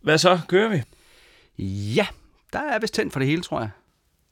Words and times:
Hvad 0.00 0.18
så? 0.18 0.40
Kører 0.48 0.68
vi? 0.68 0.82
Ja, 1.94 2.06
der 2.52 2.58
er 2.58 2.78
vist 2.78 2.94
tændt 2.94 3.12
for 3.12 3.20
det 3.20 3.28
hele, 3.28 3.42
tror 3.42 3.60
jeg. 3.60 3.70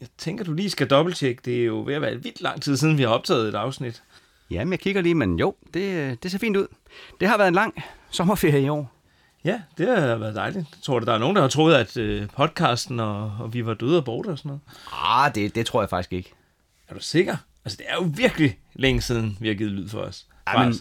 Jeg 0.01 0.09
tænker, 0.19 0.45
du 0.45 0.53
lige 0.53 0.71
skal 0.71 0.87
dobbelttjekke. 0.87 1.43
Det 1.45 1.61
er 1.61 1.65
jo 1.65 1.83
ved 1.87 1.95
at 1.95 2.03
være 2.03 2.23
vildt 2.23 2.41
lang 2.41 2.63
tid 2.63 2.77
siden, 2.77 2.99
vi 2.99 3.03
har 3.03 3.11
optaget 3.11 3.49
et 3.49 3.55
afsnit. 3.55 4.03
Jamen, 4.51 4.73
jeg 4.73 4.81
kigger 4.81 5.03
lige, 5.03 5.15
men 5.15 5.39
jo, 5.39 5.55
det, 5.75 6.23
det 6.23 6.31
ser 6.31 6.39
fint 6.39 6.57
ud. 6.57 6.67
Det 7.21 7.29
har 7.29 7.37
været 7.37 7.49
en 7.49 7.55
lang 7.55 7.75
sommerferie 8.11 8.63
i 8.63 8.69
år. 8.69 8.93
Ja, 9.45 9.61
det 9.79 9.89
har 9.89 10.17
været 10.17 10.35
dejligt. 10.35 10.67
Jeg 10.73 10.83
tror, 10.83 10.99
der 10.99 11.13
er 11.15 11.19
nogen, 11.19 11.37
der 11.37 11.43
har 11.43 11.49
troet, 11.49 11.75
at 11.75 11.97
øh, 11.97 12.29
podcasten 12.37 13.01
og, 13.01 13.33
og 13.41 13.55
vi 13.55 13.67
var 13.67 13.75
døde 13.75 13.99
og 13.99 14.05
borte 14.05 14.29
og 14.29 14.39
sådan 14.39 14.49
noget. 14.49 14.61
Ah, 14.93 15.35
det, 15.35 15.55
det 15.55 15.67
tror 15.67 15.83
jeg 15.83 15.91
faktisk 15.91 16.13
ikke. 16.13 16.33
Er 16.89 16.95
du 16.95 17.01
sikker? 17.01 17.37
Altså, 17.65 17.77
det 17.77 17.87
er 17.89 17.95
jo 17.95 18.11
virkelig 18.17 18.59
længe 18.75 19.01
siden, 19.01 19.37
vi 19.41 19.49
har 19.49 19.55
givet 19.55 19.73
lyd 19.73 19.89
for 19.89 20.01
os. 20.01 20.27
Ja, 20.49 20.65
men, 20.65 20.73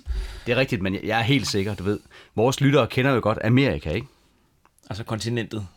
det 0.45 0.51
er 0.51 0.55
rigtigt, 0.55 0.81
men 0.81 0.93
jeg, 0.93 1.03
jeg 1.03 1.19
er 1.19 1.23
helt 1.23 1.47
sikker, 1.47 1.75
du 1.75 1.83
ved. 1.83 1.99
Vores 2.35 2.61
lyttere 2.61 2.87
kender 2.87 3.11
jo 3.11 3.19
godt 3.23 3.37
Amerika, 3.43 3.91
ikke? 3.91 4.07
Altså 4.89 5.03
kontinentet. 5.03 5.67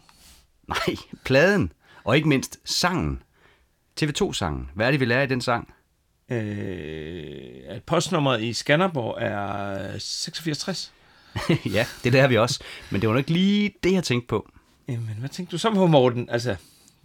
Nej, 0.68 0.96
pladen. 1.24 1.72
Og 2.04 2.16
ikke 2.16 2.28
mindst 2.28 2.58
sangen. 2.64 3.22
TV2-sangen. 4.00 4.70
Hvad 4.74 4.86
er 4.86 4.90
det, 4.90 5.00
vi 5.00 5.04
lærer 5.04 5.22
i 5.22 5.26
den 5.26 5.40
sang? 5.40 5.74
Øh, 6.28 7.54
at 7.68 7.82
postnummeret 7.82 8.42
i 8.42 8.52
Skanderborg 8.52 9.18
er 9.20 9.94
8660. 9.94 10.92
ja, 11.76 11.86
det 12.04 12.12
lærer 12.12 12.28
vi 12.28 12.36
også. 12.36 12.60
Men 12.90 13.00
det 13.00 13.08
var 13.08 13.14
nok 13.14 13.20
ikke 13.20 13.32
lige 13.32 13.74
det, 13.84 13.92
jeg 13.92 14.04
tænkte 14.04 14.26
på. 14.26 14.50
Jamen, 14.88 15.16
hvad 15.18 15.28
tænkte 15.28 15.52
du 15.52 15.58
så 15.58 15.70
på, 15.70 15.86
Morten? 15.86 16.30
Altså, 16.30 16.56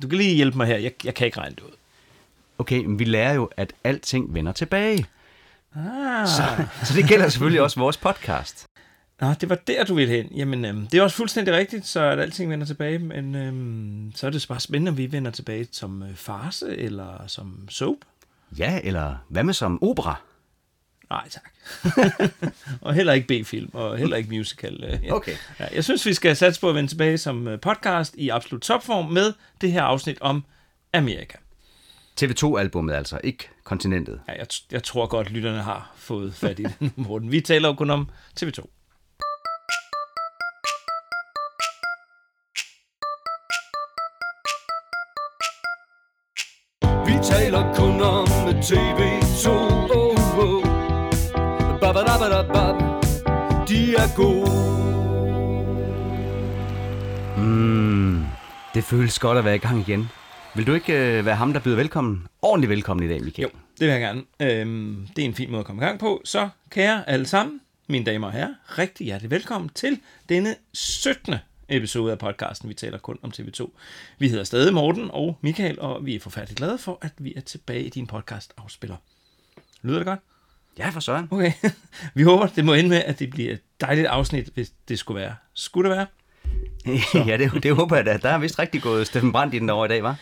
du 0.01 0.07
kan 0.07 0.17
lige 0.17 0.35
hjælpe 0.35 0.57
mig 0.57 0.67
her. 0.67 0.77
Jeg, 0.77 0.91
jeg 1.03 1.13
kan 1.13 1.25
ikke 1.25 1.39
regne 1.39 1.55
det 1.55 1.63
ud. 1.63 1.71
Okay, 2.57 2.85
men 2.85 2.99
vi 2.99 3.03
lærer 3.03 3.33
jo, 3.33 3.49
at 3.57 3.73
alting 3.83 4.33
vender 4.33 4.51
tilbage. 4.51 5.05
Ah. 5.75 6.27
Så, 6.27 6.43
så 6.83 6.93
det 6.93 7.07
gælder 7.07 7.29
selvfølgelig 7.29 7.61
også 7.61 7.79
vores 7.79 7.97
podcast. 7.97 8.65
Nå, 9.21 9.33
det 9.41 9.49
var 9.49 9.55
der, 9.55 9.83
du 9.83 9.95
ville 9.95 10.13
hen. 10.15 10.27
Jamen, 10.35 10.65
øhm, 10.65 10.87
det 10.87 10.97
er 10.97 11.01
også 11.01 11.17
fuldstændig 11.17 11.53
rigtigt, 11.53 11.87
så 11.87 11.99
at 12.03 12.19
alting 12.19 12.51
vender 12.51 12.65
tilbage, 12.65 12.99
men 12.99 13.35
øhm, 13.35 14.11
så 14.15 14.27
er 14.27 14.31
det 14.31 14.45
bare 14.49 14.59
spændende, 14.59 14.89
om 14.89 14.97
vi 14.97 15.11
vender 15.11 15.31
tilbage 15.31 15.67
som 15.71 16.03
øh, 16.03 16.15
farse 16.15 16.77
eller 16.77 17.27
som 17.27 17.67
soap. 17.69 17.97
Ja, 18.57 18.79
eller 18.83 19.15
hvad 19.29 19.43
med 19.43 19.53
som 19.53 19.83
opera? 19.83 20.15
Nej, 21.09 21.29
tak. 21.29 21.51
og 22.81 22.93
heller 22.93 23.13
ikke 23.13 23.43
B-film, 23.43 23.69
og 23.73 23.97
heller 23.97 24.17
ikke 24.17 24.29
musical. 24.29 24.83
Øh, 24.83 24.99
ja. 25.03 25.13
Okay. 25.13 25.35
Ja, 25.59 25.67
jeg 25.75 25.83
synes, 25.83 26.05
vi 26.05 26.13
skal 26.13 26.35
satse 26.35 26.61
på 26.61 26.69
at 26.69 26.75
vende 26.75 26.91
tilbage 26.91 27.17
som 27.17 27.47
øh, 27.47 27.59
podcast 27.59 28.15
i 28.17 28.29
absolut 28.29 28.61
topform 28.61 29.11
med 29.11 29.33
det 29.61 29.71
her 29.71 29.83
afsnit 29.83 30.17
om 30.21 30.43
Amerika. 30.93 31.37
TV2-albummet 32.21 32.93
altså, 32.93 33.19
ikke 33.23 33.49
kontinentet. 33.63 34.19
Ja, 34.27 34.33
jeg, 34.33 34.47
jeg 34.71 34.83
tror 34.83 35.07
godt, 35.07 35.31
lytterne 35.31 35.61
har 35.61 35.93
fået 35.95 36.33
fat 36.33 36.59
i 36.59 36.65
den, 36.79 36.93
Morten. 37.07 37.31
Vi 37.31 37.41
taler 37.41 37.67
jo 37.67 37.73
kun 37.73 37.89
om 37.89 38.09
TV2. 38.41 38.74
Taler 47.25 47.73
kun 47.75 48.01
om 48.01 48.27
TV2 48.67 49.49
oh, 49.49 50.37
oh. 50.37 50.63
Babadabadabab. 51.81 52.75
De 53.69 53.95
er 53.95 54.15
gode 54.15 54.75
Mm, 57.37 58.23
det 58.73 58.83
føles 58.83 59.19
godt 59.19 59.37
at 59.37 59.45
være 59.45 59.55
i 59.55 59.57
gang 59.57 59.79
igen. 59.79 60.09
Vil 60.55 60.67
du 60.67 60.73
ikke 60.73 60.93
øh, 60.93 61.25
være 61.25 61.35
ham, 61.35 61.53
der 61.53 61.59
byder 61.59 61.75
velkommen? 61.75 62.27
Ordentligt 62.41 62.69
velkommen 62.69 63.05
i 63.05 63.09
dag, 63.09 63.23
Michael. 63.23 63.43
Jo, 63.43 63.49
det 63.79 63.87
vil 63.87 63.87
jeg 63.87 63.99
gerne. 63.99 64.21
Øhm, 64.39 65.07
det 65.15 65.21
er 65.21 65.25
en 65.25 65.33
fin 65.33 65.51
måde 65.51 65.59
at 65.59 65.65
komme 65.65 65.81
i 65.81 65.85
gang 65.85 65.99
på. 65.99 66.21
Så, 66.25 66.49
kære 66.69 67.09
alle 67.09 67.25
sammen, 67.25 67.59
mine 67.89 68.05
damer 68.05 68.27
og 68.27 68.33
herrer, 68.33 68.53
rigtig 68.77 69.05
hjertelig 69.05 69.31
velkommen 69.31 69.69
til 69.75 69.99
denne 70.29 70.55
17. 70.73 71.35
episode 71.69 72.11
af 72.11 72.19
podcasten. 72.19 72.69
Vi 72.69 72.73
taler 72.73 72.97
kun 72.97 73.19
om 73.21 73.31
TV2. 73.37 73.69
Vi 74.19 74.29
hedder 74.29 74.43
stadig 74.43 74.73
Morten 74.73 75.11
og 75.11 75.37
Michael, 75.41 75.79
og 75.79 76.05
vi 76.05 76.15
er 76.15 76.19
forfærdeligt 76.19 76.57
glade 76.57 76.77
for, 76.77 76.97
at 77.01 77.11
vi 77.17 77.33
er 77.35 77.41
tilbage 77.41 77.83
i 77.83 77.89
din 77.89 78.07
podcast 78.07 78.53
afspiller. 78.57 78.95
Lyder 79.81 79.97
det 79.97 80.05
godt? 80.05 80.19
Ja, 80.77 80.89
for 80.89 80.99
søren. 80.99 81.27
Okay. 81.31 81.51
vi 82.15 82.23
håber, 82.23 82.47
det 82.47 82.65
må 82.65 82.73
ende 82.73 82.89
med, 82.89 83.03
at 83.05 83.19
det 83.19 83.29
bliver 83.29 83.51
et 83.51 83.61
dejligt 83.81 84.07
afsnit, 84.07 84.49
hvis 84.53 84.71
det 84.87 84.99
skulle 84.99 85.21
være. 85.21 85.35
Skulle 85.53 85.89
det 85.89 85.97
være? 85.97 86.07
ja, 87.27 87.37
det, 87.37 87.63
det 87.63 87.75
håber 87.75 87.95
jeg 87.95 88.05
da. 88.05 88.17
Der 88.17 88.29
er 88.29 88.37
vist 88.37 88.59
rigtig 88.59 88.81
gået 88.81 89.07
Steffen 89.07 89.31
Brandt 89.31 89.53
i 89.53 89.59
den 89.59 89.69
over 89.69 89.85
i 89.85 89.89
dag, 89.89 90.03
var? 90.03 90.15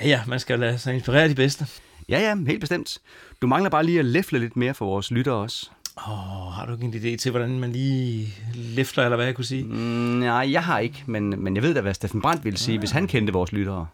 Ja, 0.00 0.08
ja, 0.08 0.20
man 0.26 0.40
skal 0.40 0.58
lade 0.58 0.78
sig 0.78 0.94
inspirere 0.94 1.28
de 1.28 1.34
bedste. 1.34 1.66
Ja, 2.08 2.20
ja, 2.20 2.36
helt 2.46 2.60
bestemt. 2.60 2.98
Du 3.42 3.46
mangler 3.46 3.70
bare 3.70 3.84
lige 3.84 3.98
at 3.98 4.04
læfle 4.04 4.38
lidt 4.38 4.56
mere 4.56 4.74
for 4.74 4.84
vores 4.84 5.10
lyttere 5.10 5.34
også. 5.34 5.70
Åh, 6.08 6.46
oh, 6.46 6.52
har 6.52 6.66
du 6.66 6.72
ikke 6.72 6.84
en 6.84 6.94
idé 6.94 7.16
til, 7.16 7.30
hvordan 7.30 7.58
man 7.58 7.72
lige 7.72 8.34
læfler, 8.54 9.04
eller 9.04 9.16
hvad 9.16 9.26
jeg 9.26 9.34
kunne 9.34 9.44
sige? 9.44 9.64
Mm, 9.64 9.74
nej, 10.18 10.52
jeg 10.52 10.64
har 10.64 10.78
ikke, 10.78 11.02
men, 11.06 11.44
men 11.44 11.54
jeg 11.54 11.62
ved 11.62 11.74
da, 11.74 11.80
hvad 11.80 11.94
Steffen 11.94 12.22
Brandt 12.22 12.44
ville 12.44 12.58
sige, 12.58 12.74
ja. 12.74 12.78
hvis 12.78 12.90
han 12.90 13.06
kendte 13.06 13.32
vores 13.32 13.52
lyttere. 13.52 13.86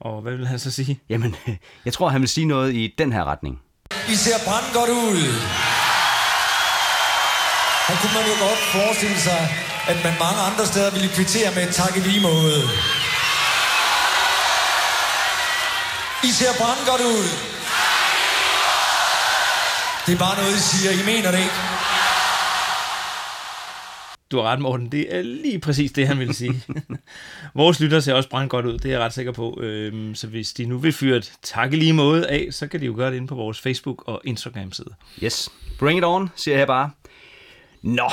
Og 0.00 0.22
hvad 0.22 0.36
vil 0.36 0.46
han 0.46 0.58
så 0.58 0.70
sige? 0.70 1.00
Jamen, 1.08 1.36
jeg 1.86 1.92
tror, 1.92 2.08
han 2.08 2.20
vil 2.20 2.28
sige 2.28 2.46
noget 2.46 2.74
i 2.74 2.94
den 2.98 3.12
her 3.12 3.24
retning. 3.24 3.60
I 4.08 4.14
ser 4.14 4.38
brandgodt 4.46 4.90
ud 4.90 5.20
Her 7.88 7.96
kunne 8.00 8.14
man 8.18 8.24
jo 8.30 8.36
godt 8.46 8.62
forestille 8.76 9.20
sig 9.28 9.42
At 9.92 9.98
man 10.04 10.14
mange 10.24 10.40
andre 10.48 10.64
steder 10.72 10.90
ville 10.96 11.08
kvittere 11.16 11.50
med 11.54 11.62
et 11.68 11.74
tak 11.80 11.96
i 11.96 12.00
lige 12.08 12.22
måde 12.30 12.58
I 16.28 16.30
ser 16.40 16.52
brandgodt 16.60 17.04
ud 17.14 17.26
Det 20.06 20.14
er 20.14 20.18
bare 20.18 20.36
noget, 20.36 20.54
I 20.56 20.60
siger 20.60 20.92
I 20.92 21.06
mener 21.06 21.30
det 21.30 21.38
ikke 21.38 21.54
Du 24.30 24.36
har 24.36 24.44
ret, 24.44 24.60
Morten. 24.60 24.92
Det 24.92 25.16
er 25.16 25.22
lige 25.22 25.58
præcis 25.58 25.92
det, 25.92 26.08
han 26.08 26.18
ville 26.18 26.34
sige. 26.34 26.62
Vores 27.54 27.80
lytter 27.80 28.00
ser 28.00 28.14
også 28.14 28.28
brændt 28.28 28.50
godt 28.50 28.66
ud, 28.66 28.72
det 28.78 28.84
er 28.84 28.90
jeg 28.90 29.00
ret 29.00 29.12
sikker 29.12 29.32
på. 29.32 29.58
Øhm, 29.60 30.14
så 30.14 30.26
hvis 30.26 30.52
de 30.52 30.64
nu 30.66 30.78
vil 30.78 30.92
fyre 30.92 31.16
et 31.16 31.32
tak 31.42 31.72
i 31.72 31.76
lige 31.76 31.92
måde 31.92 32.28
af, 32.28 32.48
så 32.50 32.66
kan 32.66 32.80
de 32.80 32.86
jo 32.86 32.94
gøre 32.96 33.10
det 33.10 33.16
inde 33.16 33.26
på 33.26 33.34
vores 33.34 33.58
Facebook- 33.66 34.02
og 34.06 34.20
Instagram-side. 34.24 34.90
Yes, 35.24 35.48
bring 35.78 35.98
it 35.98 36.04
on, 36.04 36.30
siger 36.36 36.58
jeg 36.58 36.66
bare. 36.66 36.90
Nå, 37.82 38.10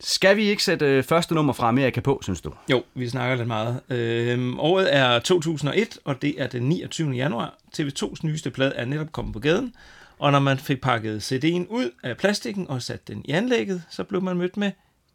skal 0.00 0.36
vi 0.36 0.44
ikke 0.44 0.64
sætte 0.64 0.86
øh, 0.86 1.04
første 1.04 1.34
nummer 1.34 1.52
fra 1.52 1.68
Amerika 1.68 2.00
på, 2.00 2.20
synes 2.22 2.40
du? 2.40 2.52
Jo, 2.70 2.82
vi 2.94 3.08
snakker 3.08 3.36
lidt 3.36 3.48
meget. 3.48 3.80
Øhm, 3.88 4.58
året 4.60 4.96
er 4.96 5.18
2001, 5.18 5.98
og 6.04 6.22
det 6.22 6.34
er 6.38 6.46
den 6.46 6.62
29. 6.62 7.10
januar. 7.10 7.54
TV2's 7.78 8.18
nyeste 8.22 8.50
plade 8.50 8.72
er 8.74 8.84
netop 8.84 9.12
kommet 9.12 9.32
på 9.32 9.40
gaden, 9.40 9.74
og 10.24 10.32
når 10.32 10.38
man 10.38 10.58
fik 10.58 10.80
pakket 10.80 11.32
CD'en 11.32 11.66
ud 11.68 11.90
af 12.02 12.16
plastikken 12.16 12.68
og 12.68 12.82
sat 12.82 13.08
den 13.08 13.22
i 13.24 13.30
anlægget, 13.30 13.82
så 13.90 14.04
blev 14.04 14.22
man 14.22 14.36
mødt 14.36 14.56
med 14.56 14.72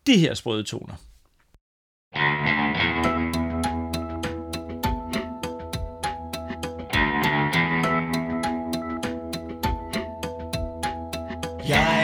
de 0.07 0.17
her 0.17 0.33
sprøde 0.33 0.63
toner. 0.63 0.93
Jeg 11.67 11.98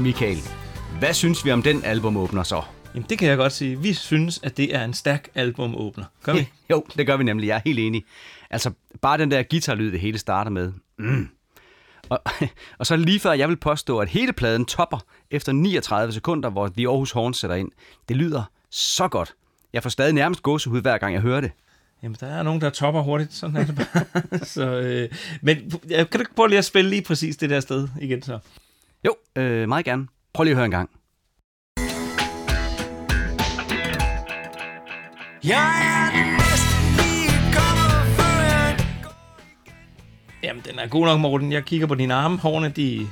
Michael. 0.00 0.38
Hvad 0.98 1.14
synes 1.14 1.44
vi 1.44 1.52
om 1.52 1.62
den 1.62 1.84
albumåbner 1.84 2.42
så? 2.42 2.62
Jamen, 2.94 3.06
det 3.08 3.18
kan 3.18 3.28
jeg 3.28 3.36
godt 3.36 3.52
sige. 3.52 3.80
Vi 3.80 3.94
synes, 3.94 4.40
at 4.42 4.56
det 4.56 4.74
er 4.74 4.84
en 4.84 4.94
stærk 4.94 5.28
albumåbner. 5.34 6.04
Gør 6.22 6.32
vi? 6.32 6.48
Jo, 6.70 6.84
det 6.96 7.06
gør 7.06 7.16
vi 7.16 7.24
nemlig. 7.24 7.46
Jeg 7.46 7.56
er 7.56 7.60
helt 7.64 7.78
enig. 7.78 8.04
Altså, 8.50 8.70
bare 9.02 9.18
den 9.18 9.30
der 9.30 9.42
guitarlyd, 9.42 9.92
det 9.92 10.00
hele 10.00 10.18
starter 10.18 10.50
med. 10.50 10.72
Mm. 10.98 11.28
Og, 12.08 12.22
og 12.78 12.86
så 12.86 12.96
lige 12.96 13.20
før 13.20 13.32
jeg 13.32 13.48
vil 13.48 13.56
påstå, 13.56 13.98
at 13.98 14.08
hele 14.08 14.32
pladen 14.32 14.64
topper 14.64 14.98
efter 15.30 15.52
39 15.52 16.12
sekunder, 16.12 16.50
hvor 16.50 16.68
The 16.68 16.88
Aarhus 16.88 17.10
Horn 17.10 17.34
sætter 17.34 17.56
ind. 17.56 17.70
Det 18.08 18.16
lyder 18.16 18.42
så 18.70 19.08
godt. 19.08 19.34
Jeg 19.72 19.82
får 19.82 19.90
stadig 19.90 20.12
nærmest 20.12 20.42
gåsehud, 20.42 20.80
hver 20.80 20.98
gang 20.98 21.14
jeg 21.14 21.22
hører 21.22 21.40
det. 21.40 21.50
Jamen, 22.02 22.16
der 22.20 22.26
er 22.26 22.42
nogen, 22.42 22.60
der 22.60 22.70
topper 22.70 23.00
hurtigt. 23.00 23.32
Sådan 23.32 23.56
er 23.56 23.64
det 23.64 23.74
bare. 23.76 24.44
så, 24.54 24.66
øh, 24.66 25.08
men 25.42 25.72
jeg 25.88 26.10
kan 26.10 26.18
du 26.18 26.22
ikke 26.22 26.34
prøve 26.34 26.48
lige 26.48 26.58
at 26.58 26.64
spille 26.64 26.90
lige 26.90 27.02
præcis 27.02 27.36
det 27.36 27.50
der 27.50 27.60
sted 27.60 27.88
igen 28.00 28.22
så? 28.22 28.38
Jo, 29.06 29.14
øh, 29.36 29.68
meget 29.68 29.84
gerne. 29.84 30.06
Prøv 30.34 30.44
lige 30.44 30.52
at 30.52 30.56
høre 30.56 30.64
en 30.64 30.70
gang. 30.70 30.90
Jeg 35.44 35.82
er 35.82 36.40
før 38.16 38.40
jeg 38.42 38.78
Jamen, 40.42 40.62
den 40.70 40.78
er 40.78 40.86
god 40.88 41.06
nok, 41.06 41.20
Morten. 41.20 41.52
Jeg 41.52 41.64
kigger 41.64 41.86
på 41.86 41.94
dine 41.94 42.14
arme. 42.14 42.38
Hårene, 42.38 42.68
de 42.68 43.08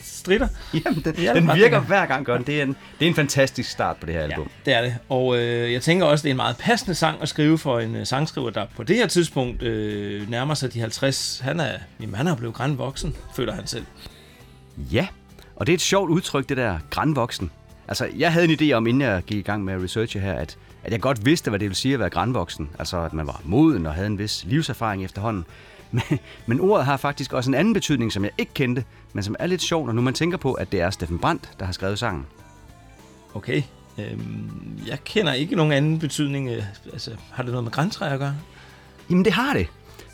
stritter. 0.00 0.48
Jamen, 0.74 1.00
den, 1.04 1.14
den 1.14 1.50
virker 1.54 1.80
hver 1.80 2.06
gang 2.06 2.26
godt. 2.26 2.46
Det 2.46 2.58
er, 2.58 2.62
en, 2.62 2.76
det 2.98 3.04
er 3.04 3.08
en 3.08 3.14
fantastisk 3.14 3.70
start 3.70 3.96
på 3.96 4.06
det 4.06 4.14
her 4.14 4.20
Ja, 4.22 4.28
album. 4.28 4.50
det 4.64 4.74
er 4.74 4.82
det. 4.82 4.96
Og 5.08 5.38
øh, 5.38 5.72
jeg 5.72 5.82
tænker 5.82 6.06
også, 6.06 6.22
det 6.22 6.28
er 6.28 6.32
en 6.32 6.36
meget 6.36 6.56
passende 6.56 6.94
sang 6.94 7.22
at 7.22 7.28
skrive 7.28 7.58
for 7.58 7.80
en 7.80 7.96
øh, 7.96 8.06
sangskriver, 8.06 8.50
der 8.50 8.66
på 8.76 8.82
det 8.82 8.96
her 8.96 9.06
tidspunkt 9.06 9.62
øh, 9.62 10.30
nærmer 10.30 10.54
sig 10.54 10.72
de 10.72 10.80
50. 10.80 11.40
Han 11.44 11.60
er, 11.60 11.78
jamen, 12.00 12.14
han 12.14 12.26
er 12.26 12.36
blevet 12.36 12.54
grænvoksen, 12.54 13.16
føler 13.36 13.52
han 13.54 13.66
selv. 13.66 13.84
Ja, 14.92 15.06
og 15.62 15.66
det 15.66 15.72
er 15.72 15.76
et 15.76 15.80
sjovt 15.80 16.10
udtryk, 16.10 16.48
det 16.48 16.56
der 16.56 16.78
grænvoksen. 16.90 17.50
Altså, 17.88 18.08
jeg 18.16 18.32
havde 18.32 18.52
en 18.52 18.58
idé 18.60 18.72
om, 18.72 18.86
inden 18.86 19.00
jeg 19.00 19.22
gik 19.26 19.38
i 19.38 19.42
gang 19.42 19.64
med 19.64 19.74
at 19.74 19.82
researche 19.82 20.20
her, 20.20 20.32
at, 20.32 20.58
at 20.84 20.92
jeg 20.92 21.00
godt 21.00 21.26
vidste, 21.26 21.50
hvad 21.50 21.58
det 21.58 21.66
ville 21.66 21.76
sige 21.76 21.94
at 21.94 22.00
være 22.00 22.10
grænvoksen. 22.10 22.70
Altså, 22.78 22.98
at 22.98 23.12
man 23.12 23.26
var 23.26 23.40
moden 23.44 23.86
og 23.86 23.94
havde 23.94 24.06
en 24.06 24.18
vis 24.18 24.44
livserfaring 24.44 25.04
efterhånden. 25.04 25.44
Men, 25.90 26.18
men 26.46 26.60
ordet 26.60 26.86
har 26.86 26.96
faktisk 26.96 27.32
også 27.32 27.50
en 27.50 27.54
anden 27.54 27.74
betydning, 27.74 28.12
som 28.12 28.24
jeg 28.24 28.32
ikke 28.38 28.54
kendte, 28.54 28.84
men 29.12 29.24
som 29.24 29.36
er 29.38 29.46
lidt 29.46 29.62
sjov, 29.62 29.86
når 29.86 29.92
nu 29.92 30.02
man 30.02 30.14
tænker 30.14 30.38
på, 30.38 30.52
at 30.52 30.72
det 30.72 30.80
er 30.80 30.90
Steffen 30.90 31.18
Brandt, 31.18 31.50
der 31.58 31.64
har 31.64 31.72
skrevet 31.72 31.98
sangen. 31.98 32.26
Okay. 33.34 33.62
Øhm, 33.98 34.80
jeg 34.86 35.04
kender 35.04 35.32
ikke 35.32 35.56
nogen 35.56 35.72
anden 35.72 35.98
betydning. 35.98 36.50
Øh, 36.50 36.62
altså, 36.92 37.10
har 37.32 37.42
det 37.42 37.52
noget 37.52 37.64
med 37.64 37.72
græntræ 37.72 38.12
at 38.12 38.18
gøre? 38.18 38.36
Jamen, 39.10 39.24
det 39.24 39.32
har 39.32 39.54
det. 39.54 39.66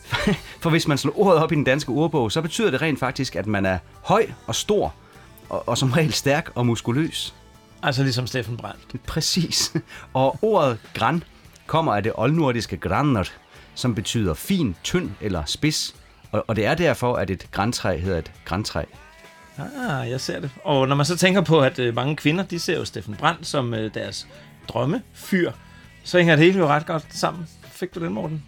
For 0.63 0.71
hvis 0.71 0.89
man 0.89 0.99
slår 0.99 1.19
ordet 1.19 1.43
op 1.43 1.53
i 1.53 1.55
den 1.55 1.65
danske 1.65 1.93
ordbog, 1.93 2.33
så 2.33 2.43
betyder 2.43 2.71
det 2.71 2.83
rent 2.83 2.99
faktisk, 2.99 3.37
at 3.37 3.47
man 3.47 3.67
er 3.67 3.79
høj 4.03 4.27
og 4.47 4.55
stor, 4.55 4.95
og, 5.49 5.69
og 5.69 5.79
som 5.79 5.93
regel 5.93 6.13
stærk 6.13 6.51
og 6.55 6.67
muskuløs. 6.67 7.35
Altså 7.83 8.03
ligesom 8.03 8.27
Steffen 8.27 8.57
Brandt. 8.57 9.05
Præcis. 9.07 9.73
Og 10.15 10.39
ordet 10.43 10.79
græn 10.95 11.25
kommer 11.67 11.95
af 11.95 12.03
det 12.03 12.13
oldnordiske 12.15 12.77
granner, 12.77 13.25
som 13.75 13.95
betyder 13.95 14.35
fin, 14.35 14.77
tynd 14.83 15.11
eller 15.21 15.45
spids. 15.45 15.95
Og, 16.33 16.45
og 16.49 16.57
det 16.57 16.67
er 16.67 16.75
derfor, 16.75 17.15
at 17.17 17.31
et 17.31 17.49
græntræ 17.53 17.99
hedder 17.99 18.19
et 18.19 18.33
græntræ. 18.45 18.85
Ah, 19.59 20.11
jeg 20.11 20.21
ser 20.21 20.41
det. 20.41 20.51
Og 20.65 20.89
når 20.89 20.97
man 20.97 21.07
så 21.07 21.17
tænker 21.17 21.41
på, 21.41 21.61
at 21.61 21.79
øh, 21.79 21.95
mange 21.95 22.17
kvinder, 22.17 22.45
de 22.45 22.59
ser 22.59 22.77
jo 22.77 22.85
Steffen 22.85 23.15
Brandt 23.15 23.47
som 23.47 23.75
øh, 23.75 23.95
deres 23.95 24.29
drømmefyr, 24.69 25.53
så 26.05 26.19
hænger 26.19 26.37
det 26.37 26.45
hele 26.45 26.59
jo 26.59 26.67
ret 26.67 26.87
godt 26.87 27.07
sammen. 27.11 27.49
Fik 27.63 27.95
du 27.95 28.01
den, 28.01 28.13
Morten? 28.13 28.43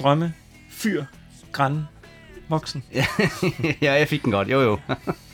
Drømme, 0.00 0.34
fyr, 0.70 1.04
græn, 1.52 1.82
voksen. 2.48 2.84
ja, 3.82 3.92
jeg 3.92 4.08
fik 4.08 4.22
den 4.22 4.32
godt. 4.32 4.48
Jo, 4.48 4.60
jo. 4.60 4.78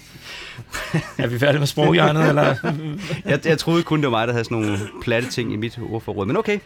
Er 1.18 1.26
vi 1.26 1.38
færdige 1.38 1.58
med 1.58 1.66
sproghjørnet, 1.66 2.28
eller? 2.28 2.54
Jeg, 3.30 3.46
jeg 3.46 3.58
troede 3.58 3.82
kun, 3.82 3.98
det 3.98 4.06
var 4.06 4.10
mig, 4.10 4.26
der 4.26 4.32
havde 4.32 4.44
sådan 4.44 4.58
nogle 4.58 4.78
platte 5.02 5.30
ting 5.30 5.52
i 5.52 5.56
mit 5.56 5.78
ordforråd. 5.90 6.26
Men 6.26 6.36
okay. 6.36 6.58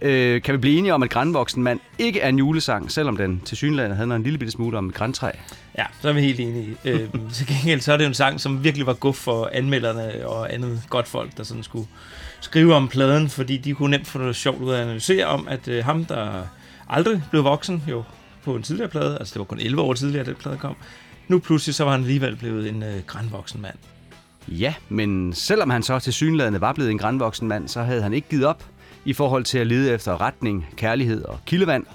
Øh, 0.00 0.42
kan 0.42 0.52
vi 0.52 0.58
blive 0.58 0.78
enige 0.78 0.94
om, 0.94 1.02
at 1.02 1.10
Grænvoksen 1.10 1.62
mand 1.62 1.80
ikke 1.98 2.20
er 2.20 2.28
en 2.28 2.38
julesang, 2.38 2.92
selvom 2.92 3.16
den 3.16 3.42
til 3.44 3.56
synligheden 3.56 3.96
havde 3.96 4.14
en 4.14 4.22
lille 4.22 4.38
bitte 4.38 4.52
smule 4.52 4.78
om 4.78 4.88
et 4.88 4.94
græntræ? 4.94 5.30
Ja, 5.78 5.84
så 6.00 6.08
er 6.08 6.12
vi 6.12 6.20
helt 6.20 6.40
enige. 6.40 6.76
Øh, 6.84 7.08
til 7.32 7.46
gengæld 7.46 7.80
så 7.80 7.92
er 7.92 7.96
det 7.96 8.04
jo 8.04 8.08
en 8.08 8.14
sang, 8.14 8.40
som 8.40 8.64
virkelig 8.64 8.86
var 8.86 8.92
guf 8.92 9.16
for 9.16 9.50
anmelderne 9.52 10.28
og 10.28 10.54
andet 10.54 10.82
godt 10.90 11.08
folk, 11.08 11.36
der 11.36 11.42
sådan 11.42 11.62
skulle 11.62 11.88
skrive 12.40 12.74
om 12.74 12.88
pladen, 12.88 13.28
fordi 13.28 13.56
de 13.56 13.74
kunne 13.74 13.90
nemt 13.90 14.06
få 14.06 14.18
noget 14.18 14.36
sjovt 14.36 14.62
ud 14.62 14.70
af 14.70 14.76
at 14.76 14.82
analysere 14.82 15.26
om, 15.26 15.48
at 15.48 15.68
øh, 15.68 15.84
ham, 15.84 16.04
der 16.04 16.42
aldrig 16.88 17.22
blev 17.30 17.44
voksen, 17.44 17.82
jo 17.90 18.04
på 18.44 18.56
en 18.56 18.62
tidligere 18.62 18.88
plade, 18.88 19.16
altså 19.18 19.34
det 19.34 19.38
var 19.38 19.44
kun 19.44 19.60
11 19.60 19.82
år 19.82 19.94
tidligere, 19.94 20.24
den 20.24 20.34
plade 20.34 20.56
kom, 20.56 20.76
nu 21.28 21.38
pludselig 21.38 21.74
så 21.74 21.84
var 21.84 21.90
han 21.90 22.00
alligevel 22.00 22.36
blevet 22.36 22.68
en 22.68 22.82
øh, 22.82 23.02
grænvoksen 23.06 23.62
mand. 23.62 23.74
Ja, 24.48 24.74
men 24.88 25.32
selvom 25.32 25.70
han 25.70 25.82
så 25.82 25.98
til 25.98 26.12
synlædende 26.12 26.60
var 26.60 26.72
blevet 26.72 26.90
en 26.90 26.98
grænvoksen 26.98 27.48
mand, 27.48 27.68
så 27.68 27.82
havde 27.82 28.02
han 28.02 28.12
ikke 28.12 28.28
givet 28.28 28.44
op 28.44 28.64
i 29.04 29.12
forhold 29.12 29.44
til 29.44 29.58
at 29.58 29.66
lede 29.66 29.92
efter 29.92 30.20
retning, 30.20 30.66
kærlighed 30.76 31.24
og 31.24 31.40
kildevand. 31.46 31.86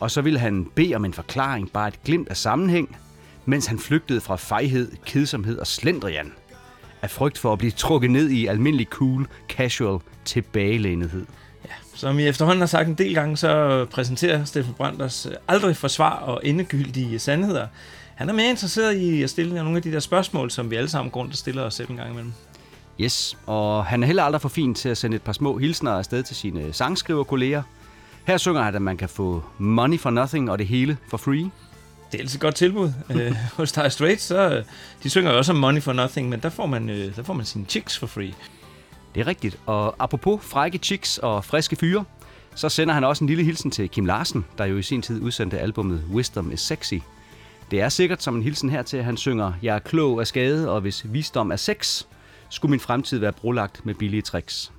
Og 0.00 0.10
så 0.10 0.20
ville 0.20 0.38
han 0.38 0.66
bede 0.74 0.94
om 0.94 1.04
en 1.04 1.14
forklaring, 1.14 1.72
bare 1.72 1.88
et 1.88 2.02
glimt 2.04 2.28
af 2.28 2.36
sammenhæng, 2.36 2.96
mens 3.44 3.66
han 3.66 3.78
flygtede 3.78 4.20
fra 4.20 4.36
fejhed, 4.36 4.92
kedsomhed 5.06 5.58
og 5.58 5.66
slendrian. 5.66 6.32
Af 7.02 7.10
frygt 7.10 7.38
for 7.38 7.52
at 7.52 7.58
blive 7.58 7.70
trukket 7.70 8.10
ned 8.10 8.30
i 8.30 8.46
almindelig 8.46 8.86
cool, 8.86 9.26
casual 9.48 10.00
tilbagelænethed. 10.24 11.26
Som 11.94 12.18
I 12.18 12.26
efterhånden 12.26 12.60
har 12.60 12.66
sagt 12.66 12.88
en 12.88 12.94
del 12.94 13.14
gange, 13.14 13.36
så 13.36 13.84
præsenterer 13.90 14.44
Steffen 14.44 14.74
Brandt 14.74 15.02
os 15.02 15.26
øh, 15.26 15.32
aldrig 15.48 15.76
forsvar 15.76 16.16
og 16.16 16.40
endegyldige 16.44 17.18
sandheder. 17.18 17.66
Han 18.20 18.28
er 18.28 18.32
mere 18.32 18.50
interesseret 18.50 18.96
i 18.96 19.22
at 19.22 19.30
stille 19.30 19.54
nogle 19.54 19.76
af 19.76 19.82
de 19.82 19.92
der 19.92 20.00
spørgsmål, 20.00 20.50
som 20.50 20.70
vi 20.70 20.76
alle 20.76 20.88
sammen 20.88 21.10
og 21.14 21.28
stiller 21.32 21.62
os 21.62 21.74
selv 21.74 21.90
en 21.90 21.96
gang 21.96 22.10
imellem. 22.10 22.32
Yes, 23.00 23.38
og 23.46 23.84
han 23.84 24.02
er 24.02 24.06
heller 24.06 24.22
aldrig 24.22 24.40
for 24.40 24.48
fin 24.48 24.74
til 24.74 24.88
at 24.88 24.98
sende 24.98 25.14
et 25.16 25.22
par 25.22 25.32
små 25.32 25.58
hilsner 25.58 25.92
afsted 25.92 26.22
til 26.22 26.36
sine 26.36 26.72
sangskriverkolleger. 26.72 27.62
Her 28.24 28.36
synger 28.36 28.62
han, 28.62 28.74
at 28.74 28.82
man 28.82 28.96
kan 28.96 29.08
få 29.08 29.42
money 29.58 29.98
for 29.98 30.10
nothing 30.10 30.50
og 30.50 30.58
det 30.58 30.66
hele 30.66 30.96
for 31.08 31.16
free. 31.16 31.50
Det 32.12 32.18
er 32.18 32.18
altid 32.18 32.36
et 32.36 32.40
godt 32.40 32.54
tilbud. 32.54 32.92
øh, 33.10 33.36
hos 33.56 33.72
Dire 33.72 33.90
Straits, 33.90 34.22
så 34.22 34.50
øh, 34.50 34.64
de 35.02 35.10
synger 35.10 35.30
også 35.30 35.52
om 35.52 35.58
Money 35.58 35.82
for 35.82 35.92
Nothing, 35.92 36.28
men 36.28 36.40
der 36.40 36.48
får 36.48 36.66
man, 36.66 36.90
øh, 36.90 37.16
der 37.16 37.22
får 37.22 37.34
man 37.34 37.46
sine 37.46 37.64
chicks 37.68 37.98
for 37.98 38.06
free. 38.06 38.34
Det 39.14 39.20
er 39.20 39.26
rigtigt. 39.26 39.58
Og 39.66 39.94
apropos 39.98 40.44
frække 40.44 40.78
chicks 40.78 41.18
og 41.18 41.44
friske 41.44 41.76
fyre, 41.76 42.04
så 42.54 42.68
sender 42.68 42.94
han 42.94 43.04
også 43.04 43.24
en 43.24 43.28
lille 43.28 43.44
hilsen 43.44 43.70
til 43.70 43.88
Kim 43.88 44.06
Larsen, 44.06 44.44
der 44.58 44.64
jo 44.64 44.78
i 44.78 44.82
sin 44.82 45.02
tid 45.02 45.20
udsendte 45.20 45.58
albummet 45.58 46.04
Wisdom 46.12 46.52
is 46.52 46.60
Sexy. 46.60 46.94
Det 47.70 47.80
er 47.80 47.88
sikkert 47.88 48.22
som 48.22 48.36
en 48.36 48.42
hilsen 48.42 48.70
her 48.70 48.82
til, 48.82 48.96
at 48.96 49.04
han 49.04 49.16
synger, 49.16 49.52
Jeg 49.62 49.74
er 49.74 49.78
klog 49.78 50.20
af 50.20 50.26
skade, 50.26 50.70
og 50.70 50.80
hvis 50.80 51.12
visdom 51.12 51.50
er 51.50 51.56
sex, 51.56 52.04
skulle 52.48 52.70
min 52.70 52.80
fremtid 52.80 53.18
være 53.18 53.32
brolagt 53.32 53.86
med 53.86 53.94
billige 53.94 54.22
tricks. 54.22 54.72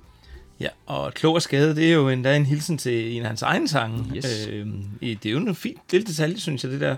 Ja, 0.60 0.68
og 0.86 1.14
klog 1.14 1.34
og 1.34 1.42
skade, 1.42 1.76
det 1.76 1.88
er 1.88 1.92
jo 1.94 2.08
endda 2.08 2.36
en 2.36 2.46
hilsen 2.46 2.78
til 2.78 3.16
en 3.16 3.22
af 3.22 3.28
hans 3.28 3.42
egne 3.42 3.68
sange. 3.68 4.16
Yes. 4.16 4.46
Øh, 4.50 4.66
det 5.02 5.26
er 5.26 5.30
jo 5.30 5.38
en 5.38 5.54
fin 5.54 5.78
lille 5.90 6.06
detalje, 6.06 6.38
synes 6.38 6.64
jeg, 6.64 6.72
det 6.72 6.80
der. 6.80 6.96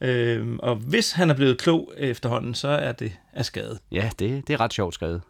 Øh, 0.00 0.56
og 0.58 0.76
hvis 0.76 1.12
han 1.12 1.30
er 1.30 1.34
blevet 1.34 1.58
klog 1.58 1.92
efterhånden, 1.96 2.54
så 2.54 2.68
er 2.68 2.92
det 2.92 3.12
af 3.32 3.44
skade. 3.44 3.78
Ja, 3.92 4.10
det, 4.18 4.48
det 4.48 4.54
er 4.54 4.60
ret 4.60 4.72
sjovt 4.72 4.94
skrevet. 4.94 5.22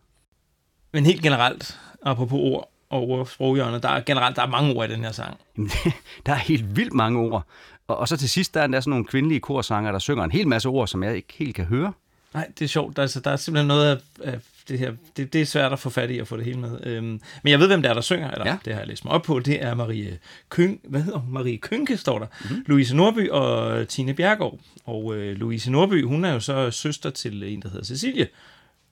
Men 0.92 1.06
helt 1.06 1.22
generelt, 1.22 1.78
apropos 2.02 2.38
ord 2.40 2.70
og 2.90 3.02
ord 3.02 3.26
sproghjørnet, 3.26 3.82
der 3.82 3.88
er 3.88 4.00
generelt 4.00 4.36
der 4.36 4.42
er 4.42 4.46
mange 4.46 4.74
ord 4.74 4.90
i 4.90 4.92
den 4.92 5.04
her 5.04 5.12
sang. 5.12 5.36
Jamen, 5.56 5.70
der 6.26 6.32
er 6.32 6.36
helt 6.36 6.76
vildt 6.76 6.92
mange 6.92 7.18
ord. 7.18 7.46
Og, 7.88 7.96
og 7.96 8.08
så 8.08 8.16
til 8.16 8.28
sidst, 8.28 8.54
der 8.54 8.60
er 8.62 8.66
der 8.66 8.80
sådan 8.80 8.90
nogle 8.90 9.04
kvindelige 9.04 9.40
korsanger, 9.40 9.92
der 9.92 9.98
synger 9.98 10.24
en 10.24 10.30
hel 10.30 10.48
masse 10.48 10.68
ord, 10.68 10.88
som 10.88 11.02
jeg 11.02 11.16
ikke 11.16 11.34
helt 11.34 11.54
kan 11.56 11.64
høre. 11.64 11.92
Nej, 12.34 12.48
det 12.58 12.64
er 12.64 12.68
sjovt. 12.68 12.96
Der, 12.96 13.02
altså, 13.02 13.20
der 13.20 13.30
er 13.30 13.36
simpelthen 13.36 13.66
noget 13.68 13.86
af, 13.86 13.98
af 14.32 14.38
det 14.68 14.78
her. 14.78 14.92
Det, 15.16 15.32
det 15.32 15.40
er 15.40 15.44
svært 15.46 15.72
at 15.72 15.78
få 15.78 15.90
fat 15.90 16.10
i 16.10 16.18
at 16.18 16.28
få 16.28 16.36
det 16.36 16.44
hele 16.44 16.58
med. 16.58 16.86
Øhm, 16.86 17.20
men 17.42 17.50
jeg 17.50 17.58
ved, 17.58 17.66
hvem 17.66 17.82
det 17.82 17.88
er, 17.88 17.94
der 17.94 18.00
synger. 18.00 18.30
Eller, 18.30 18.46
Ja. 18.46 18.56
det 18.64 18.72
har 18.72 18.80
jeg 18.80 18.88
læst 18.88 19.04
mig 19.04 19.12
op 19.14 19.22
på. 19.22 19.38
Det 19.40 19.62
er 19.64 19.74
Marie 19.74 20.18
Køng, 20.48 20.80
hvad 20.84 21.02
hedder 21.02 21.18
hun? 21.18 21.32
Marie 21.32 21.58
Kønke, 21.58 21.96
står 21.96 22.18
der. 22.18 22.26
Mm-hmm. 22.44 22.64
Louise 22.66 22.96
Norby 22.96 23.30
og 23.30 23.88
Tine 23.88 24.14
Bjergård. 24.14 24.58
Og 24.84 25.16
øh, 25.16 25.36
Louise 25.36 25.70
Norby, 25.70 26.04
hun 26.04 26.24
er 26.24 26.32
jo 26.32 26.40
så 26.40 26.70
søster 26.70 27.10
til 27.10 27.42
en, 27.42 27.62
der 27.62 27.68
hedder 27.68 27.84
Cecilie. 27.84 28.28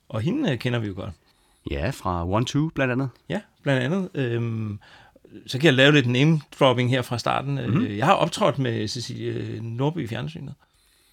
Og 0.09 0.21
hende 0.21 0.53
øh, 0.53 0.59
kender 0.59 0.79
vi 0.79 0.87
jo 0.87 0.95
godt. 0.97 1.11
Ja, 1.71 1.91
fra 1.91 2.29
One 2.29 2.47
Two 2.47 2.69
blandt 2.75 2.93
andet. 2.93 3.09
Ja, 3.29 3.41
blandt 3.63 3.83
andet. 3.83 4.09
Øhm, 4.15 4.79
så 5.47 5.59
kan 5.59 5.67
jeg 5.67 5.75
lave 5.75 5.93
lidt 5.93 6.07
name-dropping 6.07 6.91
her 6.91 7.03
fra 7.03 7.19
starten. 7.19 7.55
Mm-hmm. 7.55 7.97
Jeg 7.97 8.07
har 8.07 8.13
optrådt 8.13 8.59
med 8.59 8.89
Cecilie 8.89 9.61
Norby 9.63 10.05
i 10.05 10.07
fjernsynet. 10.07 10.55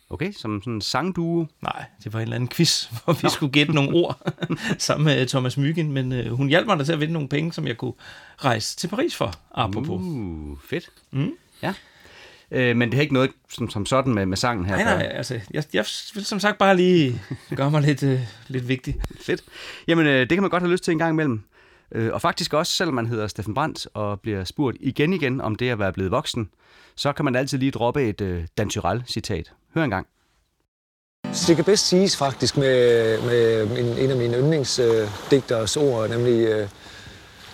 Okay, 0.10 0.32
som 0.32 0.62
sådan 0.62 0.74
en 0.74 0.82
sangduo. 0.82 1.48
Nej, 1.62 1.86
det 2.04 2.14
var 2.14 2.20
en 2.20 2.24
eller 2.24 2.36
anden 2.36 2.50
quiz, 2.50 2.84
hvor 3.04 3.14
vi 3.14 3.30
skulle 3.30 3.52
gætte 3.52 3.74
nogle 3.74 3.94
ord 3.94 4.34
sammen 4.78 5.06
med 5.06 5.28
Thomas 5.28 5.58
Myggen, 5.58 5.92
men 5.92 6.12
øh, 6.12 6.32
hun 6.32 6.48
hjalp 6.48 6.68
mig 6.68 6.80
da 6.80 6.84
til 6.84 6.94
at 6.94 7.00
vinde 7.00 7.14
nogle 7.14 7.30
penge, 7.30 7.54
som 7.54 7.68
jeg 7.68 7.78
kunne 7.78 7.94
rejse 8.38 8.78
til 8.78 8.88
Paris 8.88 9.16
for, 9.16 9.34
apropos. 9.52 10.02
Uh, 10.02 10.58
fedt. 10.70 10.90
Mm. 11.12 11.32
Ja. 11.64 11.74
Øh, 12.52 12.78
men 12.78 12.92
det 12.92 12.98
er 12.98 13.02
ikke 13.02 13.14
noget 13.14 13.32
som, 13.50 13.70
som 13.70 13.86
sådan 13.86 14.14
med, 14.14 14.26
med 14.26 14.38
sangen 14.38 14.66
her. 14.66 14.76
Nej, 14.76 14.84
nej, 14.84 15.12
altså, 15.12 15.40
jeg, 15.52 15.64
jeg 15.74 15.86
vil 16.14 16.26
som 16.26 16.40
sagt 16.40 16.58
bare 16.58 16.76
lige 16.76 17.22
gøre 17.56 17.72
mig 17.72 17.82
lidt, 17.82 18.04
øh, 18.04 18.20
lidt 18.48 18.68
vigtig. 18.68 18.96
Fedt. 19.22 19.44
Jamen, 19.88 20.06
øh, 20.06 20.20
det 20.20 20.30
kan 20.30 20.42
man 20.42 20.50
godt 20.50 20.64
have 20.64 20.72
lyst 20.72 20.84
til 20.84 20.92
en 20.92 20.98
gang 20.98 21.12
imellem. 21.14 21.44
Øh, 21.92 22.14
og 22.14 22.22
faktisk 22.22 22.54
også, 22.54 22.74
selvom 22.74 22.94
man 22.96 23.08
hedder 23.08 23.28
Steffen 23.28 23.54
Brandt 23.54 23.88
og 23.94 24.20
bliver 24.22 24.44
spurgt 24.44 24.78
igen 24.80 25.14
igen 25.14 25.42
om 25.42 25.56
det 25.56 25.70
at 25.70 25.80
være 25.80 25.94
blevet 25.94 26.12
voksen, 26.12 26.50
så 26.96 27.14
kan 27.14 27.26
man 27.26 27.36
altid 27.36 27.58
lige 27.58 27.72
droppe 27.72 28.10
et 28.10 28.22
øh, 28.22 28.44
Dan 28.58 28.70
Tyrell 28.70 29.04
citat 29.08 29.54
Hør 29.76 29.84
en 29.84 29.90
gang. 29.90 30.08
det 31.48 31.56
kan 31.56 31.66
bedst 31.66 31.88
siges 31.88 32.18
faktisk 32.18 32.58
med, 32.58 33.22
med 33.22 33.64
en, 33.78 33.98
en 33.98 34.10
af 34.10 34.18
mine 34.18 34.38
yndlingsdigters 34.38 35.78
ord, 35.78 36.10
nemlig 36.10 36.48
øh, 36.48 36.70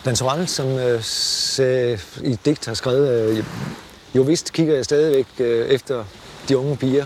Dan 0.05 0.15
Tyrell, 0.15 0.47
som 0.47 0.67
øh, 0.67 1.01
sagde, 1.01 1.99
i 2.23 2.31
et 2.31 2.45
digt 2.45 2.65
har 2.65 2.73
skrevet, 2.73 3.37
øh, 3.37 3.43
jo 4.15 4.21
vist 4.21 4.53
kigger 4.53 4.75
jeg 4.75 4.85
stadigvæk 4.85 5.27
øh, 5.39 5.67
efter 5.67 6.05
de 6.49 6.57
unge 6.57 6.77
piger, 6.77 7.05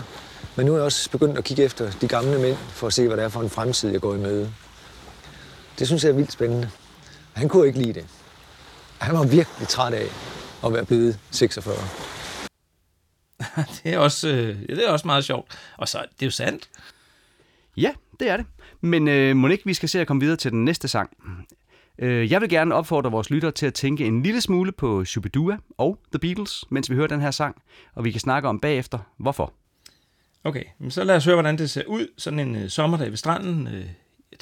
men 0.56 0.66
nu 0.66 0.72
er 0.72 0.76
jeg 0.76 0.84
også 0.84 1.10
begyndt 1.10 1.38
at 1.38 1.44
kigge 1.44 1.62
efter 1.62 1.90
de 2.00 2.08
gamle 2.08 2.38
mænd, 2.38 2.56
for 2.56 2.86
at 2.86 2.92
se, 2.92 3.06
hvad 3.06 3.16
det 3.16 3.24
er 3.24 3.28
for 3.28 3.40
en 3.40 3.50
fremtid, 3.50 3.90
jeg 3.90 4.00
går 4.00 4.14
i 4.14 4.18
møde. 4.18 4.52
Det 5.78 5.86
synes 5.86 6.04
jeg 6.04 6.10
er 6.10 6.14
vildt 6.14 6.32
spændende. 6.32 6.70
Han 7.34 7.48
kunne 7.48 7.66
ikke 7.66 7.78
lide 7.78 7.92
det. 7.92 8.06
Han 8.98 9.14
var 9.14 9.26
virkelig 9.26 9.68
træt 9.68 9.94
af 9.94 10.06
at 10.64 10.72
være 10.72 10.84
blevet 10.84 11.18
46. 11.30 11.74
Det 13.84 13.94
er 13.94 13.98
også, 13.98 14.28
øh, 14.28 14.62
ja, 14.68 14.74
det 14.74 14.86
er 14.86 14.90
også 14.92 15.06
meget 15.06 15.24
sjovt. 15.24 15.58
Og 15.78 15.88
så, 15.88 15.98
det 15.98 16.22
er 16.22 16.26
jo 16.26 16.30
sandt. 16.30 16.68
Ja, 17.76 17.92
det 18.20 18.28
er 18.28 18.36
det. 18.36 18.46
Men 18.80 19.08
øh, 19.08 19.36
må 19.36 19.48
ikke 19.48 19.64
vi 19.66 19.74
skal 19.74 19.88
se 19.88 20.00
at 20.00 20.06
komme 20.06 20.20
videre 20.20 20.36
til 20.36 20.50
den 20.50 20.64
næste 20.64 20.88
sang. 20.88 21.10
Øh, 21.98 22.32
jeg 22.32 22.40
vil 22.40 22.48
gerne 22.48 22.74
opfordre 22.74 23.10
vores 23.10 23.30
lyttere 23.30 23.52
til 23.52 23.66
at 23.66 23.74
tænke 23.74 24.04
en 24.04 24.22
lille 24.22 24.40
smule 24.40 24.72
på 24.72 25.04
Shubidua 25.04 25.56
og 25.78 25.98
The 26.12 26.18
Beatles, 26.18 26.64
mens 26.70 26.90
vi 26.90 26.94
hører 26.94 27.06
den 27.06 27.20
her 27.20 27.30
sang, 27.30 27.62
og 27.94 28.04
vi 28.04 28.10
kan 28.10 28.20
snakke 28.20 28.48
om 28.48 28.60
bagefter, 28.60 28.98
hvorfor. 29.16 29.52
Okay, 30.44 30.64
men 30.78 30.90
så 30.90 31.04
lad 31.04 31.16
os 31.16 31.24
høre, 31.24 31.34
hvordan 31.34 31.58
det 31.58 31.70
ser 31.70 31.84
ud 31.86 32.06
sådan 32.18 32.38
en 32.38 32.56
øh, 32.56 32.68
sommerdag 32.68 33.10
ved 33.10 33.16
stranden. 33.16 33.66
Øh, 33.66 33.86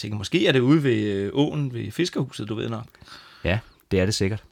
tænker, 0.01 0.19
måske 0.19 0.47
er 0.47 0.53
det 0.53 0.61
ude 0.61 0.85
ved 0.85 1.03
øh, 1.03 1.31
åen 1.33 1.75
ved 1.75 1.91
Fiskerhuset, 1.91 2.49
du 2.49 2.55
ved 2.55 2.69
nok. 2.69 2.85
Ja, 3.45 3.59
det 3.91 4.01
er 4.01 4.05
det 4.05 4.15
sikkert. 4.15 4.45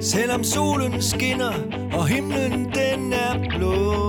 Selvom 0.00 0.44
solen 0.44 1.02
skinner, 1.02 1.52
og 1.92 2.06
himlen 2.06 2.52
den 2.52 3.12
er 3.12 3.48
blå 3.48 4.08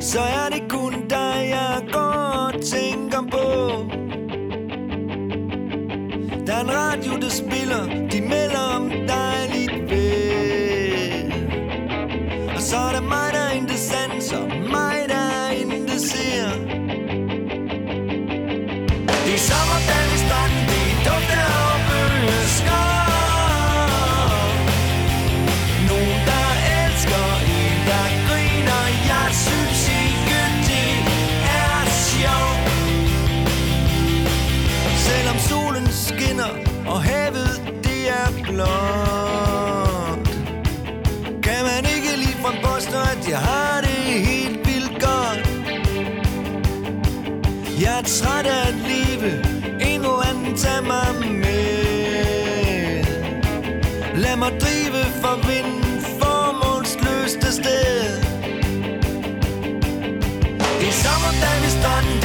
Så 0.00 0.20
er 0.20 0.48
det 0.52 0.70
kun 0.70 0.92
dig, 0.92 1.46
jeg 1.50 1.88
går 1.92 1.98
og 1.98 2.62
tænker 2.62 3.22
på 3.30 3.46
Der 6.46 6.54
er 6.54 6.60
en 6.60 6.70
radio, 6.70 7.12
der 7.20 7.28
spiller, 7.28 8.08
de 8.10 8.20
melder 8.20 8.64
om 8.76 8.90
dejligt 8.90 9.90
vejr 9.90 11.32
Og 12.54 12.60
så 12.60 12.76
er 12.76 12.92
der 12.92 13.00
mig, 13.00 13.32
der 13.32 13.50
intet 13.50 13.78
sanser, 13.78 14.46
mig, 14.46 15.07
der 15.98 16.67
træt 48.20 48.46
af 48.46 48.68
at 48.68 48.74
leve 48.74 49.30
En 49.80 50.00
eller 50.00 50.28
anden 50.30 50.56
tag 50.56 50.82
mig 50.82 51.08
med. 51.20 53.04
Lad 54.14 54.36
mig 54.36 54.52
drive 54.60 55.02
for 55.22 55.36
vinden 55.48 56.00
Formålsløst 56.20 57.44
afsted 57.48 58.22
Det 60.80 60.88
er 60.88 60.98
sommerdag 61.04 61.56
ved 61.62 61.72
stranden 61.80 62.17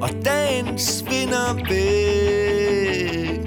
og 0.00 0.10
dagen 0.24 0.78
svinder 0.78 1.54
væk. 1.68 3.40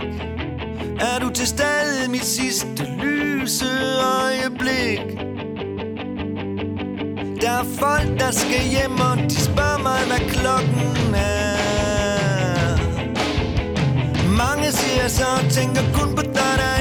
Er 1.00 1.20
du 1.20 1.30
til 1.30 1.48
stede 1.48 2.12
mit 2.12 2.26
sidste 2.26 2.84
lyse 2.84 3.66
øjeblik? 4.24 5.00
Der 7.42 7.50
er 7.50 7.64
folk, 7.80 8.20
der 8.20 8.32
skal 8.32 8.62
hjem, 8.72 8.92
og 8.92 9.18
de 9.30 9.36
spørger 9.36 9.78
mig, 9.84 10.00
hvad 10.08 10.30
klokken 10.30 11.16
er. 11.16 12.78
Mange 14.38 14.72
siger 14.72 15.08
så, 15.08 15.26
og 15.44 15.52
tænker 15.52 15.82
kun 15.94 16.16
på 16.16 16.22
dig, 16.22 16.54
der 16.58 16.79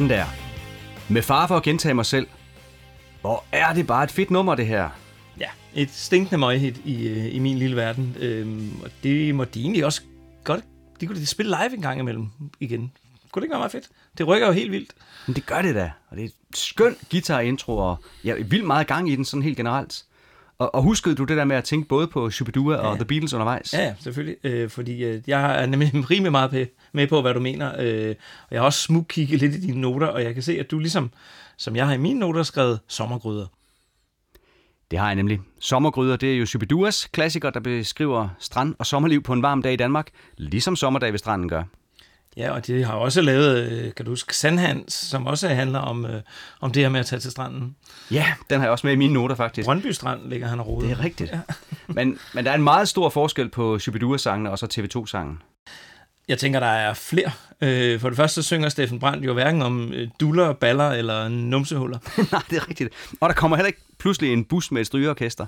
Sådan 0.00 0.18
der. 0.18 0.26
Med 1.08 1.22
far 1.22 1.46
for 1.46 1.56
at 1.56 1.62
gentage 1.62 1.94
mig 1.94 2.06
selv. 2.06 2.26
Hvor 3.20 3.44
er 3.52 3.72
det 3.72 3.86
bare 3.86 4.04
et 4.04 4.10
fedt 4.10 4.30
nummer, 4.30 4.54
det 4.54 4.66
her. 4.66 4.88
Ja, 5.38 5.48
et 5.74 5.90
stinkende 5.90 6.38
møghit 6.38 6.80
i, 6.84 7.08
øh, 7.08 7.34
i 7.34 7.38
min 7.38 7.58
lille 7.58 7.76
verden. 7.76 8.16
Øhm, 8.18 8.80
og 8.82 8.90
det 9.02 9.34
må 9.34 9.44
de 9.44 9.60
egentlig 9.60 9.84
også 9.84 10.02
godt... 10.44 10.64
De 11.00 11.06
kunne 11.06 11.20
de 11.20 11.26
spille 11.26 11.56
live 11.62 11.74
en 11.74 11.82
gang 11.82 12.00
imellem 12.00 12.26
igen. 12.60 12.92
Kunne 13.32 13.40
det 13.40 13.44
ikke 13.44 13.52
være 13.52 13.58
meget 13.60 13.72
fedt? 13.72 13.88
Det 14.18 14.26
rykker 14.26 14.46
jo 14.46 14.52
helt 14.52 14.72
vildt. 14.72 14.90
Men 15.26 15.36
det 15.36 15.46
gør 15.46 15.62
det 15.62 15.74
da. 15.74 15.92
Og 16.10 16.16
det 16.16 16.24
er 16.24 16.28
et 16.28 16.34
skøn 16.54 16.96
guitar-intro, 17.10 17.76
og 17.76 17.96
jeg 18.24 18.38
er 18.38 18.44
vildt 18.44 18.66
meget 18.66 18.86
gang 18.86 19.10
i 19.10 19.16
den 19.16 19.24
sådan 19.24 19.42
helt 19.42 19.56
generelt. 19.56 20.04
Og, 20.60 20.74
og 20.74 20.82
huskede 20.82 21.14
du 21.14 21.24
det 21.24 21.36
der 21.36 21.44
med 21.44 21.56
at 21.56 21.64
tænke 21.64 21.88
både 21.88 22.06
på 22.06 22.30
Shubidua 22.30 22.76
og 22.76 22.96
The 22.96 23.04
Beatles 23.04 23.32
undervejs? 23.32 23.74
Ja, 23.74 23.84
ja, 23.84 23.94
selvfølgelig. 24.00 24.36
Øh, 24.44 24.70
fordi 24.70 25.04
øh, 25.04 25.22
jeg 25.26 25.62
er 25.62 25.66
nemlig 25.66 25.92
rimelig 26.10 26.32
meget 26.32 26.68
med 26.92 27.06
på, 27.06 27.20
hvad 27.20 27.34
du 27.34 27.40
mener. 27.40 27.72
Øh, 27.78 28.14
og 28.42 28.48
jeg 28.50 28.60
har 28.60 28.64
også 28.64 28.80
smugkigget 28.80 29.40
lidt 29.40 29.54
i 29.54 29.60
dine 29.60 29.80
noter, 29.80 30.06
og 30.06 30.22
jeg 30.22 30.34
kan 30.34 30.42
se, 30.42 30.58
at 30.58 30.70
du 30.70 30.78
ligesom, 30.78 31.10
som 31.56 31.76
jeg 31.76 31.86
har 31.86 31.94
i 31.94 31.98
mine 31.98 32.18
noter, 32.18 32.42
skrevet 32.42 32.80
sommergryder. 32.88 33.46
Det 34.90 34.98
har 34.98 35.06
jeg 35.06 35.14
nemlig. 35.14 35.40
Sommergryder, 35.60 36.16
det 36.16 36.32
er 36.32 36.36
jo 36.36 36.46
Shubiduas 36.46 37.06
klassiker, 37.06 37.50
der 37.50 37.60
beskriver 37.60 38.28
strand 38.38 38.74
og 38.78 38.86
sommerliv 38.86 39.22
på 39.22 39.32
en 39.32 39.42
varm 39.42 39.62
dag 39.62 39.72
i 39.72 39.76
Danmark, 39.76 40.10
ligesom 40.36 40.76
sommerdag 40.76 41.12
ved 41.12 41.18
stranden 41.18 41.48
gør. 41.48 41.62
Ja, 42.36 42.52
og 42.52 42.66
de 42.66 42.84
har 42.84 42.92
også 42.92 43.20
lavet, 43.20 43.72
øh, 43.72 43.94
kan 43.94 44.04
du 44.04 44.10
huske, 44.10 44.36
Sandhans, 44.36 44.94
som 44.94 45.26
også 45.26 45.48
handler 45.48 45.78
om, 45.78 46.06
øh, 46.06 46.22
om 46.60 46.72
det 46.72 46.82
her 46.82 46.90
med 46.90 47.00
at 47.00 47.06
tage 47.06 47.20
til 47.20 47.30
stranden. 47.30 47.76
Ja, 48.10 48.26
den 48.50 48.60
har 48.60 48.66
jeg 48.66 48.72
også 48.72 48.86
med 48.86 48.94
i 48.94 48.96
mine 48.96 49.12
noter 49.12 49.34
faktisk. 49.34 49.66
Brøndby 49.66 49.86
Strand 49.86 50.28
ligger 50.28 50.48
han 50.48 50.60
og 50.60 50.66
roder. 50.66 50.88
Det 50.88 50.98
er 50.98 51.04
rigtigt. 51.04 51.30
Ja. 51.32 51.40
men, 51.94 52.18
men 52.34 52.44
der 52.44 52.50
er 52.50 52.54
en 52.54 52.62
meget 52.62 52.88
stor 52.88 53.08
forskel 53.08 53.48
på 53.48 53.78
Shubidua-sangene 53.78 54.50
og 54.50 54.58
så 54.58 54.66
TV2-sangen. 54.66 55.42
Jeg 56.28 56.38
tænker, 56.38 56.60
der 56.60 56.66
er 56.66 56.94
flere. 56.94 57.30
Øh, 57.60 58.00
for 58.00 58.08
det 58.08 58.16
første 58.16 58.42
så 58.42 58.46
synger 58.46 58.68
Steffen 58.68 58.98
Brandt 58.98 59.24
jo 59.24 59.32
hverken 59.32 59.62
om 59.62 59.92
øh, 59.92 60.08
duller, 60.20 60.52
baller 60.52 60.90
eller 60.90 61.28
numsehuller. 61.28 61.98
Nej, 62.32 62.42
det 62.50 62.56
er 62.56 62.68
rigtigt. 62.68 62.90
Og 63.20 63.28
der 63.28 63.34
kommer 63.34 63.56
heller 63.56 63.66
ikke 63.66 63.80
pludselig 63.98 64.32
en 64.32 64.44
bus 64.44 64.70
med 64.70 64.80
et 64.80 64.86
strygeorkester. 64.86 65.46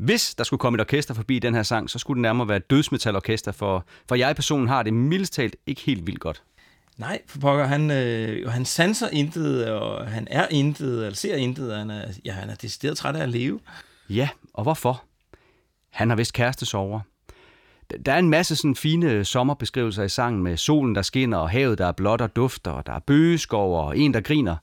Hvis 0.00 0.34
der 0.34 0.44
skulle 0.44 0.60
komme 0.60 0.76
et 0.76 0.80
orkester 0.80 1.14
forbi 1.14 1.38
den 1.38 1.54
her 1.54 1.62
sang, 1.62 1.90
så 1.90 1.98
skulle 1.98 2.18
det 2.18 2.22
nærmere 2.22 2.48
være 2.48 2.56
et 2.56 2.70
dødsmetalorkester, 2.70 3.52
for, 3.52 3.84
for 4.08 4.14
jeg 4.14 4.36
personen 4.36 4.68
har 4.68 4.82
det 4.82 4.94
mildest 4.94 5.32
talt 5.32 5.56
ikke 5.66 5.80
helt 5.80 6.06
vildt 6.06 6.20
godt. 6.20 6.42
Nej, 6.96 7.20
for 7.26 7.40
pokker, 7.40 7.64
han, 7.64 7.90
øh, 7.90 8.50
han 8.50 8.64
sanser 8.64 9.08
intet, 9.12 9.70
og 9.70 10.06
han 10.06 10.28
er 10.30 10.46
intet, 10.50 11.04
eller 11.04 11.14
ser 11.14 11.36
intet, 11.36 11.72
og 11.72 11.78
han 11.78 11.90
er, 11.90 12.04
ja, 12.24 12.32
han 12.32 12.50
er 12.50 12.54
decideret 12.54 12.96
træt 12.96 13.16
af 13.16 13.22
at 13.22 13.28
leve. 13.28 13.60
Ja, 14.08 14.28
og 14.54 14.62
hvorfor? 14.62 15.02
Han 15.90 16.08
har 16.08 16.16
vist 16.16 16.32
kæreste 16.32 16.66
sover. 16.66 17.00
Der 18.06 18.12
er 18.12 18.18
en 18.18 18.30
masse 18.30 18.56
sådan 18.56 18.76
fine 18.76 19.24
sommerbeskrivelser 19.24 20.02
i 20.02 20.08
sangen 20.08 20.42
med 20.42 20.56
solen, 20.56 20.94
der 20.94 21.02
skinner, 21.02 21.38
og 21.38 21.50
havet, 21.50 21.78
der 21.78 21.86
er 21.86 21.92
blåt 21.92 22.20
og 22.20 22.36
dufter, 22.36 22.70
og 22.70 22.86
der 22.86 22.92
er 22.92 23.00
bøgeskov 23.00 23.86
og 23.86 23.98
en, 23.98 24.14
der 24.14 24.20
griner. 24.20 24.56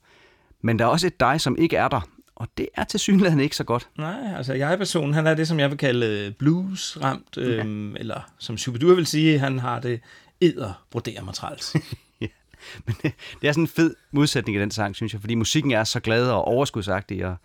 Men 0.61 0.79
der 0.79 0.85
er 0.85 0.89
også 0.89 1.07
et 1.07 1.19
dig, 1.19 1.41
som 1.41 1.55
ikke 1.59 1.75
er 1.75 1.87
der, 1.87 2.01
og 2.39 2.47
det 2.57 2.69
er 2.75 2.83
til 2.83 2.99
synligheden 2.99 3.39
ikke 3.39 3.55
så 3.55 3.63
godt. 3.63 3.87
Nej, 3.97 4.33
altså 4.37 4.53
jeg-personen, 4.53 5.13
han 5.13 5.27
er 5.27 5.33
det, 5.33 5.47
som 5.47 5.59
jeg 5.59 5.69
vil 5.69 5.77
kalde 5.77 6.05
øh, 6.05 6.31
blues-ramt, 6.31 7.37
øhm, 7.37 7.95
eller 7.95 8.21
som 8.37 8.57
Shubidua 8.57 8.93
vil 8.93 9.05
sige, 9.05 9.39
han 9.39 9.59
har 9.59 9.79
det 9.79 10.01
æder 10.41 10.83
broderer 10.91 11.23
mig 11.23 11.33
træls. 11.33 11.75
Ja. 12.21 12.27
Men 12.85 12.95
det, 13.03 13.13
det 13.41 13.47
er 13.47 13.51
sådan 13.51 13.63
en 13.63 13.67
fed 13.67 13.95
modsætning 14.11 14.57
i 14.57 14.61
den 14.61 14.71
sang, 14.71 14.95
synes 14.95 15.13
jeg, 15.13 15.21
fordi 15.21 15.35
musikken 15.35 15.71
er 15.71 15.83
så 15.83 15.99
glad 15.99 16.29
og 16.29 16.45
overskudsagtig. 16.45 17.25
Og, 17.25 17.35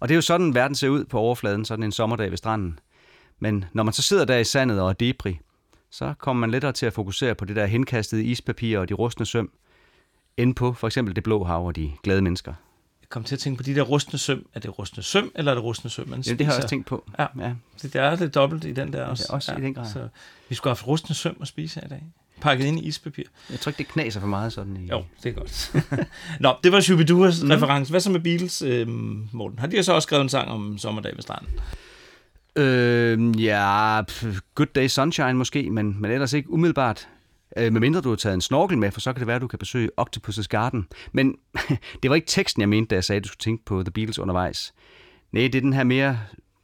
og 0.00 0.08
det 0.08 0.14
er 0.14 0.16
jo 0.16 0.22
sådan, 0.22 0.54
verden 0.54 0.74
ser 0.74 0.88
ud 0.88 1.04
på 1.04 1.18
overfladen, 1.18 1.64
sådan 1.64 1.82
en 1.82 1.92
sommerdag 1.92 2.30
ved 2.30 2.36
stranden. 2.36 2.78
Men 3.38 3.64
når 3.72 3.82
man 3.82 3.92
så 3.92 4.02
sidder 4.02 4.24
der 4.24 4.36
i 4.36 4.44
sandet 4.44 4.80
og 4.80 4.88
er 4.88 4.92
debri, 4.92 5.38
så 5.90 6.14
kommer 6.18 6.40
man 6.40 6.50
lettere 6.50 6.72
til 6.72 6.86
at 6.86 6.92
fokusere 6.92 7.34
på 7.34 7.44
det 7.44 7.56
der 7.56 7.66
henkastede 7.66 8.24
ispapir 8.24 8.78
og 8.78 8.88
de 8.88 8.94
rustne 8.94 9.26
søm, 9.26 9.50
end 10.36 10.54
på 10.54 10.72
for 10.72 10.86
eksempel 10.86 11.16
det 11.16 11.24
blå 11.24 11.44
hav 11.44 11.66
og 11.66 11.76
de 11.76 11.92
glade 12.02 12.22
mennesker. 12.22 12.54
Jeg 13.06 13.10
kom 13.10 13.24
til 13.24 13.34
at 13.34 13.38
tænke 13.38 13.56
på 13.56 13.62
de 13.62 13.74
der 13.74 13.82
rustne 13.82 14.18
søm. 14.18 14.46
Er 14.54 14.60
det 14.60 14.78
rustne 14.78 15.02
søm, 15.02 15.32
eller 15.34 15.52
er 15.52 15.54
det 15.54 15.64
rustne 15.64 15.90
søm, 15.90 16.08
man 16.08 16.20
Ja, 16.20 16.32
det 16.32 16.46
har 16.46 16.52
jeg 16.52 16.56
også 16.56 16.68
tænkt 16.68 16.86
på. 16.86 17.04
Ja. 17.18 17.26
ja. 17.38 17.52
Det 17.82 17.92
der 17.92 18.02
er 18.02 18.16
lidt 18.16 18.34
dobbelt 18.34 18.64
i 18.64 18.72
den 18.72 18.92
der 18.92 19.04
også. 19.04 19.26
Ja, 19.28 19.34
også 19.34 19.52
i 19.58 19.60
den 19.60 19.74
grad. 19.74 19.86
Så 19.92 20.08
vi 20.48 20.54
skulle 20.54 20.70
have 20.70 20.76
haft 20.76 20.86
rustne 20.86 21.14
søm 21.14 21.36
at 21.40 21.48
spise 21.48 21.80
i 21.84 21.88
dag. 21.88 22.02
Pakket 22.40 22.64
ind 22.64 22.78
i 22.78 22.82
ispapir. 22.82 23.24
Jeg 23.50 23.60
tror 23.60 23.70
ikke, 23.70 23.78
det 23.78 23.88
knaser 23.88 24.20
for 24.20 24.26
meget 24.26 24.52
sådan 24.52 24.76
i... 24.76 24.88
Jo, 24.88 25.04
det 25.22 25.28
er 25.28 25.34
godt. 25.34 25.72
Nå, 26.40 26.54
det 26.64 26.72
var 26.72 26.80
Shubiduas 26.80 27.42
mm. 27.42 27.50
reference. 27.50 27.90
Hvad 27.90 28.00
så 28.00 28.10
med 28.10 28.20
Beatles, 28.20 28.62
øh, 28.62 28.88
Morten? 29.32 29.58
Har 29.58 29.66
de 29.66 29.82
så 29.82 29.92
også 29.92 30.06
skrevet 30.06 30.22
en 30.22 30.28
sang 30.28 30.50
om 30.50 30.78
sommerdag 30.78 31.12
ved 31.14 31.22
stranden? 31.22 31.48
Øh, 32.56 33.42
ja, 33.44 34.02
Good 34.54 34.66
Day 34.74 34.86
Sunshine 34.86 35.34
måske, 35.34 35.70
men, 35.70 36.00
men 36.00 36.10
ellers 36.10 36.32
ikke 36.32 36.50
umiddelbart. 36.50 37.08
Øh, 37.58 37.72
medmindre 37.72 38.00
du 38.00 38.08
har 38.08 38.16
taget 38.16 38.34
en 38.34 38.40
snorkel 38.40 38.78
med, 38.78 38.90
for 38.90 39.00
så 39.00 39.12
kan 39.12 39.20
det 39.20 39.26
være, 39.26 39.36
at 39.36 39.42
du 39.42 39.48
kan 39.48 39.58
besøge 39.58 39.90
Octopus's 40.00 40.46
Garden. 40.48 40.86
Men 41.12 41.36
det 42.02 42.10
var 42.10 42.14
ikke 42.14 42.26
teksten, 42.26 42.60
jeg 42.60 42.68
mente, 42.68 42.88
da 42.88 42.94
jeg 42.94 43.04
sagde, 43.04 43.16
at 43.16 43.24
du 43.24 43.28
skulle 43.28 43.38
tænke 43.38 43.64
på 43.64 43.82
The 43.82 43.90
Beatles 43.90 44.18
undervejs. 44.18 44.74
Nej, 45.32 45.42
det 45.42 45.54
er 45.54 45.60
den 45.60 45.72
her 45.72 45.84
mere 45.84 46.18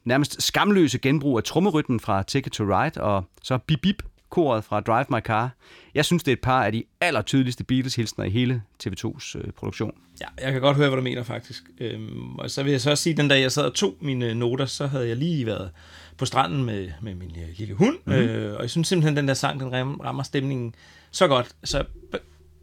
nærmest 0.04 0.42
skamløse 0.42 0.98
genbrug 0.98 1.38
af 1.38 1.44
trommerytmen 1.44 2.00
fra 2.00 2.22
Ticket 2.22 2.52
to 2.52 2.64
Ride, 2.64 3.00
og 3.00 3.24
så 3.42 3.58
Bip 3.58 3.80
Bip 3.82 4.02
koret 4.32 4.64
fra 4.64 4.80
Drive 4.80 5.06
My 5.10 5.20
Car. 5.20 5.50
Jeg 5.94 6.04
synes, 6.04 6.22
det 6.22 6.32
er 6.32 6.36
et 6.36 6.40
par 6.40 6.64
af 6.64 6.72
de 6.72 6.84
allertydeligste 7.00 7.64
Beatles-hilsner 7.64 8.24
i 8.24 8.30
hele 8.30 8.62
TV2's 8.86 9.38
øh, 9.38 9.52
produktion. 9.52 9.94
Ja, 10.20 10.44
jeg 10.44 10.52
kan 10.52 10.60
godt 10.60 10.76
høre, 10.76 10.88
hvad 10.88 10.96
du 10.96 11.02
mener 11.02 11.22
faktisk. 11.22 11.62
Øhm, 11.80 12.36
og 12.36 12.50
så 12.50 12.62
vil 12.62 12.70
jeg 12.70 12.80
så 12.80 12.90
også 12.90 13.02
sige, 13.02 13.12
at 13.12 13.16
den 13.16 13.28
dag 13.28 13.40
jeg 13.40 13.52
sad 13.52 13.64
og 13.64 13.74
tog 13.74 13.94
mine 14.00 14.34
noter, 14.34 14.66
så 14.66 14.86
havde 14.86 15.08
jeg 15.08 15.16
lige 15.16 15.46
været 15.46 15.70
på 16.18 16.26
stranden 16.26 16.64
med, 16.64 16.90
med 17.02 17.14
min 17.14 17.30
øh, 17.36 17.48
lille 17.58 17.74
hund. 17.74 17.98
Mm. 18.04 18.12
Øh, 18.12 18.56
og 18.56 18.62
jeg 18.62 18.70
synes 18.70 18.88
simpelthen, 18.88 19.16
den 19.16 19.28
der 19.28 19.34
sang, 19.34 19.60
den 19.60 19.72
ram- 19.72 20.00
rammer 20.04 20.22
stemningen 20.22 20.74
så 21.10 21.28
godt. 21.28 21.48
Så 21.64 21.84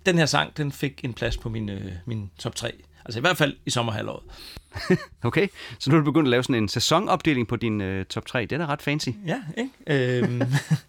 den 0.05 0.17
her 0.17 0.25
sang, 0.25 0.57
den 0.57 0.71
fik 0.71 1.01
en 1.03 1.13
plads 1.13 1.37
på 1.37 1.49
min, 1.49 1.69
øh, 1.69 1.91
min 2.05 2.31
top 2.39 2.55
3. 2.55 2.71
Altså 3.05 3.19
i 3.19 3.21
hvert 3.21 3.37
fald 3.37 3.55
i 3.65 3.69
sommerhalvåret. 3.69 4.23
Okay, 5.23 5.47
så 5.79 5.89
nu 5.89 5.95
er 5.95 5.99
du 5.99 6.05
begyndt 6.05 6.27
at 6.27 6.29
lave 6.29 6.43
sådan 6.43 6.55
en 6.55 6.67
sæsonopdeling 6.69 7.47
på 7.47 7.55
din 7.55 7.81
øh, 7.81 8.05
top 8.05 8.25
3. 8.25 8.41
Det 8.41 8.51
er 8.51 8.57
da 8.57 8.65
ret 8.65 8.81
fancy. 8.81 9.09
Ja, 9.27 9.37
ikke? 9.57 10.19
Øhm, 10.23 10.41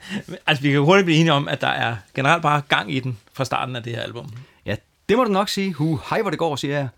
altså, 0.47 0.63
vi 0.63 0.71
kan 0.71 0.81
hurtigt 0.81 1.05
blive 1.05 1.19
enige 1.19 1.33
om, 1.33 1.49
at 1.49 1.61
der 1.61 1.67
er 1.69 1.97
generelt 2.15 2.43
bare 2.43 2.63
gang 2.69 2.93
i 2.95 3.01
den 3.01 3.19
fra 3.33 3.45
starten 3.45 3.77
af 3.77 3.83
det 3.83 3.95
her 3.95 4.03
album. 4.03 4.29
Ja, 4.67 4.77
det 5.09 5.17
må 5.17 5.25
du 5.25 5.31
nok 5.31 5.49
sige. 5.49 5.73
Hu, 5.73 6.01
hej 6.11 6.21
hvor 6.23 6.31
det 6.31 6.39
går, 6.39 6.57
siger 6.57 6.79
jeg. 6.79 6.89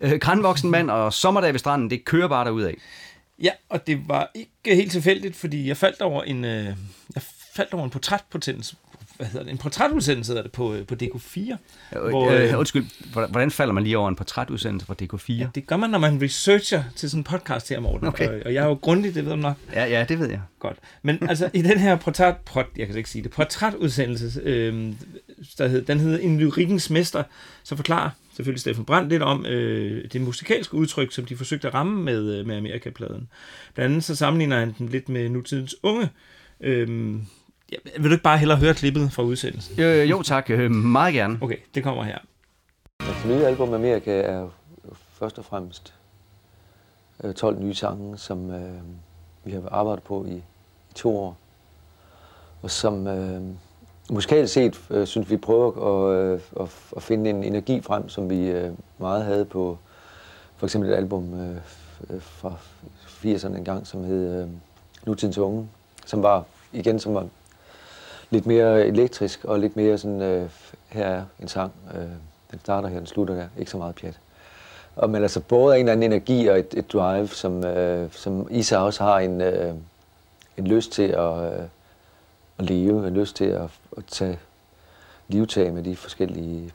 Øh, 0.00 0.12
grænvoksen 0.20 0.70
mand 0.70 0.90
og 0.90 1.12
sommerdag 1.12 1.52
ved 1.52 1.58
stranden, 1.58 1.90
det 1.90 2.04
kører 2.04 2.28
bare 2.28 2.44
derudad. 2.44 2.72
Ja, 3.42 3.50
og 3.68 3.86
det 3.86 4.08
var 4.08 4.30
ikke 4.34 4.76
helt 4.76 4.92
tilfældigt, 4.92 5.36
fordi 5.36 5.68
jeg 5.68 5.76
faldt 5.76 6.00
over 6.00 6.22
en, 6.22 6.44
øh, 6.44 6.64
jeg 7.14 7.22
faldt 7.56 7.74
over 7.74 7.84
en 7.84 7.90
portrætpotens, 7.90 8.74
hvad 9.16 9.26
hedder 9.26 9.44
det, 9.44 9.50
en 9.52 9.58
portrætudsendelse 9.58 10.30
hedder 10.30 10.42
det 10.42 10.52
på, 10.52 10.74
øh, 10.74 10.86
på 10.86 10.94
DK4. 11.02 11.56
Hvor, 12.10 12.30
Øh, 12.30 12.52
øh, 12.52 12.58
undskyld, 12.58 12.84
hvordan 13.12 13.30
hvordan 13.30 13.50
falder 13.50 13.72
man 13.72 13.82
lige 13.84 13.98
over 13.98 14.08
en 14.08 14.16
portrætudsendelse 14.16 14.86
fra 14.86 14.94
DK4? 15.02 15.32
Ja, 15.32 15.46
det 15.54 15.66
gør 15.66 15.76
man, 15.76 15.90
når 15.90 15.98
man 15.98 16.22
researcher 16.22 16.82
til 16.96 17.10
sådan 17.10 17.20
en 17.20 17.24
podcast 17.24 17.68
her, 17.68 17.80
Morten. 17.80 18.08
Okay. 18.08 18.28
Og, 18.28 18.40
og 18.44 18.54
jeg 18.54 18.64
er 18.64 18.68
jo 18.68 18.74
grundig, 18.74 19.14
det 19.14 19.24
ved 19.24 19.30
du 19.32 19.36
nok 19.36 19.56
Ja, 19.72 19.84
ja, 19.84 20.04
det 20.08 20.18
ved 20.18 20.30
jeg. 20.30 20.40
godt. 20.58 20.76
Men 21.02 21.18
altså, 21.28 21.50
i 21.52 21.62
den 21.62 21.78
her 21.78 21.96
portræt, 21.96 22.36
port, 22.36 22.66
jeg 22.76 22.86
kan 22.86 22.96
ikke 22.96 23.10
sige 23.10 23.22
det, 23.22 23.30
portrætudsendelse, 23.30 24.40
øh, 24.40 24.92
der 25.58 25.68
hed, 25.68 25.82
den 25.82 26.00
hedder 26.00 26.18
En 26.18 26.38
lyrikkens 26.40 26.90
mester, 26.90 27.22
så 27.62 27.76
forklarer 27.76 28.10
selvfølgelig 28.32 28.60
Steffen 28.60 28.84
Brandt 28.84 29.08
lidt 29.08 29.22
om 29.22 29.46
øh, 29.46 30.04
det 30.12 30.20
musikalske 30.20 30.74
udtryk, 30.74 31.12
som 31.12 31.24
de 31.24 31.36
forsøgte 31.36 31.68
at 31.68 31.74
ramme 31.74 32.02
med, 32.02 32.38
øh, 32.38 32.46
med 32.46 32.56
Amerikapladen. 32.56 33.28
Blandt 33.74 33.90
andet 33.90 34.04
så 34.04 34.16
sammenligner 34.16 34.58
han 34.58 34.74
den 34.78 34.88
lidt 34.88 35.08
med 35.08 35.28
nutidens 35.28 35.76
unge. 35.82 36.10
Øh, 36.60 37.14
ja, 37.72 37.76
vil 37.98 38.10
du 38.10 38.14
ikke 38.14 38.22
bare 38.22 38.38
hellere 38.38 38.58
høre 38.58 38.74
klippet 38.74 39.12
fra 39.12 39.22
udsendelsen? 39.22 39.80
Øh, 39.80 40.10
jo 40.10 40.22
tak, 40.22 40.50
øh, 40.50 40.70
meget 40.70 41.14
gerne. 41.14 41.38
Okay, 41.40 41.56
det 41.74 41.82
kommer 41.82 42.04
her. 42.04 42.18
Det 43.00 43.26
nye 43.26 43.46
album 43.46 43.74
Amerika 43.74 44.20
er 44.20 44.38
jo 44.38 44.50
først 45.12 45.38
og 45.38 45.44
fremmest 45.44 45.94
øh, 47.24 47.34
12 47.34 47.60
nye 47.60 47.74
sange, 47.74 48.18
som 48.18 48.50
øh, 48.50 48.80
vi 49.44 49.52
har 49.52 49.68
arbejdet 49.70 50.04
på 50.04 50.24
i, 50.24 50.34
i 50.90 50.94
to 50.94 51.18
år. 51.18 51.36
Og 52.62 52.70
som 52.70 53.06
øh, 53.06 53.42
musikalt 54.12 54.50
set 54.50 54.80
øh, 54.90 55.06
synes 55.06 55.30
vi 55.30 55.36
prøver 55.36 56.06
at, 56.08 56.16
øh, 56.16 56.40
at, 56.60 56.68
at 56.96 57.02
finde 57.02 57.30
en 57.30 57.44
energi 57.44 57.80
frem, 57.80 58.08
som 58.08 58.30
vi 58.30 58.48
øh, 58.48 58.72
meget 58.98 59.24
havde 59.24 59.44
på 59.44 59.78
for 60.56 60.66
eksempel 60.66 60.90
et 60.90 60.94
album 60.94 61.40
øh, 61.40 61.56
fra 62.20 62.52
80'erne 63.24 63.56
en 63.56 63.64
gang, 63.64 63.86
som 63.86 64.04
hed 64.04 64.42
øh, 64.42 64.48
Nutidens 65.06 65.38
Unge, 65.38 65.68
som 66.06 66.22
var 66.22 66.44
igen 66.72 66.98
som 66.98 67.14
var 67.14 67.26
lidt 68.30 68.46
mere 68.46 68.86
elektrisk 68.86 69.44
og 69.44 69.58
lidt 69.58 69.76
mere 69.76 69.98
sådan, 69.98 70.22
øh, 70.22 70.50
her 70.88 71.06
er 71.06 71.24
en 71.40 71.48
sang, 71.48 71.72
øh, 71.94 72.00
den 72.50 72.60
starter 72.60 72.88
her, 72.88 72.98
den 72.98 73.06
slutter 73.06 73.34
der, 73.34 73.46
ikke 73.58 73.70
så 73.70 73.76
meget 73.76 73.94
pjat. 73.94 74.18
Og, 74.96 75.10
men 75.10 75.22
altså 75.22 75.40
både 75.40 75.74
en 75.74 75.80
eller 75.80 75.92
anden 75.92 76.12
energi 76.12 76.46
og 76.46 76.58
et, 76.58 76.74
et 76.76 76.92
drive, 76.92 77.28
som, 77.28 77.64
øh, 77.64 78.12
som 78.12 78.46
Isa 78.50 78.76
også 78.76 79.04
har 79.04 79.18
en, 79.18 79.40
øh, 79.40 79.74
en 80.56 80.66
lyst 80.66 80.92
til 80.92 81.08
at, 81.08 81.52
øh, 81.52 81.64
at 82.58 82.70
leve, 82.70 83.08
en 83.08 83.14
lyst 83.14 83.36
til 83.36 83.44
at, 83.44 83.70
at 83.96 84.04
tage 84.06 84.38
livtag 85.28 85.72
med 85.72 85.82
de 85.82 85.96
forskellige 85.96 86.72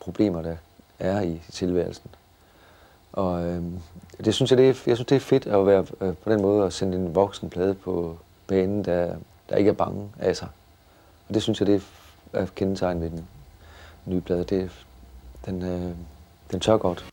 problemer, 0.00 0.42
der 0.42 0.56
er 0.98 1.20
i 1.20 1.42
tilværelsen. 1.52 2.10
Og 3.12 3.44
øh, 3.44 3.62
det 4.24 4.34
synes 4.34 4.50
jeg, 4.50 4.58
det 4.58 4.64
er, 4.64 4.74
jeg 4.86 4.96
synes, 4.96 5.06
det 5.06 5.16
er 5.16 5.20
fedt 5.20 5.46
at 5.46 5.66
være 5.66 5.86
øh, 6.00 6.14
på 6.16 6.32
den 6.32 6.42
måde 6.42 6.66
at 6.66 6.72
sende 6.72 6.98
en 6.98 7.14
voksen 7.14 7.50
plade 7.50 7.74
på 7.74 8.18
banen, 8.46 8.84
der, 8.84 9.16
der 9.48 9.56
ikke 9.56 9.68
er 9.68 9.74
bange 9.74 10.10
af 10.18 10.36
sig. 10.36 10.48
Og 11.28 11.34
det 11.34 11.42
synes 11.42 11.60
jeg, 11.60 11.66
det 11.66 11.82
er 12.32 12.46
kendetegn 12.46 13.00
ved 13.00 13.10
den 13.10 13.28
nye 14.06 14.20
plade. 14.20 14.44
Det, 14.44 14.70
den, 15.46 15.62
øh, 15.62 15.94
den 16.50 16.60
tør 16.60 16.76
godt. 16.76 17.06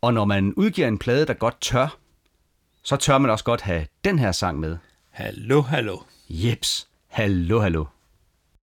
Og 0.00 0.14
når 0.14 0.24
man 0.24 0.54
udgiver 0.54 0.88
en 0.88 0.98
plade, 0.98 1.26
der 1.26 1.34
godt 1.34 1.60
tør, 1.60 1.96
så 2.82 2.96
tør 2.96 3.18
man 3.18 3.30
også 3.30 3.44
godt 3.44 3.60
have 3.60 3.86
den 4.04 4.18
her 4.18 4.32
sang 4.32 4.58
med. 4.58 4.76
Hallo, 5.10 5.60
hallo. 5.60 5.98
Jeps, 6.28 6.88
hallo, 7.08 7.60
hallo. 7.60 7.84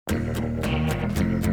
Hallo, 0.10 1.51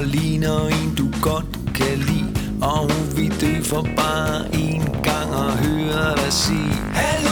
og 0.00 0.06
ligner 0.06 0.66
en, 0.66 0.94
du 0.94 1.06
godt 1.22 1.46
kan 1.74 1.98
lide. 1.98 2.30
Og 2.62 2.78
hun 2.78 3.16
vil 3.16 3.40
dø 3.40 3.62
for 3.62 3.86
bare 3.96 4.54
en 4.54 4.82
gang 5.02 5.34
og 5.34 5.52
høre 5.52 6.16
dig 6.16 6.32
sige 6.32 6.72
hallo 6.92 7.29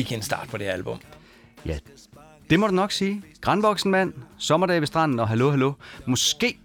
sikke 0.00 0.14
en 0.14 0.22
start 0.22 0.48
på 0.50 0.56
det 0.56 0.66
her 0.66 0.72
album. 0.72 0.98
Ja, 1.66 1.78
det 2.50 2.60
må 2.60 2.66
du 2.66 2.72
nok 2.74 2.92
sige. 2.92 3.22
Grandvoksen 3.40 3.90
mand, 3.90 4.12
sommerdag 4.38 4.80
ved 4.80 4.86
stranden 4.86 5.20
og 5.20 5.28
hallo, 5.28 5.50
hallo. 5.50 5.72
Måske 6.06 6.58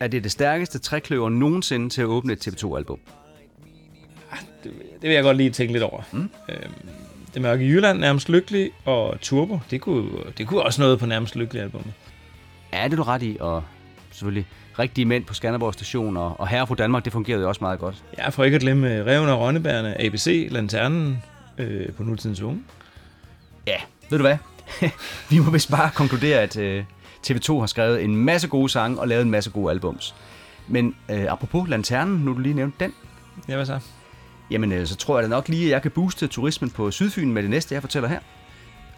er 0.00 0.08
det 0.08 0.24
det 0.24 0.32
stærkeste 0.32 0.78
trækløver 0.78 1.28
nogensinde 1.28 1.88
til 1.88 2.02
at 2.02 2.06
åbne 2.06 2.32
et 2.32 2.48
TV2-album. 2.48 2.98
Det, 4.64 4.72
det 4.92 5.02
vil 5.02 5.10
jeg 5.10 5.22
godt 5.22 5.36
lige 5.36 5.50
tænke 5.50 5.72
lidt 5.72 5.84
over. 5.84 6.02
Mm. 6.12 6.30
Øhm, 6.48 6.72
det 7.34 7.42
mørke 7.42 7.64
Jylland, 7.64 7.98
nærmest 7.98 8.28
lykkelig, 8.28 8.70
og 8.84 9.20
Turbo, 9.20 9.60
det 9.70 9.80
kunne, 9.80 10.10
det 10.38 10.46
kunne 10.46 10.62
også 10.62 10.82
noget 10.82 10.98
på 10.98 11.06
nærmest 11.06 11.36
lykkelig 11.36 11.62
albumet. 11.62 11.92
Ja, 12.72 12.84
det 12.84 12.92
er 12.92 12.96
du 12.96 13.02
ret 13.02 13.22
i, 13.22 13.36
og 13.40 13.64
selvfølgelig 14.10 14.46
rigtige 14.78 15.04
mænd 15.04 15.24
på 15.24 15.34
Skanderborg 15.34 15.74
station 15.74 16.16
og, 16.16 16.40
og 16.40 16.48
herre 16.48 16.66
på 16.66 16.74
Danmark, 16.74 17.04
det 17.04 17.12
fungerede 17.12 17.42
jo 17.42 17.48
også 17.48 17.64
meget 17.64 17.78
godt. 17.78 18.04
Ja, 18.18 18.28
for 18.28 18.44
ikke 18.44 18.54
at 18.54 18.60
glemme 18.60 19.04
Reven 19.04 19.28
og 19.28 19.40
Rønnebærne, 19.40 20.02
ABC, 20.02 20.48
Lanternen 20.50 21.22
øh, 21.58 21.92
på 21.92 22.02
nutidens 22.02 22.40
unge. 22.40 22.62
Ja, 23.66 23.76
ved 24.10 24.18
du 24.18 24.24
hvad? 24.24 24.36
Vi 25.30 25.38
må 25.38 25.50
vist 25.50 25.70
bare 25.70 25.90
konkludere, 25.94 26.40
at 26.40 26.56
øh, 26.56 26.84
TV2 27.26 27.58
har 27.58 27.66
skrevet 27.66 28.04
en 28.04 28.16
masse 28.16 28.48
gode 28.48 28.68
sange 28.68 29.00
og 29.00 29.08
lavet 29.08 29.22
en 29.22 29.30
masse 29.30 29.50
gode 29.50 29.70
albums. 29.70 30.14
Men 30.68 30.94
øh, 31.10 31.24
apropos 31.32 31.68
Lanternen, 31.68 32.18
nu 32.24 32.32
du 32.32 32.38
lige 32.38 32.54
nævnte 32.54 32.84
den, 32.84 32.94
Ja, 33.48 33.56
hvad 33.56 33.66
så? 33.66 33.80
jamen 34.50 34.72
øh, 34.72 34.86
så 34.86 34.96
tror 34.96 35.18
jeg 35.18 35.22
da 35.24 35.28
nok 35.28 35.48
lige, 35.48 35.64
at 35.64 35.70
jeg 35.70 35.82
kan 35.82 35.90
booste 35.90 36.26
turismen 36.26 36.70
på 36.70 36.90
Sydfyn 36.90 37.32
med 37.32 37.42
det 37.42 37.50
næste, 37.50 37.74
jeg 37.74 37.82
fortæller 37.82 38.08
her. 38.08 38.20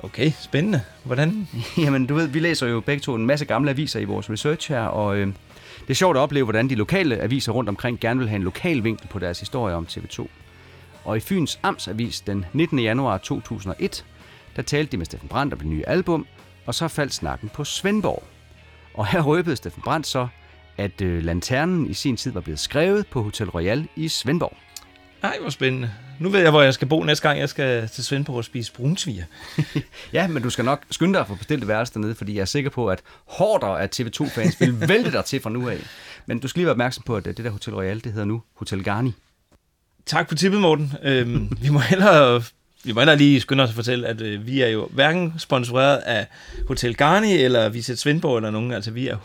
Okay, 0.03 0.33
spændende. 0.40 0.81
Hvordan? 1.05 1.49
Jamen, 1.85 2.07
du 2.07 2.14
ved, 2.14 2.27
vi 2.27 2.38
læser 2.38 2.66
jo 2.66 2.81
begge 2.81 3.01
to 3.01 3.14
en 3.14 3.27
masse 3.27 3.44
gamle 3.44 3.70
aviser 3.70 4.01
i 4.01 4.05
vores 4.05 4.31
research 4.31 4.73
her, 4.73 4.81
og 4.81 5.16
øh, 5.16 5.27
det 5.81 5.90
er 5.90 5.94
sjovt 5.94 6.16
at 6.16 6.20
opleve, 6.20 6.44
hvordan 6.44 6.70
de 6.70 6.75
lokale 6.75 7.20
aviser 7.20 7.53
rundt 7.53 7.68
omkring 7.68 8.01
gerne 8.01 8.20
vil 8.20 8.29
have 8.29 8.37
en 8.37 8.42
lokal 8.42 8.85
vinkel 8.85 9.09
på 9.09 9.18
deres 9.18 9.40
historie 9.40 9.75
om 9.75 9.87
TV2. 9.90 10.27
Og 11.05 11.17
i 11.17 11.21
Fyns 11.21 11.61
Amtsavis 11.63 12.21
den 12.21 12.45
19. 12.53 12.79
januar 12.79 13.19
2001, 13.19 14.05
der 14.57 14.63
talte 14.63 14.93
de 14.93 14.97
med 14.97 15.07
Steffen 15.07 15.29
Brandt 15.29 15.55
om 15.55 15.61
det 15.61 15.69
nye 15.69 15.89
album, 15.89 16.27
og 16.67 16.75
så 16.75 16.89
faldt 16.89 17.15
snakken 17.15 17.49
på 17.49 17.65
Svendborg. 17.65 18.23
Og 18.95 19.07
her 19.07 19.23
røbede 19.23 19.57
Steffen 19.57 19.83
Brandt 19.83 20.07
så, 20.07 20.29
at 20.77 21.01
øh, 21.01 21.25
Lanternen 21.25 21.91
i 21.91 21.95
sin 21.95 22.17
tid 22.17 22.33
var 22.33 22.41
blevet 22.41 22.59
skrevet 22.59 23.07
på 23.07 23.23
Hotel 23.23 23.51
Royal 23.51 23.89
i 23.97 24.09
Svendborg. 24.09 24.57
Ej, 25.23 25.37
hvor 25.41 25.51
spændende. 25.51 25.91
Nu 26.19 26.29
ved 26.29 26.41
jeg, 26.41 26.51
hvor 26.51 26.63
jeg 26.63 26.75
skal 26.75 26.89
bo 26.89 27.03
næste 27.03 27.29
gang, 27.29 27.41
jeg 27.41 27.49
skal 27.49 27.89
til 27.89 28.05
Svendborg 28.05 28.37
og 28.37 28.45
spise 28.45 28.73
brunsviger. 28.73 29.25
Ja, 30.13 30.29
men 30.29 30.43
du 30.43 30.51
skal 30.51 30.65
nok 30.65 30.85
skynde 30.91 31.15
dig 31.15 31.21
at 31.21 31.27
få 31.27 31.35
bestilt 31.35 31.69
værelse 31.69 31.95
dernede, 31.95 32.15
fordi 32.15 32.35
jeg 32.35 32.41
er 32.41 32.45
sikker 32.45 32.71
på, 32.71 32.87
at 32.89 33.03
hårder 33.27 33.67
af 33.67 33.89
TV2-fans 33.97 34.61
vil 34.61 34.89
vælte 34.89 35.13
dig 35.13 35.25
til 35.25 35.41
fra 35.41 35.51
nu 35.51 35.69
af. 35.69 35.79
Men 36.27 36.39
du 36.39 36.49
skal 36.49 36.61
lige 36.61 36.67
være 36.67 36.73
opmærksom 36.73 37.03
på, 37.07 37.17
at 37.17 37.25
det 37.25 37.37
der 37.37 37.51
Hotel 37.51 37.75
Royal, 37.75 38.05
det 38.05 38.13
hedder 38.13 38.27
nu 38.27 38.43
Hotel 38.55 38.85
Garni. 38.85 39.15
Tak 40.07 40.29
for 40.29 40.37
tippet, 40.37 40.61
Morten. 40.61 40.93
Øhm, 41.03 41.57
vi 41.63 41.69
må 41.69 41.79
hellere... 41.79 42.43
Vi 42.85 42.93
må 42.93 43.01
hellere 43.01 43.17
lige 43.17 43.41
skynde 43.41 43.63
os 43.63 43.69
at 43.71 43.75
fortælle, 43.75 44.07
at 44.07 44.21
øh, 44.21 44.47
vi 44.47 44.61
er 44.61 44.69
jo 44.69 44.89
hverken 44.93 45.35
sponsoreret 45.39 45.97
af 45.97 46.27
Hotel 46.69 46.95
Garni 46.97 47.33
eller 47.33 47.69
Visit 47.69 47.99
Svendborg 47.99 48.37
eller 48.37 48.51
nogen. 48.51 48.73
Altså, 48.73 48.91
vi 48.91 49.09
er 49.09 49.17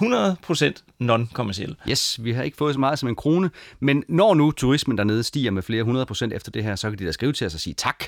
100% 0.82 0.84
non-kommercielle. 1.00 1.76
Yes, 1.90 2.24
vi 2.24 2.32
har 2.32 2.44
ikke 2.44 2.58
fået 2.58 2.74
så 2.74 2.80
meget 2.80 3.00
som 3.00 3.10
en 3.10 3.16
krone, 3.16 3.50
men 3.80 4.04
når 4.08 4.34
nu 4.34 4.52
turismen 4.52 4.98
dernede 4.98 5.24
stiger 5.24 5.52
med 5.52 5.62
flere 5.62 5.84
hundrede 5.84 6.06
procent 6.06 6.34
efter 6.34 6.52
det 6.52 6.64
her, 6.64 6.76
så 6.76 6.90
kan 6.90 7.00
de 7.00 7.06
da 7.06 7.12
skrive 7.12 7.34
til 7.34 7.48
os 7.48 7.54
og 7.54 7.60
sige 7.60 7.74
tak. 7.74 8.04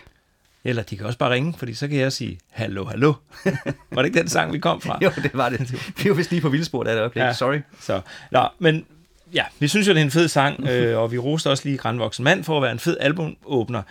Eller 0.64 0.84
de 0.84 0.98
kan 0.98 1.06
også 1.06 1.20
bare 1.20 1.32
ringe, 1.34 1.54
fordi 1.58 1.74
så 1.74 1.88
kan 1.88 1.98
jeg 1.98 2.14
sige, 2.14 2.40
hallo, 2.50 2.86
hallo. 2.86 3.14
Var 3.92 4.02
det 4.02 4.06
ikke 4.06 4.20
den 4.20 4.30
sang, 4.30 4.54
vi 4.54 4.60
kom 4.60 4.82
fra? 4.82 4.98
Jo, 5.04 5.12
det 5.24 5.32
var 5.34 5.50
det. 5.50 5.94
Vi 6.04 6.10
var 6.10 6.16
vist 6.16 6.32
lige 6.32 6.42
på 6.42 6.50
vildspor 6.50 6.84
der 6.84 6.94
et 6.94 7.00
øjeblik. 7.00 7.22
Ja. 7.22 7.34
Sorry. 7.34 7.60
Så, 7.80 8.02
nå, 8.32 8.48
men 8.60 8.86
ja, 9.34 9.44
vi 9.60 9.68
synes 9.68 9.88
jo, 9.88 9.94
det 9.94 10.00
er 10.00 10.06
en 10.06 10.12
fed 10.12 10.28
sang, 10.28 10.68
øh, 10.68 10.98
og 10.98 11.12
vi 11.12 11.18
roste 11.18 11.50
også 11.50 11.66
lige 11.66 11.78
Grandvoksen 11.78 12.24
Mand 12.24 12.44
for 12.44 12.58
at 12.58 12.64
være 12.64 12.72
en 12.72 12.80
fed 12.80 12.98
albumåbner. 13.00 13.82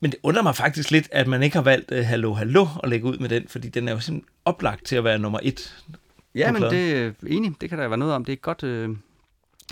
Men 0.00 0.10
det 0.10 0.18
undrer 0.22 0.42
mig 0.42 0.56
faktisk 0.56 0.90
lidt, 0.90 1.08
at 1.12 1.26
man 1.26 1.42
ikke 1.42 1.56
har 1.56 1.62
valgt 1.62 1.92
øh, 1.92 2.06
Hallo 2.06 2.34
Hallo 2.34 2.66
at 2.82 2.88
lægge 2.88 3.06
ud 3.06 3.18
med 3.18 3.28
den, 3.28 3.44
fordi 3.48 3.68
den 3.68 3.88
er 3.88 3.92
jo 3.92 4.00
simpelthen 4.00 4.28
oplagt 4.44 4.86
til 4.86 4.96
at 4.96 5.04
være 5.04 5.18
nummer 5.18 5.38
et. 5.42 5.76
Ja, 6.34 6.52
men 6.52 6.62
det 6.62 6.92
er 6.92 7.12
enig. 7.26 7.52
Det 7.60 7.68
kan 7.68 7.78
der 7.78 7.88
være 7.88 7.98
noget 7.98 8.14
om. 8.14 8.24
Det 8.24 8.32
er 8.32 8.36
et 8.36 8.42
godt 8.42 8.62
øh, 8.62 8.88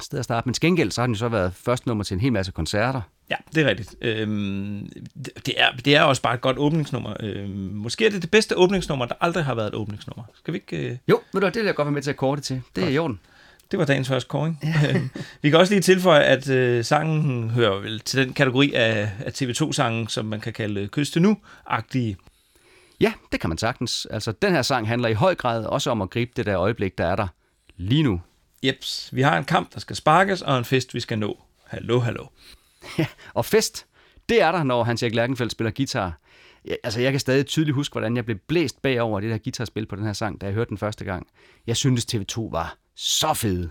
sted 0.02 0.18
at 0.18 0.24
starte. 0.24 0.46
Men 0.46 0.54
til 0.54 0.61
gengæld, 0.61 0.90
så 0.90 1.00
har 1.00 1.06
den 1.06 1.14
jo 1.14 1.18
så 1.18 1.28
været 1.28 1.54
første 1.54 1.88
nummer 1.88 2.04
til 2.04 2.14
en 2.14 2.20
hel 2.20 2.32
masse 2.32 2.52
koncerter. 2.52 3.00
Ja, 3.30 3.37
det 3.54 3.62
er 3.62 3.68
rigtigt. 3.68 3.94
Øhm, 4.00 4.88
det, 5.46 5.54
er, 5.56 5.70
det 5.85 5.96
er 5.96 6.02
også 6.02 6.22
bare 6.22 6.35
et 6.35 6.40
godt 6.40 6.59
åbningsnummer. 6.59 7.14
Øhm, 7.20 7.50
måske 7.72 8.06
er 8.06 8.11
det 8.11 8.22
det 8.22 8.30
bedste 8.30 8.59
åbningsnummer, 8.59 9.06
der 9.06 9.14
aldrig 9.20 9.44
har 9.44 9.54
været 9.54 9.66
et 9.68 9.74
åbningsnummer. 9.74 10.24
Skal 10.35 10.54
vi 10.54 10.59
ikke... 10.59 10.90
Øh, 10.90 10.96
Jo, 11.09 11.20
hvad, 11.32 11.42
det 11.42 11.56
vil 11.56 11.64
jeg 11.64 11.74
godt 11.74 11.87
være 11.87 11.92
med 11.92 12.02
til 12.02 12.11
at 12.11 12.16
korte 12.16 12.42
til. 12.42 12.62
Det 12.76 12.85
er 12.85 12.88
i 12.88 12.98
orden. 12.98 13.20
Det 13.70 13.79
var 13.79 13.85
dagens 13.85 14.09
første 14.09 14.29
koring. 14.29 14.61
Øhm, 14.90 15.11
vi 15.42 15.50
kan 15.50 15.59
også 15.59 15.72
lige 15.72 15.83
tilføje, 15.83 16.22
at 16.22 16.48
øh, 16.48 16.85
sangen 16.85 17.50
hører 17.50 17.81
vel 17.81 18.00
til 18.00 18.24
den 18.24 18.33
kategori 18.33 18.72
af, 18.74 19.11
af 19.18 19.42
TV2-sangen, 19.42 20.09
som 20.09 20.26
man 20.26 20.40
kan 20.40 20.52
kalde 20.52 20.88
kyst 20.88 21.12
til 21.12 21.22
nu-agtige. 21.22 22.16
Ja, 23.00 23.12
det 23.33 23.40
kan 23.40 23.50
man 23.50 23.59
sagtens. 23.59 24.07
Altså, 24.11 24.33
den 24.33 24.52
her 24.52 24.62
sang 24.62 24.88
handler 24.88 25.09
i 25.09 25.12
høj 25.12 25.35
grad 25.35 25.64
også 25.64 25.90
om 25.90 26.02
at 26.02 26.11
gribe 26.11 26.33
det 26.37 26.46
der 26.46 26.59
øjeblik, 26.59 26.98
der 26.98 27.07
er 27.07 27.16
der 27.16 27.26
lige 27.76 28.02
nu. 28.02 28.20
Jeps, 28.62 29.09
vi 29.12 29.22
har 29.22 29.38
en 29.38 29.44
kamp, 29.44 29.74
der 29.74 29.81
skal 29.81 29.96
sparkes, 29.96 30.42
og 30.42 30.59
en 30.59 30.64
fest, 30.64 30.94
vi 30.94 31.00
skal 31.00 31.18
nå. 31.18 31.42
Hallo, 31.66 31.98
hallo. 31.98 32.26
Ja, 32.98 33.07
og 33.35 33.44
fest, 33.44 33.87
det 34.29 34.42
er 34.42 34.52
der, 34.52 34.62
når 34.62 34.85
Hans 34.85 35.02
Erik 35.02 35.14
Lærkenfeldt 35.14 35.52
spiller 35.52 35.70
guitar. 35.70 36.20
Altså, 36.85 37.00
jeg 37.00 37.12
kan 37.12 37.20
stadig 37.20 37.46
tydeligt 37.46 37.74
huske, 37.74 37.92
hvordan 37.92 38.16
jeg 38.16 38.24
blev 38.24 38.37
blæst 38.37 38.83
bagover 38.83 39.20
det 39.20 39.31
der 39.31 39.38
guitarspil 39.38 39.87
på 39.87 39.96
den 39.96 40.05
her 40.05 40.12
sang, 40.12 40.40
da 40.40 40.46
jeg 40.46 40.55
hørte 40.55 40.68
den 40.68 40.79
første 40.79 41.05
gang. 41.05 41.26
Jeg 41.66 41.76
syntes, 41.76 42.07
TV2 42.14 42.50
var 42.50 42.76
så 42.96 43.35
fede. 43.35 43.70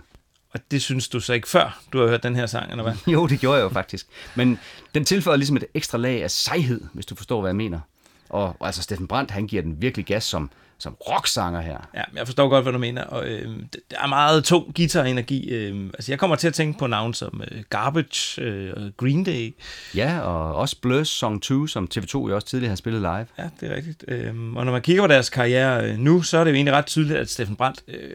Og 0.50 0.60
det 0.70 0.82
synes 0.82 1.08
du 1.08 1.20
så 1.20 1.32
ikke 1.32 1.48
før, 1.48 1.80
du 1.92 2.00
har 2.00 2.08
hørt 2.08 2.22
den 2.22 2.36
her 2.36 2.46
sang, 2.46 2.70
eller 2.70 2.82
hvad? 2.82 2.94
Jo, 3.12 3.26
det 3.26 3.40
gjorde 3.40 3.56
jeg 3.56 3.64
jo 3.64 3.68
faktisk. 3.68 4.06
Men 4.34 4.58
den 4.94 5.04
tilføjer 5.04 5.36
ligesom 5.36 5.56
et 5.56 5.64
ekstra 5.74 5.98
lag 5.98 6.22
af 6.22 6.30
sejhed, 6.30 6.80
hvis 6.92 7.06
du 7.06 7.14
forstår, 7.14 7.40
hvad 7.40 7.48
jeg 7.48 7.56
mener. 7.56 7.80
Og, 8.28 8.56
og 8.60 8.66
altså, 8.66 8.82
Steffen 8.82 9.06
Brandt, 9.06 9.30
han 9.30 9.46
giver 9.46 9.62
den 9.62 9.82
virkelig 9.82 10.06
gas 10.06 10.24
som, 10.24 10.50
som 10.78 10.94
rocksanger 10.94 11.60
her. 11.60 11.88
Ja, 11.94 12.02
jeg 12.14 12.26
forstår 12.26 12.48
godt, 12.48 12.64
hvad 12.64 12.72
du 12.72 12.78
mener. 12.78 13.02
Og, 13.02 13.28
øh, 13.28 13.56
der 13.90 13.96
er 14.02 14.06
meget 14.06 14.44
tung 14.44 14.74
guitar-energi. 14.76 15.48
Øh, 15.48 15.84
altså, 15.94 16.12
jeg 16.12 16.18
kommer 16.18 16.36
til 16.36 16.48
at 16.48 16.54
tænke 16.54 16.78
på 16.78 16.86
navn 16.86 17.14
som 17.14 17.42
øh, 17.50 17.62
Garbage 17.70 18.42
øh, 18.42 18.72
og 18.76 18.90
Green 18.96 19.24
Day. 19.24 19.54
Ja, 19.94 20.20
og 20.20 20.54
også 20.54 20.76
Blurs 20.82 21.08
Song 21.08 21.42
2, 21.42 21.66
som 21.66 21.88
TV2 21.94 22.14
jo 22.14 22.34
også 22.34 22.46
tidligere 22.46 22.70
har 22.70 22.76
spillet 22.76 23.00
live. 23.00 23.26
Ja, 23.38 23.48
det 23.60 23.70
er 23.70 23.76
rigtigt. 23.76 24.04
Øhm, 24.08 24.56
og 24.56 24.64
når 24.64 24.72
man 24.72 24.82
kigger 24.82 25.02
på 25.02 25.06
deres 25.06 25.30
karriere 25.30 25.90
øh, 25.90 25.98
nu, 25.98 26.22
så 26.22 26.38
er 26.38 26.44
det 26.44 26.50
jo 26.50 26.54
egentlig 26.54 26.74
ret 26.74 26.86
tydeligt, 26.86 27.18
at 27.18 27.30
Steffen 27.30 27.56
Brandt, 27.56 27.82
øh, 27.88 28.10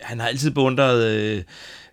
han 0.00 0.20
har 0.20 0.28
altid 0.28 0.50
beundret 0.50 1.04
øh, 1.04 1.42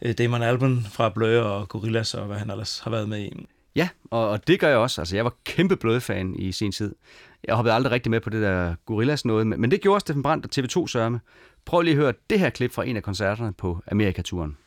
øh, 0.02 0.14
Damon 0.18 0.42
Albarn 0.42 0.86
fra 0.92 1.10
Blur 1.10 1.40
og 1.40 1.70
Gorillaz 1.70 2.14
og 2.14 2.26
hvad 2.26 2.38
han 2.38 2.50
ellers 2.50 2.80
har 2.80 2.92
været 2.92 3.10
med 3.10 3.20
i. 3.20 3.46
Ja, 3.76 3.90
og, 4.12 4.30
og 4.30 4.48
det 4.48 4.60
gør 4.60 4.68
jeg 4.68 4.78
også. 4.78 5.02
Altså, 5.02 5.16
jeg 5.16 5.26
var 5.26 5.34
kæmpe 5.46 5.76
blødfan 5.76 6.36
i 6.36 6.52
sin 6.52 6.72
tid. 6.72 6.96
Jeg 7.44 7.56
hoppede 7.56 7.74
aldrig 7.76 7.92
rigtig 7.92 8.10
med 8.10 8.20
på 8.20 8.30
det 8.30 8.42
der 8.42 8.76
Gorillas 8.86 9.26
noget, 9.26 9.48
men, 9.48 9.72
det 9.72 9.82
gjorde 9.82 10.00
Steffen 10.00 10.24
Brandt 10.24 10.46
og 10.46 10.52
TV2 10.56 10.88
sørme. 10.88 11.20
Prøv 11.66 11.82
lige 11.82 11.94
at 11.94 11.98
høre 12.02 12.14
det 12.30 12.40
her 12.40 12.50
klip 12.50 12.72
fra 12.72 12.86
en 12.86 12.98
af 12.98 13.04
koncerterne 13.04 13.54
på 13.54 13.82
Amerikaturen. 13.92 14.58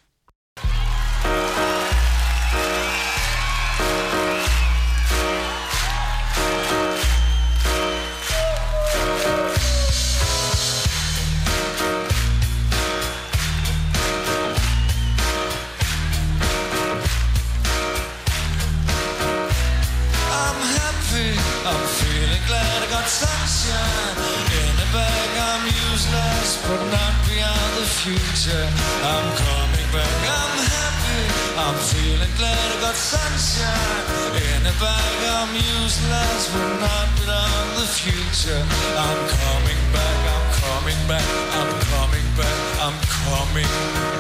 Bag. 34.83 35.15
I'm 35.39 35.51
useless, 35.83 36.43
but 36.53 36.69
not 36.87 37.07
beyond 37.19 37.69
the 37.81 37.87
future. 38.01 38.63
I'm 39.05 39.21
coming 39.41 39.83
back, 39.97 40.19
I'm 40.35 40.47
coming 40.63 41.01
back, 41.13 41.27
I'm 41.59 41.71
coming 41.93 42.29
back, 42.41 42.59
I'm 42.85 42.97
coming 43.19 43.73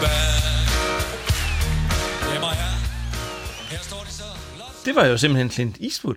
back. 0.04 0.66
Det 2.28 2.36
er 2.36 2.40
mig 2.40 2.54
her. 2.62 3.78
Står 3.82 4.02
de 4.06 4.12
så. 4.12 4.24
Det 4.84 4.94
var 4.94 5.04
jo 5.06 5.16
simpelthen 5.16 5.50
Clint 5.50 5.76
Eastwood. 5.80 6.16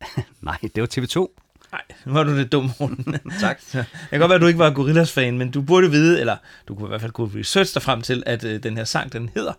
Nej, 0.48 0.58
det 0.74 0.80
var 0.80 0.88
TV2. 0.98 1.26
Nej, 1.72 1.82
nu 2.04 2.12
var 2.12 2.22
du 2.22 2.34
lidt 2.34 2.52
dum. 2.52 2.70
Tak. 3.40 3.60
Så, 3.60 3.78
det 3.78 3.86
kan 4.10 4.20
godt 4.20 4.28
være, 4.28 4.34
at 4.34 4.40
du 4.40 4.46
ikke 4.46 4.58
var 4.58 4.70
Gorillaz-fan, 4.70 5.38
men 5.38 5.50
du 5.50 5.62
burde 5.62 5.90
vide, 5.90 6.20
eller 6.20 6.36
du 6.68 6.74
kunne 6.74 6.86
i 6.86 6.88
hvert 6.88 7.00
fald 7.00 7.12
kunne 7.12 7.40
research 7.40 7.74
dig 7.74 7.82
frem 7.82 8.02
til, 8.02 8.22
at 8.26 8.44
øh, 8.44 8.62
den 8.62 8.76
her 8.76 8.84
sang, 8.84 9.12
den 9.12 9.30
hedder 9.34 9.52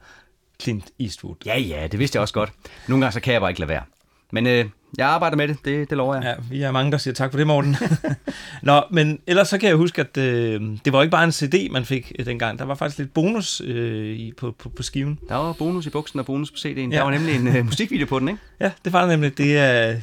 Clint 0.61 0.85
Eastwood. 0.99 1.35
Ja, 1.45 1.57
ja, 1.59 1.87
det 1.87 1.99
vidste 1.99 2.15
jeg 2.15 2.21
også 2.21 2.33
godt. 2.33 2.51
Nogle 2.87 3.05
gange 3.05 3.13
så 3.13 3.19
kan 3.19 3.33
jeg 3.33 3.41
bare 3.41 3.51
ikke 3.51 3.59
lade 3.59 3.69
være. 3.69 3.83
Men 4.31 4.47
øh, 4.47 4.65
jeg 4.97 5.07
arbejder 5.07 5.37
med 5.37 5.47
det, 5.47 5.65
det, 5.65 5.89
det 5.89 5.97
lover 5.97 6.15
jeg. 6.15 6.23
Ja, 6.23 6.33
vi 6.51 6.61
er 6.61 6.71
mange, 6.71 6.91
der 6.91 6.97
siger 6.97 7.13
tak 7.13 7.31
for 7.31 7.37
det, 7.37 7.47
Morten. 7.47 7.75
Nå, 8.63 8.81
men 8.91 9.19
ellers 9.27 9.47
så 9.47 9.57
kan 9.57 9.69
jeg 9.69 9.77
huske, 9.77 10.01
at 10.01 10.17
øh, 10.17 10.61
det 10.85 10.93
var 10.93 11.01
ikke 11.01 11.11
bare 11.11 11.23
en 11.23 11.31
CD, 11.31 11.71
man 11.71 11.85
fik 11.85 12.11
øh, 12.19 12.25
dengang. 12.25 12.59
Der 12.59 12.65
var 12.65 12.75
faktisk 12.75 12.97
lidt 12.97 13.13
bonus 13.13 13.61
øh, 13.65 14.15
i, 14.15 14.33
på, 14.37 14.51
på, 14.51 14.69
på 14.69 14.83
skiven. 14.83 15.19
Der 15.29 15.35
var 15.35 15.53
bonus 15.53 15.85
i 15.85 15.89
buksen 15.89 16.19
og 16.19 16.25
bonus 16.25 16.51
på 16.51 16.55
CD'en. 16.57 16.79
Ja. 16.79 16.87
Der 16.89 17.03
var 17.03 17.11
nemlig 17.11 17.35
en 17.35 17.47
øh, 17.47 17.65
musikvideo 17.65 18.05
på 18.05 18.19
den, 18.19 18.27
ikke? 18.27 18.39
Ja, 18.61 18.71
det 18.85 18.93
var 18.93 19.07
nemlig. 19.07 19.37
Det 19.37 19.57
er, 19.57 19.95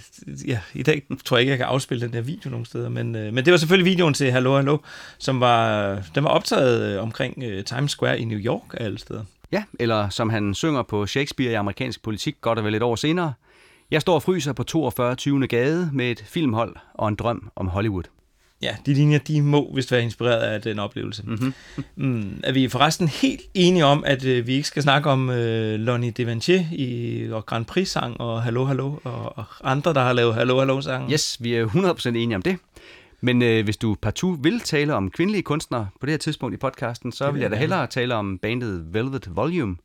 ja, 0.47 0.59
I 0.75 0.83
dag 0.83 1.03
tror 1.25 1.37
jeg 1.37 1.41
ikke, 1.41 1.51
jeg 1.51 1.59
kan 1.59 1.67
afspille 1.67 2.07
den 2.07 2.12
der 2.12 2.21
video 2.21 2.51
nogen 2.51 2.65
steder, 2.65 2.89
men, 2.89 3.17
øh, 3.17 3.33
men 3.33 3.45
det 3.45 3.51
var 3.51 3.57
selvfølgelig 3.57 3.91
videoen 3.91 4.15
til 4.15 4.33
Hallo 4.33 4.57
Hallo, 4.57 4.79
som 5.19 5.41
var, 5.41 5.95
den 6.15 6.25
var 6.25 6.31
optaget 6.31 6.83
øh, 6.83 7.03
omkring 7.03 7.43
øh, 7.45 7.65
Times 7.65 7.91
Square 7.91 8.21
i 8.21 8.25
New 8.25 8.39
York 8.39 8.75
af 8.75 8.85
alle 8.85 8.99
steder. 8.99 9.25
Ja, 9.53 9.62
eller 9.81 10.09
som 10.09 10.31
han 10.31 10.55
synger 10.55 10.83
på 10.83 11.07
Shakespeare 11.07 11.53
i 11.53 11.55
amerikansk 11.55 12.03
politik 12.03 12.37
godt 12.41 12.59
og 12.59 12.65
vel 12.65 12.75
et 12.75 12.83
år 12.83 12.97
senere. 12.97 13.33
Jeg 13.90 14.01
står 14.01 14.14
og 14.14 14.22
fryser 14.22 14.53
på 14.53 14.62
42. 14.62 15.14
20. 15.14 15.46
gade 15.46 15.90
med 15.92 16.11
et 16.11 16.25
filmhold 16.27 16.77
og 16.94 17.09
en 17.09 17.14
drøm 17.14 17.51
om 17.57 17.68
Hollywood. 17.68 18.03
Ja, 18.62 18.77
de 18.87 18.94
linjer, 18.94 19.18
de 19.18 19.42
må 19.42 19.75
vist 19.75 19.92
være 19.92 20.03
inspireret 20.03 20.40
af 20.40 20.62
den 20.62 20.79
oplevelse. 20.79 21.22
Mm-hmm. 21.27 21.55
Mm, 21.96 22.40
er 22.44 22.53
vi 22.53 22.68
forresten 22.68 23.09
helt 23.09 23.40
enige 23.55 23.85
om, 23.85 24.05
at 24.07 24.25
øh, 24.25 24.46
vi 24.46 24.55
ikke 24.55 24.68
skal 24.68 24.83
snakke 24.83 25.11
om 25.11 25.31
øh, 25.31 25.81
Lonnie 25.81 26.11
Devanchier 26.11 26.64
i 26.72 27.29
og 27.33 27.46
Grand 27.46 27.64
Prix-sang 27.64 28.20
og 28.20 28.42
Hallo 28.42 28.64
Hallo 28.64 28.94
og, 29.05 29.38
og 29.38 29.44
andre, 29.64 29.94
der 29.94 30.01
har 30.01 30.12
lavet 30.12 30.35
Hallo 30.35 30.59
Hallo-sang? 30.59 31.12
Yes, 31.12 31.37
vi 31.40 31.55
er 31.55 31.66
100% 31.66 32.09
enige 32.09 32.37
om 32.37 32.42
det. 32.42 32.59
Men 33.20 33.42
øh, 33.42 33.64
hvis 33.64 33.77
du 33.77 33.96
partout 34.03 34.44
vil 34.44 34.61
tale 34.61 34.94
om 34.94 35.11
kvindelige 35.11 35.42
kunstnere 35.42 35.88
på 36.01 36.07
det 36.07 36.12
her 36.12 36.18
tidspunkt 36.18 36.55
i 36.55 36.59
podcasten, 36.59 37.12
så 37.12 37.31
vil 37.31 37.40
jeg 37.40 37.51
da 37.51 37.57
hellere 37.57 37.87
tale 37.87 38.14
om 38.14 38.38
bandet 38.38 38.94
Velvet 38.94 39.37
Volume, 39.37 39.77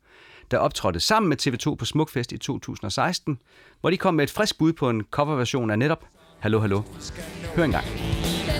der 0.52 0.58
optrådte 0.58 1.00
sammen 1.00 1.28
med 1.28 1.36
TV2 1.46 1.74
på 1.74 1.84
Smukfest 1.84 2.32
i 2.32 2.38
2016, 2.38 3.38
hvor 3.80 3.90
de 3.90 3.96
kom 3.96 4.14
med 4.14 4.24
et 4.24 4.30
frisk 4.30 4.58
bud 4.58 4.72
på 4.72 4.90
en 4.90 5.04
coverversion 5.10 5.70
af 5.70 5.78
netop 5.78 6.04
Hallo 6.38 6.60
Hallo. 6.60 6.82
Hør 7.56 7.64
engang. 7.64 7.86
Den 8.46 8.51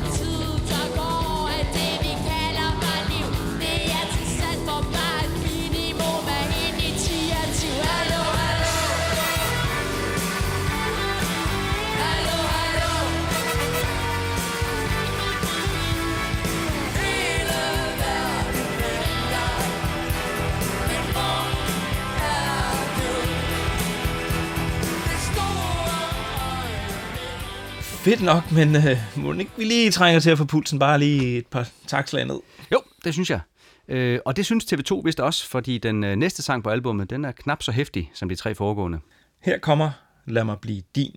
Fedt 28.03 28.23
nok, 28.23 28.53
men 28.53 28.77
øh, 28.77 28.99
må 29.17 29.33
ikke 29.33 29.51
vi 29.57 29.65
lige 29.65 29.91
trænger 29.91 30.21
til 30.21 30.31
at 30.31 30.39
få 30.39 30.45
pulsen 30.45 30.79
bare 30.79 30.99
lige 30.99 31.39
et 31.39 31.47
par 31.47 31.69
takslag 31.87 32.27
ned? 32.27 32.41
Jo, 32.73 32.81
det 33.05 33.13
synes 33.13 33.31
jeg. 33.31 33.41
Øh, 33.89 34.19
og 34.25 34.37
det 34.37 34.45
synes 34.45 34.73
TV2 34.73 35.03
vist 35.05 35.21
også, 35.21 35.49
fordi 35.49 35.79
den 35.79 36.05
øh, 36.05 36.17
næste 36.17 36.43
sang 36.43 36.65
på 36.65 36.71
albummet, 36.71 37.11
den 37.11 37.25
er 37.25 37.33
knap 37.33 37.63
så 37.63 37.73
hæftig 37.73 38.11
som 38.15 38.29
de 38.29 38.35
tre 38.35 38.55
foregående. 38.55 38.99
Her 39.43 39.59
kommer 39.59 39.91
Lad 40.27 40.45
mig 40.45 40.59
blive 40.59 40.83
din. 40.97 41.17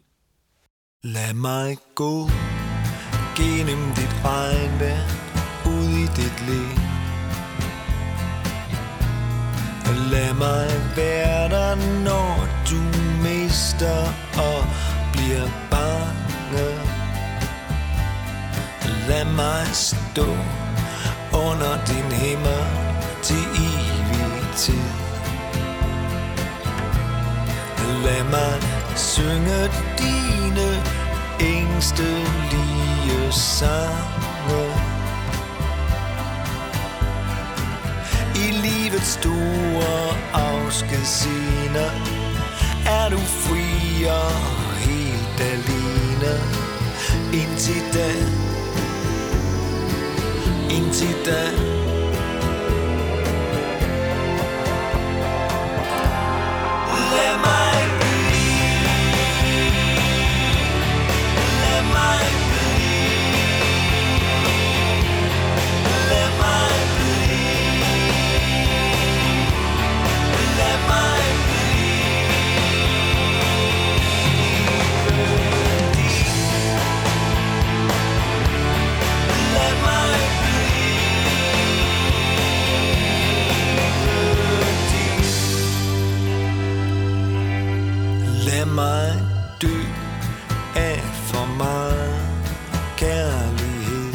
Lad 1.04 1.34
mig 1.34 1.78
gå 1.96 2.30
gennem 3.38 3.82
dit 3.98 4.16
regnvejr 4.26 5.04
ud 5.66 5.90
i 6.04 6.06
dit 6.20 6.38
liv. 6.50 6.70
Lad 10.12 10.34
mig 10.34 10.68
være 10.96 11.50
der, 11.50 11.76
når 12.04 12.32
du 12.70 12.82
mister 13.24 13.98
og 14.48 14.62
bliver 15.14 15.66
bange. 16.52 16.80
Lad 19.08 19.26
mig 19.26 19.68
stå 19.74 20.26
under 21.34 21.86
din 21.88 22.12
himmel 22.12 22.66
til 23.22 23.46
evig 23.56 24.56
tid. 24.56 24.90
Lad 28.04 28.24
mig 28.24 28.62
synge 28.96 29.70
dine 29.98 30.84
ængstelige 31.40 33.32
sange. 33.32 34.66
I 38.36 38.52
livets 38.52 39.08
store 39.08 40.18
afskedsscener 40.34 41.92
er 42.86 43.10
du 43.10 43.18
fri 43.18 44.06
og 44.06 44.32
helt 44.80 45.42
alene. 45.42 46.05
Indtil 47.34 47.84
da, 47.94 48.10
indtil 50.70 51.16
da. 51.26 51.42
Lad 57.16 57.38
mig 57.38 57.56
Lad 57.56 57.65
mig 88.76 89.22
dø 89.62 89.78
af 90.76 91.00
for 91.00 91.46
meget 91.58 92.26
kærlighed. 92.98 94.14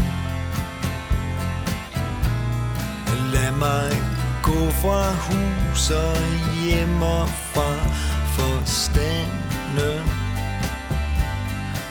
Lad 3.32 3.52
mig 3.52 3.90
gå 4.42 4.70
fra 4.70 5.12
hus 5.12 5.90
og 5.90 6.16
hjem 6.64 7.02
og 7.02 7.28
fra 7.28 7.72
forstanden 8.36 9.40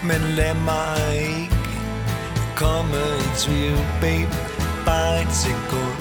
Men 0.03 0.21
lad 0.35 0.53
mig 0.53 1.17
ikke 1.17 1.69
komme 2.55 2.97
i 3.19 3.37
tvivl, 3.37 3.85
babe, 4.01 4.35
bare 4.85 5.21
et 5.21 5.33
sekund. 5.33 5.99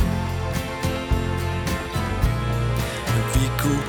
Vi 3.35 3.51
kunne 3.59 3.85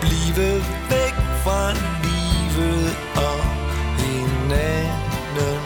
blive 0.00 0.62
væk 0.90 1.14
fra 1.44 1.97
livet 2.58 2.96
og 3.16 3.40
hinanden 3.98 5.60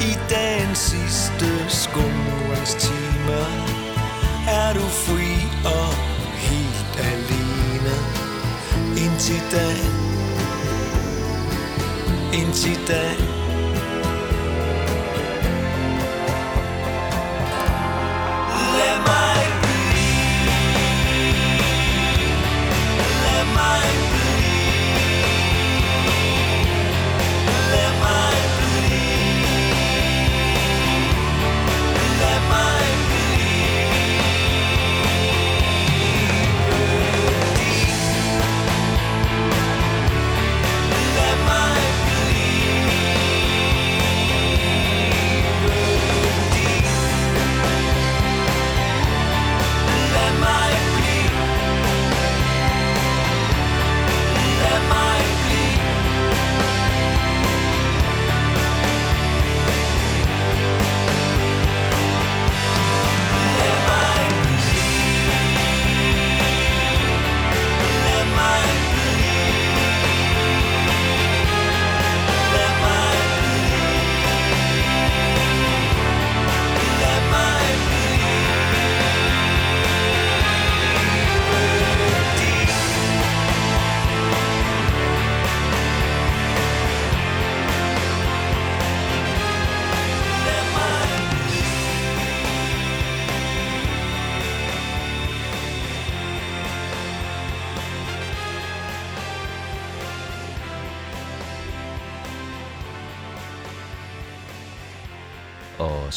I 0.00 0.18
dagens 0.30 0.78
sidste 0.78 1.68
skolens 1.68 2.74
time 2.74 3.40
Er 4.48 4.72
du 4.74 4.80
fri 4.80 5.32
og 5.64 5.94
helt 6.36 6.94
alene. 7.12 7.96
Indtil 8.96 9.42
da. 9.52 9.66
Indtil 12.38 12.78
da. 12.88 13.39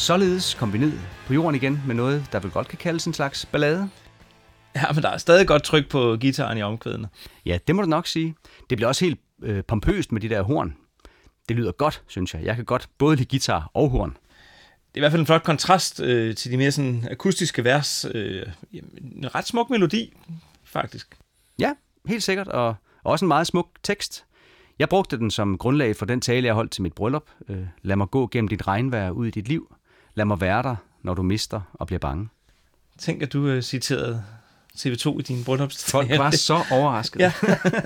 Således 0.04 0.54
kom 0.54 0.74
vi 0.74 0.78
ned 0.78 0.93
på 1.28 1.34
jorden 1.34 1.56
igen 1.56 1.82
med 1.88 1.95
noget, 1.95 2.26
der 2.32 2.39
vel 2.39 2.51
godt 2.51 2.68
kan 2.68 2.78
kaldes 2.78 3.06
en 3.06 3.14
slags 3.14 3.45
ballade. 3.45 3.89
Ja, 4.76 4.91
men 4.93 5.04
der 5.04 5.10
er 5.10 5.18
stadig 5.18 5.47
godt 5.47 5.64
tryk 5.64 5.89
på 5.89 6.18
gitaren 6.20 6.58
i 6.58 6.62
omkvædene. 6.62 7.10
Ja, 7.45 7.58
det 7.68 7.76
må 7.76 7.82
du 7.82 7.88
nok 7.88 8.08
sige. 8.08 8.36
Det 8.70 8.78
bliver 8.78 8.88
også 8.88 9.06
helt 9.06 9.20
øh, 9.43 9.64
pompøst 9.64 10.12
med 10.12 10.22
de 10.22 10.30
der 10.30 10.41
horn. 10.41 10.76
Det 11.49 11.56
lyder 11.56 11.72
godt, 11.72 12.04
synes 12.08 12.34
jeg. 12.34 12.43
Jeg 12.43 12.56
kan 12.56 12.66
godt 12.66 12.89
både 12.97 13.16
lide 13.16 13.30
guitar 13.30 13.72
og 13.74 13.89
horn. 13.89 14.10
Det 14.10 14.16
er 14.93 14.97
i 14.97 14.99
hvert 14.99 15.12
fald 15.12 15.20
en 15.20 15.26
flot 15.26 15.43
kontrast 15.43 15.99
øh, 15.99 16.36
til 16.36 16.51
de 16.51 16.58
mere 16.58 16.72
sådan 16.72 17.08
akustiske 17.12 17.64
vers. 17.64 18.06
Øh, 18.14 18.45
en 18.72 19.36
ret 19.36 19.47
smuk 19.47 19.70
melodi, 19.70 20.14
faktisk. 20.64 21.18
Ja, 21.60 21.74
helt 22.06 22.24
sikkert, 22.24 22.47
og 22.47 22.76
også 23.04 23.26
en 23.26 23.28
meget 23.28 23.47
smuk 23.47 23.70
tekst. 23.84 24.26
Jeg 24.80 24.89
brugte 24.89 25.18
den 25.18 25.32
som 25.32 25.58
grundlag 25.58 25.95
for 25.95 26.06
den 26.06 26.22
tale, 26.22 26.47
jeg 26.47 26.54
holdt 26.54 26.72
til 26.72 26.82
mit 26.82 26.93
bryllup. 26.93 27.30
Øh, 27.49 27.66
Lad 27.82 27.95
mig 27.95 28.08
gå 28.08 28.30
gennem 28.32 28.47
dit 28.47 28.68
regnvejr 28.68 29.10
ud 29.10 29.28
i 29.28 29.32
dit 29.32 29.47
liv. 29.47 29.76
Lad 30.16 30.26
mig 30.26 30.41
være 30.41 30.64
der, 30.64 30.76
når 31.03 31.14
du 31.14 31.22
mister 31.24 31.61
og 31.74 31.88
bliver 31.88 31.99
bange. 31.99 32.30
Tænk, 32.99 33.22
at 33.22 33.34
du 33.34 33.47
øh, 33.47 33.61
citerede 33.61 34.24
TV2 34.78 35.20
i 35.20 35.22
din 35.22 35.43
bryllupstale. 35.43 35.91
Folk 36.07 36.20
var 36.20 36.32
så 36.49 36.64
overrasket. 36.72 37.20
Ja. 37.20 37.34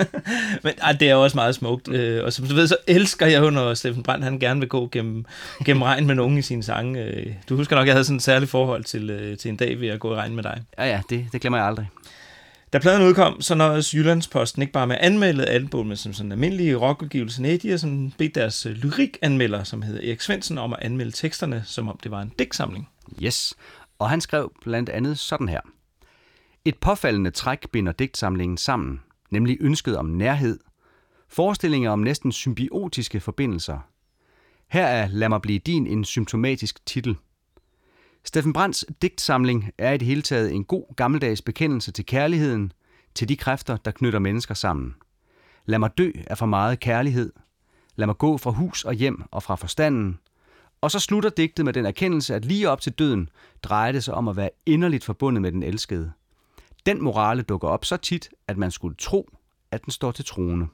Men 0.64 0.74
ej, 0.82 0.92
det 0.92 1.10
er 1.10 1.14
jo 1.14 1.24
også 1.24 1.38
meget 1.38 1.56
smukt. 1.56 1.88
Øh, 1.88 2.24
og 2.24 2.34
som 2.34 2.46
du 2.48 2.56
ved, 2.56 2.68
så 2.68 2.78
elsker 2.88 3.26
jeg 3.26 3.42
jo, 3.42 3.50
når 3.50 3.74
Steffen 3.74 4.04
Brandt 4.04 4.24
han 4.24 4.40
gerne 4.40 4.60
vil 4.60 4.70
gå 4.70 4.90
gennem, 4.92 5.26
gennem 5.66 5.82
regn 5.82 6.08
med 6.08 6.16
nogen 6.16 6.38
i 6.38 6.42
sine 6.42 6.64
sange. 6.64 7.04
Øh, 7.04 7.34
Du 7.50 7.56
husker 7.56 7.76
nok, 7.76 7.88
jeg 7.88 7.94
havde 7.94 8.04
sådan 8.06 8.18
et 8.18 8.24
særligt 8.24 8.52
forhold 8.52 8.84
til, 8.84 9.10
øh, 9.10 9.38
til 9.38 9.50
en 9.50 9.56
dag 9.58 9.80
ved 9.80 9.88
at 9.88 10.00
gå 10.00 10.14
i 10.14 10.16
regn 10.16 10.36
med 10.36 10.44
dig. 10.44 10.62
ja, 10.78 10.86
ja 10.86 11.02
det, 11.10 11.28
det 11.32 11.42
glemmer 11.42 11.58
jeg 11.58 11.68
aldrig. 11.68 11.90
Da 12.74 12.80
pladen 12.80 13.08
udkom, 13.08 13.42
så 13.42 13.56
nåede 13.56 13.84
Jyllandsposten 13.94 14.62
ikke 14.62 14.74
bare 14.74 14.88
med 14.88 14.96
at 14.96 15.02
anmelde 15.02 15.46
albumet 15.46 16.00
som 16.00 16.14
sådan 16.14 16.28
en 16.28 16.32
almindelig 16.32 16.82
rockudgivelse. 16.82 17.42
Nej, 17.42 17.60
de 17.62 17.70
har 17.70 17.78
sådan 17.78 18.14
bedt 18.18 18.36
deres 18.36 18.66
øh, 18.66 18.72
lyrikanmelder, 18.72 19.64
som 19.64 19.82
hedder 19.82 20.08
Erik 20.08 20.22
Svendsen, 20.22 20.58
om 20.58 20.74
at 20.74 20.80
anmelde 20.82 21.12
teksterne, 21.12 21.64
som 21.66 21.88
om 21.88 22.00
det 22.04 22.12
var 22.12 22.22
en 22.22 22.32
digtsamling. 22.40 22.90
Yes. 23.24 23.54
Og 24.00 24.10
han 24.10 24.22
skrev 24.22 24.52
blandt 24.62 24.90
andet 24.90 25.20
sådan 25.20 25.50
her. 25.50 25.62
Et 26.66 26.78
påfaldende 26.78 27.32
træk 27.32 27.70
binder 27.72 27.92
digtsamlingen 27.92 28.58
sammen, 28.58 29.02
nemlig 29.32 29.58
ønsket 29.60 29.98
om 29.98 30.06
nærhed, 30.06 30.60
forestillinger 31.30 31.92
om 31.92 32.00
næsten 32.00 32.32
symbiotiske 32.32 33.20
forbindelser. 33.20 33.80
Her 34.70 34.86
er 34.86 35.08
Lad 35.08 35.30
mig 35.30 35.42
blive 35.42 35.60
din 35.60 35.88
en 35.88 36.06
symptomatisk 36.06 36.86
titel. 36.86 37.18
Steffen 38.28 38.54
Brands 38.54 38.86
digtsamling 39.02 39.72
er 39.78 39.92
i 39.92 39.98
det 39.98 40.08
hele 40.08 40.22
taget 40.22 40.54
en 40.54 40.64
god 40.64 40.96
gammeldags 40.96 41.42
bekendelse 41.42 41.92
til 41.92 42.06
kærligheden, 42.06 42.72
til 43.16 43.30
de 43.30 43.38
kræfter, 43.38 43.78
der 43.78 43.92
knytter 43.92 44.20
mennesker 44.20 44.54
sammen. 44.54 44.96
Lad 45.66 45.80
mig 45.80 45.98
dø 45.98 46.12
af 46.28 46.38
for 46.38 46.46
meget 46.46 46.80
kærlighed. 46.80 47.34
Lad 47.96 48.08
mig 48.08 48.18
gå 48.18 48.38
fra 48.38 48.52
hus 48.52 48.84
og 48.84 48.94
hjem 48.94 49.24
og 49.32 49.44
fra 49.44 49.56
forstanden. 49.56 50.20
Og 50.82 50.92
så 50.92 51.00
slutter 51.00 51.30
digtet 51.30 51.66
med 51.66 51.74
den 51.74 51.86
erkendelse, 51.86 52.36
at 52.36 52.46
lige 52.46 52.70
op 52.70 52.82
til 52.82 52.92
døden 52.92 53.30
drejer 53.64 53.92
det 53.92 54.04
sig 54.04 54.14
om 54.14 54.28
at 54.28 54.36
være 54.36 54.50
inderligt 54.66 55.04
forbundet 55.04 55.42
med 55.42 55.52
den 55.52 55.64
elskede. 55.64 56.12
Den 56.86 57.04
morale 57.04 57.42
dukker 57.42 57.68
op 57.68 57.86
så 57.86 57.98
tit, 57.98 58.30
at 58.48 58.58
man 58.58 58.72
skulle 58.72 58.96
tro, 58.96 59.30
at 59.72 59.86
den 59.86 59.92
står 59.92 60.12
til 60.12 60.26
troende. 60.26 60.68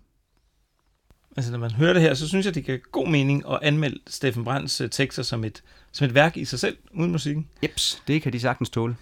Altså, 1.38 1.52
når 1.52 1.60
man 1.60 1.72
hører 1.72 1.94
det 1.94 2.02
her, 2.02 2.14
så 2.14 2.28
synes 2.28 2.46
jeg, 2.46 2.56
det 2.56 2.66
giver 2.66 2.78
god 2.92 3.08
mening 3.08 3.44
at 3.50 3.60
anmelde 3.62 4.00
Steffen 4.08 4.44
Brands 4.44 4.82
øh, 4.82 4.90
tekster 4.90 5.24
som 5.24 5.44
et, 5.44 5.64
som 5.92 6.06
et 6.06 6.16
værk 6.16 6.38
i 6.38 6.46
sig 6.46 6.60
selv, 6.60 6.78
uden 6.94 7.12
musikken. 7.12 7.48
Jeps, 7.64 8.02
det 8.08 8.22
kan 8.22 8.34
de 8.34 8.40
sagtens 8.40 8.70
tåle. 8.70 8.96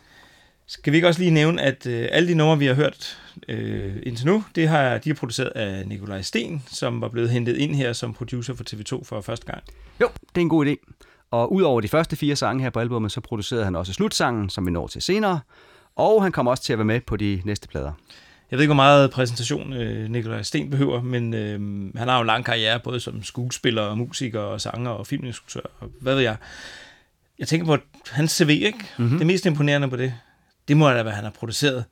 Skal 0.68 0.94
vi 0.94 0.98
ikke 0.98 1.08
også 1.08 1.20
lige 1.20 1.32
nævne, 1.32 1.62
at 1.62 1.86
øh, 1.86 2.08
alle 2.12 2.30
de 2.30 2.36
numre, 2.36 2.60
vi 2.60 2.66
har 2.66 2.74
hørt 2.74 3.18
øh, 3.48 3.96
indtil 4.04 4.26
nu, 4.26 4.44
det 4.56 4.68
har, 4.68 4.98
de 4.98 5.10
er 5.10 5.14
produceret 5.14 5.50
af 5.50 5.88
Nikolaj 5.88 6.22
Sten, 6.22 6.64
som 6.68 7.02
var 7.02 7.08
blevet 7.08 7.30
hentet 7.30 7.58
ind 7.58 7.76
her 7.76 7.94
som 7.94 8.14
producer 8.14 8.54
for 8.54 8.64
TV2 8.64 9.04
for 9.04 9.22
første 9.22 9.46
gang. 9.46 9.64
Jo, 10.02 10.10
det 10.30 10.38
er 10.38 10.42
en 10.42 10.50
god 10.50 10.66
idé. 10.66 10.94
Og 11.32 11.54
udover 11.54 11.82
de 11.82 11.88
første 11.88 12.16
fire 12.16 12.36
sange 12.36 12.64
her 12.64 12.70
på 12.70 12.80
albumet, 12.80 13.12
så 13.12 13.22
producerede 13.22 13.66
han 13.66 13.76
også 13.76 13.94
slutsangen, 13.94 14.50
som 14.50 14.66
vi 14.66 14.72
når 14.72 14.88
til 14.88 15.02
senere. 15.02 15.40
Og 15.96 16.24
han 16.24 16.32
kommer 16.32 16.52
også 16.52 16.64
til 16.64 16.74
at 16.74 16.80
være 16.80 16.86
med 16.86 17.02
på 17.02 17.18
de 17.18 17.42
næste 17.46 17.68
plader. 17.68 17.92
Jeg 18.52 18.58
ved 18.58 18.64
ikke, 18.64 18.74
hvor 18.74 18.84
meget 18.84 19.12
præsentation 19.12 19.74
øh, 19.74 20.10
Nikolaj 20.10 20.41
Sten 20.41 20.70
behøver, 20.70 21.02
men 21.02 21.34
øh, 21.34 21.60
han 21.95 22.08
har 22.08 22.16
jo 22.16 22.22
en 22.22 22.28
lang 22.28 22.45
karriere, 22.45 22.80
både 22.80 22.99
som 22.99 23.24
skuespiller, 23.24 23.82
og 23.82 23.97
musiker, 23.97 24.39
og 24.39 24.62
sanger 24.62 24.91
og 24.91 25.08
filminstruktør, 25.08 25.62
og 25.80 25.91
hvad 26.02 26.16
ved 26.16 26.22
jeg. 26.22 26.36
Jeg 27.39 27.47
tænker 27.47 27.66
på, 27.66 27.78
hans 28.12 28.32
CV, 28.32 28.49
ikke? 28.49 28.80
Mm-hmm. 28.97 29.18
Det 29.18 29.28
mest 29.28 29.45
imponerende 29.45 29.89
på 29.89 29.95
det, 29.95 30.14
det 30.68 30.78
må 30.78 30.89
da 30.89 30.93
være, 30.93 31.08
at 31.08 31.16
han 31.16 31.24
har 31.24 31.32
produceret 31.32 31.86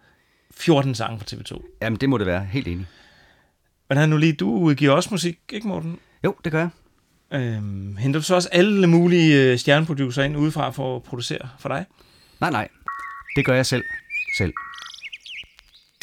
14 0.58 0.96
sange 0.96 1.20
for 1.20 1.26
TV2. 1.26 1.78
Jamen, 1.82 2.00
det 2.00 2.10
må 2.10 2.18
det 2.18 2.28
være. 2.28 2.46
Helt 2.46 2.68
enig. 2.68 2.88
Men 3.90 3.98
han 3.98 4.10
nu 4.10 4.18
lige, 4.18 4.34
du 4.34 4.52
udgiver 4.52 4.92
også 4.92 5.10
musik, 5.12 5.40
ikke 5.50 5.68
Morten? 5.68 6.00
Jo, 6.24 6.36
det 6.44 6.52
gør 6.52 6.60
jeg. 6.60 6.70
Øhm, 7.42 7.98
henter 7.98 8.20
du 8.20 8.24
så 8.24 8.36
også 8.36 8.50
alle 8.52 8.88
mulige 8.88 9.52
øh, 9.52 9.58
stjerneproducer 9.58 10.24
ind 10.24 10.38
udefra 10.38 10.70
for 10.70 10.96
at 10.96 11.04
producere 11.04 11.50
for 11.60 11.70
dig? 11.70 11.86
Nej, 12.42 12.52
nej. 12.52 12.68
Det 13.36 13.46
gør 13.46 13.56
jeg 13.56 13.66
selv. 13.66 13.84
Selv. 14.38 14.54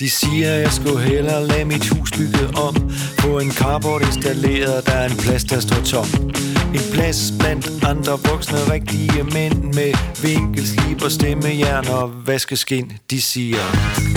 De 0.01 0.11
siger, 0.11 0.49
jeg 0.49 0.73
skulle 0.73 1.01
hellere 1.01 1.47
lade 1.47 1.65
mit 1.65 1.89
hus 1.89 2.11
bygge 2.13 2.47
om. 2.59 2.91
Få 3.19 3.39
en 3.39 3.53
carport 3.53 4.03
installeret, 4.03 4.87
der 4.87 4.93
er 4.93 5.09
en 5.09 5.17
plads, 5.17 5.45
der 5.45 5.61
står 5.61 5.83
tom. 5.85 6.07
En 6.75 6.81
plads 6.93 7.33
blandt 7.39 7.85
andre 7.85 8.13
voksne 8.31 8.59
rigtige 8.73 9.23
mænd 9.23 9.75
Med 9.75 9.93
vinkelslib 10.23 11.03
og 11.03 11.11
stemmejern 11.11 11.89
og 11.89 12.27
vaskeskin. 12.27 12.93
De 13.11 13.21
siger 13.21 14.16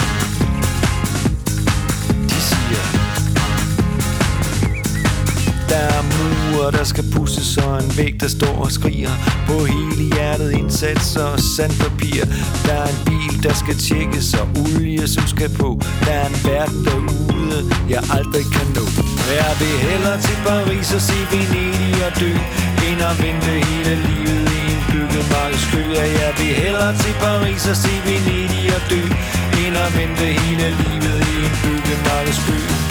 mure, 6.69 6.77
der 6.77 6.83
skal 6.83 7.03
pusses 7.11 7.57
Og 7.57 7.77
en 7.83 7.97
væg, 7.97 8.15
der 8.19 8.27
står 8.27 8.55
og 8.65 8.71
skriger. 8.71 9.09
På 9.47 9.65
hele 9.65 10.15
hjertet 10.15 10.51
indsatser 10.51 11.23
og 11.23 11.39
sandpapir. 11.39 12.25
Der 12.65 12.73
er 12.73 12.87
en 12.87 12.99
bil, 13.05 13.43
der 13.43 13.53
skal 13.53 13.75
tjekkes 13.75 14.33
Og 14.33 14.47
olie, 14.61 15.07
som 15.07 15.27
skal 15.27 15.49
på. 15.49 15.81
Der 16.05 16.11
er 16.11 16.27
en 16.27 16.37
verden 16.45 16.85
derude, 16.85 17.59
jeg 17.89 18.03
aldrig 18.17 18.45
kan 18.55 18.67
nå. 18.75 18.85
Jeg 19.41 19.53
vil 19.59 19.77
hellere 19.87 20.21
til 20.21 20.37
Paris 20.47 20.93
og 20.97 21.01
se 21.01 21.17
Venedig 21.31 21.93
og 22.07 22.13
dø. 22.21 22.31
End 22.87 23.01
at 23.09 23.15
vente 23.23 23.51
hele 23.67 23.93
livet 24.07 24.45
i 24.57 24.61
en 24.73 24.81
byggemarkedskø 24.91 25.81
jeg 26.21 26.33
vil 26.39 26.53
hellere 26.61 26.93
til 27.03 27.13
Paris 27.23 27.63
og 27.71 27.77
se 27.83 27.93
Venedig 28.05 28.65
og 28.77 28.83
dø. 28.91 29.01
End 29.63 29.75
at 29.85 29.89
vente 29.97 30.25
hele 30.39 30.67
livet 30.81 31.17
i 31.33 31.35
en 31.45 31.53
byggemarkedskø 31.63 32.88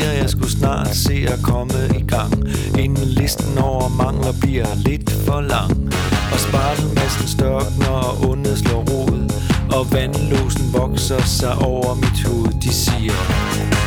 siger, 0.00 0.12
jeg 0.12 0.30
skulle 0.30 0.50
snart 0.50 0.96
se 0.96 1.26
at 1.28 1.38
komme 1.42 1.74
i 1.98 2.02
gang. 2.02 2.32
Inden 2.78 3.04
listen 3.04 3.58
over 3.58 3.88
mangler 3.88 4.32
bliver 4.40 4.66
lidt 4.76 5.10
for 5.10 5.40
lang. 5.40 5.92
Og 6.32 6.38
spartelmassen 6.38 7.28
størkner 7.28 7.88
og 7.88 8.30
ondet 8.30 8.58
slår 8.58 8.84
rod. 8.90 9.32
Og 9.76 9.92
vandlåsen 9.92 10.72
vokser 10.72 11.22
sig 11.22 11.54
over 11.54 11.94
mit 11.94 12.22
hoved. 12.26 12.52
De 12.62 12.72
siger 12.72 13.79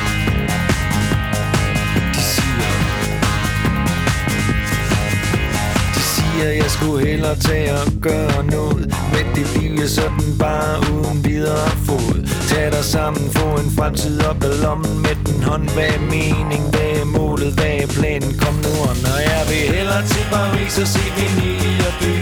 siger, 6.34 6.50
jeg 6.50 6.70
skulle 6.78 7.08
hellere 7.08 7.36
tage 7.36 7.74
og 7.74 7.88
gøre 8.02 8.46
noget. 8.58 8.86
Men 9.14 9.26
det 9.36 9.46
bliver 9.56 9.88
sådan 9.88 10.30
bare 10.40 10.76
uden 10.94 11.26
videre 11.26 11.70
fod. 11.88 12.16
Tag 12.50 12.72
dig 12.76 12.86
sammen, 12.96 13.24
få 13.38 13.48
en 13.64 13.72
fremtid 13.78 14.16
op 14.30 14.44
ad 14.44 14.56
lommen 14.64 14.96
Med 15.06 15.16
den 15.28 15.44
hånd, 15.44 15.66
hvad 15.76 15.90
er 15.98 16.02
mening, 16.16 16.64
hvad 16.74 16.92
er 17.02 17.06
målet, 17.18 17.52
hvad 17.58 17.74
er 17.84 17.88
planen? 17.98 18.32
Kom 18.44 18.56
nu 18.66 18.74
og 18.90 18.96
når 19.06 19.20
jeg 19.30 19.44
vil 19.50 19.64
hellere 19.76 20.04
til 20.14 20.26
Paris 20.34 20.76
og 20.84 20.88
se 20.94 21.04
Venedig 21.18 21.78
og 21.90 21.94
by. 22.02 22.14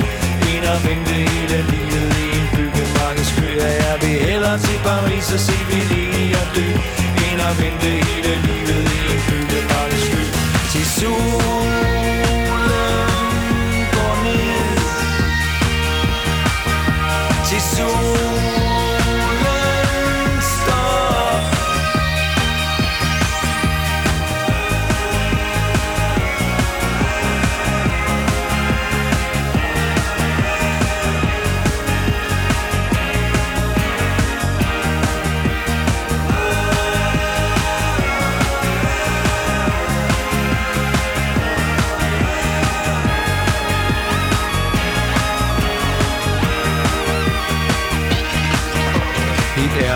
End 0.52 0.66
at 0.74 0.80
vente 0.86 1.16
hele 1.30 1.58
livet 1.72 2.12
i 2.24 2.28
en 2.40 2.48
byggemarkedskø 2.56 3.48
Ja, 3.64 3.72
jeg 3.86 3.96
vil 4.04 4.18
hellere 4.28 4.58
til 4.66 4.78
Paris 4.88 5.28
og 5.36 5.42
se 5.48 5.58
Venedig 5.70 6.30
og 6.42 6.48
dø 6.56 6.68
End 7.28 7.40
at 7.50 7.54
vente 7.62 7.90
hele 8.06 8.34
livet 8.48 8.84
i 8.96 9.00
en 9.14 9.22
byggemarkedskø 9.30 10.22
Til 10.72 10.86
sol. 10.98 11.81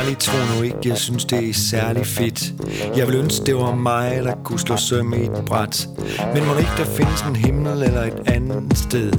Ærligt 0.06 0.20
tro 0.20 0.38
nu 0.56 0.62
ikke, 0.62 0.78
jeg 0.86 0.97
synes 0.97 1.26
det 1.26 1.49
er 1.49 1.53
særlig 1.53 2.06
fedt. 2.06 2.53
Jeg 2.97 3.08
vil 3.08 3.16
ønske, 3.16 3.45
det 3.45 3.56
var 3.56 3.76
mig, 3.76 4.22
der 4.24 4.36
kunne 4.43 4.60
slå 4.60 4.78
søm 4.78 5.14
i 5.14 5.24
et 5.24 5.43
bræt. 5.45 5.88
Men 6.34 6.45
må 6.45 6.56
ikke 6.58 6.72
der 6.78 6.86
findes 6.86 7.22
en 7.22 7.36
himmel 7.36 7.84
eller 7.84 8.03
et 8.03 8.22
andet 8.26 8.78
sted 8.78 9.12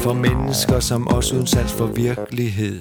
For 0.00 0.12
mennesker 0.12 0.80
som 0.80 1.14
os 1.14 1.32
uden 1.32 1.46
sans 1.46 1.72
for 1.72 1.86
virkelighed. 1.86 2.80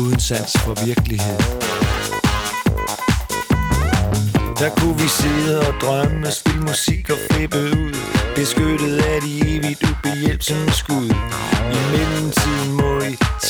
Uden 0.00 0.20
sans 0.20 0.52
for 0.58 0.86
virkelighed. 0.86 1.38
Der 4.58 4.70
kunne 4.76 4.96
vi 5.02 5.08
sidde 5.08 5.60
og 5.60 5.74
drømme, 5.80 6.30
spille 6.30 6.60
musik 6.60 7.10
og 7.10 7.18
flippe 7.30 7.58
ud. 7.58 7.94
Beskyttet 8.36 8.96
af 8.96 9.20
de 9.20 9.56
evigt 9.56 9.82
ubehjælpsomme 9.90 10.70
skud. 10.70 11.10
I 11.76 11.78
mellemtiden 11.92 12.73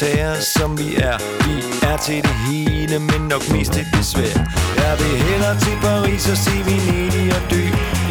Tager 0.01 0.41
som 0.41 0.79
vi 0.79 0.89
er. 0.97 1.17
Vi 1.47 1.55
er 1.91 1.97
til 2.07 2.23
det 2.27 2.37
hele, 2.47 2.99
men 2.99 3.21
nok 3.33 3.45
mest 3.55 3.73
til 3.73 3.87
det 3.95 4.05
svært 4.13 4.41
Jeg 4.83 4.95
vil 5.01 5.17
hellere 5.27 5.57
til 5.65 5.77
Paris 5.87 6.25
og 6.33 6.39
se 6.45 6.55
Venedig 6.69 7.27
og 7.37 7.43
dø 7.53 7.63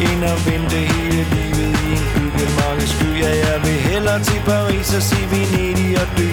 End 0.06 0.20
at 0.32 0.38
vente 0.46 0.78
hele 0.92 1.22
livet 1.34 1.70
i 1.86 1.88
en 1.98 2.04
bygge 2.14 2.46
sky 2.92 3.10
Ja, 3.22 3.30
jeg 3.46 3.58
vil 3.64 3.78
hellere 3.88 4.20
til 4.28 4.40
Paris 4.50 4.88
og 4.98 5.02
se 5.10 5.20
Venedig 5.32 5.90
og 6.02 6.08
dø 6.18 6.28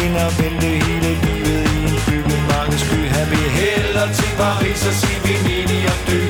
End 0.00 0.14
at 0.24 0.32
vente 0.40 0.68
hele 0.84 1.10
livet 1.24 1.62
i 1.76 1.80
en 1.90 1.98
bygge 2.06 2.36
mange 2.50 2.76
sky 2.84 3.00
Jeg 3.16 3.26
vil 3.32 3.48
hellere 3.58 4.12
til 4.18 4.32
Paris 4.40 4.80
og 4.90 4.94
se 5.00 5.12
Venedig 5.24 5.82
og 5.92 5.98
dø 6.08 6.20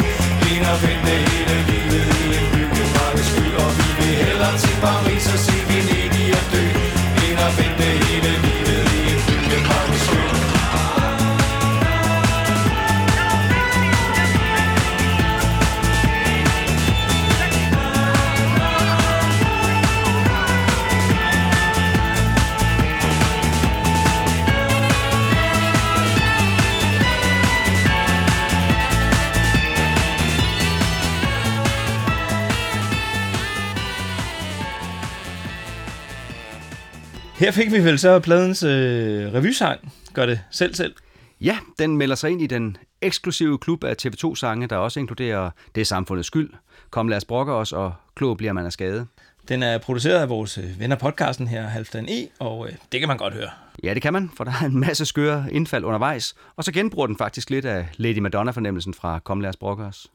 End 0.50 0.64
at 0.72 0.78
vente 0.84 1.14
hele 1.28 1.56
livet 1.70 2.04
i 2.20 2.28
en 2.38 2.46
bygge 2.54 2.84
sky 3.30 3.46
Og 3.62 3.70
vi 3.78 3.88
vil 3.98 4.14
hellere 4.22 4.54
til 4.62 4.76
Paris 4.84 5.26
og 5.34 5.38
se 5.46 5.59
Her 37.40 37.50
fik 37.50 37.72
vi 37.72 37.84
vel 37.84 37.98
så 37.98 38.18
pladens 38.18 38.62
øh, 38.62 39.34
revysang. 39.34 39.92
Gør 40.14 40.26
det 40.26 40.40
selv 40.50 40.74
selv. 40.74 40.94
Ja, 41.40 41.58
den 41.78 41.96
melder 41.96 42.14
sig 42.14 42.30
ind 42.30 42.42
i 42.42 42.46
den 42.46 42.76
eksklusive 43.02 43.58
klub 43.58 43.84
af 43.84 43.94
TV2-sange, 44.02 44.66
der 44.66 44.76
også 44.76 45.00
inkluderer 45.00 45.50
Det 45.74 45.80
er 45.80 45.84
samfundets 45.84 46.26
skyld, 46.26 46.50
Kom 46.90 47.08
lad 47.08 47.16
os 47.16 47.24
brokke 47.24 47.52
os, 47.52 47.72
og 47.72 47.94
Klog 48.14 48.36
bliver 48.36 48.52
man 48.52 48.66
af 48.66 48.72
skade. 48.72 49.06
Den 49.48 49.62
er 49.62 49.78
produceret 49.78 50.18
af 50.20 50.28
vores 50.28 50.58
øh, 50.58 50.80
venner 50.80 50.96
podcasten 50.96 51.48
her, 51.48 51.62
Halvdan 51.62 52.08
E, 52.08 52.28
og 52.38 52.68
øh, 52.68 52.74
det 52.92 53.00
kan 53.00 53.08
man 53.08 53.16
godt 53.16 53.34
høre. 53.34 53.50
Ja, 53.82 53.94
det 53.94 54.02
kan 54.02 54.12
man, 54.12 54.30
for 54.36 54.44
der 54.44 54.52
er 54.60 54.66
en 54.66 54.80
masse 54.80 55.06
skøre 55.06 55.46
indfald 55.52 55.84
undervejs, 55.84 56.34
og 56.56 56.64
så 56.64 56.72
genbruger 56.72 57.06
den 57.06 57.16
faktisk 57.16 57.50
lidt 57.50 57.64
af 57.64 57.88
Lady 57.96 58.18
Madonna-fornemmelsen 58.18 58.94
fra 58.94 59.18
Kom 59.18 59.40
lad 59.40 59.50
os 59.50 59.56
brokke 59.56 59.84
os. 59.84 60.06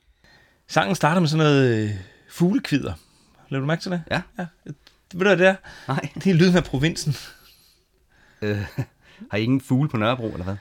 Sangen 0.68 0.96
starter 0.96 1.20
med 1.20 1.30
sådan 1.30 1.46
noget 1.46 1.84
øh, 1.84 1.90
fuglekvider. 2.30 2.94
Lad 3.50 3.60
du 3.60 3.66
mærke 3.66 3.82
til 3.82 3.92
det? 3.92 4.04
Ja. 4.12 4.22
ja. 4.40 4.46
Ved 5.14 5.20
du, 5.20 5.26
hvad 5.26 5.38
det 5.38 5.48
er? 5.48 5.56
Nej. 5.88 6.10
Det 6.16 6.28
er 6.28 6.34
lyden 6.34 6.58
af 6.58 6.64
provinsen. 6.64 7.16
Øh, 8.42 8.58
har 9.32 9.38
I 9.38 9.44
ingen 9.44 9.62
fugle 9.62 9.90
på 9.90 9.98
Nørrebro, 9.98 10.32
eller 10.32 10.44
hvad? 10.44 10.56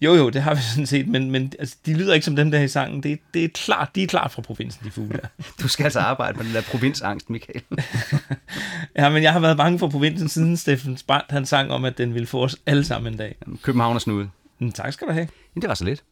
Jo, 0.00 0.14
jo, 0.14 0.28
det 0.28 0.42
har 0.42 0.54
vi 0.54 0.60
sådan 0.60 0.86
set, 0.86 1.08
men, 1.08 1.30
men 1.30 1.52
altså, 1.58 1.76
de 1.86 1.94
lyder 1.94 2.14
ikke 2.14 2.24
som 2.24 2.36
dem 2.36 2.50
der 2.50 2.60
i 2.60 2.68
sangen. 2.68 3.02
Det, 3.02 3.20
det 3.34 3.44
er 3.44 3.48
klart, 3.48 3.94
de 3.94 4.02
er 4.02 4.06
klart 4.06 4.32
fra 4.32 4.42
provinsen, 4.42 4.84
de 4.84 4.90
fugle 4.90 5.20
der. 5.22 5.28
Du 5.62 5.68
skal 5.68 5.84
altså 5.84 6.00
arbejde 6.00 6.38
med 6.38 6.46
den 6.46 6.54
der 6.54 6.62
provinsangst, 6.62 7.30
Michael. 7.30 7.62
ja, 8.98 9.08
men 9.08 9.22
jeg 9.22 9.32
har 9.32 9.40
været 9.40 9.56
bange 9.56 9.78
for 9.78 9.88
provinsen 9.88 10.28
siden 10.28 10.56
Steffen 10.56 10.98
Brandt, 11.06 11.30
han 11.30 11.46
sang 11.46 11.70
om, 11.70 11.84
at 11.84 11.98
den 11.98 12.14
ville 12.14 12.26
få 12.26 12.44
os 12.44 12.56
alle 12.66 12.84
sammen 12.84 13.12
en 13.12 13.18
dag. 13.18 13.36
København 13.62 13.94
og 13.94 14.00
snude. 14.00 14.30
Men, 14.58 14.72
tak 14.72 14.92
skal 14.92 15.08
du 15.08 15.12
have. 15.12 15.28
Men 15.54 15.62
det 15.62 15.68
var 15.68 15.74
så 15.74 15.84
lidt. 15.84 16.04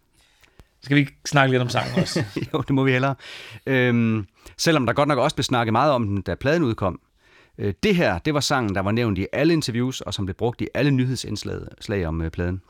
Skal 0.82 0.94
vi 0.94 1.00
ikke 1.00 1.16
snakke 1.24 1.52
lidt 1.52 1.62
om 1.62 1.68
sangen 1.68 2.02
også? 2.02 2.24
jo, 2.52 2.60
det 2.60 2.70
må 2.70 2.84
vi 2.84 2.92
hellere. 2.92 3.14
Øhm, 3.66 4.26
selvom 4.56 4.86
der 4.86 4.92
godt 4.92 5.08
nok 5.08 5.18
også 5.18 5.36
blev 5.36 5.44
snakket 5.44 5.72
meget 5.72 5.92
om 5.92 6.06
den, 6.06 6.22
da 6.22 6.34
pladen 6.34 6.62
udkom. 6.62 7.00
Øh, 7.58 7.74
det 7.82 7.96
her, 7.96 8.18
det 8.18 8.34
var 8.34 8.40
sangen, 8.40 8.74
der 8.74 8.80
var 8.80 8.92
nævnt 8.92 9.18
i 9.18 9.26
alle 9.32 9.52
interviews, 9.52 10.00
og 10.00 10.14
som 10.14 10.26
blev 10.26 10.34
brugt 10.34 10.60
i 10.60 10.68
alle 10.74 10.90
nyhedsindslag 10.90 11.60
slag 11.80 12.06
om 12.06 12.22
øh, 12.22 12.30
pladen. 12.30 12.62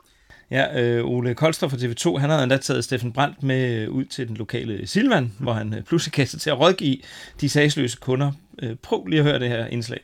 Ja, 0.51 0.83
øh, 0.83 1.05
Ole 1.05 1.35
Kolster 1.35 1.67
fra 1.67 1.77
TV2, 1.77 2.17
han 2.17 2.29
havde 2.29 2.43
endda 2.43 2.57
taget 2.57 2.83
Steffen 2.83 3.13
Brandt 3.13 3.43
med 3.43 3.87
ud 3.87 4.05
til 4.05 4.27
den 4.27 4.37
lokale 4.37 4.87
Silvan, 4.87 5.33
hvor 5.39 5.53
han 5.53 5.73
øh, 5.73 5.83
pludselig 5.83 6.13
kastede 6.13 6.41
til 6.41 6.49
at 6.49 6.59
rådgive 6.59 6.97
de 7.41 7.49
sagsløse 7.49 7.97
kunder. 8.01 8.31
Øh, 8.63 8.75
prøv 8.75 9.05
lige 9.05 9.19
at 9.19 9.25
høre 9.25 9.39
det 9.39 9.49
her 9.49 9.65
indslag. 9.65 9.99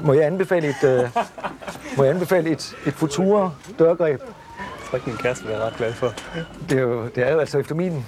Må 0.00 0.12
jeg 0.12 0.26
anbefale 0.26 0.68
et, 0.68 0.84
øh, 0.84 1.08
må 1.96 2.04
jeg 2.04 2.14
anbefale 2.14 2.50
et, 2.50 2.76
et 2.86 2.92
Futura 2.92 3.50
dørgreb? 3.78 4.20
Jeg 4.20 4.90
tror 4.90 4.96
ikke, 4.96 5.10
min 5.10 5.18
kæreste 5.18 5.58
ret 5.58 5.76
glad 5.76 5.92
for. 5.92 6.14
Det 6.68 6.78
er 6.78 6.82
jo, 6.82 7.08
det 7.14 7.28
er 7.28 7.32
jo 7.32 7.38
altså 7.38 7.58
efter 7.58 7.74
min, 7.74 8.04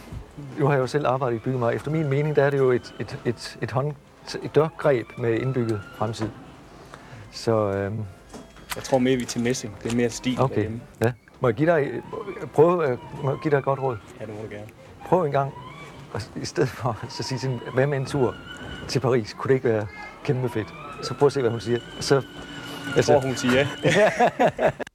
nu 0.59 0.67
har 0.67 0.73
jeg 0.73 0.81
jo 0.81 0.87
selv 0.87 1.07
arbejdet 1.07 1.37
i 1.37 1.39
byggemarked, 1.39 1.77
efter 1.77 1.91
min 1.91 2.09
mening, 2.09 2.37
der 2.37 2.45
er 2.45 2.51
det 2.51 2.59
jo 2.59 2.71
et, 2.71 2.95
et, 3.01 3.19
et, 3.25 3.59
et, 3.63 3.71
hånd, 3.71 3.93
et 4.43 4.55
dørgreb 4.55 5.07
med 5.19 5.39
indbygget 5.39 5.81
fremtid. 5.97 6.29
Så 7.33 7.53
øhm, 7.71 7.99
Jeg 8.77 8.83
tror 8.85 8.99
mere, 8.99 9.17
vi 9.17 9.23
er 9.23 9.27
til 9.27 9.41
messing. 9.41 9.77
Det 9.83 9.93
er 9.93 9.97
mere 9.97 10.11
stil 10.11 10.41
okay, 10.41 10.55
derhjemme. 10.55 10.81
ja. 11.03 11.13
Må 11.41 11.49
jeg 11.49 11.55
give 11.55 11.71
dig, 11.73 11.91
prøve, 12.55 12.89
øh, 12.91 12.99
må 13.25 13.31
jeg 13.31 13.39
give 13.43 13.51
dig 13.51 13.59
et 13.59 13.65
godt 13.65 13.81
råd? 13.81 13.97
Ja, 14.21 14.27
det 14.27 14.35
må 14.35 14.41
du 14.43 14.49
gerne. 14.55 14.67
Prøv 15.07 15.25
en 15.25 15.33
gang, 15.33 15.53
og 16.13 16.21
i 16.43 16.45
stedet 16.45 16.69
for 16.69 16.99
så 17.17 17.23
sige 17.23 17.39
sådan, 17.39 17.61
hvad 17.75 17.87
med 17.87 17.99
en 17.99 18.07
tur 18.07 18.35
til 18.89 19.01
Paris? 19.01 19.33
Kunne 19.39 19.49
det 19.49 19.55
ikke 19.55 19.69
være 19.69 19.87
kæmpe 20.25 20.49
fedt? 20.49 20.69
Så 21.03 21.15
prøv 21.15 21.27
at 21.27 21.33
se, 21.33 21.41
hvad 21.41 21.51
hun 21.51 21.61
siger. 21.61 21.79
Så, 22.01 22.23
Jeg 22.97 23.05
tror, 23.05 23.21
hun 23.21 23.35
siger 23.37 23.67
ja. 23.85 24.11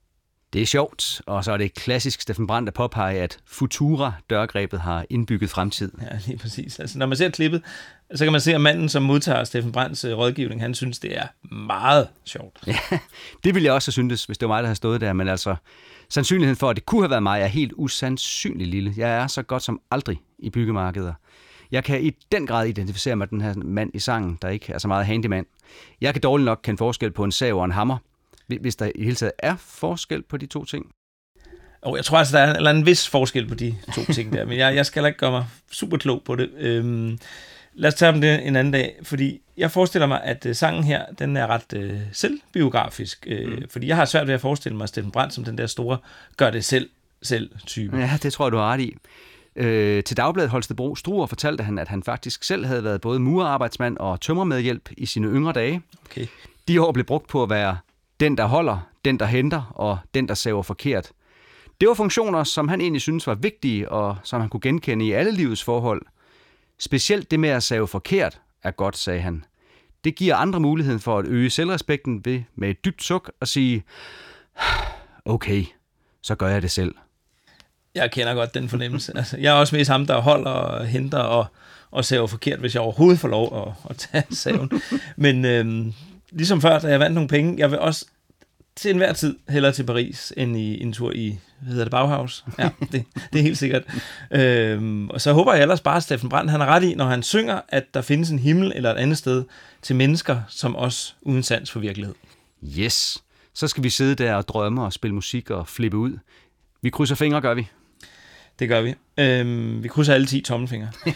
Det 0.54 0.62
er 0.62 0.66
sjovt, 0.66 1.22
og 1.26 1.44
så 1.44 1.52
er 1.52 1.58
det 1.58 1.74
klassisk 1.74 2.22
Steffen 2.22 2.48
Brandt 2.48 2.68
at 2.68 2.74
påpege, 2.74 3.20
at 3.20 3.40
Futura-dørgrebet 3.46 4.80
har 4.80 5.06
indbygget 5.10 5.50
fremtid. 5.50 5.92
Ja, 6.02 6.18
lige 6.28 6.38
præcis. 6.38 6.80
Altså, 6.80 7.00
når 7.00 7.06
man 7.06 7.18
ser 7.18 7.30
klippet, 7.30 7.62
så 8.16 8.26
kan 8.26 8.32
man 8.32 8.42
se, 8.42 8.56
at 8.56 8.62
manden, 8.62 8.90
som 8.90 9.04
modtager 9.04 9.44
Steffen 9.44 9.72
Brandts 9.72 10.06
øh, 10.06 10.18
rådgivning, 10.18 10.62
han 10.62 10.74
synes, 10.74 11.00
det 11.00 11.18
er 11.18 11.28
meget 11.56 12.08
sjovt. 12.26 12.60
Ja, 12.68 12.78
det 13.44 13.56
ville 13.56 13.66
jeg 13.66 13.74
også 13.74 13.88
have 13.88 13.92
syntes, 13.94 14.26
hvis 14.26 14.38
det 14.38 14.48
var 14.48 14.56
mig, 14.56 14.64
der 14.64 14.68
havde 14.68 14.76
stået 14.76 15.02
der, 15.02 15.14
men 15.14 15.28
altså, 15.28 15.56
sandsynligheden 16.10 16.58
for, 16.58 16.70
at 16.70 16.76
det 16.76 16.86
kunne 16.86 17.02
have 17.02 17.10
været 17.10 17.24
mig, 17.24 17.42
er 17.42 17.48
helt 17.48 17.74
usandsynlig 17.76 18.68
lille. 18.68 18.94
Jeg 18.98 19.10
er 19.10 19.28
så 19.28 19.44
godt 19.44 19.64
som 19.64 19.82
aldrig 19.92 20.22
i 20.40 20.50
byggemarkeder. 20.50 21.14
Jeg 21.72 21.84
kan 21.84 22.04
i 22.04 22.12
den 22.32 22.48
grad 22.48 22.68
identificere 22.68 23.16
mig 23.16 23.28
med 23.32 23.40
den 23.40 23.42
her 23.42 23.54
mand 23.66 23.92
i 23.94 24.00
sangen, 24.00 24.38
der 24.42 24.50
ikke 24.50 24.74
er 24.74 24.78
så 24.78 24.88
meget 24.88 25.06
handyman. 25.06 25.46
Jeg 26.02 26.14
kan 26.14 26.22
dårligt 26.22 26.46
nok 26.46 26.60
kende 26.64 26.78
forskel 26.78 27.12
på 27.12 27.24
en 27.24 27.32
sav 27.32 27.58
og 27.58 27.66
en 27.66 27.72
hammer, 27.72 27.98
hvis 28.48 28.76
der 28.76 28.92
i 28.96 29.04
hele 29.04 29.16
taget 29.16 29.34
er 29.40 29.56
forskel 29.60 30.24
på 30.24 30.38
de 30.38 30.46
to 30.46 30.66
ting. 30.66 30.86
Og 31.82 31.98
jeg 31.98 32.06
tror 32.06 32.18
altså, 32.18 32.38
der 32.38 32.44
er 32.44 32.50
en, 32.50 32.56
eller 32.56 32.72
en 32.72 32.86
vis 32.86 33.10
forskel 33.10 33.48
på 33.48 33.56
de 33.56 33.76
to 33.96 34.14
ting 34.14 34.34
der, 34.34 34.46
men 34.46 34.58
jeg, 34.58 34.76
jeg 34.76 34.86
skal 34.86 35.00
heller 35.00 35.08
ikke 35.08 35.20
gøre 35.20 35.32
mig 35.32 35.46
super 35.72 35.98
klog 35.98 36.22
på 36.26 36.36
det. 36.36 36.50
Øhm, 36.58 37.20
lad 37.74 37.88
os 37.88 37.96
tage 37.96 38.10
om 38.10 38.22
det 38.22 38.48
en 38.48 38.56
anden 38.56 38.74
dag, 38.74 38.96
fordi 39.04 39.42
jeg 39.58 39.72
forestiller 39.72 40.08
mig, 40.08 40.24
at 40.24 40.46
øh, 40.46 40.56
sangen 40.56 40.84
her, 40.84 41.06
den 41.20 41.38
er 41.38 41.48
ret 41.48 41.74
øh, 41.76 42.00
selvbiografisk, 42.12 43.28
øh, 43.28 43.52
mm. 43.52 43.70
fordi 43.70 43.88
jeg 43.88 43.96
har 43.96 44.06
svært 44.06 44.28
ved 44.28 44.34
at 44.34 44.42
forestille 44.42 44.78
mig 44.78 44.88
Steffen 44.88 45.12
Brandt 45.12 45.34
som 45.34 45.44
den 45.44 45.58
der 45.58 45.68
store 45.68 45.98
gør 46.38 46.50
det 46.50 46.66
selv 46.66 46.90
selv 47.22 47.52
type. 47.68 47.98
Ja, 47.98 48.18
det 48.24 48.34
tror 48.34 48.46
jeg, 48.46 48.52
du 48.52 48.58
har 48.58 48.74
ret 48.74 48.82
i. 48.82 48.96
Øh, 49.56 50.04
til 50.04 50.18
Dagbladet 50.18 50.50
Holstebro 50.50 50.96
Struer 50.96 51.26
fortalte 51.26 51.64
han, 51.64 51.80
at 51.80 51.88
han 51.88 52.04
faktisk 52.04 52.44
selv 52.44 52.66
havde 52.66 52.84
været 52.84 53.02
både 53.02 53.20
murerarbejdsmand 53.20 53.98
og 53.98 54.22
tømmermedhjælp 54.22 54.90
i 54.98 55.06
sine 55.06 55.28
yngre 55.28 55.54
dage. 55.54 55.82
Okay. 56.06 56.28
De 56.68 56.82
år 56.82 56.92
blev 56.92 57.06
brugt 57.06 57.28
på 57.28 57.44
at 57.44 57.50
være 57.50 57.78
den, 58.20 58.38
der 58.38 58.46
holder, 58.46 58.80
den, 59.06 59.20
der 59.20 59.26
henter 59.26 59.72
og 59.76 59.98
den, 60.14 60.28
der 60.28 60.34
saver 60.34 60.64
forkert. 60.64 61.12
Det 61.82 61.88
var 61.88 61.94
funktioner, 61.94 62.44
som 62.44 62.68
han 62.68 62.82
egentlig 62.82 63.02
synes 63.02 63.28
var 63.28 63.36
vigtige 63.36 63.90
og 63.90 64.18
som 64.24 64.42
han 64.42 64.50
kunne 64.50 64.62
genkende 64.62 65.06
i 65.06 65.12
alle 65.12 65.32
livets 65.32 65.64
forhold. 65.64 66.02
Specielt 66.80 67.32
det 67.32 67.40
med 67.40 67.50
at 67.50 67.64
save 67.64 67.88
forkert 67.88 68.42
er 68.64 68.72
godt, 68.72 68.98
sagde 68.98 69.22
han. 69.22 69.46
Det 70.04 70.16
giver 70.16 70.36
andre 70.36 70.60
muligheden 70.60 71.00
for 71.00 71.20
at 71.20 71.26
øge 71.26 71.50
selvrespekten 71.50 72.26
ved 72.26 72.44
med 72.56 72.70
et 72.70 72.86
dybt 72.86 73.04
suk 73.04 73.32
og 73.40 73.48
sige, 73.48 73.84
okay, 75.26 75.66
så 76.22 76.36
gør 76.36 76.48
jeg 76.48 76.62
det 76.62 76.72
selv. 76.72 76.96
Jeg 77.96 78.12
kender 78.12 78.34
godt 78.34 78.54
den 78.54 78.70
fornemmelse. 78.70 79.14
Altså, 79.18 79.38
jeg 79.38 79.56
er 79.56 79.60
også 79.60 79.76
mest 79.76 79.92
ham, 79.92 80.06
der 80.06 80.22
holder 80.22 80.52
og 80.52 80.86
henter 80.86 81.20
og, 81.20 81.46
og 81.92 82.06
saver 82.06 82.28
forkert, 82.28 82.60
hvis 82.60 82.74
jeg 82.74 82.82
overhovedet 82.82 83.20
får 83.20 83.28
lov 83.28 83.68
at, 83.68 83.90
at 83.90 83.98
tage 83.98 84.36
saven. 84.36 84.72
Men 85.16 85.46
øhm, 85.46 85.94
ligesom 86.34 86.62
før, 86.62 86.80
da 86.80 86.88
jeg 86.88 87.00
vandt 87.00 87.14
nogle 87.14 87.30
penge, 87.30 87.56
jeg 87.58 87.72
vil 87.72 87.80
også 87.80 88.06
til 88.76 88.92
enhver 88.92 89.14
tid 89.14 89.36
hellere 89.50 89.72
til 89.72 89.84
Paris, 89.84 90.34
end 90.38 90.58
i 90.58 90.82
en 90.82 90.94
tur 90.94 91.12
i, 91.16 91.40
hvad 91.60 91.70
hedder 91.70 91.86
det, 91.86 91.92
Bauhaus. 91.92 92.46
Ja, 92.60 92.70
det, 92.92 93.06
det 93.34 93.40
er 93.40 93.44
helt 93.44 93.58
sikkert. 93.58 93.84
Øhm, 94.32 95.10
og 95.10 95.22
så 95.22 95.34
håber 95.34 95.54
jeg 95.54 95.62
ellers 95.62 95.82
bare, 95.82 95.98
at 95.98 96.04
Steffen 96.04 96.30
Brandt 96.30 96.52
han 96.52 96.60
har 96.60 96.68
ret 96.68 96.84
i, 96.84 96.96
når 96.96 97.06
han 97.06 97.24
synger, 97.24 97.62
at 97.70 97.94
der 97.94 98.02
findes 98.02 98.30
en 98.30 98.40
himmel 98.40 98.72
eller 98.76 98.92
et 98.92 98.98
andet 98.98 99.18
sted 99.18 99.44
til 99.82 99.96
mennesker, 99.96 100.42
som 100.50 100.76
os 100.76 101.16
uden 101.22 101.44
sans 101.44 101.72
for 101.72 101.80
virkelighed. 101.80 102.16
Yes. 102.80 103.24
så 103.54 103.68
skal 103.68 103.84
vi 103.84 103.90
sidde 103.90 104.16
der 104.16 104.36
og 104.36 104.48
drømme 104.48 104.84
og 104.84 104.94
spille 104.94 105.16
musik 105.16 105.50
og 105.50 105.68
flippe 105.68 105.98
ud. 105.98 106.18
Vi 106.82 106.90
krydser 106.90 107.16
fingre, 107.16 107.42
gør 107.42 107.54
vi. 107.54 107.68
Det 108.60 108.70
gør 108.70 108.82
vi. 108.82 108.96
Øhm, 109.18 109.84
vi 109.84 109.88
krydser 109.88 110.14
alle 110.14 110.28
10 110.28 110.42
tommelfingre. 110.42 110.92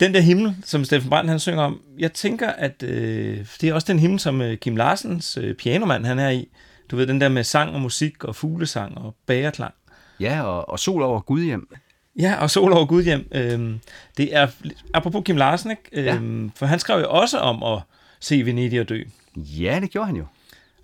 den 0.00 0.14
der 0.14 0.20
himmel, 0.20 0.56
som 0.64 0.84
Steffen 0.84 1.10
Brandt 1.10 1.30
han 1.30 1.38
synger 1.38 1.62
om, 1.62 1.80
jeg 1.98 2.12
tænker, 2.12 2.48
at 2.48 2.82
øh, 2.82 3.46
det 3.60 3.68
er 3.68 3.74
også 3.74 3.92
den 3.92 3.98
himmel, 3.98 4.20
som 4.20 4.42
øh, 4.42 4.56
Kim 4.56 4.76
Larsens 4.76 5.36
øh, 5.36 5.54
pianomand 5.54 6.06
han 6.06 6.18
er 6.18 6.30
i. 6.30 6.48
Du 6.90 6.96
ved, 6.96 7.06
den 7.06 7.20
der 7.20 7.28
med 7.28 7.44
sang 7.44 7.74
og 7.74 7.80
musik 7.80 8.24
og 8.24 8.36
fuglesang 8.36 8.98
og 8.98 9.14
bagerklang. 9.26 9.74
Ja, 10.20 10.42
og, 10.42 10.68
og 10.68 10.78
sol 10.78 11.02
over 11.02 11.20
Gudhjem. 11.20 11.68
Ja, 12.18 12.34
og 12.40 12.50
Sol 12.50 12.72
over 12.72 12.86
Gudhjem. 12.86 13.28
Øhm, 13.32 13.80
det 14.16 14.36
er, 14.36 14.48
apropos 14.94 15.22
Kim 15.24 15.36
Larsen, 15.36 15.70
ikke? 15.70 16.12
Øhm, 16.12 16.52
for 16.56 16.66
han 16.66 16.78
skrev 16.78 17.00
jo 17.00 17.10
også 17.10 17.38
om 17.38 17.62
at 17.62 17.82
se 18.20 18.44
Venedig 18.44 18.80
og 18.80 18.88
dø. 18.88 19.02
Ja, 19.36 19.78
det 19.82 19.90
gjorde 19.90 20.06
han 20.06 20.16
jo. 20.16 20.24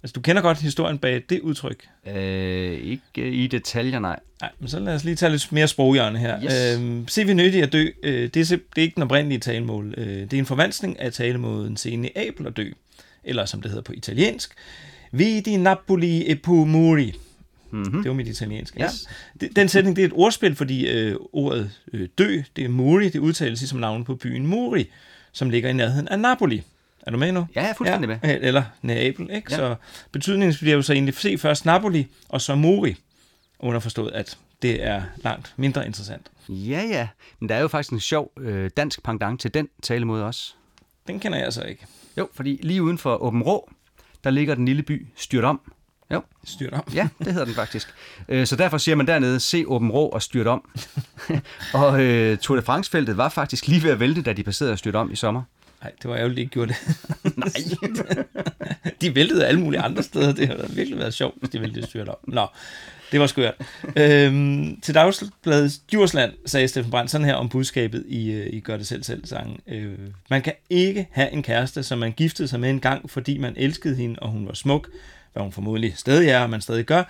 Altså, 0.03 0.13
du 0.13 0.21
kender 0.21 0.43
godt 0.43 0.59
historien 0.59 0.99
bag 0.99 1.23
det 1.29 1.41
udtryk. 1.41 1.89
Øh, 2.07 2.73
ikke 2.73 3.31
i 3.31 3.47
detaljer, 3.47 3.99
nej. 3.99 4.19
Nej, 4.41 4.51
men 4.59 4.69
så 4.69 4.81
lad 4.81 4.95
os 4.95 5.05
lige 5.05 5.17
tage 5.17 5.33
lidt 5.33 5.53
mere 5.53 5.69
sproghjørne 5.69 6.19
her. 6.19 6.45
Yes. 6.45 6.79
Øhm, 6.79 7.09
se 7.09 7.27
Venedig 7.27 7.63
og 7.63 7.73
dø, 7.73 7.87
øh, 8.03 8.31
det, 8.35 8.37
er, 8.37 8.57
det 8.57 8.63
er 8.77 8.83
ikke 8.83 8.95
den 8.95 9.03
oprindelige 9.03 9.39
talemål. 9.39 9.95
Øh, 9.97 10.07
det 10.07 10.33
er 10.33 10.39
en 10.39 10.47
forvanskning 10.47 11.01
af 11.01 11.13
talemåden 11.13 11.77
se 11.77 11.97
Neapel 11.97 12.47
og 12.47 12.57
dø, 12.57 12.71
eller 13.25 13.45
som 13.45 13.63
det 13.63 13.71
hedder 13.71 13.83
på 13.83 13.93
italiensk, 13.93 14.55
Vidi 15.13 15.57
Napoli 15.57 16.31
e 16.31 16.39
muri. 16.47 17.15
Mm-hmm. 17.71 18.03
Det 18.03 18.09
var 18.09 18.15
mit 18.15 18.29
italienske. 18.29 18.83
Yes. 18.83 19.09
Ja. 19.43 19.47
Den 19.57 19.69
sætning 19.69 19.97
det 19.97 20.03
er 20.03 20.07
et 20.07 20.13
ordspil, 20.15 20.55
fordi 20.55 20.89
øh, 20.89 21.17
ordet 21.33 21.71
øh, 21.93 22.09
dø, 22.19 22.43
det 22.57 22.65
er 22.65 22.69
Muri, 22.69 23.09
det 23.09 23.19
udtales 23.19 23.61
ligesom 23.61 23.79
navnet 23.79 24.07
på 24.07 24.15
byen 24.15 24.47
Muri, 24.47 24.91
som 25.33 25.51
ligger 25.51 25.71
i 25.71 25.73
nærheden 25.73 26.09
af 26.09 26.21
Napoli. 26.21 26.63
Er 27.07 27.11
du 27.11 27.17
med 27.19 27.33
nu? 27.33 27.47
Ja, 27.55 27.61
jeg 27.63 27.71
er 27.71 27.75
fuldstændig 27.75 28.09
med. 28.09 28.19
med. 28.23 28.39
Eller 28.43 28.63
Neapel, 28.83 29.31
ikke? 29.31 29.47
Ja. 29.51 29.57
Så 29.57 29.75
betydningen 30.13 30.55
bliver 30.61 30.75
jo 30.77 30.83
så 30.83 30.93
egentlig 30.93 31.15
se 31.15 31.39
først 31.39 31.65
Napoli, 31.65 32.07
og 32.29 32.41
så 32.41 32.55
Muri. 32.55 32.97
Underforstået, 33.59 34.13
at 34.13 34.39
det 34.63 34.85
er 34.87 35.03
langt 35.17 35.55
mindre 35.57 35.87
interessant. 35.87 36.27
Ja, 36.49 36.83
ja. 36.91 37.09
Men 37.41 37.49
der 37.49 37.55
er 37.55 37.61
jo 37.61 37.69
faktisk 37.69 37.93
en 37.93 38.01
sjov 38.01 38.33
øh, 38.41 38.71
dansk 38.77 39.03
pendant 39.03 39.41
til 39.41 39.55
den 39.55 39.69
talemåde 39.83 40.25
også. 40.25 40.55
Den 41.07 41.21
kender 41.21 41.39
jeg 41.39 41.53
så 41.53 41.63
ikke. 41.63 41.87
Jo, 42.19 42.29
fordi 42.35 42.61
lige 42.63 42.83
uden 42.83 42.99
for 42.99 43.23
Åben 43.23 43.43
Rå, 43.43 43.71
der 44.25 44.31
ligger 44.31 44.55
den 44.55 44.65
lille 44.65 44.83
by 44.83 45.07
Styrt 45.17 45.45
om. 45.45 45.61
Jo, 46.13 46.23
Styrt 46.45 46.73
om. 46.73 46.85
ja, 46.95 47.09
det 47.19 47.27
hedder 47.33 47.45
den 47.45 47.55
faktisk. 47.55 47.89
Øh, 48.29 48.47
Så 48.47 48.57
derfor 48.57 48.79
siger 48.79 48.97
man 48.97 49.07
dernede, 49.07 49.41
se 49.41 49.65
Åben 49.67 49.91
Rå 49.91 50.09
og 50.09 50.23
styrt 50.23 50.47
om. 50.47 50.69
og 51.75 52.01
øh, 52.03 52.39
Tour 52.39 52.57
de 52.57 52.63
France-feltet 52.63 53.17
var 53.17 53.29
faktisk 53.29 53.67
lige 53.69 53.83
ved 53.83 53.91
at 53.91 54.01
vælte, 54.01 54.23
da 54.23 54.33
de 54.33 54.43
passerede 54.43 54.73
og 54.73 54.79
styrt 54.79 54.95
om 54.97 55.13
i 55.13 55.17
sommer. 55.17 55.43
Nej, 55.83 55.93
det 56.03 56.11
var 56.11 56.17
ærgerligt, 56.17 56.37
de 56.37 56.41
ikke 56.41 56.53
gjorde 56.53 56.73
det. 56.73 57.37
Nej. 57.37 57.53
de 59.01 59.15
væltede 59.15 59.47
alle 59.47 59.61
mulige 59.61 59.81
andre 59.81 60.03
steder. 60.03 60.33
Det 60.33 60.49
har 60.49 60.67
virkelig 60.75 60.99
været 60.99 61.15
sjovt, 61.15 61.35
hvis 61.39 61.51
de 61.51 61.61
væltede 61.61 61.87
styrt 61.87 62.09
op. 62.09 62.21
Nå, 62.29 62.47
det 63.13 63.21
var 63.21 63.27
skørt. 63.27 63.55
Øhm, 63.97 64.81
til 64.81 64.95
Dagsbladet 64.95 65.73
Djursland 65.91 66.33
sagde 66.47 66.69
Steffen 66.69 66.91
Brandt 66.91 67.11
sådan 67.11 67.25
her 67.25 67.35
om 67.35 67.49
budskabet 67.49 68.05
i, 68.09 68.31
øh, 68.31 68.47
i 68.53 68.61
Gør 68.61 68.77
det 68.77 68.87
selv 68.87 69.03
selv 69.03 69.27
sangen. 69.27 69.61
Øh, 69.67 69.99
man 70.31 70.43
kan 70.43 70.53
ikke 70.71 71.09
have 71.11 71.31
en 71.31 71.43
kæreste, 71.43 71.83
som 71.83 71.99
man 71.99 72.13
giftede 72.13 72.49
sig 72.49 72.61
med 72.61 72.71
en 72.71 72.81
gang, 72.81 73.11
fordi 73.11 73.39
man 73.39 73.55
elskede 73.57 73.97
hende, 73.97 74.19
og 74.19 74.29
hun 74.29 74.47
var 74.47 74.55
smuk, 74.55 74.89
hvad 75.33 75.43
hun 75.43 75.53
formodentlig 75.53 75.93
stadig 75.97 76.29
er, 76.29 76.41
og 76.41 76.51
man 76.51 76.61
stadig 76.61 76.85
gør, 76.85 77.03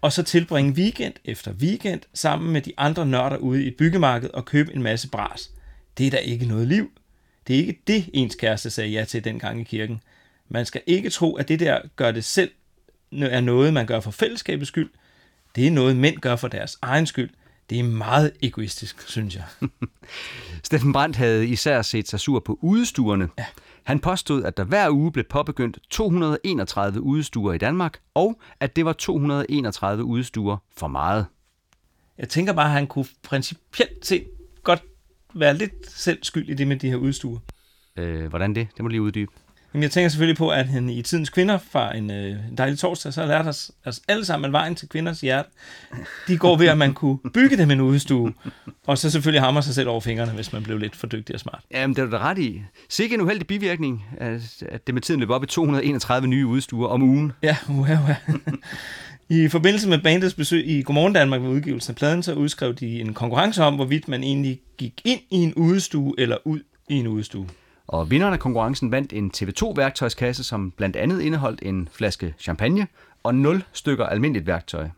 og 0.00 0.12
så 0.12 0.22
tilbringe 0.22 0.72
weekend 0.72 1.14
efter 1.24 1.52
weekend 1.52 2.00
sammen 2.14 2.52
med 2.52 2.60
de 2.62 2.72
andre 2.76 3.06
nørder 3.06 3.36
ude 3.36 3.64
i 3.64 3.68
et 3.68 3.76
byggemarked 3.76 4.30
og 4.30 4.44
købe 4.44 4.74
en 4.74 4.82
masse 4.82 5.08
bras. 5.08 5.50
Det 5.98 6.06
er 6.06 6.10
da 6.10 6.16
ikke 6.16 6.46
noget 6.46 6.68
liv. 6.68 6.90
Det 7.48 7.60
er 7.60 7.66
ikke 7.66 7.82
det, 7.86 8.10
ens 8.12 8.34
kæreste 8.34 8.70
sagde 8.70 8.90
ja 8.90 9.04
til 9.04 9.24
dengang 9.24 9.60
i 9.60 9.64
kirken. 9.64 10.00
Man 10.48 10.66
skal 10.66 10.82
ikke 10.86 11.10
tro, 11.10 11.36
at 11.36 11.48
det 11.48 11.60
der 11.60 11.80
gør 11.96 12.10
det 12.10 12.24
selv 12.24 12.50
er 13.12 13.40
noget, 13.40 13.74
man 13.74 13.86
gør 13.86 14.00
for 14.00 14.10
fællesskabets 14.10 14.68
skyld. 14.68 14.90
Det 15.56 15.66
er 15.66 15.70
noget, 15.70 15.96
mænd 15.96 16.18
gør 16.18 16.36
for 16.36 16.48
deres 16.48 16.78
egen 16.82 17.06
skyld. 17.06 17.30
Det 17.70 17.78
er 17.78 17.82
meget 17.82 18.32
egoistisk, 18.42 19.08
synes 19.08 19.36
jeg. 19.36 19.44
Steffen 20.64 20.92
Brandt 20.92 21.16
havde 21.16 21.46
især 21.46 21.82
set 21.82 22.08
sig 22.08 22.20
sur 22.20 22.40
på 22.40 22.58
udestuerne. 22.62 23.28
Ja. 23.38 23.44
Han 23.84 24.00
påstod, 24.00 24.44
at 24.44 24.56
der 24.56 24.64
hver 24.64 24.90
uge 24.90 25.12
blev 25.12 25.24
påbegyndt 25.24 25.78
231 25.90 27.00
udestuer 27.00 27.52
i 27.52 27.58
Danmark, 27.58 28.00
og 28.14 28.40
at 28.60 28.76
det 28.76 28.84
var 28.84 28.92
231 28.92 30.04
udestuer 30.04 30.56
for 30.76 30.88
meget. 30.88 31.26
Jeg 32.18 32.28
tænker 32.28 32.52
bare, 32.52 32.66
at 32.66 32.72
han 32.72 32.86
kunne 32.86 33.06
principielt 33.22 34.06
set 34.06 34.26
være 35.34 35.54
lidt 35.54 35.90
selv 35.90 36.18
skyld 36.22 36.48
i 36.48 36.54
det 36.54 36.66
med 36.68 36.76
de 36.76 36.88
her 36.88 36.96
udstuer. 36.96 37.38
Øh, 37.96 38.26
hvordan 38.26 38.54
det? 38.54 38.68
Det 38.76 38.82
må 38.82 38.88
lige 38.88 39.02
uddybe. 39.02 39.32
Men 39.72 39.82
jeg 39.82 39.90
tænker 39.90 40.08
selvfølgelig 40.08 40.36
på, 40.36 40.48
at 40.48 40.68
han 40.68 40.88
i 40.88 41.02
tidens 41.02 41.30
kvinder 41.30 41.58
fra 41.70 41.96
en, 41.96 42.10
øh, 42.10 42.36
dejlig 42.58 42.78
torsdag, 42.78 43.12
så 43.12 43.26
lærte 43.26 43.48
os 43.48 43.70
altså 43.84 44.00
alle 44.08 44.24
sammen, 44.24 44.44
at 44.44 44.52
vejen 44.52 44.74
til 44.74 44.88
kvinders 44.88 45.20
hjerte, 45.20 45.48
de 46.28 46.38
går 46.38 46.56
ved, 46.56 46.66
at 46.66 46.78
man 46.78 46.94
kunne 46.94 47.18
bygge 47.34 47.56
dem 47.56 47.70
en 47.70 47.80
udstue, 47.80 48.34
og 48.86 48.98
så 48.98 49.10
selvfølgelig 49.10 49.42
hammer 49.42 49.60
sig 49.60 49.74
selv 49.74 49.88
over 49.88 50.00
fingrene, 50.00 50.32
hvis 50.32 50.52
man 50.52 50.62
blev 50.62 50.78
lidt 50.78 50.96
for 50.96 51.06
dygtig 51.06 51.34
og 51.34 51.40
smart. 51.40 51.60
Jamen, 51.70 51.96
det 51.96 52.02
er 52.02 52.06
du 52.06 52.12
da 52.12 52.18
ret 52.18 52.38
i. 52.38 52.62
Sikke 52.88 53.14
en 53.14 53.20
uheldig 53.20 53.46
bivirkning, 53.46 54.04
at 54.18 54.62
at 54.68 54.86
det 54.86 54.94
med 54.94 55.02
tiden 55.02 55.20
løb 55.20 55.30
op 55.30 55.44
i 55.44 55.46
231 55.46 56.28
nye 56.28 56.46
udstuer 56.46 56.88
om 56.88 57.02
ugen. 57.02 57.32
Ja, 57.42 57.56
uha, 57.68 57.94
uha. 57.94 58.14
I 59.30 59.48
forbindelse 59.48 59.88
med 59.88 59.98
bandets 59.98 60.34
besøg 60.34 60.68
i 60.68 60.82
Godmorgen 60.82 61.12
Danmark 61.12 61.42
ved 61.42 61.48
udgivelsen 61.48 61.90
af 61.90 61.96
pladen, 61.96 62.22
så 62.22 62.34
udskrev 62.34 62.74
de 62.74 63.00
en 63.00 63.14
konkurrence 63.14 63.62
om, 63.62 63.74
hvorvidt 63.74 64.08
man 64.08 64.22
egentlig 64.22 64.60
gik 64.78 65.00
ind 65.04 65.20
i 65.30 65.36
en 65.36 65.54
udstue 65.54 66.14
eller 66.18 66.36
ud 66.44 66.60
i 66.88 66.94
en 66.94 67.06
udstue. 67.06 67.48
Og 67.86 68.10
vinderen 68.10 68.32
af 68.32 68.38
konkurrencen 68.40 68.92
vandt 68.92 69.12
en 69.12 69.30
TV2-værktøjskasse, 69.36 70.44
som 70.44 70.70
blandt 70.70 70.96
andet 70.96 71.20
indeholdt 71.20 71.62
en 71.62 71.88
flaske 71.92 72.34
champagne 72.38 72.86
og 73.22 73.34
0 73.34 73.62
stykker 73.72 74.06
almindeligt 74.06 74.46
værktøj. 74.46 74.82
Jeg 74.82 74.90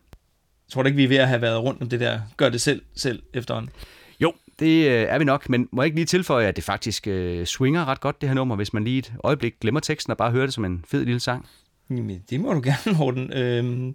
tror 0.72 0.82
da 0.82 0.86
ikke, 0.86 0.96
vi 0.96 1.04
er 1.04 1.08
ved 1.08 1.16
at 1.16 1.28
have 1.28 1.42
været 1.42 1.62
rundt 1.62 1.82
om 1.82 1.88
det 1.88 2.00
der 2.00 2.20
gør 2.36 2.48
det 2.48 2.60
selv, 2.60 2.82
selv 2.94 3.22
efterhånden. 3.34 3.70
Jo, 4.20 4.32
det 4.58 4.86
øh, 4.86 5.06
er 5.08 5.18
vi 5.18 5.24
nok, 5.24 5.48
men 5.48 5.68
må 5.72 5.82
jeg 5.82 5.86
ikke 5.86 5.96
lige 5.96 6.06
tilføje, 6.06 6.46
at 6.46 6.56
det 6.56 6.64
faktisk 6.64 7.06
øh, 7.06 7.46
swinger 7.46 7.84
ret 7.84 8.00
godt, 8.00 8.20
det 8.20 8.28
her 8.28 8.34
nummer, 8.34 8.56
hvis 8.56 8.72
man 8.72 8.84
lige 8.84 8.98
et 8.98 9.12
øjeblik 9.24 9.54
glemmer 9.60 9.80
teksten 9.80 10.10
og 10.10 10.16
bare 10.16 10.30
hører 10.30 10.46
det 10.46 10.54
som 10.54 10.64
en 10.64 10.84
fed 10.88 11.04
lille 11.04 11.20
sang. 11.20 11.46
Jamen, 11.90 12.24
det 12.30 12.40
må 12.40 12.52
du 12.52 12.60
gerne, 12.64 12.98
Morten. 12.98 13.32
Øhm, 13.32 13.94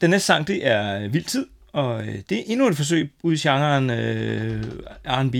den 0.00 0.10
næste 0.10 0.26
sang, 0.26 0.46
det 0.46 0.66
er 0.66 1.08
Vild 1.08 1.24
Tid, 1.24 1.46
og 1.72 2.02
øh, 2.02 2.18
det 2.28 2.38
er 2.38 2.42
endnu 2.46 2.68
et 2.68 2.76
forsøg 2.76 3.10
ud 3.22 3.32
i 3.32 3.48
genren 3.48 3.90
øh, 3.90 4.64
R&B. 5.04 5.34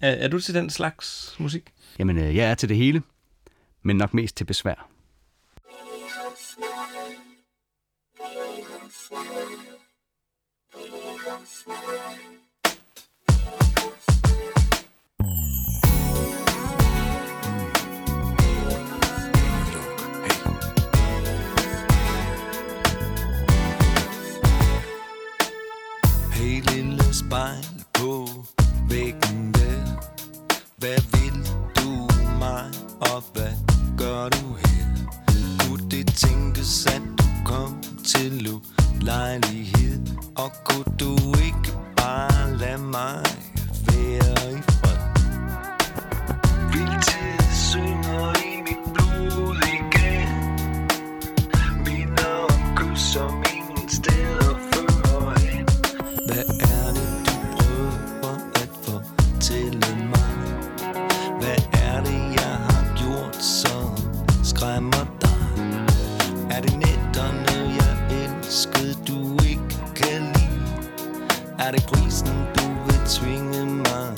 Er, 0.00 0.10
er 0.10 0.28
du 0.28 0.40
til 0.40 0.54
den 0.54 0.70
slags 0.70 1.36
musik? 1.38 1.72
Jamen, 1.98 2.18
øh, 2.18 2.36
jeg 2.36 2.50
er 2.50 2.54
til 2.54 2.68
det 2.68 2.76
hele, 2.76 3.02
men 3.82 3.96
nok 3.96 4.14
mest 4.14 4.36
til 4.36 4.44
besvær. 4.44 4.88
Hey 11.60 11.99
spejl 27.30 27.84
på 27.92 28.28
væggen 28.88 29.54
der 29.54 29.82
Hvad 30.76 31.00
vil 31.12 31.46
du 31.76 31.90
mig, 32.38 32.64
og 33.00 33.22
hvad 33.32 33.54
gør 33.98 34.28
du 34.28 34.46
her? 34.64 34.86
Kunne 35.58 35.90
det 35.90 36.06
tænkes, 36.14 36.86
at 36.86 37.02
du 37.18 37.24
kom 37.44 37.82
til 38.04 38.60
lejlighed 39.00 40.00
Og 40.36 40.52
kunne 40.64 40.96
du 41.00 41.16
ikke 41.44 41.72
bare 41.96 42.56
lade 42.56 42.78
mig 42.78 43.39
skræmmer 64.70 65.06
dig? 65.20 65.30
Er 66.50 66.60
det 66.60 66.78
nætterne, 66.78 67.74
jeg 67.80 67.94
elskede, 68.22 68.94
du 69.08 69.44
ikke 69.44 69.76
kan 69.96 70.22
lide? 70.34 70.88
Er 71.58 71.70
det 71.70 71.82
prisen, 71.86 72.28
du 72.54 72.66
vil 72.86 73.00
tvinge 73.06 73.66
mig 73.66 74.16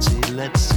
til 0.00 0.40
at 0.40 0.58
se 0.58 0.75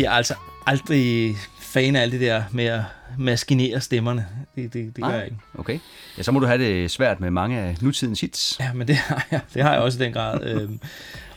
bliver 0.00 0.10
altså 0.10 0.34
aldrig 0.66 1.36
fan 1.60 1.96
af 1.96 2.02
alt 2.02 2.12
det 2.12 2.20
der 2.20 2.42
med 2.52 2.64
at 2.64 2.82
maskinere 3.18 3.80
stemmerne. 3.80 4.26
Det, 4.56 4.72
det, 4.72 4.96
det 4.96 5.04
gør 5.04 5.10
jeg 5.10 5.24
ikke. 5.24 5.36
Okay. 5.54 5.78
Ja, 6.18 6.22
så 6.22 6.32
må 6.32 6.40
du 6.40 6.46
have 6.46 6.58
det 6.58 6.90
svært 6.90 7.20
med 7.20 7.30
mange 7.30 7.58
af 7.58 7.76
nutidens 7.80 8.20
hits. 8.20 8.56
Ja, 8.60 8.72
men 8.72 8.88
det 8.88 8.96
har 8.96 9.26
jeg, 9.30 9.40
det 9.54 9.62
har 9.62 9.72
jeg 9.72 9.80
også 9.80 10.02
i 10.02 10.04
den 10.04 10.12
grad. 10.12 10.44
øhm, 10.50 10.80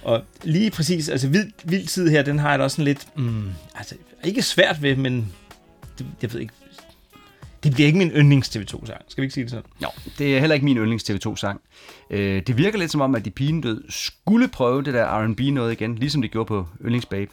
og 0.03 0.24
lige 0.43 0.72
præcis, 0.72 1.09
altså 1.09 1.28
vild, 1.28 1.51
vild 1.64 1.88
tid 1.88 2.09
her, 2.09 2.22
den 2.22 2.39
har 2.39 2.49
jeg 2.49 2.59
da 2.59 2.64
også 2.64 2.76
sådan 2.76 2.86
lidt, 2.86 3.07
mm, 3.18 3.49
altså 3.76 3.95
ikke 4.24 4.41
svært 4.41 4.82
ved, 4.82 4.95
men 4.95 5.34
det, 5.97 6.05
jeg 6.22 6.34
ved 6.34 6.39
ikke, 6.39 6.53
det 7.64 7.74
bliver 7.74 7.88
ikke 7.88 7.97
min 7.97 8.11
yndlings 8.11 8.55
TV2-sang. 8.55 9.01
Skal 9.07 9.22
vi 9.22 9.26
ikke 9.26 9.34
sige 9.34 9.43
det 9.43 9.51
sådan? 9.51 9.66
Jo, 9.82 9.88
det 10.18 10.36
er 10.36 10.39
heller 10.39 10.53
ikke 10.53 10.66
min 10.66 10.78
yndlings 10.78 11.09
TV2-sang. 11.09 11.61
Øh, 12.09 12.41
det 12.47 12.57
virker 12.57 12.80
lidt 12.80 12.91
som 12.91 13.01
om, 13.01 13.16
at 13.16 13.26
de 13.26 13.32
pinedød 13.32 13.84
skulle 13.89 14.47
prøve 14.47 14.84
det 14.84 14.93
der 14.93 15.24
R&B 15.24 15.39
noget 15.39 15.72
igen, 15.72 15.95
ligesom 15.95 16.22
de 16.22 16.28
gjorde 16.28 16.47
på 16.47 16.68
Yndlings 16.82 17.05
Babe. 17.05 17.32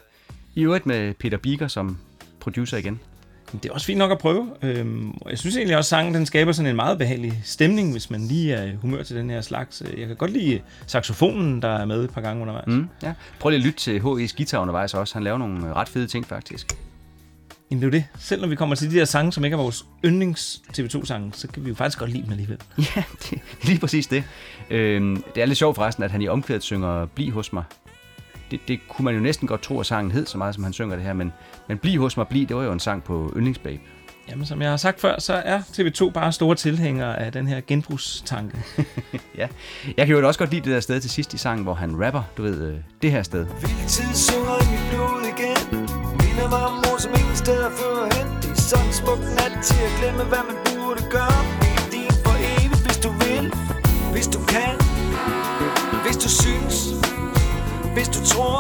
I 0.55 0.63
øvrigt 0.63 0.87
med 0.87 1.15
Peter 1.15 1.39
Biker 1.39 1.69
som 1.69 1.99
producer 2.41 2.77
igen. 2.77 3.01
Det 3.53 3.69
er 3.69 3.73
også 3.73 3.87
fint 3.87 3.99
nok 3.99 4.11
at 4.11 4.19
prøve. 4.19 4.51
Øhm, 4.63 5.15
jeg 5.31 5.39
synes 5.39 5.57
egentlig 5.57 5.77
også, 5.77 5.97
at 5.97 5.99
sangen 5.99 6.15
den 6.15 6.27
skaber 6.27 6.53
sådan 6.53 6.71
en 6.71 6.77
meget 6.77 6.99
behagelig 6.99 7.41
stemning, 7.45 7.93
hvis 7.93 8.11
man 8.11 8.21
lige 8.21 8.55
er 8.55 8.65
i 8.65 8.75
humør 8.75 9.03
til 9.03 9.17
den 9.17 9.31
her 9.31 9.41
slags. 9.41 9.83
Jeg 9.99 10.07
kan 10.07 10.17
godt 10.17 10.31
lide 10.31 10.61
saxofonen, 10.87 11.63
der 11.63 11.69
er 11.69 11.85
med 11.85 12.05
et 12.05 12.11
par 12.11 12.21
gange 12.21 12.43
undervejs. 12.43 12.67
Mm, 12.67 12.89
ja. 13.03 13.13
Prøv 13.39 13.51
lige 13.51 13.59
at 13.59 13.65
lytte 13.65 13.79
til 13.79 14.01
H.E.'s 14.01 14.33
guitar 14.33 14.59
undervejs 14.59 14.95
også. 14.95 15.15
Han 15.15 15.25
laver 15.25 15.39
nogle 15.39 15.75
ret 15.75 15.89
fede 15.89 16.07
ting 16.07 16.27
faktisk. 16.27 16.77
Jamen 17.71 17.83
det 17.83 17.87
er 17.87 17.99
jo 17.99 18.03
det. 18.03 18.05
Selv 18.19 18.41
når 18.41 18.49
vi 18.49 18.55
kommer 18.57 18.77
til 18.77 18.91
de 18.91 18.97
der 18.97 19.05
sange, 19.05 19.33
som 19.33 19.45
ikke 19.45 19.55
er 19.55 19.59
vores 19.59 19.85
yndlings 20.05 20.63
TV2-sange, 20.79 21.33
så 21.33 21.49
kan 21.49 21.65
vi 21.65 21.69
jo 21.69 21.75
faktisk 21.75 21.99
godt 21.99 22.11
lide 22.11 22.23
dem 22.23 22.31
alligevel. 22.31 22.59
Ja, 22.97 23.03
det 23.31 23.41
lige 23.63 23.79
præcis 23.79 24.07
det. 24.07 24.25
Øhm, 24.71 25.25
det 25.35 25.43
er 25.43 25.47
lidt 25.47 25.59
sjovt 25.59 25.77
forresten, 25.77 26.05
at 26.05 26.11
han 26.11 26.23
i 26.23 26.29
omkvædet 26.29 26.63
synger 26.63 27.07
Bliv 27.07 27.33
hos 27.33 27.53
mig. 27.53 27.65
Det, 28.51 28.61
det 28.69 28.81
kunne 28.89 29.05
man 29.05 29.15
jo 29.15 29.21
næsten 29.21 29.49
godt 29.49 29.63
tro, 29.63 29.81
at 29.81 29.87
sangen 29.87 30.13
hed 30.13 30.27
så 30.27 30.39
meget, 30.39 30.55
som 30.55 30.65
han 30.65 30.73
synger 30.73 30.97
det 30.97 31.05
her, 31.05 31.13
men, 31.13 31.33
men 31.69 31.79
Bliv 31.79 32.01
hos 32.01 32.17
mig, 32.17 32.29
Bliv, 32.29 32.47
det 32.47 32.57
var 32.57 32.63
jo 32.63 32.73
en 32.73 32.81
sang 32.81 33.05
på 33.05 33.33
Yndlingsbabe. 33.37 33.81
Jamen 34.31 34.47
som 34.47 34.63
jeg 34.63 34.71
har 34.71 34.77
sagt 34.77 35.01
før, 35.01 35.21
så 35.21 35.33
er 35.45 35.61
TV2 35.61 36.11
bare 36.11 36.33
store 36.33 36.55
tilhængere 36.57 37.19
af 37.19 37.33
den 37.33 37.47
her 37.47 37.61
genbrugstanke. 37.67 38.59
Ja, 39.39 39.49
jeg 39.97 40.07
kan 40.07 40.17
jo 40.17 40.27
også 40.27 40.39
godt 40.39 40.51
lide 40.51 40.65
det 40.65 40.73
der 40.73 40.81
sted 40.81 41.01
til 41.01 41.11
sidst 41.11 41.35
i 41.35 41.39
sangen, 41.39 41.65
hvor 41.65 41.75
han 41.75 42.05
rapper, 42.05 42.23
du 42.37 42.43
ved, 42.43 42.69
øh, 42.69 42.79
det 43.03 43.11
her 43.11 43.23
sted. 43.23 43.47
Vildtid 43.61 44.15
synger 44.15 44.57
i 44.65 44.67
mit 44.73 44.85
blod 44.91 45.23
igen. 45.35 45.81
Minder 46.23 46.49
mig 46.55 46.63
om 46.71 46.73
mor, 46.73 46.97
som 46.99 47.13
ingen 47.21 47.37
steder 47.37 47.71
fører 47.71 48.09
hen. 48.17 48.27
Det 48.43 48.51
er 48.51 48.61
sådan 48.71 48.87
en 48.87 48.93
smuk 48.93 49.21
nat 49.39 49.53
til 49.69 49.81
at 49.89 49.93
glemme, 49.99 50.25
hvad 50.33 50.43
man 50.51 50.57
burde 50.69 51.03
gøre. 51.17 51.41
Det 51.63 51.73
er 51.81 51.87
din 51.95 52.13
for 52.25 52.37
evigt, 52.53 52.83
hvis 52.87 52.99
du 53.05 53.11
vil. 53.23 53.45
Hvis 54.15 54.27
du 54.35 54.41
kan. 54.55 54.75
Hvis 56.05 56.17
du 56.25 56.29
synes 56.43 56.77
Hvis 58.01 58.09
du 58.09 58.25
tror 58.25 58.59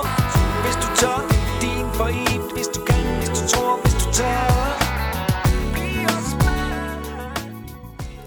Hvis 0.64 0.76
du 0.82 0.88
tør 1.00 1.18
Det 1.60 1.68
er 1.68 1.76
din 1.76 1.86
for 1.98 2.08
evigt, 2.22 2.52
hvis 2.56 2.66
du 2.76 2.80
kan 2.84 3.16
Hvis 3.18 3.28
du 3.28 3.48
tror, 3.48 3.82
hvis 3.82 3.94
du 3.94 4.12
tør 4.12 4.60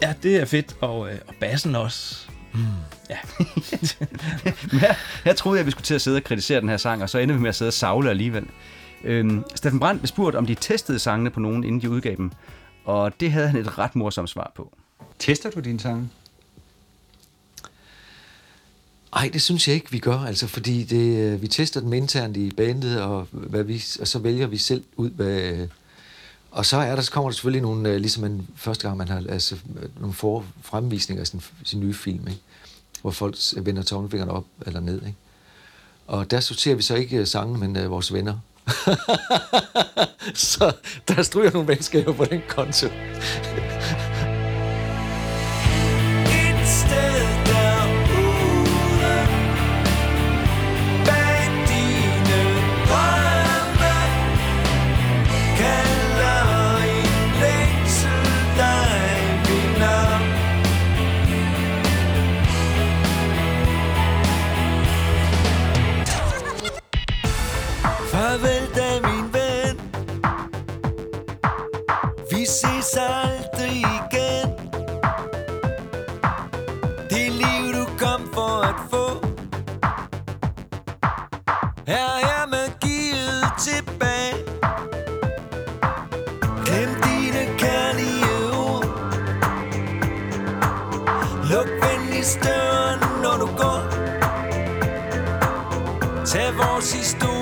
ja, 0.01 0.13
det 0.23 0.35
er 0.41 0.45
fedt. 0.45 0.75
Og, 0.81 1.09
øh, 1.09 1.19
og 1.27 1.33
bassen 1.39 1.75
også. 1.75 2.27
Mm. 2.53 2.59
Ja. 3.09 3.17
Her 5.25 5.33
troede 5.33 5.57
jeg, 5.57 5.59
at 5.59 5.65
vi 5.65 5.71
skulle 5.71 5.85
til 5.85 5.93
at 5.93 6.01
sidde 6.01 6.17
og 6.17 6.23
kritisere 6.23 6.61
den 6.61 6.69
her 6.69 6.77
sang, 6.77 7.03
og 7.03 7.09
så 7.09 7.17
ender 7.17 7.35
vi 7.35 7.41
med 7.41 7.49
at 7.49 7.55
sidde 7.55 7.69
og 7.69 7.73
savle 7.73 8.09
alligevel. 8.09 8.47
Øhm, 9.03 9.43
Steffen 9.55 9.79
Brandt 9.79 10.01
blev 10.01 10.07
spurgt, 10.07 10.35
om 10.35 10.45
de 10.45 10.55
testede 10.55 10.99
sangene 10.99 11.29
på 11.29 11.39
nogen, 11.39 11.63
inden 11.63 11.81
de 11.81 11.89
udgav 11.89 12.15
dem. 12.15 12.31
Og 12.85 13.19
det 13.19 13.31
havde 13.31 13.47
han 13.47 13.59
et 13.59 13.77
ret 13.77 13.95
morsomt 13.95 14.29
svar 14.29 14.51
på. 14.55 14.77
Tester 15.19 15.49
du 15.49 15.59
dine 15.59 15.79
sange? 15.79 16.09
Ej, 19.15 19.29
det 19.33 19.41
synes 19.41 19.67
jeg 19.67 19.75
ikke, 19.75 19.91
vi 19.91 19.99
gør, 19.99 20.19
altså, 20.19 20.47
fordi 20.47 20.83
det, 20.83 21.17
øh, 21.17 21.41
vi 21.41 21.47
tester 21.47 21.79
dem 21.79 21.93
internt 21.93 22.37
i 22.37 22.51
bandet, 22.51 23.01
og, 23.01 23.27
hvad 23.31 23.63
vi, 23.63 23.83
og 23.99 24.07
så 24.07 24.19
vælger 24.19 24.47
vi 24.47 24.57
selv 24.57 24.83
ud, 24.95 25.09
hvad, 25.09 25.67
og 26.51 26.65
så 26.65 26.77
er 26.77 26.95
der, 26.95 27.01
så 27.01 27.11
kommer 27.11 27.29
der 27.29 27.33
selvfølgelig 27.33 27.61
nogle, 27.61 27.89
øh, 27.89 27.95
ligesom 27.95 28.21
man, 28.21 28.47
første 28.55 28.87
gang 28.87 28.97
man 28.97 29.07
har 29.07 29.23
altså, 29.29 29.55
nogle 29.99 30.13
for, 30.13 30.45
fremvisninger 30.61 31.21
af 31.21 31.27
sin, 31.27 31.41
sin 31.63 31.79
nye 31.79 31.93
film, 31.93 32.27
ikke? 32.27 32.41
hvor 33.01 33.11
folk 33.11 33.35
vender 33.55 33.83
tommelfingrene 33.83 34.31
op 34.31 34.45
eller 34.65 34.79
ned. 34.79 34.95
Ikke? 34.95 35.17
Og 36.07 36.31
der 36.31 36.39
sorterer 36.39 36.75
vi 36.75 36.81
så 36.81 36.95
ikke 36.95 37.17
øh, 37.17 37.27
sangen, 37.27 37.59
men 37.59 37.85
uh, 37.85 37.91
vores 37.91 38.13
venner. 38.13 38.37
så 40.33 40.71
der 41.07 41.23
stryger 41.23 41.51
nogle 41.51 41.67
venskaber 41.67 42.13
på 42.13 42.25
den 42.25 42.41
konto. 42.49 42.87
Ses 72.53 72.97
aldrig 72.97 73.77
igen. 73.77 74.49
Det 77.09 77.31
liv 77.31 77.73
du 77.73 77.85
kom 77.99 78.33
for 78.33 78.61
at 78.61 78.75
få 78.91 79.05
Er 81.87 82.25
hermed 82.25 82.71
givet 82.81 83.43
tilbage. 83.59 84.35
Glem 86.65 86.89
dine 87.03 87.57
kærlige 87.57 88.25
ord. 88.57 88.85
Luk 91.51 91.69
venligst 91.83 92.39
døren, 92.43 92.99
når 93.23 93.37
du 93.39 93.47
går. 93.57 93.81
Tag 96.25 96.57
vores 96.57 96.93
historie. 96.93 97.32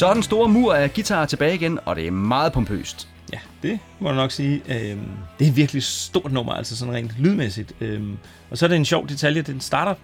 Så 0.00 0.06
er 0.06 0.14
den 0.14 0.22
store 0.22 0.48
mur 0.48 0.74
af 0.74 0.94
guitarer 0.94 1.26
tilbage 1.26 1.54
igen, 1.54 1.78
og 1.84 1.96
det 1.96 2.06
er 2.06 2.10
meget 2.10 2.52
pompøst. 2.52 3.08
Ja, 3.32 3.38
det 3.62 3.78
må 3.98 4.08
jeg 4.08 4.16
nok 4.16 4.30
sige. 4.30 4.62
Øhm, 4.68 5.08
det 5.38 5.46
er 5.46 5.50
et 5.50 5.56
virkelig 5.56 5.82
stort 5.82 6.32
nummer, 6.32 6.52
altså 6.52 6.76
sådan 6.76 6.94
rent 6.94 7.14
lydmæssigt. 7.18 7.72
Øhm, 7.80 8.18
og 8.50 8.58
så 8.58 8.66
er 8.66 8.68
det 8.68 8.76
en 8.76 8.84
sjov 8.84 9.08
detalje, 9.08 9.42
den 9.42 9.60
starter 9.60 9.94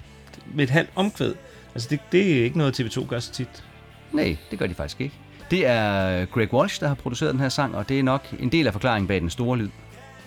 med 0.55 0.65
et 0.65 0.71
halvt 0.71 0.91
omkvæd. 0.95 1.35
Altså 1.75 1.89
det, 1.89 2.01
det 2.13 2.39
er 2.39 2.45
ikke 2.45 2.59
noget, 2.59 2.81
TV2 2.81 3.07
gør 3.07 3.19
så 3.19 3.33
tit. 3.33 3.65
Nej, 4.13 4.37
det 4.51 4.59
gør 4.59 4.67
de 4.67 4.75
faktisk 4.75 5.01
ikke. 5.01 5.15
Det 5.51 5.67
er 5.67 6.25
Greg 6.25 6.55
Walsh, 6.55 6.81
der 6.81 6.89
har 6.89 6.95
produceret 6.95 7.33
den 7.33 7.41
her 7.41 7.49
sang, 7.49 7.77
og 7.77 7.89
det 7.89 7.99
er 7.99 8.03
nok 8.03 8.35
en 8.41 8.53
del 8.53 8.67
af 8.67 8.73
forklaringen 8.73 9.09
bag 9.09 9.21
den 9.21 9.31
store 9.31 9.59
lyd. 9.59 9.71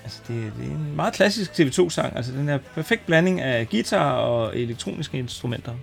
Altså 0.03 0.21
det, 0.27 0.53
det 0.57 0.65
er 0.65 0.71
en 0.71 0.95
meget 0.95 1.13
klassisk 1.13 1.51
TV2-sang. 1.51 2.15
Altså 2.15 2.31
den 2.31 2.49
er 2.49 2.57
perfekt 2.75 3.05
blanding 3.05 3.41
af 3.41 3.69
guitar 3.69 4.11
og 4.11 4.57
elektroniske 4.57 5.17
instrumenter. 5.17 5.73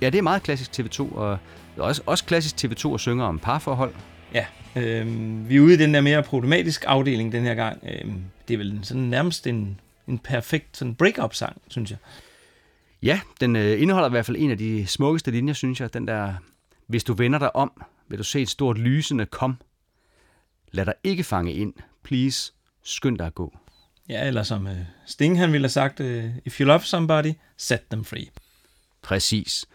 Ja, 0.00 0.10
det 0.10 0.18
er 0.18 0.22
meget 0.22 0.42
klassisk 0.42 0.70
TV2, 0.78 1.16
og 1.16 1.38
også, 1.76 2.02
også 2.06 2.24
klassisk 2.24 2.64
TV2 2.64 2.94
at 2.94 3.00
synge 3.00 3.24
om 3.24 3.38
parforhold. 3.38 3.94
Ja, 4.34 4.46
øhm, 4.76 5.48
vi 5.48 5.56
er 5.56 5.60
ude 5.60 5.74
i 5.74 5.76
den 5.76 5.94
der 5.94 6.00
mere 6.00 6.22
problematisk 6.22 6.84
afdeling 6.86 7.32
den 7.32 7.44
her 7.44 7.54
gang. 7.54 7.78
Øhm, 7.82 8.24
det 8.48 8.54
er 8.54 8.58
vel 8.58 8.80
sådan 8.82 9.02
nærmest 9.02 9.46
en, 9.46 9.80
en 10.08 10.18
perfekt 10.18 10.76
sådan 10.76 10.94
break-up-sang, 10.94 11.62
synes 11.68 11.90
jeg. 11.90 11.98
Ja, 13.02 13.20
den 13.40 13.56
øh, 13.56 13.82
indeholder 13.82 14.08
i 14.08 14.10
hvert 14.10 14.26
fald 14.26 14.36
en 14.36 14.50
af 14.50 14.58
de 14.58 14.86
smukkeste 14.86 15.30
linjer, 15.30 15.54
synes 15.54 15.80
jeg. 15.80 15.94
Den 15.94 16.08
der, 16.08 16.34
hvis 16.86 17.04
du 17.04 17.14
vender 17.14 17.38
dig 17.38 17.56
om, 17.56 17.82
vil 18.08 18.18
du 18.18 18.24
se 18.24 18.42
et 18.42 18.48
stort 18.48 18.78
lysende 18.78 19.26
kom. 19.26 19.56
Lad 20.72 20.86
dig 20.86 20.94
ikke 21.04 21.24
fange 21.24 21.52
ind. 21.52 21.74
Please, 22.02 22.52
skynd 22.82 23.18
dig 23.18 23.26
at 23.26 23.34
gå. 23.34 23.58
Ja, 24.08 24.26
eller 24.26 24.42
som 24.42 24.66
øh, 24.66 24.76
Sting 25.06 25.38
han 25.38 25.52
ville 25.52 25.64
have 25.64 25.70
sagt, 25.70 26.00
øh, 26.00 26.24
if 26.44 26.60
you 26.60 26.66
love 26.66 26.80
somebody, 26.80 27.32
set 27.56 27.80
them 27.90 28.04
free. 28.04 28.26
Præcis. 29.02 29.66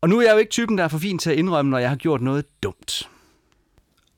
Og 0.00 0.08
nu 0.08 0.18
er 0.18 0.22
jeg 0.22 0.32
jo 0.32 0.38
ikke 0.38 0.50
typen, 0.50 0.78
der 0.78 0.84
er 0.84 0.88
for 0.88 0.98
fin 0.98 1.18
til 1.18 1.30
at 1.30 1.36
indrømme, 1.36 1.70
når 1.70 1.78
jeg 1.78 1.88
har 1.88 1.96
gjort 1.96 2.20
noget 2.20 2.44
dumt. 2.62 3.08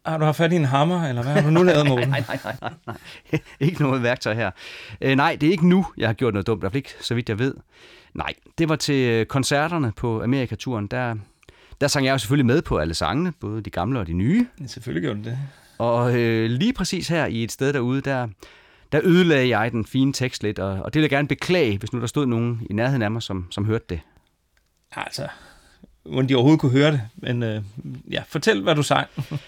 Har 0.06 0.18
du 0.18 0.24
haft 0.24 0.36
fat 0.36 0.52
i 0.52 0.56
en 0.56 0.64
hammer, 0.64 1.08
eller 1.08 1.22
hvad 1.22 1.32
har 1.32 1.42
du 1.42 1.50
nu 1.50 1.62
lavet, 1.62 1.86
Morten? 1.88 2.08
Nej, 2.08 2.24
nej, 2.28 2.38
nej, 2.44 2.56
nej, 2.60 2.72
nej. 2.86 3.40
ikke 3.60 3.82
noget 3.82 4.02
værktøj 4.02 4.34
her. 4.34 4.50
Øh, 5.00 5.16
nej, 5.16 5.36
det 5.40 5.46
er 5.46 5.50
ikke 5.50 5.68
nu, 5.68 5.86
jeg 5.96 6.08
har 6.08 6.14
gjort 6.14 6.34
noget 6.34 6.46
dumt. 6.46 6.58
I 6.58 6.62
hvert 6.62 6.72
fald 6.72 6.76
ikke, 6.76 6.94
så 7.00 7.14
vidt 7.14 7.28
jeg 7.28 7.38
ved. 7.38 7.54
Nej, 8.14 8.34
det 8.58 8.68
var 8.68 8.76
til 8.76 9.10
øh, 9.10 9.26
koncerterne 9.26 9.92
på 9.96 10.22
Amerikaturen. 10.22 10.86
Der, 10.86 11.14
der 11.80 11.88
sang 11.88 12.06
jeg 12.06 12.12
jo 12.12 12.18
selvfølgelig 12.18 12.46
med 12.46 12.62
på 12.62 12.78
alle 12.78 12.94
sangene, 12.94 13.32
både 13.40 13.60
de 13.62 13.70
gamle 13.70 14.00
og 14.00 14.06
de 14.06 14.12
nye. 14.12 14.46
Ja, 14.60 14.66
Selvfølgelig 14.66 15.02
gjorde 15.02 15.18
du 15.18 15.24
det. 15.24 15.38
Og 15.78 16.16
øh, 16.16 16.50
lige 16.50 16.72
præcis 16.72 17.08
her 17.08 17.26
i 17.26 17.44
et 17.44 17.52
sted 17.52 17.72
derude, 17.72 18.00
der, 18.00 18.28
der 18.92 19.00
ødelagde 19.04 19.58
jeg 19.58 19.72
den 19.72 19.86
fine 19.86 20.12
tekst 20.12 20.42
lidt, 20.42 20.58
og, 20.58 20.70
og 20.70 20.94
det 20.94 21.00
vil 21.00 21.02
jeg 21.02 21.10
gerne 21.10 21.28
beklage, 21.28 21.78
hvis 21.78 21.92
nu 21.92 22.00
der 22.00 22.06
stod 22.06 22.26
nogen 22.26 22.66
i 22.70 22.72
nærheden 22.72 23.02
af 23.02 23.10
mig, 23.10 23.22
som, 23.22 23.46
som 23.50 23.64
hørte 23.64 23.84
det. 23.88 24.00
Altså, 24.92 25.28
hvordan 26.10 26.28
de 26.28 26.34
overhovedet 26.34 26.60
kunne 26.60 26.72
høre 26.72 26.92
det. 26.92 27.00
Men 27.16 27.42
øh, 27.42 27.62
ja, 28.10 28.22
fortæl, 28.28 28.62
hvad 28.62 28.74
du 28.74 28.82
sang. 28.82 29.08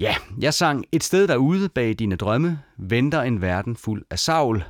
Ja, 0.00 0.14
jeg 0.40 0.54
sang 0.54 0.84
Et 0.92 1.04
sted 1.04 1.28
derude 1.28 1.68
bag 1.68 1.94
dine 1.94 2.16
drømme, 2.16 2.58
venter 2.76 3.22
en 3.22 3.42
verden 3.42 3.76
fuld 3.76 4.04
af 4.10 4.18
savl. 4.18 4.64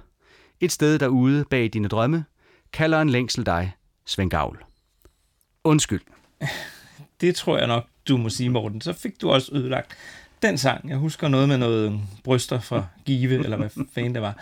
Et 0.61 0.73
sted 0.73 0.99
derude 0.99 1.45
bag 1.51 1.71
dine 1.73 1.89
drømme, 1.89 2.25
kalder 2.73 3.01
en 3.01 3.11
længsel 3.11 3.47
dig, 3.47 3.73
Svend 4.07 4.31
Gavl. 4.31 4.65
Undskyld. 5.65 6.01
Det 7.21 7.35
tror 7.35 7.59
jeg 7.59 7.67
nok, 7.67 7.87
du 8.09 8.17
må 8.17 8.29
sige, 8.29 8.51
Morten. 8.51 8.81
Så 8.81 8.93
fik 8.93 9.21
du 9.21 9.31
også 9.31 9.51
ødelagt 9.55 9.97
den 10.43 10.59
sang. 10.59 10.89
Jeg 10.89 10.97
husker 10.97 11.29
noget 11.29 11.49
med 11.49 11.59
noget 11.59 12.01
bryster 12.25 12.61
fra 12.61 12.87
Give, 13.05 13.45
eller 13.45 13.57
hvad 13.57 13.71
fanden 13.95 14.15
det 14.15 14.23
var. 14.23 14.37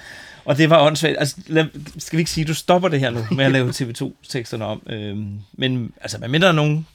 Og 0.45 0.59
det 0.59 0.71
var 0.71 0.87
åndssvagt. 0.87 1.17
Altså, 1.19 1.37
lad, 1.47 1.67
skal 1.99 2.17
vi 2.17 2.21
ikke 2.21 2.31
sige, 2.31 2.43
at 2.43 2.49
du 2.49 2.55
stopper 2.55 2.89
det 2.89 3.01
her 3.01 3.11
nu 3.11 3.21
med 3.31 3.45
at 3.45 3.53
lave 3.53 3.71
TV2-teksterne 3.71 4.65
om. 4.65 4.83
Øhm, 4.87 5.41
men 5.53 5.93
altså, 6.01 6.19
hvad 6.19 6.29
mindre 6.29 6.55
nogen... 6.55 6.87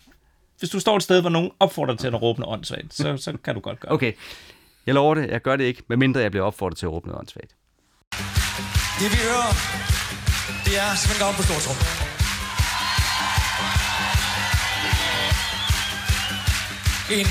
Hvis 0.62 0.70
du 0.70 0.80
står 0.80 0.96
et 0.98 1.04
sted, 1.04 1.22
hvor 1.22 1.30
nogen 1.30 1.52
opfordrer 1.60 1.96
til 1.96 2.08
at 2.08 2.22
råbe 2.22 2.40
noget 2.40 2.54
åndssvagt, 2.54 2.94
så, 2.94 3.18
så 3.18 3.38
kan 3.46 3.54
du 3.56 3.62
godt 3.68 3.80
gøre 3.80 3.90
det. 3.90 3.96
Okay, 3.96 4.14
jeg 4.86 4.94
lover 4.94 5.16
det, 5.16 5.30
jeg 5.30 5.42
gør 5.42 5.56
det 5.56 5.64
ikke, 5.64 5.84
medmindre 5.90 6.20
jeg 6.22 6.32
bliver 6.32 6.46
opfordret 6.46 6.78
til 6.78 6.86
at 6.86 6.92
råbe 6.92 7.08
noget 7.08 7.20
åndssvagt. 7.20 7.52
Det 9.00 9.08
vi 9.14 9.18
hører, 9.28 9.50
det 10.66 10.74
er 10.84 10.90
Svend 11.02 11.20
Gavn 11.22 11.36
på 11.40 11.44
Stortrum. 11.48 11.78
En 17.18 17.28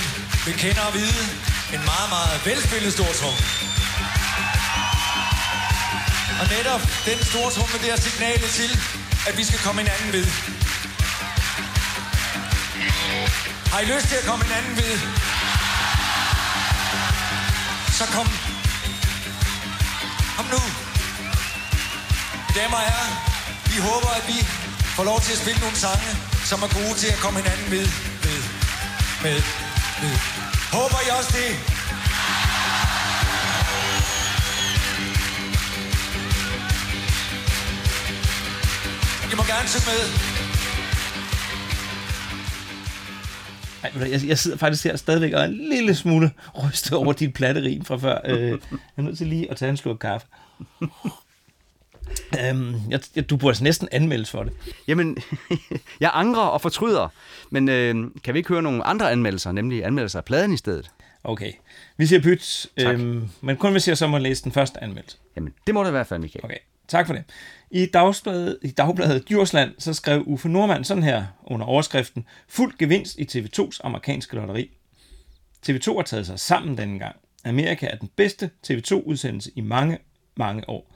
vi 0.46 0.52
kender 0.64 0.84
at 0.90 0.94
vide, 1.00 1.22
en 1.74 1.82
meget, 1.92 2.08
meget 2.16 2.36
velspillet 2.48 2.92
Stortrum. 2.98 3.36
Og 6.40 6.46
netop 6.56 6.82
den 7.08 7.18
Stortrum 7.30 7.68
med 7.72 7.78
det 7.82 7.88
her 7.92 8.00
signalet 8.06 8.50
til, 8.60 8.70
at 9.28 9.34
vi 9.38 9.44
skal 9.48 9.58
komme 9.66 9.78
hinanden 9.82 10.10
ved. 10.16 10.26
Har 13.72 13.80
I 13.80 13.84
lyst 13.84 14.06
til 14.08 14.16
at 14.16 14.24
komme 14.24 14.44
en 14.44 14.52
anden 14.58 14.76
ved? 14.76 14.94
Så 17.98 18.04
kom. 18.16 18.28
Kom 20.36 20.46
nu. 20.54 20.62
Damer 22.56 22.76
og 22.76 22.82
herrer, 22.90 23.10
vi 23.70 23.76
håber, 23.88 24.10
at 24.18 24.24
vi 24.28 24.38
får 24.96 25.04
lov 25.04 25.20
til 25.20 25.32
at 25.32 25.38
spille 25.38 25.60
nogle 25.60 25.76
sange, 25.76 26.10
som 26.44 26.62
er 26.62 26.68
gode 26.78 26.94
til 26.98 27.08
at 27.14 27.18
komme 27.24 27.40
hinanden 27.40 27.70
ved, 27.70 27.86
ved, 28.24 28.42
med, 29.22 29.36
ved. 30.02 30.16
Håber 30.72 30.98
I 31.06 31.08
også 31.18 31.32
det? 31.40 31.50
I 39.32 39.34
må 39.34 39.42
gerne 39.42 39.68
synge 39.68 39.86
med. 39.90 40.39
Ej, 43.82 43.92
jeg, 44.10 44.20
jeg 44.26 44.38
sidder 44.38 44.56
faktisk 44.56 44.84
her 44.84 44.96
stadigvæk 44.96 45.32
og 45.32 45.40
er 45.40 45.44
en 45.44 45.68
lille 45.70 45.94
smule 45.94 46.30
rystet 46.64 46.92
over 46.92 47.12
dit 47.12 47.34
platterin 47.34 47.84
fra 47.84 47.96
før. 47.96 48.20
Øh, 48.24 48.48
jeg 48.50 48.58
er 48.96 49.02
nødt 49.02 49.18
til 49.18 49.26
lige 49.26 49.50
at 49.50 49.56
tage 49.56 49.70
en 49.70 49.76
slurk 49.76 49.98
kaffe. 49.98 50.26
Øhm, 52.40 52.74
jeg, 52.90 53.00
jeg, 53.16 53.30
du 53.30 53.36
burde 53.36 53.50
altså 53.50 53.64
næsten 53.64 53.88
anmeldes 53.92 54.30
for 54.30 54.42
det. 54.42 54.52
Jamen, 54.88 55.16
jeg 56.00 56.10
angrer 56.14 56.42
og 56.42 56.60
fortryder, 56.60 57.08
men 57.50 57.68
øh, 57.68 57.94
kan 58.24 58.34
vi 58.34 58.38
ikke 58.38 58.48
høre 58.48 58.62
nogle 58.62 58.84
andre 58.84 59.12
anmeldelser, 59.12 59.52
nemlig 59.52 59.84
anmeldelser 59.84 60.18
af 60.18 60.24
pladen 60.24 60.52
i 60.52 60.56
stedet? 60.56 60.90
Okay, 61.24 61.52
vi 61.96 62.06
siger 62.06 62.20
pyt, 62.22 62.66
øhm, 62.76 63.28
men 63.40 63.56
kun 63.56 63.72
hvis 63.72 63.88
jeg 63.88 63.98
så 63.98 64.06
må 64.06 64.18
læse 64.18 64.44
den 64.44 64.52
første 64.52 64.82
anmeldelse. 64.82 65.16
Jamen, 65.36 65.52
det 65.66 65.74
må 65.74 65.82
det 65.82 65.88
i 65.88 65.90
hvert 65.90 66.06
fald, 66.06 66.20
Michael. 66.20 66.44
Okay, 66.44 66.56
tak 66.88 67.06
for 67.06 67.14
det. 67.14 67.24
I 67.70 67.86
dagbladet, 67.86 68.58
i 68.62 68.70
dagbladet 68.70 69.28
Djursland, 69.28 69.74
så 69.78 69.94
skrev 69.94 70.22
Uffe 70.26 70.48
Nordmann 70.48 70.84
sådan 70.84 71.02
her 71.02 71.24
under 71.42 71.66
overskriften 71.66 72.24
Fuld 72.48 72.78
gevinst 72.78 73.18
i 73.18 73.22
TV2's 73.22 73.78
amerikanske 73.84 74.36
lotteri. 74.36 74.70
TV2 75.68 75.96
har 75.96 76.02
taget 76.02 76.26
sig 76.26 76.38
sammen 76.38 76.78
denne 76.78 76.98
gang. 76.98 77.16
Amerika 77.44 77.86
er 77.86 77.96
den 77.96 78.10
bedste 78.16 78.50
TV2-udsendelse 78.66 79.50
i 79.56 79.60
mange, 79.60 79.98
mange 80.36 80.68
år. 80.68 80.92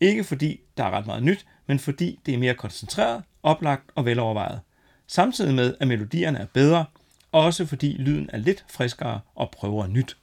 Ikke 0.00 0.24
fordi 0.24 0.60
der 0.76 0.84
er 0.84 0.90
ret 0.90 1.06
meget 1.06 1.22
nyt, 1.22 1.46
men 1.66 1.78
fordi 1.78 2.20
det 2.26 2.34
er 2.34 2.38
mere 2.38 2.54
koncentreret, 2.54 3.22
oplagt 3.42 3.90
og 3.94 4.04
velovervejet. 4.04 4.60
Samtidig 5.06 5.54
med, 5.54 5.74
at 5.80 5.88
melodierne 5.88 6.38
er 6.38 6.46
bedre, 6.52 6.84
også 7.32 7.66
fordi 7.66 7.96
lyden 7.98 8.30
er 8.32 8.38
lidt 8.38 8.64
friskere 8.70 9.20
og 9.34 9.50
prøver 9.50 9.86
nyt. 9.86 10.16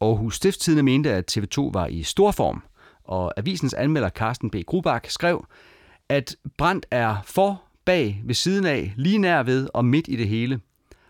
Aarhus 0.00 0.36
Stiftstidende 0.36 0.82
mente, 0.82 1.12
at 1.12 1.36
TV2 1.36 1.70
var 1.72 1.86
i 1.86 2.02
stor 2.02 2.30
form, 2.30 2.62
og 3.08 3.32
avisens 3.36 3.74
anmelder 3.74 4.08
Carsten 4.08 4.50
B. 4.50 4.56
Grubak 4.66 5.10
skrev, 5.10 5.46
at 6.08 6.36
Brandt 6.56 6.86
er 6.90 7.16
for, 7.24 7.62
bag, 7.84 8.22
ved 8.24 8.34
siden 8.34 8.66
af, 8.66 8.92
lige 8.96 9.18
nær 9.18 9.42
ved 9.42 9.68
og 9.74 9.84
midt 9.84 10.08
i 10.08 10.16
det 10.16 10.28
hele. 10.28 10.60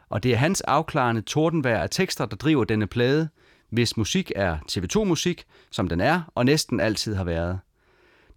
Og 0.09 0.23
det 0.23 0.33
er 0.33 0.37
hans 0.37 0.61
afklarende 0.61 1.21
tordenvær 1.21 1.79
af 1.79 1.91
tekster, 1.91 2.27
der 2.27 2.37
driver 2.37 2.65
denne 2.65 2.87
plade, 2.87 3.29
hvis 3.71 3.97
musik 3.97 4.33
er 4.37 4.59
TV2-musik, 4.73 5.45
som 5.71 5.89
den 5.89 6.01
er 6.01 6.23
og 6.35 6.45
næsten 6.45 6.81
altid 6.81 7.15
har 7.15 7.25
været. 7.25 7.59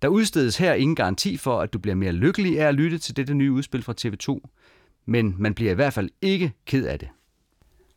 Der 0.01 0.07
udstedes 0.07 0.57
her 0.57 0.74
ingen 0.74 0.95
garanti 0.95 1.38
for, 1.38 1.62
at 1.62 1.74
du 1.74 1.80
bliver 1.80 1.95
mere 1.95 2.12
lykkelig 2.12 2.62
af 2.62 2.68
at 2.68 2.76
lytte 2.76 2.97
til 2.97 3.18
dette 3.18 3.34
nye 3.34 3.51
udspil 3.51 3.84
fra 3.84 3.93
TV2, 4.01 4.49
men 5.05 5.36
man 5.38 5.53
bliver 5.53 5.72
i 5.72 5.76
hvert 5.76 5.93
fald 5.93 6.10
ikke 6.22 6.53
ked 6.66 6.86
af 6.86 6.99
det. 6.99 7.10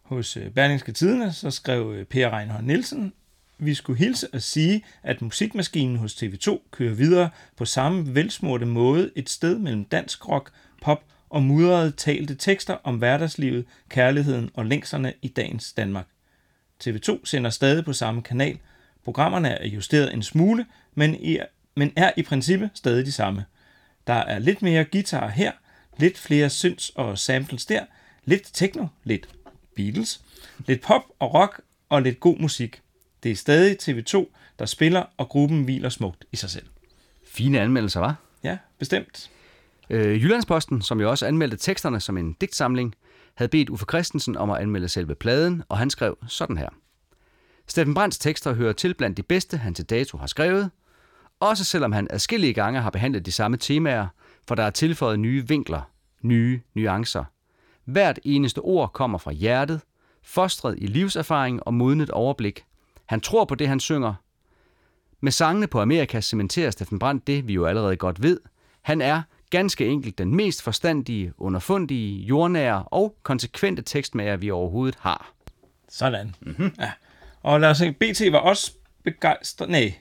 Hos 0.03 0.37
øh, 0.37 0.51
Berlingske 0.51 0.93
Tidene 0.93 1.33
så 1.33 1.51
skrev 1.51 1.93
øh, 1.97 2.05
Per 2.05 2.37
Reinhold 2.37 2.65
Nielsen, 2.65 3.13
vi 3.65 3.75
skulle 3.75 3.99
hilse 3.99 4.29
at 4.33 4.43
sige, 4.43 4.85
at 5.03 5.23
musikmaskinen 5.23 5.97
hos 5.97 6.23
TV2 6.23 6.69
kører 6.71 6.95
videre 6.95 7.31
på 7.57 7.65
samme 7.65 8.15
velsmurte 8.15 8.67
måde 8.67 9.11
et 9.17 9.31
sted 9.31 9.59
mellem 9.59 9.85
dansk 9.85 10.29
rock, 10.29 10.53
pop 10.83 11.05
og 11.31 11.43
mudrede 11.43 11.91
talte 11.91 12.35
tekster 12.35 12.77
om 12.85 12.97
hverdagslivet, 12.97 13.65
kærligheden 13.89 14.51
og 14.55 14.67
længserne 14.67 15.13
i 15.23 15.29
dagens 15.29 15.73
Danmark. 15.73 16.07
TV2 16.85 17.21
sender 17.25 17.51
stadig 17.51 17.85
på 17.85 17.93
samme 17.93 18.23
kanal. 18.23 18.59
Programmerne 19.05 19.49
er 19.49 19.67
justeret 19.67 20.15
en 20.15 20.23
smule, 20.23 20.67
men 20.95 21.15
i, 21.15 21.39
men 21.75 21.93
er 21.97 22.11
i 22.17 22.23
princippet 22.23 22.71
stadig 22.75 23.07
de 23.07 23.13
samme. 23.13 23.45
Der 24.07 24.15
er 24.15 24.39
lidt 24.39 24.63
mere 24.63 24.85
guitar 24.85 25.29
her, 25.29 25.53
lidt 25.99 26.19
flere 26.19 26.51
synths 26.51 26.91
og 26.91 27.19
samples 27.19 27.67
der, 27.67 27.85
lidt 28.25 28.51
techno, 28.53 28.87
lidt 29.05 29.29
Beatles, 29.77 30.21
lidt 30.67 30.81
pop 30.81 31.03
og 31.19 31.35
rock 31.35 31.61
og 31.89 32.03
lidt 32.03 32.21
god 32.21 32.39
musik. 32.39 32.82
Det 33.23 33.31
er 33.31 33.37
stadig 33.37 33.77
TV2, 33.83 34.27
der 34.59 34.66
spiller, 34.66 35.05
og 35.16 35.29
gruppen 35.29 35.62
hviler 35.64 35.89
smukt 35.89 36.25
i 36.33 36.37
sig 36.37 36.51
selv. 36.51 36.66
Fine 37.27 37.61
anmeldelser, 37.61 38.01
var? 38.01 38.16
Ja, 38.45 38.59
bestemt. 38.79 39.31
Øh, 39.91 40.23
Jyllandsposten, 40.23 40.83
som 40.83 41.01
jo 41.01 41.11
også 41.11 41.27
anmeldte 41.27 41.57
teksterne 41.57 42.01
som 42.01 42.16
en 42.16 42.33
digtsamling, 42.33 42.95
havde 43.35 43.49
bedt 43.49 43.70
Uffe 43.70 43.87
Christensen 43.89 44.37
om 44.37 44.51
at 44.51 44.61
anmelde 44.61 44.89
selve 44.89 45.14
pladen, 45.14 45.62
og 45.68 45.79
han 45.79 45.91
skrev 45.91 46.18
sådan 46.29 46.57
her. 46.57 46.68
Steffen 47.66 47.95
Brands 47.95 48.18
tekster 48.18 48.55
hører 48.55 48.73
til 48.73 48.95
blandt 48.95 49.16
de 49.16 49.23
bedste, 49.23 49.57
han 49.57 49.75
til 49.75 49.85
dato 49.85 50.18
har 50.18 50.27
skrevet, 50.27 50.70
også 51.41 51.64
selvom 51.64 51.93
han 51.93 52.07
adskillige 52.11 52.53
gange 52.53 52.81
har 52.81 52.91
behandlet 52.91 53.27
de 53.27 53.33
samme 53.33 53.57
temaer, 53.57 54.07
for 54.49 54.55
der 54.55 54.62
er 54.62 54.70
tilføjet 54.70 55.20
nye 55.20 55.49
vinkler, 55.49 55.91
nye 56.23 56.61
nuancer. 56.75 57.25
Hvert 57.85 58.18
eneste 58.25 58.59
ord 58.59 58.93
kommer 58.93 59.18
fra 59.18 59.33
hjertet, 59.33 59.81
fostret 60.23 60.75
i 60.79 60.87
livserfaring 60.87 61.66
og 61.66 61.75
modnet 61.75 62.11
overblik. 62.11 62.64
Han 63.13 63.21
tror 63.21 63.45
på 63.45 63.55
det, 63.55 63.69
han 63.69 63.81
synger. 63.81 64.15
Med 65.21 65.33
sangene 65.33 65.67
på 65.67 65.81
Amerika 65.81 66.21
cementerer 66.21 66.71
Steffen 66.71 66.99
Brandt 66.99 67.27
det, 67.27 67.49
vi 67.49 67.53
jo 67.53 67.67
allerede 67.67 67.97
godt 67.97 68.23
ved. 68.23 68.41
Han 68.83 69.01
er 69.01 69.23
ganske 69.51 69.87
enkelt 69.87 70.19
den 70.19 70.35
mest 70.37 70.63
forstandige, 70.63 71.33
underfundige, 71.39 72.23
jordnære 72.23 72.83
og 72.83 73.17
konsekvente 73.23 73.83
tekstmager, 73.83 74.37
vi 74.37 74.51
overhovedet 74.51 74.99
har. 75.01 75.33
Sådan. 75.89 76.35
Mm-hmm. 76.41 76.75
Ja. 76.79 76.91
Og 77.43 77.61
lad 77.61 77.71
os 77.71 77.79
se, 77.79 77.93
BT 77.93 78.33
var 78.33 78.39
også 78.39 78.73
begejstret. 79.05 79.69
Nej, 79.69 79.95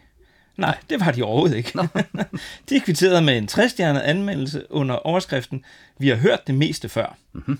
nej, 0.57 0.77
det 0.89 0.99
var 0.99 1.11
de 1.11 1.23
overhovedet 1.23 1.57
ikke. 1.57 1.79
de 2.69 2.79
kvitterede 2.79 3.21
med 3.21 3.37
en 3.37 3.47
træstjernet 3.47 4.01
anmeldelse 4.01 4.65
under 4.69 4.95
overskriften 4.95 5.65
Vi 5.97 6.09
har 6.09 6.15
hørt 6.15 6.47
det 6.47 6.55
meste 6.55 6.89
før. 6.89 7.17
Mm-hmm. 7.33 7.59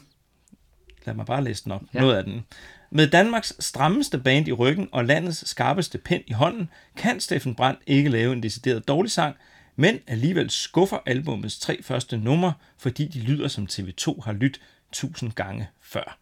Lad 1.06 1.16
mig 1.16 1.26
bare 1.26 1.44
læse 1.44 1.64
den 1.64 1.72
op. 1.72 1.82
Ja. 1.94 2.00
Noget 2.00 2.16
af 2.16 2.24
den. 2.24 2.46
Med 2.94 3.08
Danmarks 3.08 3.54
strammeste 3.60 4.18
band 4.18 4.48
i 4.48 4.52
ryggen 4.52 4.90
og 4.92 5.06
landets 5.06 5.50
skarpeste 5.50 5.98
pen 5.98 6.22
i 6.28 6.34
hånden, 6.34 6.70
kan 6.98 7.20
Steffen 7.20 7.56
Brandt 7.56 7.80
ikke 7.88 8.10
lave 8.10 8.34
en 8.34 8.44
decideret 8.44 8.88
dårlig 8.88 9.12
sang, 9.12 9.36
men 9.76 10.00
alligevel 10.08 10.50
skuffer 10.50 10.98
albumets 11.06 11.60
tre 11.60 11.84
første 11.84 12.18
numre, 12.18 12.54
fordi 12.78 13.08
de 13.08 13.20
lyder 13.20 13.48
som 13.48 13.68
TV2 13.72 14.22
har 14.22 14.34
lyttet 14.34 14.62
tusind 14.92 15.32
gange 15.32 15.68
før. 15.82 16.18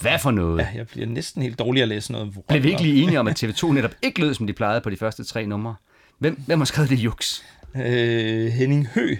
Hvad 0.00 0.18
for 0.18 0.30
noget? 0.30 0.58
Ja, 0.58 0.68
jeg 0.74 0.86
bliver 0.86 1.06
næsten 1.06 1.42
helt 1.42 1.58
dårlig 1.58 1.82
at 1.82 1.88
læse 1.88 2.12
noget. 2.12 2.38
Blev 2.48 2.62
vi 2.62 2.70
ikke 2.70 2.82
lige 2.82 3.02
enige 3.02 3.20
om, 3.20 3.26
at 3.28 3.38
TV2 3.44 3.72
netop 3.72 3.94
ikke 4.02 4.20
lød, 4.20 4.34
som 4.34 4.46
de 4.46 4.52
plejede 4.52 4.80
på 4.80 4.90
de 4.90 4.96
første 4.96 5.24
tre 5.24 5.46
numre? 5.46 5.74
Hvem, 6.18 6.42
hvem 6.46 6.60
har 6.60 6.64
skrevet 6.64 6.90
det 6.90 6.96
juks? 6.96 7.44
Øh, 7.76 8.46
Henning 8.46 8.88
Hø. 8.94 9.16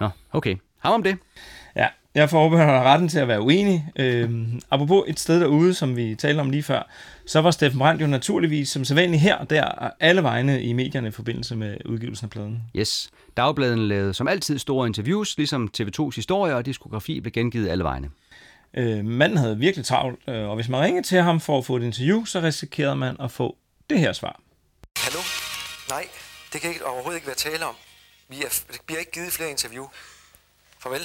Nå, 0.00 0.08
okay. 0.32 0.56
Ham 0.78 0.92
om 0.92 1.02
det. 1.02 1.18
Ja, 1.76 1.88
jeg 2.16 2.30
forbeholder 2.30 2.82
retten 2.82 3.08
til 3.08 3.18
at 3.18 3.28
være 3.28 3.40
uenig. 3.40 3.86
Øhm, 3.96 4.60
apropos 4.70 5.04
et 5.06 5.20
sted 5.20 5.40
derude, 5.40 5.74
som 5.74 5.96
vi 5.96 6.14
talte 6.14 6.40
om 6.40 6.50
lige 6.50 6.62
før, 6.62 6.90
så 7.26 7.40
var 7.40 7.50
Steffen 7.50 7.78
Brandt 7.78 8.02
jo 8.02 8.06
naturligvis 8.06 8.68
som 8.68 8.84
sædvanligt 8.84 9.22
her 9.22 9.36
og 9.36 9.50
der 9.50 9.64
og 9.64 9.92
alle 10.00 10.22
vegne 10.22 10.62
i 10.62 10.72
medierne 10.72 11.08
i 11.08 11.10
forbindelse 11.10 11.56
med 11.56 11.76
udgivelsen 11.84 12.24
af 12.24 12.30
pladen. 12.30 12.62
Yes. 12.76 13.10
Dagbladene 13.36 13.88
lavede 13.88 14.14
som 14.14 14.28
altid 14.28 14.58
store 14.58 14.86
interviews, 14.86 15.36
ligesom 15.36 15.70
TV2's 15.80 16.16
historie 16.16 16.54
og 16.54 16.66
diskografi 16.66 17.20
blev 17.20 17.32
gengivet 17.32 17.68
alle 17.68 17.84
vegne. 17.84 18.10
Øh, 18.74 19.04
manden 19.04 19.38
havde 19.38 19.58
virkelig 19.58 19.86
travlt, 19.86 20.28
øh, 20.28 20.48
og 20.48 20.54
hvis 20.54 20.68
man 20.68 20.80
ringede 20.80 21.06
til 21.06 21.22
ham 21.22 21.40
for 21.40 21.58
at 21.58 21.64
få 21.64 21.76
et 21.76 21.82
interview, 21.82 22.24
så 22.24 22.40
risikerede 22.40 22.96
man 22.96 23.16
at 23.20 23.30
få 23.30 23.56
det 23.90 23.98
her 23.98 24.12
svar. 24.12 24.40
Hallo? 24.96 25.18
Nej, 25.90 26.06
det 26.52 26.60
kan 26.60 26.70
ikke, 26.70 26.86
overhovedet 26.86 27.16
ikke 27.16 27.26
være 27.26 27.36
tale 27.36 27.64
om. 27.64 27.74
Vi 28.28 28.36
er, 28.36 28.62
bliver 28.86 28.98
ikke 28.98 29.12
givet 29.12 29.32
flere 29.32 29.50
interview. 29.50 29.84
Farvel. 30.78 31.00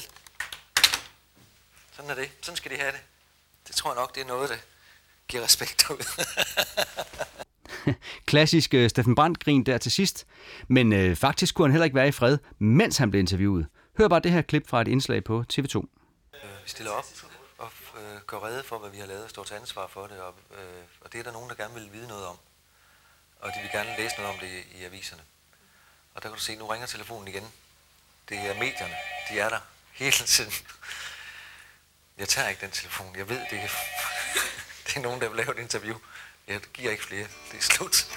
Sådan 2.02 2.18
er 2.18 2.22
det. 2.22 2.32
Sådan 2.42 2.58
skal 2.58 2.72
de 2.72 2.78
have 2.78 2.92
det. 2.92 3.02
Det 3.68 3.76
tror 3.76 3.92
jeg 3.92 3.96
nok, 3.96 4.16
det 4.16 4.22
er 4.22 4.28
noget, 4.28 4.50
der 4.50 4.56
giver 5.28 5.44
respekt 5.44 5.90
ud. 5.90 6.26
Klassisk 8.32 8.74
uh, 8.74 8.88
Steffen 8.88 9.16
Brandt-grin 9.16 9.64
der 9.64 9.78
til 9.78 9.92
sidst, 9.92 10.28
men 10.68 10.94
øh, 10.94 11.16
faktisk 11.16 11.56
kunne 11.56 11.68
han 11.68 11.72
heller 11.72 11.86
ikke 11.86 11.96
være 11.96 12.08
i 12.08 12.12
fred, 12.12 12.38
mens 12.60 12.98
han 12.98 13.12
blev 13.12 13.20
interviewet. 13.20 13.68
Hør 13.98 14.08
bare 14.08 14.20
det 14.20 14.32
her 14.32 14.42
klip 14.42 14.70
fra 14.70 14.82
et 14.82 14.88
indslag 14.88 15.24
på 15.24 15.44
TV2. 15.54 15.80
vi 16.64 16.70
stiller 16.70 16.92
op 16.92 17.06
og 17.58 17.72
øh, 17.98 18.22
gør 18.28 18.46
rede 18.46 18.64
for, 18.64 18.78
hvad 18.78 18.90
vi 18.90 18.98
har 18.98 19.06
lavet 19.06 19.24
og 19.24 19.30
står 19.30 19.44
til 19.44 19.54
ansvar 19.54 19.88
for 19.88 20.08
det. 20.08 20.20
Og, 20.20 20.36
øh, 20.52 20.84
og 21.02 21.14
det 21.14 21.20
er 21.20 21.24
der 21.24 21.32
nogen, 21.32 21.50
der 21.50 21.56
gerne 21.56 21.74
vil 21.74 21.94
vide 21.94 22.08
noget 22.08 22.26
om. 22.26 22.38
Og 23.40 23.52
de 23.56 23.60
vil 23.62 23.70
gerne 23.72 23.90
læse 23.98 24.16
noget 24.18 24.34
om 24.34 24.40
det 24.40 24.48
i, 24.48 24.82
i 24.82 24.84
aviserne. 24.84 25.22
Og 26.14 26.24
der 26.24 26.30
kan 26.30 26.38
du 26.38 26.44
se, 26.44 26.56
nu 26.56 26.68
ringer 26.68 26.88
telefonen 26.88 27.28
igen. 27.28 27.44
Det 28.30 28.38
er 28.38 28.54
medierne. 28.54 28.96
De 29.30 29.40
er 29.40 29.50
der 29.50 29.60
hele 29.94 30.12
tiden. 30.12 30.54
Jeg 32.22 32.30
tager 32.30 32.48
ikke 32.48 32.62
den 32.62 32.72
telefon. 32.72 33.08
Jeg 33.18 33.30
ved, 33.30 33.38
det 33.52 33.60
er, 33.60 33.68
det 34.88 34.98
er 34.98 35.02
nogen, 35.02 35.22
der 35.22 35.30
vil 35.30 35.38
lave 35.38 35.58
et 35.58 35.62
interview. 35.62 35.96
Jeg 36.48 36.60
giver 36.74 36.92
ikke 36.92 37.04
flere. 37.04 37.24
Det 37.52 37.58
er 37.58 37.62
slut. 37.62 38.08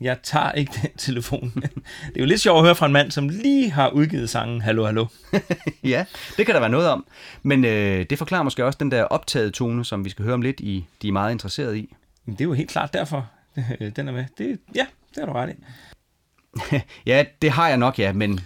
Jeg 0.00 0.18
tager 0.22 0.52
ikke 0.52 0.72
den 0.82 0.96
telefon. 0.96 1.52
det 1.54 2.16
er 2.16 2.20
jo 2.20 2.24
lidt 2.24 2.40
sjovt 2.40 2.58
at 2.58 2.64
høre 2.64 2.74
fra 2.74 2.86
en 2.86 2.92
mand, 2.92 3.10
som 3.10 3.28
lige 3.28 3.70
har 3.70 3.88
udgivet 3.88 4.30
sangen 4.30 4.60
Hallo, 4.60 4.84
hallo. 4.84 5.06
ja, 5.84 6.04
det 6.36 6.46
kan 6.46 6.54
der 6.54 6.60
være 6.60 6.70
noget 6.70 6.88
om. 6.88 7.06
Men 7.42 7.64
øh, 7.64 8.06
det 8.10 8.18
forklarer 8.18 8.42
måske 8.42 8.64
også 8.64 8.76
den 8.80 8.90
der 8.90 9.02
optagede 9.04 9.50
tone, 9.50 9.84
som 9.84 10.04
vi 10.04 10.10
skal 10.10 10.24
høre 10.24 10.34
om 10.34 10.42
lidt, 10.42 10.60
i, 10.60 10.86
de 11.02 11.08
er 11.08 11.12
meget 11.12 11.32
interesserede 11.32 11.78
i. 11.78 11.94
Men 12.24 12.34
det 12.34 12.40
er 12.40 12.48
jo 12.48 12.52
helt 12.52 12.70
klart 12.70 12.92
derfor, 12.92 13.30
den 13.96 14.08
er 14.08 14.12
med. 14.12 14.24
Det, 14.38 14.58
ja, 14.74 14.86
det 15.14 15.18
har 15.18 15.26
du 15.26 15.32
ret 15.32 15.50
i. 15.50 16.80
ja, 17.06 17.24
det 17.42 17.50
har 17.50 17.68
jeg 17.68 17.76
nok, 17.76 17.98
ja, 17.98 18.12
men 18.12 18.40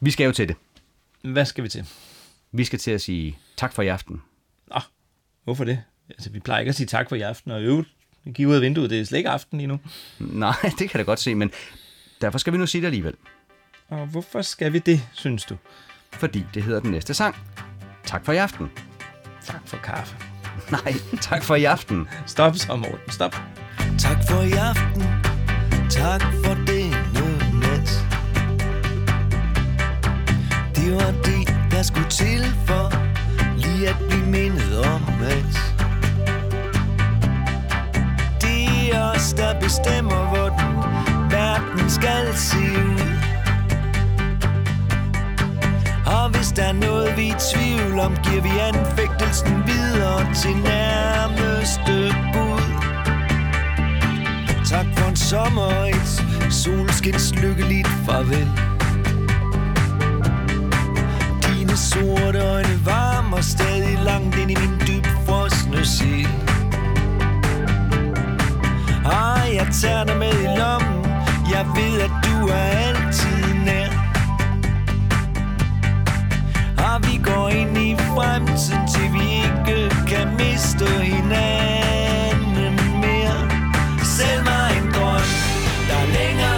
vi 0.00 0.10
skal 0.10 0.24
jo 0.24 0.32
til 0.32 0.48
det. 0.48 0.56
Hvad 1.22 1.44
skal 1.44 1.64
vi 1.64 1.68
til? 1.68 1.86
Vi 2.52 2.64
skal 2.64 2.78
til 2.78 2.90
at 2.90 3.00
sige 3.00 3.38
tak 3.58 3.72
for 3.72 3.82
i 3.82 3.88
aften. 3.88 4.22
Nå, 4.66 4.80
hvorfor 5.44 5.64
det? 5.64 5.82
Altså, 6.08 6.30
vi 6.30 6.40
plejer 6.40 6.60
ikke 6.60 6.68
at 6.68 6.74
sige 6.74 6.86
tak 6.86 7.08
for 7.08 7.16
i 7.16 7.20
aften, 7.20 7.50
og 7.50 7.62
øvrigt, 7.62 7.88
kigger 8.24 8.50
ud 8.50 8.54
af 8.54 8.60
vinduet, 8.60 8.90
det 8.90 9.00
er 9.00 9.04
slet 9.04 9.18
ikke 9.18 9.30
aften 9.30 9.58
lige 9.58 9.68
nu. 9.68 9.80
Nej, 10.18 10.56
det 10.78 10.90
kan 10.90 10.98
jeg 10.98 11.06
godt 11.06 11.20
se, 11.20 11.34
men 11.34 11.50
derfor 12.20 12.38
skal 12.38 12.52
vi 12.52 12.58
nu 12.58 12.66
sige 12.66 12.80
det 12.80 12.86
alligevel. 12.86 13.14
Og 13.88 14.06
hvorfor 14.06 14.42
skal 14.42 14.72
vi 14.72 14.78
det, 14.78 15.08
synes 15.12 15.44
du? 15.44 15.56
Fordi 16.12 16.44
det 16.54 16.62
hedder 16.62 16.80
den 16.80 16.90
næste 16.90 17.14
sang. 17.14 17.36
Tak 18.04 18.24
for 18.24 18.32
i 18.32 18.36
aften. 18.36 18.70
Tak 19.44 19.60
for 19.64 19.76
kaffe. 19.76 20.16
Nej, 20.84 20.92
tak 21.20 21.44
for 21.44 21.54
i 21.54 21.64
aften. 21.64 22.08
Stop 22.26 22.56
så, 22.56 22.76
Morten. 22.76 23.10
Stop. 23.10 23.36
Tak 23.98 24.16
for 24.28 24.42
i 24.42 24.52
aften. 24.52 25.02
Tak 25.90 26.22
for 26.44 26.54
denne 26.54 27.60
nat. 27.60 27.90
Det 30.76 30.92
var 30.94 31.22
det, 31.22 31.70
der 31.70 31.82
skulle 31.82 32.08
til 32.08 32.44
for 32.66 32.97
lige 33.78 33.90
at 33.90 33.96
blive 34.08 34.26
mindet 34.26 34.78
om, 34.86 35.02
at 35.22 35.54
det 38.42 38.94
er 38.94 39.10
os, 39.14 39.32
der 39.32 39.60
bestemmer, 39.60 40.28
hvordan 40.28 40.74
verden 41.30 41.90
skal 41.90 42.34
se 42.34 42.58
ud. 42.58 43.00
Og 46.06 46.30
hvis 46.30 46.52
der 46.56 46.62
er 46.62 46.72
noget, 46.72 47.16
vi 47.16 47.28
er 47.28 47.34
i 47.34 47.38
tvivl 47.54 47.98
om, 47.98 48.16
giver 48.16 48.42
vi 48.42 48.48
anfægtelsen 48.48 49.62
videre 49.66 50.34
til 50.34 50.56
nærmeste 50.56 52.14
bud. 52.32 52.68
Tak 54.64 54.86
for 54.96 55.08
en 55.08 55.16
sommer 55.16 55.84
et 55.84 56.52
solskins 56.52 57.34
lykkeligt 57.34 57.88
farvel. 58.06 58.48
Dine 61.42 61.76
sorte 61.76 62.38
øjne 62.38 62.86
var 62.86 63.07
varmer 63.38 63.42
stadig 63.42 63.98
langt 64.04 64.36
ind 64.36 64.50
i 64.50 64.54
min 64.54 64.78
dybfrosne 64.86 65.84
sild 65.86 65.86
sjæl. 65.86 66.26
Ah, 69.04 69.42
Og 69.42 69.54
jeg 69.54 69.68
tager 69.72 70.04
dig 70.04 70.16
med 70.16 70.32
i 70.32 70.48
lommen, 70.58 71.04
jeg 71.52 71.66
ved 71.76 72.00
at 72.00 72.10
du 72.24 72.48
er 72.48 72.68
altid 72.86 73.54
nær. 73.66 73.90
Og 76.78 77.06
vi 77.06 77.20
går 77.24 77.48
ind 77.48 77.78
i 77.78 77.96
fremtiden, 77.96 78.88
til 78.94 79.12
vi 79.12 79.26
ikke 79.44 79.90
kan 80.06 80.28
miste 80.38 80.88
hinanden 81.02 82.74
mere. 83.00 83.40
Selv 84.16 84.44
mig 84.44 84.70
en 84.78 84.92
drøm, 84.94 85.28
der 85.88 85.96
er 86.04 86.06
længere 86.18 86.57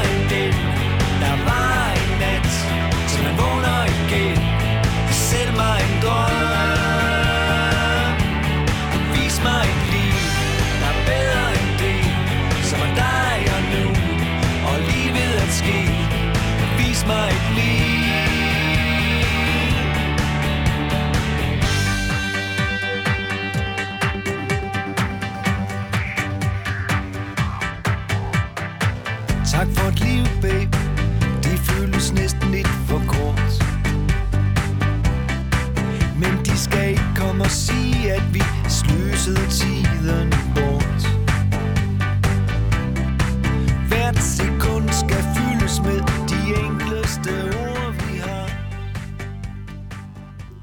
sløsede 39.37 39.51
tiden 39.51 40.31
bort 40.55 41.03
Hvert 43.89 44.19
sekund 44.19 44.89
skal 44.89 45.23
fyldes 45.37 45.81
med 45.81 46.01
de 46.29 46.65
enkleste 46.67 47.31
ord, 47.59 47.93
vi 47.93 48.19
har 48.19 48.51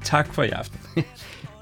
Tak 0.04 0.34
for 0.34 0.42
i 0.42 0.48
aften. 0.48 0.80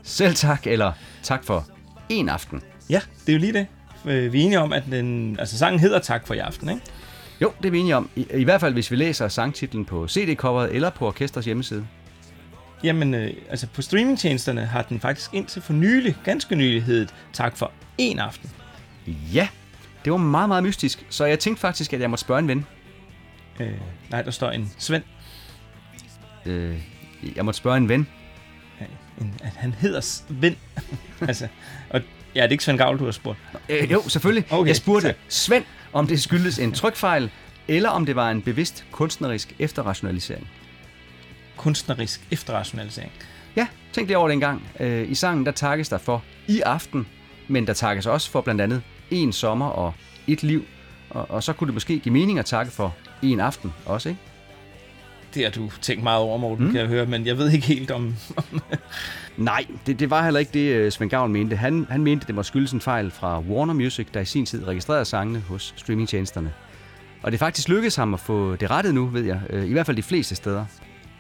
Selv 0.03 0.35
tak, 0.35 0.67
eller 0.67 0.93
tak 1.23 1.45
for 1.45 1.67
en 2.09 2.29
aften. 2.29 2.63
Ja, 2.91 3.01
det 3.27 3.29
er 3.29 3.33
jo 3.33 3.39
lige 3.39 3.53
det. 3.53 3.67
Øh, 4.07 4.33
Vi 4.33 4.41
er 4.41 4.45
enige 4.45 4.61
om, 4.61 4.73
at 4.73 4.83
den, 4.91 5.37
altså 5.39 5.59
sangen 5.59 5.81
hedder 5.81 5.99
Tak 5.99 6.27
for 6.27 6.35
i 6.35 6.39
aften, 6.39 6.69
ikke? 6.69 6.83
Jo, 7.41 7.53
det 7.59 7.67
er 7.67 7.71
vi 7.71 7.79
enige 7.79 7.97
om. 7.97 8.11
I, 8.17 8.27
I 8.35 8.45
hvert 8.45 8.61
fald, 8.61 8.73
hvis 8.73 8.91
vi 8.91 8.97
læser 8.97 9.29
sangtitlen 9.29 9.85
på 9.85 10.07
CD-coveret 10.09 10.75
eller 10.75 10.91
på 10.91 11.07
orkesters 11.07 11.45
hjemmeside. 11.45 11.87
Jamen, 12.87 13.15
øh, 13.15 13.33
altså 13.51 13.67
på 13.67 13.83
streamingtjenesterne 13.83 14.67
har 14.67 14.83
den 14.83 15.01
faktisk 15.01 15.35
indtil 15.35 15.63
for 15.63 15.73
nylig, 15.73 16.17
ganske 16.25 16.57
nylig 16.57 16.83
heddet 16.83 17.15
Tak 17.33 17.57
for 17.57 17.73
en 17.99 18.19
aften. 18.19 18.51
Ja, 19.07 19.49
det 20.05 20.13
var 20.13 20.17
meget, 20.19 20.49
meget 20.49 20.63
mystisk, 20.63 21.07
så 21.11 21.25
jeg 21.25 21.39
tænkte 21.39 21.61
faktisk, 21.61 21.93
at 21.93 22.01
jeg 22.01 22.11
måtte 22.11 22.21
spørge 22.21 22.39
en 22.39 22.49
ven. 22.49 22.67
Øh, 23.61 23.73
nej, 24.11 24.23
der 24.23 24.31
står 24.31 24.51
en 24.51 24.73
Svend. 24.79 25.03
Øh, 26.47 26.79
jeg 27.37 27.45
måtte 27.45 27.59
spørge 27.59 27.77
en 27.77 27.89
ven. 27.89 28.09
Ja, 28.81 28.87
En, 29.21 29.35
at 29.43 29.53
han 29.57 29.73
hedder 29.73 30.01
Svend. 30.01 30.57
altså, 31.29 31.49
og 31.91 32.01
ja, 32.35 32.43
det 32.43 32.49
er 32.49 32.53
ikke 32.53 32.65
Svend 32.65 32.79
Gavl, 32.79 32.99
du 32.99 33.05
har 33.05 33.13
spurgt. 33.13 33.39
Øh, 33.69 33.93
jo, 33.93 34.09
selvfølgelig. 34.09 34.53
Okay, 34.53 34.69
jeg 34.69 34.77
spurgte 34.77 35.09
tak. 35.09 35.17
Svend, 35.29 35.65
om 35.93 36.07
det 36.07 36.23
skyldes 36.23 36.59
en 36.59 36.73
trykfejl, 36.73 37.31
eller 37.69 37.89
om 37.89 38.07
det 38.07 38.17
var 38.17 38.31
en 38.31 38.43
bevidst 38.43 38.85
kunstnerisk 38.91 39.55
efterrationalisering. 39.59 40.49
Kunstnerisk 41.57 42.21
efterrationalisering. 42.31 43.13
Ja, 43.57 43.67
tænk 43.93 44.09
lige 44.09 44.19
over 44.19 44.29
det 44.29 44.35
en 44.35 44.41
gang. 44.41 44.63
Øh, 44.81 45.11
I 45.11 45.15
sangen, 45.15 45.47
der 45.47 45.53
takkes 45.53 45.89
der 45.89 45.99
for 45.99 46.23
i 46.49 46.61
aften, 46.61 47.07
men 47.49 47.67
der 47.67 47.73
takkes 47.73 48.07
også 48.07 48.31
for 48.31 48.41
blandt 48.41 48.61
andet 48.61 48.83
en 49.11 49.33
sommer 49.33 49.67
og 49.67 49.95
et 50.27 50.43
liv. 50.43 50.65
Og, 51.11 51.31
og 51.31 51.43
så 51.43 51.53
kunne 51.53 51.67
det 51.67 51.75
måske 51.75 51.99
give 51.99 52.13
mening 52.13 52.39
at 52.39 52.45
takke 52.45 52.73
for 52.73 52.95
en 53.23 53.41
aften 53.41 53.73
også, 53.87 54.09
ikke? 54.09 54.21
Det 55.35 55.45
har 55.45 55.51
du 55.51 55.71
tænkt 55.83 56.03
meget 56.03 56.21
over, 56.21 56.39
Morten, 56.39 56.67
mm. 56.67 56.73
kan 56.73 56.81
jeg 56.81 56.89
høre, 56.89 57.07
men 57.07 57.27
jeg 57.27 57.39
ved 57.39 57.51
ikke 57.51 57.67
helt 57.67 57.91
om... 57.91 58.15
Nej, 59.37 59.67
det, 59.87 60.01
det 60.01 60.11
var 60.11 60.25
heller 60.25 60.41
ikke 60.41 60.53
det, 60.53 60.73
øh, 60.73 60.93
Svend 60.93 61.11
Gavn 61.11 61.33
mente. 61.33 61.57
Han, 61.57 61.87
han 61.91 62.03
mente, 62.03 62.27
det 62.27 62.35
må 62.35 62.43
skyldes 62.43 62.73
en 62.73 62.81
fejl 62.81 63.11
fra 63.11 63.41
Warner 63.41 63.75
Music, 63.75 64.07
der 64.15 64.21
i 64.21 64.25
sin 64.25 64.47
tid 64.47 64.67
registrerede 64.67 65.05
sangene 65.05 65.41
hos 65.41 65.75
streamingtjenesterne. 65.77 66.53
Og 67.23 67.33
det 67.33 67.37
er 67.37 67.39
faktisk 67.39 67.69
lykkedes 67.69 67.97
ham 67.97 68.15
at 68.15 68.21
få 68.21 68.57
det 68.57 68.71
rettet 68.71 68.95
nu, 68.95 69.07
ved 69.07 69.25
jeg. 69.25 69.41
Øh, 69.51 69.69
I 69.69 69.73
hvert 69.73 69.87
fald 69.87 69.97
de 69.97 70.03
fleste 70.03 70.35
steder. 70.35 70.65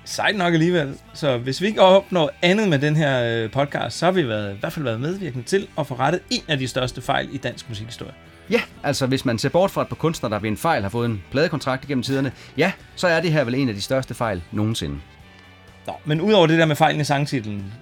Sejt 0.08 0.36
nok 0.36 0.54
alligevel. 0.54 0.94
Så 1.14 1.38
hvis 1.38 1.60
vi 1.60 1.66
ikke 1.66 1.82
opnår 1.82 2.30
andet 2.42 2.68
med 2.68 2.78
den 2.78 2.96
her 2.96 3.22
øh, 3.24 3.50
podcast, 3.50 3.98
så 3.98 4.04
har 4.04 4.12
vi 4.12 4.28
været, 4.28 4.54
i 4.54 4.58
hvert 4.60 4.72
fald 4.72 4.84
været 4.84 5.00
medvirkende 5.00 5.44
til 5.44 5.68
at 5.78 5.86
få 5.86 5.94
rettet 5.94 6.20
en 6.30 6.42
af 6.48 6.58
de 6.58 6.68
største 6.68 7.02
fejl 7.02 7.28
i 7.32 7.36
dansk 7.36 7.68
musikhistorie. 7.68 8.12
Ja, 8.50 8.60
altså 8.82 9.06
hvis 9.06 9.24
man 9.24 9.38
ser 9.38 9.48
bort 9.48 9.70
fra 9.70 9.82
et 9.82 9.88
par 9.88 9.96
kunstnere, 9.96 10.32
der 10.32 10.38
ved 10.38 10.50
en 10.50 10.56
fejl 10.56 10.82
har 10.82 10.88
fået 10.88 11.06
en 11.06 11.22
pladekontrakt 11.30 11.84
igennem 11.84 12.02
tiderne, 12.02 12.32
ja, 12.56 12.72
så 12.96 13.08
er 13.08 13.20
det 13.20 13.32
her 13.32 13.44
vel 13.44 13.54
en 13.54 13.68
af 13.68 13.74
de 13.74 13.80
største 13.80 14.14
fejl 14.14 14.42
nogensinde. 14.52 14.98
Nå, 15.86 15.92
men 16.04 16.20
udover 16.20 16.46
det 16.46 16.58
der 16.58 16.66
med 16.66 16.76
fejlen 16.76 17.00
i 17.00 17.04
sangtitlen, 17.04 17.72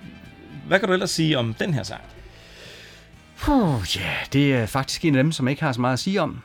hvad 0.68 0.78
kan 0.78 0.88
du 0.88 0.92
ellers 0.92 1.10
sige 1.10 1.38
om 1.38 1.54
den 1.54 1.74
her 1.74 1.82
sang? 1.82 2.00
Puh, 3.38 3.96
ja, 3.96 4.10
det 4.32 4.54
er 4.54 4.66
faktisk 4.66 5.04
en 5.04 5.14
af 5.14 5.22
dem, 5.22 5.32
som 5.32 5.46
jeg 5.46 5.50
ikke 5.50 5.62
har 5.62 5.72
så 5.72 5.80
meget 5.80 5.92
at 5.92 5.98
sige 5.98 6.22
om. 6.22 6.42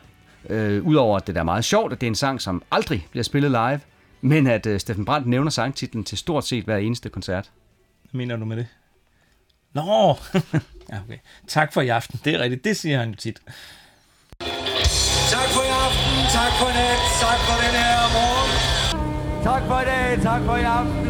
Øh, 0.49 0.84
Udover 0.86 1.17
at 1.17 1.27
det 1.27 1.36
der 1.36 1.41
er 1.41 1.45
meget 1.45 1.65
sjovt, 1.65 1.93
at 1.93 2.01
det 2.01 2.07
er 2.07 2.11
en 2.11 2.15
sang, 2.15 2.41
som 2.41 2.63
aldrig 2.71 3.07
bliver 3.11 3.23
spillet 3.23 3.51
live, 3.51 3.80
men 4.22 4.47
at 4.47 4.65
øh, 4.65 4.80
Steffen 4.80 5.05
Brandt 5.05 5.28
nævner 5.28 5.51
sangtitlen 5.51 6.03
til 6.03 6.17
stort 6.17 6.47
set 6.47 6.63
hver 6.63 6.78
eneste 6.78 7.09
koncert. 7.09 7.51
Hvad 8.11 8.17
mener 8.17 8.36
du 8.36 8.45
med 8.45 8.57
det? 8.57 8.67
Nå, 9.74 9.82
ja, 10.91 10.99
okay. 11.05 11.17
Tak 11.47 11.74
for 11.74 11.82
i 11.82 11.88
aften. 11.88 12.20
Det 12.26 12.36
er 12.36 12.39
rigtigt, 12.39 12.63
det 12.63 12.78
siger 12.78 12.99
han 12.99 13.09
jo 13.09 13.15
tit. 13.15 13.41
Tak 15.36 15.49
for 15.55 15.63
i 15.70 15.72
aften, 15.86 16.15
tak 16.38 16.51
for 16.59 16.70
i 16.70 16.74
nat, 16.74 17.01
tak 17.24 17.39
for 17.47 17.55
den 17.63 17.74
her 17.84 17.99
morgen. 18.17 18.51
Tak 19.43 19.63
for 19.67 19.80
i 19.82 19.86
dag, 19.86 20.22
tak 20.22 20.41
for 20.41 20.55
i 20.55 20.63
aften. 20.63 21.09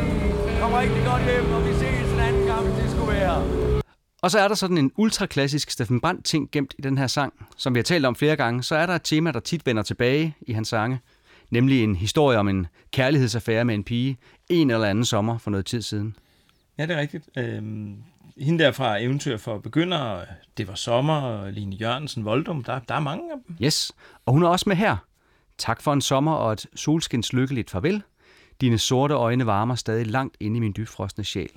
Kom 0.62 0.74
rigtig 0.74 1.06
godt 1.06 1.24
hjem, 1.24 1.52
og 1.52 1.68
vi 1.68 1.74
ses 1.74 2.14
en 2.14 2.20
anden 2.20 2.46
gang, 2.48 2.68
hvis 2.68 2.84
det 2.84 2.92
skulle 2.92 3.12
være. 3.14 3.80
Og 4.22 4.32
så 4.32 4.40
er 4.40 4.48
der 4.48 4.56
sådan 4.56 4.78
en 4.78 4.92
ultraklassisk 4.98 5.72
Steffen 5.72 6.02
Brandt 6.02 6.26
ting 6.26 6.50
gemt 6.52 6.74
i 6.78 6.82
den 6.82 6.98
her 6.98 7.08
sang. 7.08 7.34
Som 7.58 7.74
vi 7.74 7.80
har 7.80 7.84
talt 7.84 8.06
om 8.06 8.16
flere 8.16 8.36
gange, 8.36 8.64
så 8.64 8.76
er 8.76 8.86
der 8.86 8.96
et 8.96 9.04
tema, 9.04 9.32
der 9.32 9.40
tit 9.40 9.66
vender 9.66 9.84
tilbage 9.84 10.36
i 10.42 10.54
hans 10.54 10.68
sange. 10.68 11.00
Nemlig 11.50 11.84
en 11.84 11.96
historie 11.96 12.38
om 12.38 12.48
en 12.48 12.68
kærlighedsaffære 12.92 13.66
med 13.66 13.76
en 13.76 13.84
pige 13.84 14.18
en 14.50 14.72
eller 14.72 14.88
anden 14.88 15.06
sommer 15.06 15.38
for 15.38 15.52
noget 15.52 15.66
tid 15.66 15.82
siden. 15.82 16.16
Ja, 16.78 16.86
det 16.86 16.96
er 16.96 17.00
rigtigt. 17.00 17.30
Øhm, 17.38 17.96
hende 18.38 18.64
der 18.64 18.72
fra 18.72 18.98
Eventyr 19.02 19.38
for 19.38 19.58
begyndere, 19.58 20.26
Det 20.58 20.68
var 20.68 20.76
sommer, 20.76 21.22
og 21.22 21.54
Line 21.54 21.76
Jørgensen, 21.76 22.26
Voldum, 22.26 22.64
der, 22.64 22.80
der 22.80 22.96
er 22.96 23.00
mange 23.00 23.32
af 23.32 23.38
dem. 23.48 23.56
Yes, 23.66 23.92
og 24.26 24.34
hun 24.34 24.44
er 24.44 24.48
også 24.48 24.70
med 24.70 24.76
her. 24.76 24.98
Tak 25.58 25.82
for 25.82 25.94
en 25.94 26.02
sommer 26.02 26.34
og 26.34 26.54
et 26.54 26.66
solskins 26.76 27.34
lykkeligt 27.34 27.70
farvel. 27.70 28.02
Dine 28.62 28.78
sorte 28.78 29.14
øjne 29.14 29.46
varmer 29.46 29.76
stadig 29.76 30.08
langt 30.08 30.38
inde 30.40 30.58
i 30.58 30.60
min 30.60 30.74
dybfrosne 30.78 31.24
sjæl. 31.24 31.50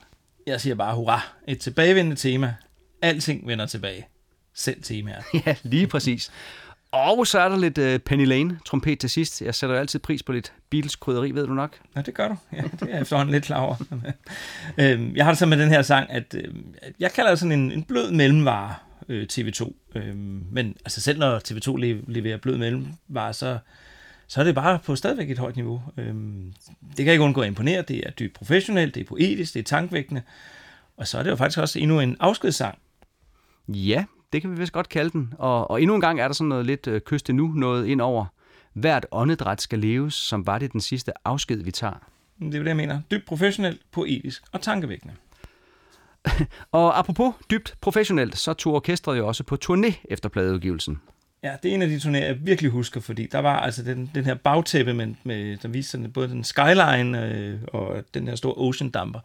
Jeg 0.46 0.60
siger 0.60 0.74
bare 0.74 0.94
hurra. 0.94 1.20
Et 1.48 1.58
tilbagevendende 1.60 2.16
tema. 2.16 2.54
Alting 3.02 3.46
vender 3.46 3.66
tilbage. 3.66 4.06
Selv 4.54 4.82
temaer. 4.82 5.22
Ja, 5.46 5.54
lige 5.62 5.86
præcis. 5.86 6.30
Og 6.92 7.26
så 7.26 7.38
er 7.38 7.48
der 7.48 7.58
lidt 7.58 7.78
uh, 7.78 7.96
Penny 8.06 8.26
Lane, 8.26 8.58
trompet 8.64 8.98
til 8.98 9.10
sidst. 9.10 9.42
Jeg 9.42 9.54
sætter 9.54 9.76
jo 9.76 9.80
altid 9.80 9.98
pris 10.00 10.22
på 10.22 10.32
lidt 10.32 10.52
Beatles 10.70 10.96
krydderi, 10.96 11.30
ved 11.30 11.46
du 11.46 11.54
nok. 11.54 11.78
Nå, 11.94 12.02
det 12.02 12.14
gør 12.14 12.28
du. 12.28 12.36
Ja, 12.52 12.62
det 12.62 12.82
er 12.82 12.86
jeg 12.86 13.00
efterhånden 13.00 13.32
lidt 13.32 13.44
klar 13.44 13.60
over. 13.60 13.76
øhm, 14.80 15.16
jeg 15.16 15.24
har 15.24 15.32
det 15.32 15.38
så 15.38 15.46
med 15.46 15.58
den 15.58 15.68
her 15.68 15.82
sang, 15.82 16.10
at 16.10 16.34
øh, 16.34 16.54
jeg 17.00 17.12
kalder 17.12 17.30
det 17.30 17.38
sådan 17.38 17.52
en, 17.60 17.72
en 17.72 17.82
blød 17.82 18.10
mellemvare 18.10 18.74
øh, 19.08 19.26
TV2. 19.32 19.72
Øhm, 19.94 20.44
men 20.50 20.76
altså 20.84 21.00
selv 21.00 21.18
når 21.18 21.38
TV2 21.38 21.76
le- 21.76 22.12
leverer 22.12 22.36
blød 22.36 22.56
mellemvare, 22.56 23.32
så, 23.32 23.58
så 24.28 24.40
er 24.40 24.44
det 24.44 24.54
bare 24.54 24.78
på 24.78 24.96
stadigvæk 24.96 25.30
et 25.30 25.38
højt 25.38 25.56
niveau. 25.56 25.82
Øhm, 25.96 26.52
det 26.96 27.04
kan 27.04 27.12
ikke 27.12 27.24
undgå 27.24 27.40
at 27.40 27.46
imponere. 27.46 27.82
Det 27.82 28.06
er 28.06 28.10
dybt 28.10 28.34
professionelt, 28.34 28.94
det 28.94 29.00
er 29.00 29.04
poetisk, 29.04 29.54
det 29.54 29.60
er 29.60 29.64
tankvækkende. 29.64 30.22
Og 30.96 31.08
så 31.08 31.18
er 31.18 31.22
det 31.22 31.30
jo 31.30 31.36
faktisk 31.36 31.58
også 31.58 31.78
endnu 31.78 32.00
en 32.00 32.16
afskedssang. 32.20 32.78
Ja, 33.68 34.04
det 34.32 34.40
kan 34.40 34.50
vi 34.50 34.56
vist 34.56 34.72
godt 34.72 34.88
kalde 34.88 35.10
den. 35.10 35.34
Og, 35.38 35.70
og 35.70 35.82
endnu 35.82 35.94
en 35.94 36.00
gang 36.00 36.20
er 36.20 36.28
der 36.28 36.34
sådan 36.34 36.48
noget 36.48 36.66
lidt 36.66 36.86
øh, 36.86 37.00
kyste 37.00 37.32
nu 37.32 37.46
noget 37.46 37.86
ind 37.86 38.00
over. 38.00 38.26
Hvert 38.72 39.06
åndedræt 39.10 39.62
skal 39.62 39.78
leves, 39.78 40.14
som 40.14 40.46
var 40.46 40.58
det 40.58 40.72
den 40.72 40.80
sidste 40.80 41.12
afsked, 41.24 41.64
vi 41.64 41.70
tager. 41.70 41.94
Det 42.38 42.54
er 42.54 42.58
det, 42.58 42.66
jeg 42.66 42.76
mener. 42.76 43.00
Dybt 43.10 43.26
professionelt, 43.26 43.80
poetisk 43.92 44.42
og 44.52 44.60
tankevækkende. 44.60 45.14
Og 46.72 46.98
apropos 46.98 47.34
dybt 47.50 47.74
professionelt, 47.80 48.38
så 48.38 48.52
tog 48.54 48.74
orkestret 48.74 49.18
jo 49.18 49.26
også 49.26 49.44
på 49.44 49.56
turné 49.64 49.92
efter 50.04 50.28
pladeudgivelsen. 50.28 51.00
Ja, 51.44 51.52
det 51.62 51.70
er 51.70 51.74
en 51.74 51.82
af 51.82 51.88
de 51.88 51.96
turnéer, 51.96 52.24
jeg 52.24 52.36
virkelig 52.46 52.70
husker, 52.70 53.00
fordi 53.00 53.26
der 53.26 53.38
var 53.38 53.60
altså 53.60 53.82
den, 53.82 54.10
den 54.14 54.24
her 54.24 54.34
bagtæppe, 54.34 54.94
med, 54.94 55.14
med, 55.24 55.56
der 55.56 55.68
viste 55.68 55.90
sådan, 55.90 56.10
både 56.10 56.28
den 56.28 56.44
skyline 56.44 57.26
øh, 57.26 57.58
og 57.66 58.04
den 58.14 58.28
her 58.28 58.34
store 58.34 58.54
ocean 58.56 58.90
damper. 58.90 59.20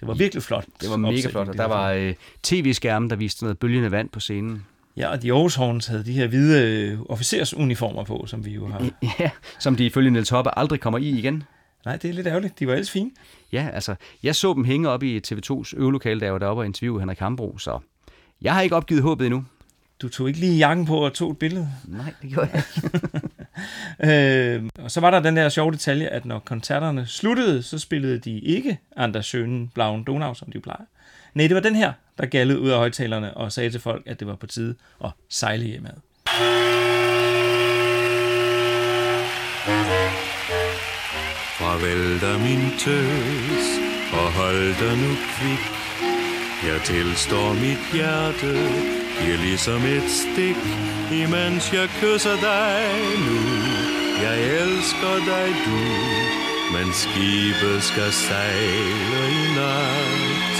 Det 0.00 0.08
var 0.08 0.14
virkelig 0.14 0.42
flot. 0.42 0.64
Det 0.80 0.90
var 0.90 0.96
mega 0.96 1.28
flot, 1.30 1.48
og 1.48 1.54
de 1.54 1.58
der 1.58 1.64
var 1.64 1.90
øh, 1.90 2.14
tv-skærme, 2.42 3.08
der 3.08 3.16
viste 3.16 3.44
noget 3.44 3.58
bølgende 3.58 3.90
vand 3.90 4.08
på 4.08 4.20
scenen. 4.20 4.66
Ja, 4.96 5.08
og 5.08 5.22
de 5.22 5.32
Aarhus 5.32 5.54
Horns 5.54 5.86
havde 5.86 6.04
de 6.04 6.12
her 6.12 6.26
hvide 6.26 6.62
øh, 6.62 6.98
officersuniformer 7.08 8.04
på, 8.04 8.24
som 8.26 8.44
vi 8.44 8.50
jo 8.50 8.66
har. 8.66 8.90
Ja, 9.20 9.30
som 9.58 9.76
de 9.76 9.86
ifølge 9.86 10.10
Niels 10.10 10.28
Hoppe 10.28 10.58
aldrig 10.58 10.80
kommer 10.80 10.98
i 10.98 11.08
igen. 11.08 11.42
Nej, 11.84 11.96
det 11.96 12.10
er 12.10 12.14
lidt 12.14 12.26
ærgerligt. 12.26 12.58
De 12.58 12.66
var 12.66 12.72
ellers 12.72 12.90
fine. 12.90 13.10
Ja, 13.52 13.68
altså, 13.72 13.94
jeg 14.22 14.36
så 14.36 14.54
dem 14.54 14.64
hænge 14.64 14.88
op 14.88 15.02
i 15.02 15.20
TV2's 15.26 15.72
øvelokale, 15.76 16.24
jeg 16.24 16.32
var 16.32 16.38
deroppe 16.38 16.62
og 16.62 16.66
interviewede 16.66 17.00
Henrik 17.00 17.18
Hambro, 17.18 17.58
så 17.58 17.78
jeg 18.42 18.54
har 18.54 18.60
ikke 18.60 18.76
opgivet 18.76 19.02
håbet 19.02 19.26
endnu. 19.26 19.44
Du 20.02 20.08
tog 20.08 20.28
ikke 20.28 20.40
lige 20.40 20.56
jakken 20.56 20.86
på 20.86 20.96
og 20.96 21.14
tog 21.14 21.30
et 21.30 21.38
billede. 21.38 21.68
Nej, 21.84 22.12
det 22.22 22.30
gjorde 22.30 22.50
jeg 22.52 22.62
ikke. 22.76 23.00
Øh, 24.04 24.62
og 24.78 24.90
så 24.90 25.00
var 25.00 25.10
der 25.10 25.20
den 25.20 25.36
der 25.36 25.48
sjove 25.48 25.72
detalje, 25.72 26.06
at 26.06 26.24
når 26.24 26.38
koncerterne 26.38 27.06
sluttede, 27.06 27.62
så 27.62 27.78
spillede 27.78 28.18
de 28.18 28.38
ikke 28.38 28.78
Anders 28.96 29.26
Schønen 29.26 29.68
Blauen 29.74 30.04
Donau, 30.04 30.34
som 30.34 30.52
de 30.52 30.60
plejer. 30.60 30.84
Nej, 31.34 31.46
det 31.46 31.54
var 31.54 31.60
den 31.60 31.74
her, 31.74 31.92
der 32.18 32.26
gallede 32.26 32.60
ud 32.60 32.70
af 32.70 32.78
højtalerne 32.78 33.34
og 33.34 33.52
sagde 33.52 33.70
til 33.70 33.80
folk, 33.80 34.02
at 34.06 34.20
det 34.20 34.28
var 34.28 34.36
på 34.36 34.46
tide 34.46 34.74
at 35.04 35.10
sejle 35.28 35.64
hjemad. 35.64 35.92
Farvel 41.58 42.20
da 42.20 42.38
min 42.38 42.78
tøs, 42.78 43.66
og 44.12 44.32
hold 44.32 44.68
dig 44.80 44.96
nu 45.02 45.14
kvik. 45.36 45.64
Jeg 46.70 46.80
tilstår 46.84 47.52
mit 47.52 47.92
hjerte, 47.92 48.52
giver 49.20 49.38
ligesom 49.48 49.80
et 49.96 50.08
stik, 50.20 50.60
imens 51.22 51.72
jeg 51.72 51.88
kysser 52.00 52.36
dig 52.50 52.82
nu. 53.26 53.40
Jeg 54.24 54.36
elsker 54.60 55.14
dig 55.30 55.48
du, 55.66 55.80
men 56.74 56.86
skibet 57.02 57.82
skal 57.82 58.12
sejle 58.12 59.22
i 59.40 59.44
nat. 59.58 60.54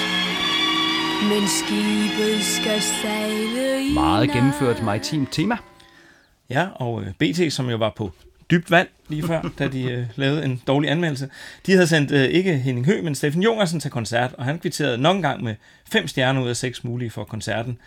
Men 1.31 1.49
skibet 1.49 2.45
skal 2.45 2.81
sejle 3.03 3.91
i 3.91 3.95
Meget 3.95 4.31
gennemført 4.31 4.83
maritim 4.83 5.27
tema. 5.27 5.57
Ja, 6.51 6.69
og 6.75 7.03
øh, 7.03 7.13
BT, 7.19 7.53
som 7.53 7.71
jo 7.71 7.77
var 7.77 7.93
på 7.97 8.11
dybt 8.51 8.71
vand 8.71 8.89
lige 9.09 9.23
før, 9.23 9.43
da 9.59 9.69
de 9.69 9.83
øh, 9.83 10.07
lavede 10.17 10.45
en 10.45 10.63
dårlig 10.67 10.91
anmeldelse, 10.91 11.29
de 11.67 11.73
havde 11.73 11.87
sendt 11.87 12.11
øh, 12.11 12.25
ikke 12.25 12.59
Henning 12.59 12.87
Høgh, 12.87 13.05
men 13.05 13.15
Steffen 13.15 13.43
Jungersen 13.43 13.81
til 13.81 13.91
koncert, 13.91 14.35
og 14.39 14.45
han 14.45 14.59
kvitterede 14.59 14.99
nok 14.99 15.17
en 15.17 15.23
gang 15.23 15.43
med 15.43 15.55
fem 15.93 16.09
stjerner 16.09 16.43
ud 16.43 16.49
af 16.49 16.57
seks 16.57 16.85
mulige 16.85 17.11
for 17.11 17.25
koncerten. 17.25 17.79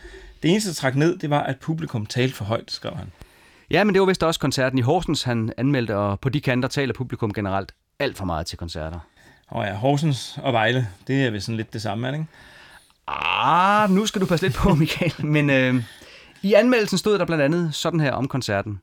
Det 0.44 0.52
eneste, 0.52 0.70
der 0.70 0.76
trak 0.76 0.96
ned, 0.96 1.18
det 1.18 1.30
var, 1.30 1.44
at 1.44 1.60
publikum 1.60 2.06
talte 2.06 2.36
for 2.36 2.46
højt, 2.46 2.72
skrev 2.72 2.96
han. 2.96 3.12
Ja, 3.72 3.84
men 3.84 3.94
det 3.94 4.00
var 4.00 4.08
vist 4.08 4.24
også 4.24 4.40
koncerten 4.40 4.80
i 4.80 4.82
Horsens, 4.82 5.24
han 5.24 5.54
anmeldte, 5.58 5.98
og 5.98 6.20
på 6.20 6.30
de 6.30 6.42
kanter 6.42 6.70
taler 6.70 6.94
publikum 6.94 7.34
generelt 7.34 7.72
alt 8.00 8.18
for 8.18 8.26
meget 8.26 8.48
til 8.48 8.58
koncerter. 8.58 9.00
Og 9.48 9.66
ja, 9.66 9.74
Horsens 9.74 10.40
og 10.44 10.54
Vejle, 10.54 10.88
det 11.08 11.26
er 11.26 11.30
vist 11.30 11.46
sådan 11.46 11.58
lidt 11.58 11.74
det 11.74 11.82
samme, 11.82 12.14
ikke? 12.14 12.26
Ah, 13.08 13.90
nu 13.92 14.06
skal 14.06 14.22
du 14.22 14.26
passe 14.26 14.46
lidt 14.46 14.56
på, 14.56 14.76
Michael. 14.76 15.26
Men 15.26 15.50
øh, 15.50 15.84
i 16.42 16.54
anmeldelsen 16.54 16.98
stod 16.98 17.20
der 17.20 17.26
blandt 17.26 17.44
andet 17.44 17.76
sådan 17.76 18.00
her 18.00 18.12
om 18.12 18.28
koncerten. 18.28 18.82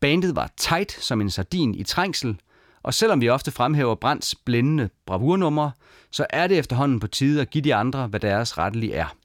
Bandet 0.00 0.36
var 0.36 0.50
tight 0.56 0.92
som 0.92 1.20
en 1.20 1.30
sardin 1.30 1.74
i 1.74 1.82
trængsel, 1.82 2.36
og 2.82 2.94
selvom 2.94 3.20
vi 3.20 3.28
ofte 3.28 3.50
fremhæver 3.50 3.94
Brands 3.94 4.34
blændende 4.34 4.88
bravurnumre, 5.06 5.70
så 6.10 6.26
er 6.30 6.46
det 6.46 6.58
efterhånden 6.58 7.00
på 7.00 7.06
tide 7.06 7.40
at 7.40 7.50
give 7.50 7.62
de 7.62 7.74
andre, 7.74 8.06
hvad 8.06 8.20
deres 8.20 8.58
rettelige 8.58 8.94
er. 8.94 9.16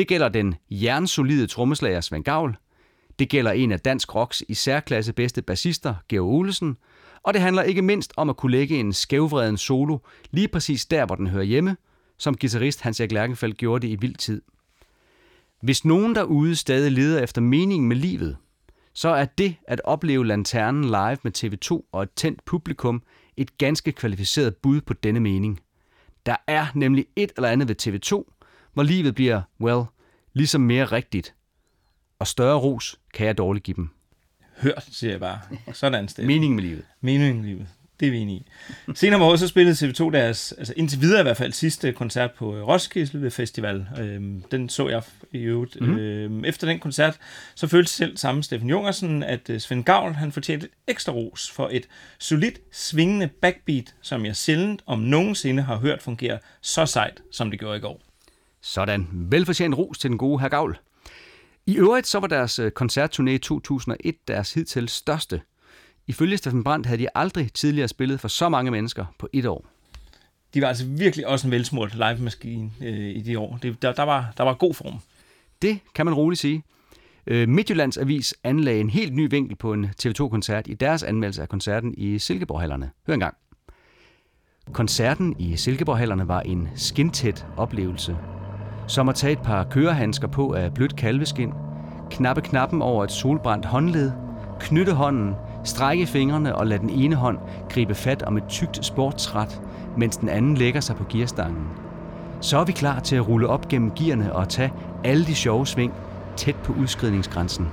Det 0.00 0.08
gælder 0.08 0.28
den 0.28 0.54
jernsolide 0.70 1.46
trommeslager 1.46 2.00
Svend 2.00 2.24
Gavl, 2.24 2.56
det 3.18 3.28
gælder 3.28 3.52
en 3.52 3.72
af 3.72 3.80
dansk 3.80 4.14
rocks 4.14 4.42
i 4.48 4.54
særklasse 4.54 5.12
bedste 5.12 5.42
bassister, 5.42 5.94
Georg 6.08 6.28
Olesen, 6.28 6.76
og 7.22 7.34
det 7.34 7.42
handler 7.42 7.62
ikke 7.62 7.82
mindst 7.82 8.12
om 8.16 8.30
at 8.30 8.36
kunne 8.36 8.52
lægge 8.52 8.76
en 8.76 8.92
skævvreden 8.92 9.56
solo 9.56 9.98
lige 10.30 10.48
præcis 10.48 10.86
der, 10.86 11.06
hvor 11.06 11.14
den 11.14 11.26
hører 11.26 11.44
hjemme, 11.44 11.76
som 12.18 12.36
guitarist 12.36 12.80
Hans 12.80 13.00
Erik 13.00 13.12
Lærkenfeldt 13.12 13.56
gjorde 13.56 13.86
det 13.86 13.92
i 13.92 13.96
vild 14.00 14.14
tid. 14.14 14.42
Hvis 15.62 15.84
nogen 15.84 16.14
derude 16.14 16.56
stadig 16.56 16.92
leder 16.92 17.22
efter 17.22 17.40
meningen 17.40 17.88
med 17.88 17.96
livet, 17.96 18.36
så 18.94 19.08
er 19.08 19.24
det 19.24 19.54
at 19.68 19.80
opleve 19.84 20.26
Lanternen 20.26 20.84
live 20.84 21.18
med 21.22 21.38
TV2 21.38 21.88
og 21.92 22.02
et 22.02 22.10
tændt 22.16 22.44
publikum 22.44 23.02
et 23.36 23.58
ganske 23.58 23.92
kvalificeret 23.92 24.56
bud 24.56 24.80
på 24.80 24.94
denne 24.94 25.20
mening. 25.20 25.60
Der 26.26 26.36
er 26.46 26.66
nemlig 26.74 27.06
et 27.16 27.32
eller 27.36 27.48
andet 27.48 27.68
ved 27.68 27.76
TV2, 27.82 28.39
hvor 28.74 28.82
livet 28.82 29.14
bliver, 29.14 29.42
well, 29.60 29.82
ligesom 30.32 30.60
mere 30.60 30.84
rigtigt. 30.84 31.34
Og 32.18 32.26
større 32.26 32.58
ros 32.58 33.00
kan 33.14 33.26
jeg 33.26 33.38
dårligt 33.38 33.64
give 33.64 33.74
dem. 33.74 33.90
Hørt, 34.62 34.88
siger 34.90 35.10
jeg 35.10 35.20
bare. 35.20 35.38
Sådan 35.72 36.08
sted. 36.08 36.24
Meningen 36.24 36.56
med 36.56 36.64
livet. 36.64 36.82
Meningen 37.00 37.36
med 37.36 37.48
livet. 37.48 37.68
Det 38.00 38.06
er 38.06 38.10
vi 38.10 38.18
enige 38.18 38.38
i. 38.38 38.46
Senere 38.94 39.18
på 39.18 39.24
året 39.24 39.40
så 39.40 39.48
spillede 39.48 39.86
TV2 39.86 40.10
deres, 40.10 40.52
altså 40.52 40.74
indtil 40.76 41.00
videre 41.00 41.20
i 41.20 41.22
hvert 41.22 41.36
fald, 41.36 41.52
sidste 41.52 41.92
koncert 41.92 42.30
på 42.32 42.56
øh, 42.56 42.66
Roskilde 42.66 43.30
Festival. 43.30 43.86
Øhm, 43.98 44.42
den 44.50 44.68
så 44.68 44.88
jeg 44.88 45.02
i 45.32 45.38
øvrigt. 45.38 45.80
Mm-hmm. 45.80 45.98
Øhm, 45.98 46.44
efter 46.44 46.66
den 46.66 46.78
koncert, 46.78 47.18
så 47.54 47.66
følte 47.66 47.90
selv 47.90 48.16
samme 48.16 48.42
Steffen 48.42 48.68
Jungersen, 48.68 49.22
at 49.22 49.50
øh, 49.50 49.60
Svend 49.60 49.84
Gavl, 49.84 50.12
han 50.12 50.32
fortjente 50.32 50.66
et 50.66 50.72
ekstra 50.92 51.12
ros 51.12 51.50
for 51.50 51.68
et 51.72 51.88
solidt, 52.18 52.58
svingende 52.72 53.28
backbeat, 53.42 53.94
som 54.02 54.26
jeg 54.26 54.36
sjældent 54.36 54.82
om 54.86 54.98
nogensinde 54.98 55.62
har 55.62 55.76
hørt 55.76 56.02
fungere 56.02 56.38
så 56.60 56.86
sejt, 56.86 57.20
som 57.32 57.50
det 57.50 57.60
gjorde 57.60 57.78
i 57.78 57.80
går. 57.80 58.09
Sådan. 58.62 59.08
Velfortjent 59.12 59.78
ros 59.78 59.98
til 59.98 60.10
den 60.10 60.18
gode 60.18 60.40
herr 60.40 60.48
Gavl. 60.48 60.78
I 61.66 61.76
øvrigt 61.76 62.06
så 62.06 62.18
var 62.18 62.26
deres 62.26 62.58
øh, 62.58 62.72
koncertturné 62.80 63.30
i 63.30 63.38
2001 63.38 64.28
deres 64.28 64.54
hidtil 64.54 64.88
største. 64.88 65.40
Ifølge 66.06 66.36
Steffen 66.36 66.64
Brandt 66.64 66.86
havde 66.86 67.02
de 67.02 67.08
aldrig 67.14 67.52
tidligere 67.52 67.88
spillet 67.88 68.20
for 68.20 68.28
så 68.28 68.48
mange 68.48 68.70
mennesker 68.70 69.04
på 69.18 69.28
et 69.32 69.46
år. 69.46 69.66
De 70.54 70.62
var 70.62 70.68
altså 70.68 70.86
virkelig 70.86 71.26
også 71.26 71.46
en 71.46 71.50
velsmurt 71.50 71.94
live-maskine 71.94 72.70
øh, 72.80 73.16
i 73.16 73.20
de 73.20 73.38
år. 73.38 73.58
Det, 73.62 73.82
der, 73.82 73.92
der, 73.92 74.02
var, 74.02 74.32
der 74.36 74.44
var 74.44 74.54
god 74.54 74.74
form. 74.74 74.94
Det 75.62 75.78
kan 75.94 76.06
man 76.06 76.14
roligt 76.14 76.40
sige. 76.40 76.62
Øh, 77.26 77.48
Midtjyllands 77.48 77.98
Avis 77.98 78.34
anlagde 78.44 78.80
en 78.80 78.90
helt 78.90 79.14
ny 79.14 79.30
vinkel 79.30 79.56
på 79.56 79.72
en 79.72 79.86
TV2-koncert 80.02 80.66
i 80.66 80.74
deres 80.74 81.02
anmeldelse 81.02 81.42
af 81.42 81.48
koncerten 81.48 81.94
i 81.96 82.18
Silkeborg-hallerne. 82.18 82.90
Hør 83.06 83.14
en 83.14 83.20
gang. 83.20 83.34
Koncerten 84.72 85.36
i 85.38 85.56
Silkeborg-hallerne 85.56 86.28
var 86.28 86.40
en 86.40 86.68
skintæt 86.76 87.46
oplevelse. 87.56 88.16
Som 88.90 89.08
at 89.08 89.14
tage 89.14 89.32
et 89.32 89.42
par 89.42 89.64
kørehandsker 89.64 90.28
på 90.28 90.52
af 90.52 90.74
blødt 90.74 90.96
kalveskin, 90.96 91.52
knappe 92.10 92.42
knappen 92.42 92.82
over 92.82 93.04
et 93.04 93.12
solbrændt 93.12 93.66
håndled, 93.66 94.12
knytte 94.60 94.92
hånden, 94.92 95.34
strække 95.64 96.06
fingrene 96.06 96.56
og 96.56 96.66
lade 96.66 96.80
den 96.80 96.90
ene 96.90 97.14
hånd 97.14 97.38
gribe 97.68 97.94
fat 97.94 98.22
om 98.22 98.36
et 98.36 98.44
tykt 98.48 98.84
sportsret, 98.84 99.62
mens 99.96 100.16
den 100.16 100.28
anden 100.28 100.54
lægger 100.54 100.80
sig 100.80 100.96
på 100.96 101.04
gearstangen. 101.08 101.66
Så 102.40 102.58
er 102.58 102.64
vi 102.64 102.72
klar 102.72 103.00
til 103.00 103.16
at 103.16 103.28
rulle 103.28 103.48
op 103.48 103.68
gennem 103.68 103.90
gearne 103.90 104.32
og 104.32 104.48
tage 104.48 104.72
alle 105.04 105.26
de 105.26 105.34
sjove 105.34 105.66
sving 105.66 105.92
tæt 106.36 106.56
på 106.56 106.72
udskridningsgrænsen. 106.72 107.68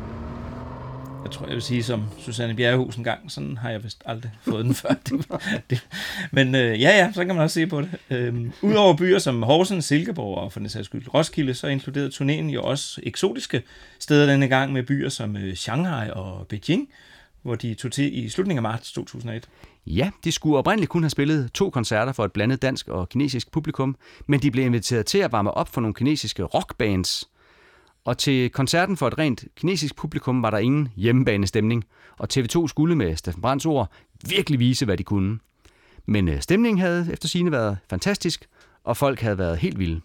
Jeg 1.28 1.34
tror, 1.34 1.46
jeg 1.46 1.56
vil 1.56 1.62
sige 1.62 1.84
som 1.84 2.04
Susanne 2.20 2.56
Bjerrehus 2.56 2.96
en 2.96 3.04
gang, 3.04 3.32
sådan 3.32 3.58
har 3.58 3.70
jeg 3.70 3.84
vist 3.84 4.04
aldrig 4.06 4.32
fået 4.42 4.66
den 4.66 4.74
før. 4.82 4.90
Det, 4.90 5.26
det, 5.70 5.88
men 6.32 6.56
øh, 6.56 6.82
ja, 6.82 6.90
ja, 6.90 7.12
så 7.14 7.26
kan 7.26 7.36
man 7.36 7.44
også 7.44 7.54
se 7.54 7.68
på 7.68 7.82
det. 7.82 7.90
Øhm, 8.10 8.52
Udover 8.62 8.98
byer 8.98 9.20
som 9.20 9.44
Horsens, 9.44 9.86
Silkeborg 9.86 10.38
og 10.38 10.54
for 10.54 10.60
den 10.60 10.70
sags 10.70 10.86
skyld 10.86 11.14
Roskilde, 11.14 11.54
så 11.54 11.68
inkluderede 11.68 12.10
turnéen 12.14 12.52
jo 12.52 12.64
også 12.64 13.02
eksotiske 13.04 13.64
steder 14.00 14.32
denne 14.32 14.48
gang 14.48 14.74
med 14.74 14.84
byer 14.84 15.10
som 15.10 15.38
øh, 15.38 15.56
Shanghai 15.56 16.10
og 16.10 16.48
Beijing, 16.48 16.90
hvor 17.42 17.56
de 17.56 17.74
tog 17.74 17.92
til 17.92 18.26
i 18.26 18.30
slutningen 18.30 18.66
af 18.66 18.72
marts 18.72 18.92
2001. 18.92 19.50
Ja, 19.86 20.10
de 20.24 20.32
skulle 20.32 20.58
oprindeligt 20.58 20.90
kun 20.90 21.04
have 21.04 21.10
spillet 21.10 21.52
to 21.54 21.70
koncerter 21.70 22.12
for 22.12 22.26
et 22.26 22.32
blandet 22.32 22.62
dansk 22.62 22.88
og 22.88 23.10
kinesisk 23.10 23.52
publikum, 23.52 23.96
men 24.28 24.40
de 24.40 24.52
blev 24.52 24.66
inviteret 24.66 25.06
til 25.06 25.18
at 25.18 25.32
varme 25.32 25.52
op 25.52 25.74
for 25.74 25.82
nogle 25.82 25.94
kinesiske 25.94 26.44
rockbands. 26.44 27.30
Og 28.08 28.18
til 28.18 28.50
koncerten 28.50 28.98
for 28.98 29.08
et 29.08 29.18
rent 29.18 29.46
kinesisk 29.56 29.96
publikum 29.96 30.44
var 30.44 30.50
der 30.50 30.58
ingen 30.58 30.90
hjemmebanestemning, 30.96 31.86
og 32.18 32.28
TV2 32.34 32.68
skulle 32.68 32.96
med 32.96 33.16
Steffen 33.16 33.42
Brands 33.42 33.66
ord 33.66 33.92
virkelig 34.30 34.60
vise, 34.60 34.86
hvad 34.86 34.98
de 34.98 35.04
kunne. 35.04 35.40
Men 36.06 36.30
øh, 36.30 36.42
stemningen 36.42 36.80
havde 36.80 37.08
efter 37.12 37.28
sigende 37.28 37.52
været 37.52 37.78
fantastisk, 37.90 38.48
og 38.84 38.98
folk 38.98 39.20
havde 39.20 39.38
været 39.38 39.58
helt 39.58 39.80
vilde. 39.80 40.02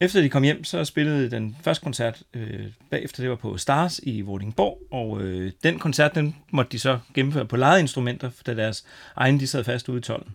Efter 0.00 0.20
de 0.20 0.28
kom 0.28 0.42
hjem, 0.42 0.64
så 0.64 0.84
spillede 0.84 1.30
den 1.30 1.56
første 1.62 1.84
koncert 1.84 2.22
øh, 2.34 2.66
bagefter, 2.90 3.22
det 3.22 3.30
var 3.30 3.36
på 3.36 3.56
Stars 3.56 4.00
i 4.02 4.20
Vordingborg, 4.20 4.78
og 4.90 5.22
øh, 5.22 5.52
den 5.62 5.78
koncert, 5.78 6.14
den 6.14 6.36
måtte 6.52 6.72
de 6.72 6.78
så 6.78 6.98
gennemføre 7.14 7.46
på 7.46 7.56
lejede 7.56 7.80
instrumenter, 7.80 8.30
da 8.46 8.54
deres 8.54 8.84
egen, 9.16 9.40
de 9.40 9.46
sad 9.46 9.64
fast 9.64 9.88
ude 9.88 9.98
i 9.98 10.02
tolden. 10.02 10.32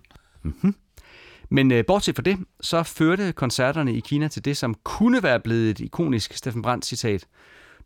Men 1.53 1.71
øh, 1.71 1.85
bortset 1.85 2.15
fra 2.15 2.21
det, 2.21 2.37
så 2.61 2.83
førte 2.83 3.31
koncerterne 3.31 3.93
i 3.93 3.99
Kina 3.99 4.27
til 4.27 4.45
det, 4.45 4.57
som 4.57 4.75
kunne 4.83 5.23
være 5.23 5.39
blevet 5.39 5.69
et 5.69 5.79
ikonisk 5.79 6.33
Steffen 6.33 6.61
Brandt 6.61 6.85
citat. 6.85 7.27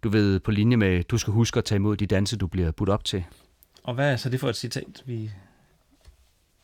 Du 0.04 0.10
ved, 0.10 0.40
på 0.40 0.52
linje 0.52 0.78
med, 0.78 1.04
du 1.04 1.18
skal 1.18 1.34
huske 1.34 1.58
at 1.58 1.66
tage 1.66 1.76
imod 1.76 1.98
de 1.98 2.06
danse, 2.06 2.38
du 2.38 2.48
bliver 2.48 2.72
budt 2.72 2.90
op 2.90 3.04
til. 3.04 3.24
Og 3.84 3.94
hvad 3.94 4.12
er 4.12 4.16
så 4.16 4.30
det 4.30 4.40
for 4.40 4.50
et 4.50 4.56
citat, 4.56 5.04
vi... 5.06 5.32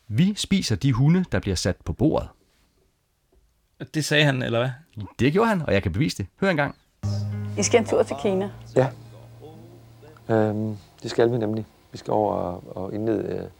Vi 0.08 0.34
spiser 0.36 0.76
de 0.76 0.92
hunde, 0.92 1.24
der 1.32 1.40
bliver 1.40 1.54
sat 1.54 1.76
på 1.76 1.92
bordet. 1.92 2.28
Det 3.94 4.04
sagde 4.04 4.24
han, 4.24 4.42
eller 4.42 4.58
hvad? 4.58 4.70
Det 5.18 5.32
gjorde 5.32 5.48
han, 5.48 5.62
og 5.62 5.72
jeg 5.72 5.82
kan 5.82 5.92
bevise 5.92 6.18
det. 6.18 6.26
Hør 6.40 6.50
en 6.50 6.56
gang. 6.56 6.76
I 7.58 7.62
skal 7.62 7.80
en 7.80 7.86
tur 7.86 8.02
til 8.02 8.16
Kina. 8.22 8.50
Ja. 8.76 8.88
Øhm, 10.28 10.76
det 11.02 11.10
skal 11.10 11.32
vi 11.32 11.38
nemlig. 11.38 11.66
Vi 11.92 11.98
skal 11.98 12.12
over 12.12 12.34
og, 12.34 12.76
og 12.76 12.94
indlede 12.94 13.22
øh, 13.22 13.50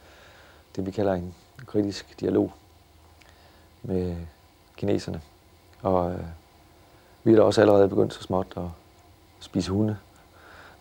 det, 0.77 0.87
vi 0.87 0.91
kalder 0.91 1.13
en 1.13 1.35
kritisk 1.67 2.21
dialog 2.21 2.53
med 3.83 4.17
kineserne. 4.77 5.21
Og 5.83 6.13
øh, 6.13 6.21
vi 7.25 7.33
er 7.33 7.37
da 7.37 7.43
også 7.43 7.61
allerede 7.61 7.89
begyndt 7.89 8.15
så 8.15 8.23
småt 8.23 8.47
at 8.57 8.63
spise 9.41 9.71
hunde. 9.71 9.97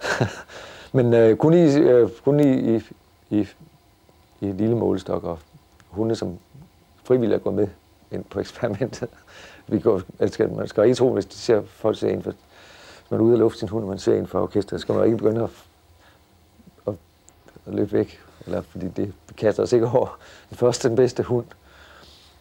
Men 0.94 1.14
øh, 1.14 1.38
kun, 1.38 1.54
i, 1.54 1.78
øh, 1.78 2.10
kun 2.24 2.40
i, 2.40 2.76
i, 2.76 2.82
i, 3.30 3.48
i 4.42 4.50
et 4.50 4.56
lille 4.56 4.76
målestok, 4.76 5.24
og 5.24 5.40
hunde, 5.90 6.16
som 6.16 6.38
frivilligt 7.04 7.36
er 7.36 7.44
gået 7.44 7.56
med 7.56 7.68
ind 8.12 8.24
på 8.24 8.40
eksperimentet. 8.40 9.10
Vi 9.68 9.80
går, 9.80 10.02
altså, 10.20 10.48
man 10.48 10.68
skal 10.68 10.84
ikke 10.84 10.96
tro, 10.96 11.14
hvis 11.14 11.26
de 11.26 11.36
ser 11.36 11.62
folk 11.62 12.00
ser 12.00 12.10
en 12.10 12.24
for, 12.24 12.32
hvis 12.32 13.12
man 13.12 13.20
er 13.20 13.24
ude 13.24 13.34
og 13.34 13.40
lufte 13.40 13.60
sin 13.60 13.70
hund, 13.70 13.84
og 13.84 13.90
man 13.90 14.00
ser 14.00 14.20
en 14.20 14.28
fra 14.28 14.42
orkester, 14.42 14.78
så 14.78 14.82
skal 14.82 14.96
man 14.96 15.06
ikke 15.06 15.18
begynde 15.18 15.44
at, 15.44 15.50
at, 16.88 16.94
at 17.68 17.74
løbe 17.74 17.92
væk, 17.92 18.20
eller 18.46 18.62
fordi 18.62 18.88
det 18.88 19.14
kaster 19.38 19.64
os 19.64 19.74
ikke 19.74 19.88
over 19.88 20.18
den 20.50 20.58
første, 20.58 20.88
den 20.88 20.96
bedste 20.96 21.24
hund. 21.24 21.46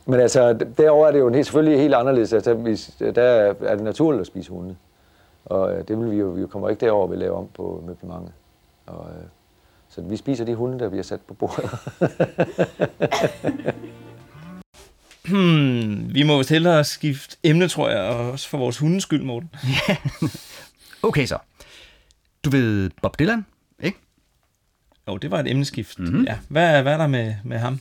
Men 0.07 0.21
altså, 0.21 0.53
derover 0.79 1.07
er 1.07 1.13
det 1.13 1.19
jo 1.19 1.29
en 1.29 1.35
helt, 1.35 1.47
selvfølgelig 1.47 1.81
helt 1.81 1.95
anderledes. 1.95 2.33
Altså, 2.33 2.55
hvis, 2.55 2.91
der 2.99 3.23
er 3.61 3.75
det 3.75 3.85
naturligt 3.85 4.21
at 4.21 4.27
spise 4.27 4.51
hunde. 4.51 4.77
Og 5.45 5.73
øh, 5.73 5.89
det 5.89 5.99
vil 5.99 6.11
vi 6.11 6.17
jo, 6.17 6.27
vi 6.27 6.47
kommer 6.47 6.69
ikke 6.69 6.87
derover, 6.87 7.07
vi 7.07 7.17
lave 7.17 7.37
om 7.37 7.49
på 7.55 7.85
møblementet. 7.87 8.33
Og, 8.87 9.09
øh, 9.11 9.25
så 9.89 10.01
vi 10.01 10.17
spiser 10.17 10.45
de 10.45 10.55
hunde, 10.55 10.79
der 10.79 10.89
vi 10.89 10.97
har 10.97 11.03
sat 11.03 11.21
på 11.21 11.35
bordet. 11.35 11.71
Hmm, 15.29 16.15
vi 16.15 16.23
må 16.23 16.37
vist 16.39 16.51
hellere 16.51 16.85
skifte 16.85 17.37
emne, 17.43 17.69
tror 17.69 17.89
jeg, 17.89 18.01
og 18.01 18.31
også 18.31 18.49
for 18.49 18.59
vores 18.59 18.79
hundes 18.79 19.03
skyld, 19.03 19.23
Morten. 19.23 19.51
Okay 21.03 21.27
så. 21.27 21.39
Du 22.45 22.51
ved 22.51 22.91
Bob 23.03 23.19
Dylan, 23.19 23.47
ikke? 23.83 23.99
Jo, 25.09 25.17
det 25.17 25.31
var 25.31 25.41
et 25.41 25.51
emneskift. 25.51 25.99
Mm-hmm. 25.99 26.25
Ja. 26.25 26.39
Hvad, 26.49 26.83
hvad 26.83 26.93
er 26.93 26.97
der 26.97 27.07
med, 27.07 27.35
med 27.45 27.59
ham? 27.59 27.81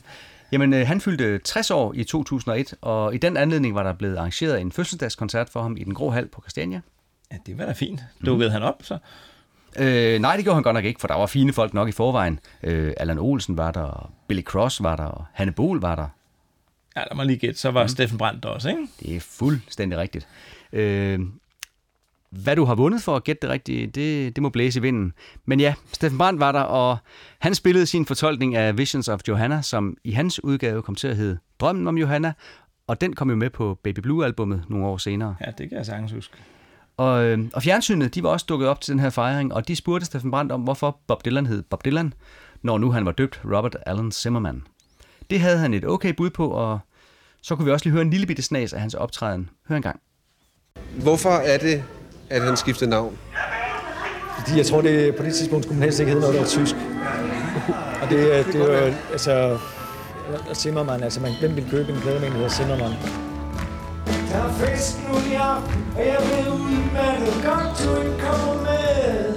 Jamen, 0.52 0.74
øh, 0.74 0.86
han 0.86 1.00
fyldte 1.00 1.38
60 1.38 1.70
år 1.70 1.92
i 1.94 2.04
2001, 2.04 2.74
og 2.80 3.14
i 3.14 3.18
den 3.18 3.36
anledning 3.36 3.74
var 3.74 3.82
der 3.82 3.92
blevet 3.92 4.16
arrangeret 4.16 4.60
en 4.60 4.72
fødselsdagskoncert 4.72 5.48
for 5.48 5.62
ham 5.62 5.76
i 5.76 5.84
den 5.84 5.94
grå 5.94 6.10
hal 6.10 6.28
på 6.28 6.40
Christiania. 6.40 6.80
Ja, 7.32 7.36
det 7.46 7.58
var 7.58 7.66
da 7.66 7.72
fint. 7.72 8.00
Dukkede 8.26 8.48
mm. 8.48 8.52
han 8.52 8.62
op, 8.62 8.82
så? 8.82 8.98
Øh, 9.78 10.18
nej, 10.20 10.36
det 10.36 10.44
gjorde 10.44 10.54
han 10.54 10.62
godt 10.62 10.74
nok 10.74 10.84
ikke, 10.84 11.00
for 11.00 11.08
der 11.08 11.14
var 11.14 11.26
fine 11.26 11.52
folk 11.52 11.74
nok 11.74 11.88
i 11.88 11.92
forvejen. 11.92 12.40
Øh, 12.62 12.92
Allan 12.96 13.18
Olsen 13.18 13.56
var 13.56 13.70
der, 13.70 13.80
og 13.80 14.10
Billy 14.28 14.42
Cross 14.42 14.82
var 14.82 14.96
der, 14.96 15.04
og 15.04 15.24
Hanne 15.32 15.52
Bol 15.52 15.80
var 15.80 15.96
der. 15.96 16.08
Ja, 16.96 17.00
lad 17.00 17.16
mig 17.16 17.26
lige 17.26 17.38
gætte. 17.38 17.60
Så 17.60 17.70
var 17.70 17.82
mm. 17.82 17.88
Steffen 17.88 18.18
Brandt 18.18 18.42
der 18.42 18.48
også, 18.48 18.68
ikke? 18.68 18.86
Det 19.00 19.16
er 19.16 19.20
fuldstændig 19.20 19.98
rigtigt. 19.98 20.28
Øh, 20.72 21.20
hvad 22.30 22.56
du 22.56 22.64
har 22.64 22.74
vundet 22.74 23.02
for 23.02 23.16
at 23.16 23.24
gætte 23.24 23.42
det 23.42 23.50
rigtige, 23.50 23.86
det, 23.86 24.36
det 24.36 24.42
må 24.42 24.48
blæse 24.48 24.78
i 24.78 24.82
vinden. 24.82 25.12
Men 25.44 25.60
ja, 25.60 25.74
Steffen 25.92 26.18
Brandt 26.18 26.40
var 26.40 26.52
der, 26.52 26.60
og 26.60 26.96
han 27.38 27.54
spillede 27.54 27.86
sin 27.86 28.06
fortolkning 28.06 28.56
af 28.56 28.78
Visions 28.78 29.08
of 29.08 29.20
Johanna, 29.28 29.62
som 29.62 29.96
i 30.04 30.10
hans 30.10 30.44
udgave 30.44 30.82
kom 30.82 30.94
til 30.94 31.08
at 31.08 31.16
hedde 31.16 31.38
Drømmen 31.60 31.86
om 31.86 31.98
Johanna, 31.98 32.32
og 32.86 33.00
den 33.00 33.14
kom 33.14 33.30
jo 33.30 33.36
med 33.36 33.50
på 33.50 33.78
Baby 33.84 33.98
Blue-albummet 33.98 34.64
nogle 34.68 34.86
år 34.86 34.96
senere. 34.96 35.36
Ja, 35.46 35.50
det 35.58 35.68
kan 35.68 35.78
jeg 35.78 35.86
sagtens 35.86 36.12
huske. 36.12 36.36
Og, 36.96 37.24
øh, 37.24 37.38
og 37.54 37.62
fjernsynet, 37.62 38.14
de 38.14 38.22
var 38.22 38.28
også 38.28 38.46
dukket 38.48 38.68
op 38.68 38.80
til 38.80 38.92
den 38.92 39.00
her 39.00 39.10
fejring, 39.10 39.54
og 39.54 39.68
de 39.68 39.76
spurgte 39.76 40.06
Steffen 40.06 40.30
Brandt 40.30 40.52
om, 40.52 40.60
hvorfor 40.60 41.00
Bob 41.06 41.24
Dylan 41.24 41.46
hed 41.46 41.62
Bob 41.62 41.84
Dylan, 41.84 42.14
når 42.62 42.78
nu 42.78 42.90
han 42.90 43.06
var 43.06 43.12
døbt 43.12 43.40
Robert 43.44 43.76
Allen 43.86 44.12
Zimmerman. 44.12 44.62
Det 45.30 45.40
havde 45.40 45.58
han 45.58 45.74
et 45.74 45.84
okay 45.84 46.14
bud 46.16 46.30
på, 46.30 46.48
og 46.48 46.78
så 47.42 47.56
kunne 47.56 47.64
vi 47.64 47.70
også 47.70 47.86
lige 47.86 47.92
høre 47.92 48.02
en 48.02 48.10
lille 48.10 48.26
bitte 48.26 48.42
snas 48.42 48.72
af 48.72 48.80
hans 48.80 48.94
optræden. 48.94 49.50
Hør 49.68 49.76
en 49.76 49.82
gang. 49.82 50.00
Hvorfor 51.02 51.30
er 51.30 51.58
det, 51.58 51.84
at 52.30 52.42
han 52.42 52.56
skiftede 52.56 52.90
navn? 52.90 53.18
Fordi 54.38 54.58
jeg 54.58 54.66
tror, 54.66 54.80
det 54.80 55.16
på 55.16 55.22
det 55.22 55.34
tidspunkt 55.34 55.64
skulle 55.64 55.78
man 55.78 55.82
helst 55.84 56.00
ikke 56.00 56.10
hedde 56.12 56.20
noget, 56.20 56.34
der 56.34 56.40
var 56.40 56.48
tysk. 56.48 56.74
Og 58.02 58.10
det, 58.10 58.38
er- 58.38 58.42
det 58.44 58.54
er 58.54 58.86
jo, 58.86 58.92
altså... 59.12 59.58
og 60.50 60.56
Zimmermann, 60.56 61.02
altså 61.02 61.20
man, 61.20 61.32
hvem 61.40 61.56
vil 61.56 61.66
købe 61.70 61.92
en 61.92 62.00
plade 62.00 62.18
med 62.20 62.26
en, 62.28 62.32
der 62.32 62.38
hedder 62.38 62.54
Zimmermann? 62.54 62.94
Der 64.32 64.36
er 64.38 64.52
fest 64.52 64.98
nu 65.08 65.14
i 65.30 65.34
aften, 65.34 65.84
og 65.96 66.00
jeg 66.06 66.16
ved 66.20 66.52
udmattet 66.52 67.34
godt, 67.44 67.84
du 67.84 68.00
ikke 68.06 68.18
kommer 68.22 68.54
med. 68.62 69.34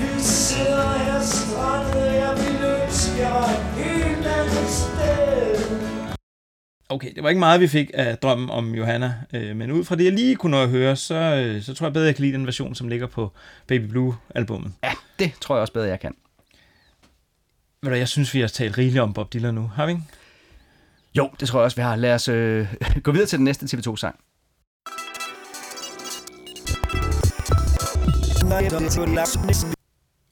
Vi 0.00 0.20
sidder 0.20 0.90
her 1.04 1.20
strandet, 1.22 2.08
og 2.08 2.14
jeg 2.14 2.32
vil 2.36 2.56
ønske, 2.82 3.18
jeg 3.22 3.30
var 3.30 3.44
et 3.44 3.84
helt 3.84 4.26
andet 4.26 4.70
sted. 4.70 5.80
Okay, 6.90 7.14
det 7.14 7.22
var 7.22 7.28
ikke 7.28 7.38
meget, 7.38 7.60
vi 7.60 7.68
fik 7.68 7.90
af 7.94 8.18
drømmen 8.18 8.50
om 8.50 8.74
Johanna, 8.74 9.14
øh, 9.32 9.56
men 9.56 9.70
ud 9.70 9.84
fra 9.84 9.96
det, 9.96 10.04
jeg 10.04 10.12
lige 10.12 10.36
kunne 10.36 10.50
nå 10.50 10.62
at 10.62 10.68
høre, 10.68 10.96
så, 10.96 11.14
øh, 11.14 11.62
så 11.62 11.74
tror 11.74 11.86
jeg 11.86 11.92
bedre, 11.92 12.06
jeg 12.06 12.14
kan 12.14 12.24
lide 12.24 12.36
den 12.36 12.46
version, 12.46 12.74
som 12.74 12.88
ligger 12.88 13.06
på 13.06 13.32
Baby 13.66 13.84
Blue-albummet. 13.84 14.72
Ja, 14.84 14.92
det 15.18 15.32
tror 15.40 15.54
jeg 15.54 15.60
også 15.60 15.72
bedre, 15.72 15.88
jeg 15.88 16.00
kan. 16.00 16.14
Ved 17.82 17.90
du, 17.90 17.96
jeg 17.96 18.08
synes, 18.08 18.34
vi 18.34 18.40
har 18.40 18.48
talt 18.48 18.78
rigeligt 18.78 19.02
om 19.02 19.12
Bob 19.12 19.32
Dylan 19.32 19.54
nu, 19.54 19.70
har 19.74 19.86
vi 19.86 19.92
ikke? 19.92 20.02
Jo, 21.14 21.30
det 21.40 21.48
tror 21.48 21.58
jeg 21.60 21.64
også, 21.64 21.76
vi 21.76 21.82
har. 21.82 21.96
Lad 21.96 22.14
os 22.14 22.28
øh, 22.28 22.74
gå 23.04 23.12
videre 23.12 23.26
til 23.26 23.38
den 23.38 23.44
næste 23.44 23.76
TV2-sang. 23.76 24.16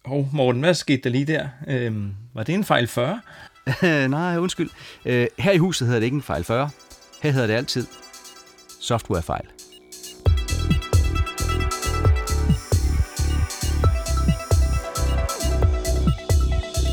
Hov, 0.04 0.28
Morten, 0.32 0.60
hvad 0.60 0.74
skete 0.74 1.00
der 1.04 1.10
lige 1.10 1.24
der? 1.24 1.48
Øhm, 1.66 2.14
var 2.34 2.42
det 2.42 2.54
en 2.54 2.64
fejl 2.64 2.86
40? 2.86 3.20
Nej, 4.08 4.38
undskyld. 4.38 4.70
Øh, 5.04 5.26
her 5.38 5.52
i 5.52 5.58
huset 5.58 5.86
hedder 5.86 6.00
det 6.00 6.04
ikke 6.04 6.14
en 6.14 6.22
fejl 6.22 6.44
40. 6.44 6.70
Her 7.22 7.30
hedder 7.30 7.46
det 7.46 7.54
altid 7.54 7.86
softwarefejl. 8.80 9.48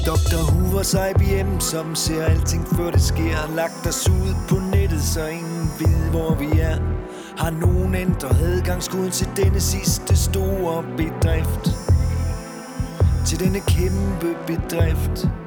Dr. 0.06 0.52
Hoovers 0.52 0.93
IBM, 0.93 1.60
som 1.60 1.95
ser 1.95 2.26
alting 2.26 2.68
før 2.68 2.91
det 2.91 3.02
sker 3.02 3.56
Lagt 3.56 3.88
os 3.88 4.10
ud 4.10 4.35
på 4.49 4.56
nettet, 4.56 5.02
så 5.02 5.27
ingen 5.27 5.69
ved 5.80 6.10
hvor 6.11 6.35
vi 6.35 6.60
er 6.60 6.77
Har 7.38 7.49
nogen 7.49 7.95
ændret 7.95 8.41
adgangskoden 8.41 9.11
til 9.11 9.27
denne 9.38 9.60
sidste 9.60 10.15
store 10.18 10.84
bedrift 10.97 11.69
Til 13.27 13.39
denne 13.39 13.60
kæmpe 13.60 14.38
bedrift 14.47 15.44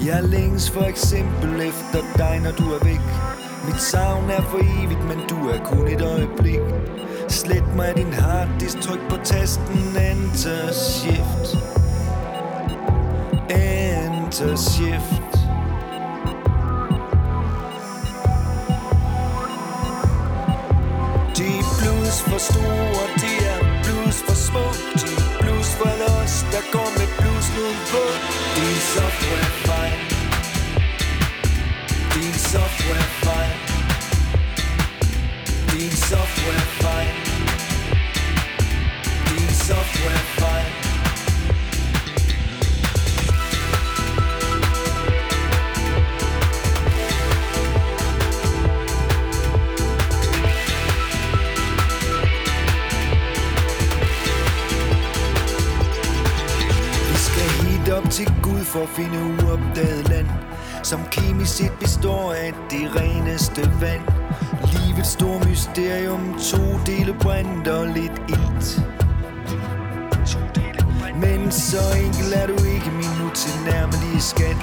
jeg 0.00 0.24
længes 0.24 0.70
for 0.70 0.84
eksempel 0.84 1.60
efter 1.60 2.00
dig, 2.16 2.40
når 2.42 2.50
du 2.50 2.72
er 2.72 2.84
væk. 2.84 3.00
Mit 3.66 3.80
savn 3.82 4.30
er 4.30 4.42
for 4.42 4.58
evigt, 4.58 5.04
men 5.08 5.18
du 5.28 5.48
er 5.48 5.64
kun 5.64 5.88
et 5.88 6.02
øjeblik. 6.02 6.60
Slet 7.28 7.76
mig 7.76 7.92
din 7.96 8.12
harddisk, 8.12 8.80
tryk 8.80 9.00
på 9.10 9.16
tasten 9.24 9.78
Enter 10.10 10.72
Shift. 10.72 11.56
Enter 13.50 14.56
Shift. 14.56 15.34
De 21.36 21.46
er 21.58 21.66
blues 21.78 22.22
for 22.22 22.38
store, 22.38 23.04
de 23.22 23.32
er 23.52 23.60
blues 23.82 24.22
for 24.26 24.34
små 24.34 24.64
De 25.00 25.13
software 36.08 36.54
er 36.54 36.60
softwarefejl 36.60 37.08
software 39.26 39.44
er 39.44 39.52
softwarefejl 39.52 40.66
Vi 57.08 57.16
skal 57.18 57.66
helt 57.66 57.88
op 57.88 58.10
til 58.10 58.32
Gud 58.42 58.64
for 58.64 58.82
at 58.82 58.88
finde 58.88 59.18
uopdaget 59.18 60.08
land. 60.08 60.26
Som 60.82 61.00
kemisk 61.10 61.56
set 61.56 61.72
består 61.80 62.32
af 62.32 62.52
det 62.70 62.96
reneste 62.96 63.70
vand. 63.80 64.23
Livets 64.94 65.12
store 65.12 65.40
mysterium, 65.48 66.38
to 66.50 66.62
dele 66.86 67.14
brændt 67.20 67.68
og 67.68 67.86
lidt 67.86 68.22
ilt. 68.28 68.66
Men 71.20 71.52
så 71.52 71.82
enkel 72.04 72.32
er 72.34 72.46
du 72.46 72.52
ikke 72.74 72.90
min 72.90 73.16
utilnærmelige 73.26 74.12
til 74.12 74.22
skat. 74.22 74.56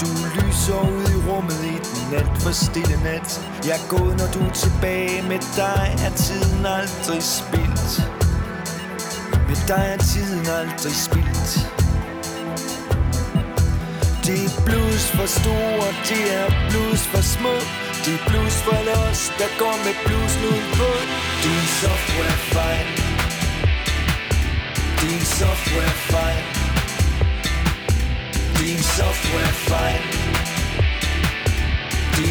Du 0.00 0.06
lyser 0.36 0.80
ud 0.80 1.06
i 1.16 1.30
rummet 1.30 1.60
i 1.64 1.76
den 1.86 2.14
alt 2.14 2.42
for 2.42 2.52
stille 2.52 2.96
nat. 3.02 3.28
Jeg 3.66 3.76
er 3.80 3.88
gået, 3.88 4.16
når 4.20 4.28
du 4.34 4.40
er 4.48 4.52
tilbage. 4.52 5.22
Med 5.22 5.40
dig 5.56 5.96
er 6.06 6.12
tiden 6.16 6.66
aldrig 6.66 7.22
spildt. 7.22 7.90
Med 9.48 9.58
dig 9.68 9.84
er 9.94 9.98
tiden 10.12 10.46
aldrig 10.60 10.96
spildt. 11.06 11.50
Det 14.26 14.38
er 14.46 14.52
blues 14.66 15.04
for 15.16 15.26
store, 15.26 15.88
det 16.08 16.22
er 16.40 16.46
blues 16.70 17.02
for 17.12 17.22
små. 17.22 17.83
Det 18.04 18.14
er 18.14 18.24
blues 18.30 18.56
for 18.66 18.80
os, 19.08 19.32
der 19.38 19.50
går 19.58 19.76
med 19.84 19.94
blues 20.06 20.34
på. 20.78 20.90
Det 21.42 21.52
er 21.52 21.60
en 21.60 21.68
softwarefejl 21.80 22.86
Det 25.00 25.10
er 25.10 25.16
en 25.18 25.24
softwarefejl 25.24 26.42
Det 28.56 28.70
er 28.70 28.76
en 28.76 28.82
softwarefejl 28.82 30.02
Det 32.16 32.30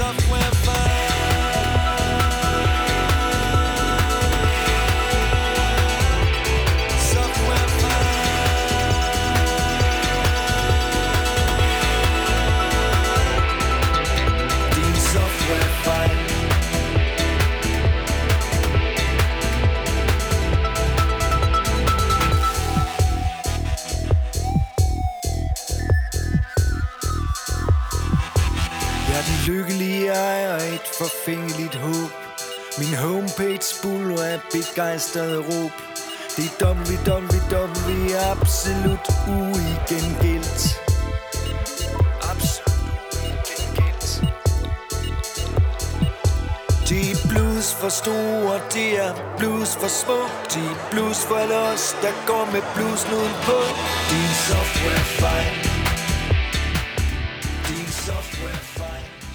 er 0.00 1.13
jeg 30.14 30.50
og 30.54 30.74
et 30.74 30.88
forfængeligt 30.98 31.74
håb. 31.74 32.12
Min 32.78 32.94
homepage 32.94 33.68
buller 33.82 34.22
af 34.22 34.40
begejstrede 34.52 35.38
råb. 35.38 35.72
Det 36.36 36.50
er 36.60 36.74
www 36.74 38.14
absolut 38.32 39.06
uigengældt 39.28 40.80
Absolut 42.30 42.70
uigengældt 43.22 44.24
De 46.88 47.10
er 47.10 47.28
blues 47.28 47.74
for 47.74 47.88
store, 47.88 48.60
de 48.74 48.96
er 48.96 49.12
blues 49.38 49.76
for 49.76 49.88
små. 49.88 50.18
De 50.54 50.60
er 50.72 50.90
blues 50.90 51.24
for 51.26 51.34
alle 51.34 51.56
os, 51.56 51.96
der 52.02 52.12
går 52.26 52.44
med 52.52 52.62
blues 52.74 53.04
på. 53.46 53.58
Din 54.10 54.30
software 54.48 55.04
fejl. 55.20 55.73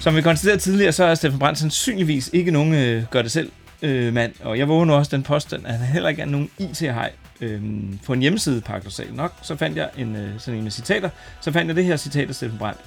Som 0.00 0.16
vi 0.16 0.22
konstaterede 0.22 0.60
tidligere, 0.60 0.92
så 0.92 1.04
er 1.04 1.14
Steffen 1.14 1.38
Brandt 1.38 1.58
sandsynligvis 1.58 2.30
ikke 2.32 2.50
nogen 2.50 2.74
øh, 2.74 3.04
gør 3.10 3.22
det 3.22 3.30
selv 3.30 3.52
øh, 3.82 4.14
mand, 4.14 4.32
og 4.40 4.58
jeg 4.58 4.68
vågner 4.68 4.94
også 4.94 5.16
den 5.16 5.22
påstand, 5.22 5.66
at 5.66 5.74
han 5.74 5.86
heller 5.86 6.08
ikke 6.08 6.22
er 6.22 6.26
nogen 6.26 6.50
IT-hej. 6.58 7.12
Øhm, 7.40 7.98
på 8.06 8.12
en 8.12 8.20
hjemmeside, 8.20 8.60
paradoxalt 8.60 9.16
nok, 9.16 9.32
så 9.42 9.56
fandt 9.56 9.76
jeg 9.76 9.90
en, 9.98 10.16
øh, 10.16 10.30
sådan 10.38 10.58
en 10.58 10.62
med 10.62 10.70
citater, 10.70 11.10
så 11.40 11.52
fandt 11.52 11.68
jeg 11.68 11.76
det 11.76 11.84
her 11.84 11.96
citat 11.96 12.28
af 12.28 12.34
Steffen 12.34 12.58
Brandt. 12.58 12.80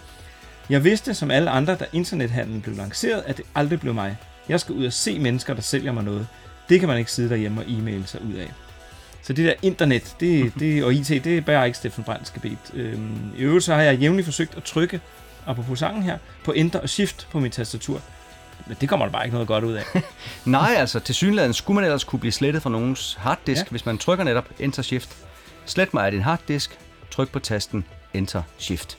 Jeg 0.70 0.84
vidste, 0.84 1.14
som 1.14 1.32
alle 1.32 1.50
andre, 1.50 1.76
da 1.76 1.86
internethandlen 1.94 2.62
blev 2.62 2.76
lanceret, 2.76 3.24
at 3.26 3.38
det 3.38 3.46
aldrig 3.56 3.80
blev 3.80 3.94
mig. 3.94 4.18
Jeg 4.50 4.60
skal 4.60 4.76
ud 4.76 4.86
og 4.86 4.94
se 4.94 5.20
mennesker, 5.20 5.54
der 5.54 5.62
sælger 5.62 5.92
mig 5.92 6.04
noget. 6.04 6.28
Det 6.70 6.80
kan 6.80 6.90
man 6.90 6.98
ikke 6.98 7.12
sidde 7.12 7.30
derhjemme 7.30 7.62
og 7.62 7.68
e-maile 7.68 8.08
sig 8.08 8.22
ud 8.22 8.34
af. 8.34 8.52
Så 9.22 9.34
det 9.34 9.46
der 9.46 9.54
internet 9.62 10.16
det, 10.20 10.54
det, 10.60 10.84
og 10.84 10.94
IT, 10.94 11.08
det 11.24 11.46
bærer 11.46 11.66
ikke 11.66 11.78
Steffen 11.78 12.04
Brandt 12.04 12.28
skabet. 12.28 12.58
Øhm, 12.74 13.18
I 13.38 13.42
øvrigt 13.42 13.66
så 13.66 13.74
har 13.74 13.82
jeg 13.82 13.98
jævnligt 13.98 14.26
forsøgt 14.26 14.58
at 14.58 14.64
trykke, 14.64 15.02
apropos 15.48 15.80
sangen 15.80 16.04
her, 16.04 16.18
på 16.44 16.52
Enter 16.52 16.80
og 16.80 16.90
Shift 16.90 17.28
på 17.32 17.40
mit 17.40 17.52
tastatur. 17.52 18.02
Men 18.68 18.78
det 18.82 18.90
kommer 18.90 19.06
der 19.06 19.14
bare 19.14 19.26
ikke 19.26 19.34
noget 19.34 19.48
godt 19.48 19.64
ud 19.64 19.74
af. 19.74 19.84
Nej, 20.46 20.76
altså 20.78 21.00
til 21.00 21.16
synligheden 21.16 21.54
skulle 21.54 21.76
man 21.76 21.84
ellers 21.84 22.04
kunne 22.04 22.20
blive 22.20 22.32
slettet 22.32 22.64
fra 22.64 22.70
nogens 22.70 23.18
harddisk, 23.20 23.62
Ja. 23.62 23.70
hvis 23.70 23.86
man 23.86 23.98
trykker 23.98 24.24
netop 24.26 24.50
Enter 24.60 24.82
Shift. 24.82 25.18
Slet 25.66 25.94
mig 25.94 26.06
af 26.06 26.12
din 26.12 26.22
harddisk, 26.22 26.78
tryk 27.12 27.32
på 27.32 27.40
tasten 27.40 27.86
Enter 28.14 28.42
Shift. 28.58 28.98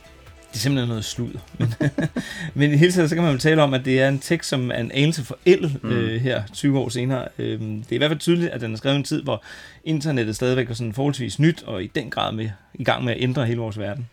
Det 0.51 0.59
er 0.59 0.62
simpelthen 0.62 0.89
noget 0.89 1.05
sludder. 1.05 1.39
Men, 1.59 1.75
men 2.55 2.73
i 2.73 2.77
hele 2.77 2.93
taget, 2.93 3.09
så 3.09 3.15
kan 3.16 3.25
man 3.25 3.33
jo 3.33 3.39
tale 3.39 3.62
om, 3.62 3.75
at 3.75 3.85
det 3.85 4.01
er 4.01 4.09
en 4.09 4.19
tekst, 4.19 4.49
som 4.51 4.71
er 4.71 4.75
en 4.75 4.91
anelse 4.93 5.25
forældet. 5.25 5.85
Mm. 5.85 5.91
øh, 5.91 6.21
her 6.21 6.43
20 6.53 6.79
år 6.79 6.89
senere. 6.89 7.29
Øhm, 7.39 7.83
det 7.83 7.91
er 7.91 7.95
i 7.95 7.99
hvert 7.99 8.11
fald 8.11 8.19
tydeligt, 8.21 8.51
at 8.53 8.61
den 8.61 8.73
er 8.73 8.77
skrevet 8.77 8.95
i 8.95 8.99
en 8.99 9.05
tid, 9.05 9.23
hvor 9.23 9.43
internettet 9.85 10.37
stadigvæk 10.37 10.69
var 10.69 10.75
sådan 10.75 10.93
forholdsvis 10.95 11.39
nyt, 11.39 11.62
og 11.62 11.83
i 11.85 11.87
den 11.87 12.11
grad 12.11 12.33
med, 12.33 12.51
i 12.75 12.85
gang 12.85 13.05
med 13.05 13.12
at 13.12 13.23
ændre 13.23 13.47
hele 13.47 13.59
vores 13.61 13.79
verden. 13.79 14.09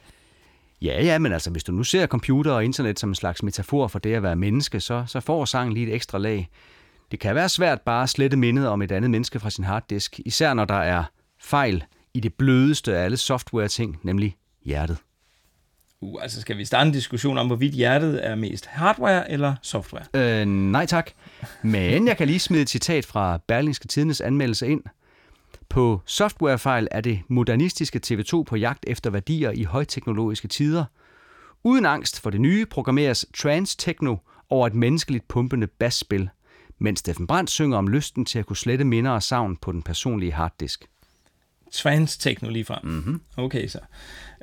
Ja, 0.82 1.04
ja, 1.04 1.20
men 1.20 1.34
altså 1.34 1.50
hvis 1.50 1.64
du 1.64 1.72
nu 1.72 1.84
ser 1.84 2.08
computer 2.08 2.52
og 2.52 2.66
internet 2.66 3.00
som 3.00 3.10
en 3.10 3.16
slags 3.16 3.44
metafor 3.44 3.88
for 3.88 4.00
det 4.00 4.14
at 4.14 4.24
være 4.24 4.36
menneske, 4.36 4.80
så, 4.80 5.04
så 5.08 5.20
får 5.20 5.46
sangen 5.46 5.74
lige 5.74 5.88
et 5.88 5.96
ekstra 5.96 6.18
lag. 6.18 6.50
Det 7.12 7.20
kan 7.20 7.36
være 7.36 7.50
svært 7.50 7.82
bare 7.82 8.04
at 8.04 8.10
slette 8.10 8.38
mindet 8.38 8.68
om 8.68 8.82
et 8.82 8.92
andet 8.92 9.12
menneske 9.12 9.40
fra 9.40 9.50
sin 9.50 9.64
harddisk, 9.64 10.20
især 10.26 10.54
når 10.54 10.66
der 10.66 10.76
er 10.76 11.04
fejl 11.42 11.84
i 12.14 12.20
det 12.20 12.34
blødeste 12.34 12.98
af 12.98 13.04
alle 13.04 13.18
software-ting, 13.18 14.00
nemlig 14.04 14.36
hjertet. 14.66 14.98
Uh, 16.02 16.24
altså 16.24 16.42
skal 16.42 16.58
vi 16.58 16.66
starte 16.66 16.88
en 16.88 16.94
diskussion 16.94 17.38
om, 17.38 17.48
hvorvidt 17.48 17.74
hjertet 17.74 18.28
er 18.28 18.36
mest 18.36 18.66
hardware 18.66 19.32
eller 19.32 19.56
software? 19.62 20.04
Øh, 20.14 20.46
nej 20.46 20.86
tak. 20.86 21.12
Men 21.62 22.08
jeg 22.08 22.18
kan 22.18 22.28
lige 22.28 22.40
smide 22.40 22.62
et 22.62 22.70
citat 22.70 23.06
fra 23.06 23.40
Berlingske 23.48 23.88
Tidendes 23.88 24.22
anmeldelse 24.22 24.68
ind. 24.68 24.82
På 25.72 26.02
softwarefejl 26.06 26.88
er 26.92 27.02
det 27.02 27.22
modernistiske 27.28 28.02
TV2 28.06 28.44
på 28.44 28.56
jagt 28.56 28.86
efter 28.88 29.10
værdier 29.10 29.52
i 29.52 29.64
højteknologiske 29.64 30.48
tider. 30.48 30.86
Uden 31.64 31.86
angst 31.86 32.20
for 32.20 32.30
det 32.30 32.42
nye 32.42 32.66
programmeres 32.66 33.26
trans-techno 33.38 34.16
over 34.50 34.68
et 34.68 34.74
menneskeligt 34.74 35.28
pumpende 35.28 35.68
basspil, 35.68 36.30
mens 36.80 37.00
Steffen 37.00 37.28
Brandt 37.28 37.50
synger 37.50 37.78
om 37.78 37.88
lysten 37.88 38.26
til 38.26 38.40
at 38.40 38.46
kunne 38.46 38.58
slette 38.58 38.86
minder 38.86 39.12
og 39.12 39.24
savn 39.24 39.58
på 39.58 39.72
den 39.72 39.82
personlige 39.82 40.32
harddisk. 40.32 40.86
Trans-techno 41.72 42.50
lige 42.50 42.66
frem. 42.66 42.86
Mm-hmm. 42.86 43.22
Okay 43.38 43.68
så. 43.68 43.80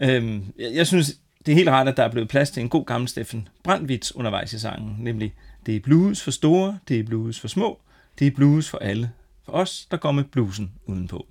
Øhm, 0.02 0.44
jeg, 0.59 0.74
jeg 0.74 0.86
synes, 0.86 1.20
det 1.46 1.52
er 1.52 1.56
helt 1.56 1.68
rart, 1.68 1.88
at 1.88 1.96
der 1.96 2.02
er 2.02 2.10
blevet 2.10 2.28
plads 2.28 2.50
til 2.50 2.62
en 2.62 2.68
god 2.68 2.84
gammel 2.84 3.09
Steffen 3.09 3.48
Brandvits 3.64 4.16
undervejs 4.16 4.52
i 4.52 4.59
sangen, 4.59 4.96
nemlig 4.98 5.34
det 5.66 5.76
er 5.76 5.80
blues 5.80 6.22
for 6.22 6.30
store, 6.30 6.78
det 6.88 7.00
er 7.00 7.05
blues 7.05 7.40
for 7.40 7.48
små, 7.48 7.80
det 8.18 8.26
er 8.26 8.30
blues 8.30 8.70
for 8.70 8.78
alle. 8.78 9.10
For 9.49 9.55
os, 9.55 9.87
der 9.91 9.97
går 9.97 10.12
med 10.12 10.25
bluesen 10.25 10.73
udenpå. 10.87 11.27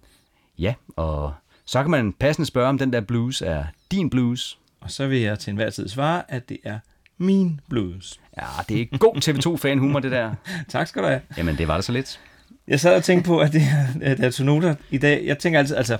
Ja, 0.60 0.73
og 0.95 1.34
så 1.65 1.81
kan 1.81 1.91
man 1.91 2.14
passende 2.14 2.48
spørge, 2.48 2.69
om 2.69 2.77
den 2.77 2.94
der 2.94 3.02
blues 3.02 3.41
er 3.41 3.64
din 3.91 4.10
blues. 4.10 4.57
Og 4.80 4.91
så 4.91 5.07
vil 5.07 5.19
jeg 5.19 5.39
til 5.39 5.52
enhver 5.52 5.69
tid 5.69 5.88
svare, 5.88 6.31
at 6.31 6.49
det 6.49 6.57
er 6.64 6.80
min 7.18 7.60
blues. 7.69 8.19
Ja, 8.38 8.45
det 8.69 8.81
er 8.81 8.98
god 8.98 9.15
TV2-fan-humor, 9.15 9.99
det 9.99 10.11
der. 10.11 10.34
tak 10.69 10.88
skal 10.88 11.02
du 11.02 11.07
have. 11.07 11.22
Jamen, 11.38 11.57
det 11.57 11.68
var 11.68 11.76
det 11.76 11.85
så 11.85 11.91
lidt. 11.91 12.19
Jeg 12.68 12.80
sad 12.80 12.95
og 12.95 13.03
tænkte 13.03 13.27
på, 13.27 13.39
at 13.39 13.53
det 13.53 13.61
er, 13.61 13.88
at 14.02 14.19
er 14.19 14.31
tonoter 14.31 14.76
i 14.91 14.98
dag. 14.98 15.26
Jeg 15.26 15.39
tænker 15.39 15.60
altid, 15.60 15.76
altså 15.76 15.98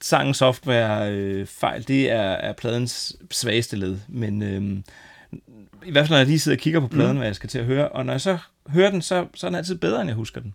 sangen 0.00 0.34
software 0.34 1.12
øh, 1.12 1.46
fejl, 1.46 1.88
det 1.88 2.10
er, 2.10 2.22
er 2.22 2.52
pladens 2.52 3.16
svageste 3.30 3.76
led. 3.76 3.98
Men 4.08 4.42
øh, 4.42 4.82
i 5.86 5.90
hvert 5.90 6.04
fald, 6.04 6.10
når 6.10 6.16
jeg 6.16 6.26
lige 6.26 6.38
sidder 6.38 6.56
og 6.56 6.60
kigger 6.60 6.80
på 6.80 6.88
pladen, 6.88 7.12
mm. 7.12 7.16
hvad 7.16 7.28
jeg 7.28 7.36
skal 7.36 7.48
til 7.48 7.58
at 7.58 7.64
høre, 7.64 7.88
og 7.88 8.06
når 8.06 8.12
jeg 8.12 8.20
så 8.20 8.38
hører 8.68 8.90
den, 8.90 9.02
så, 9.02 9.26
så 9.34 9.46
er 9.46 9.50
den 9.50 9.56
altid 9.56 9.74
bedre, 9.74 10.00
end 10.00 10.08
jeg 10.08 10.16
husker 10.16 10.40
den. 10.40 10.54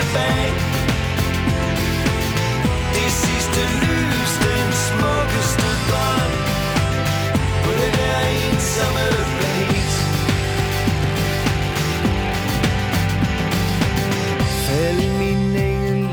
tilbage 0.10 0.54
Det 2.94 3.12
sidste 3.12 3.62
lys, 3.84 4.32
den 4.46 4.68
smukkeste 4.88 5.70
drøm. 5.90 6.32
På 7.64 7.72
det 7.72 7.92
der 8.00 8.20
ensomme 8.46 9.06
planet. 9.38 9.94
Fald 14.66 15.02
min 15.20 15.56
engel, 15.56 16.10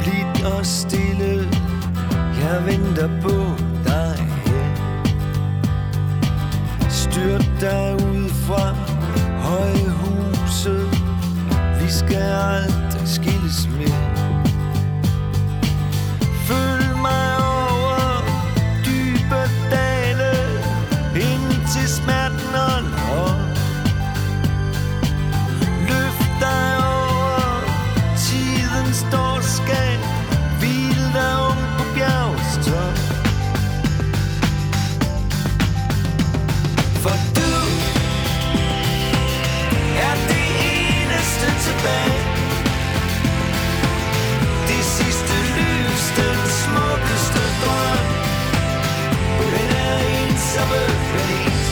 blidt 0.00 0.44
og 0.44 0.66
stille. 0.66 1.48
Jeg 2.42 2.66
venter 2.66 3.08
på 3.22 3.36
dig. 3.84 4.26
Styrt 6.88 7.50
dig 7.60 7.94
ud 7.94 8.28
fra 8.28 8.74
høje 9.42 9.88
huse 9.88 11.00
Vi 11.80 11.90
skal 11.90 12.16
aldrig 12.16 12.89
skin 13.10 13.44
is 13.44 13.66
me. 13.66 14.19
summer 50.54 50.86
breeze 51.10 51.70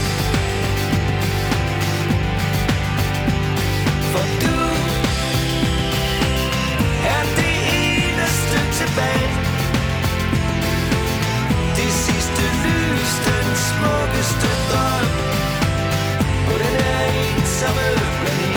For 4.10 4.24
du 4.42 4.58
er 7.14 7.22
det 7.38 7.54
eneste 7.78 8.58
tilbage 8.78 9.30
Det 11.78 11.92
sidste 12.06 12.42
lys, 12.64 13.12
den 13.28 13.48
smukkeste 13.68 14.50
drøm 14.70 15.10
Og 16.50 16.56
den 16.62 16.74
er 16.94 17.04
en 17.22 17.42
summer 17.58 17.92
breeze 18.20 18.47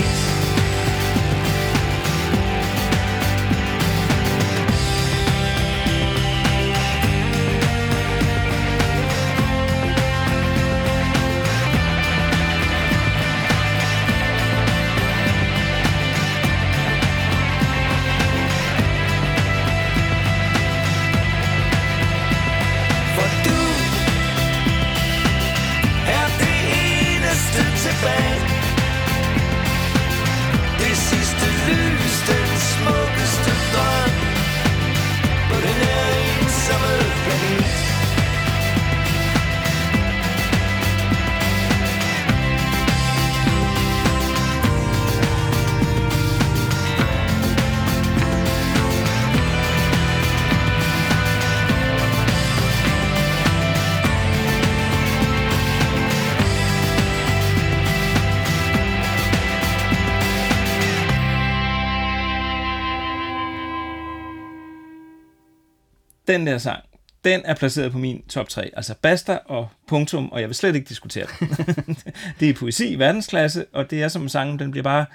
den 66.32 66.48
der 66.48 66.58
sang, 66.58 66.84
den 67.24 67.42
er 67.46 67.56
placeret 67.56 67.92
på 67.92 67.98
min 67.98 68.24
top 68.30 68.50
3. 68.50 68.72
Altså 68.74 68.96
basta 69.02 69.40
og 69.46 69.70
punktum, 69.88 70.32
og 70.32 70.42
jeg 70.42 70.50
vil 70.50 70.56
slet 70.56 70.76
ikke 70.76 70.90
diskutere 70.90 71.26
det. 71.40 71.50
det 72.40 72.50
er 72.50 72.54
poesi 72.54 72.88
i 72.88 73.00
verdensklasse, 73.00 73.66
og 73.74 73.92
det 73.92 74.04
er 74.04 74.08
som 74.08 74.28
sangen, 74.28 74.60
den 74.60 74.72
bliver 74.72 74.84
bare 74.84 75.06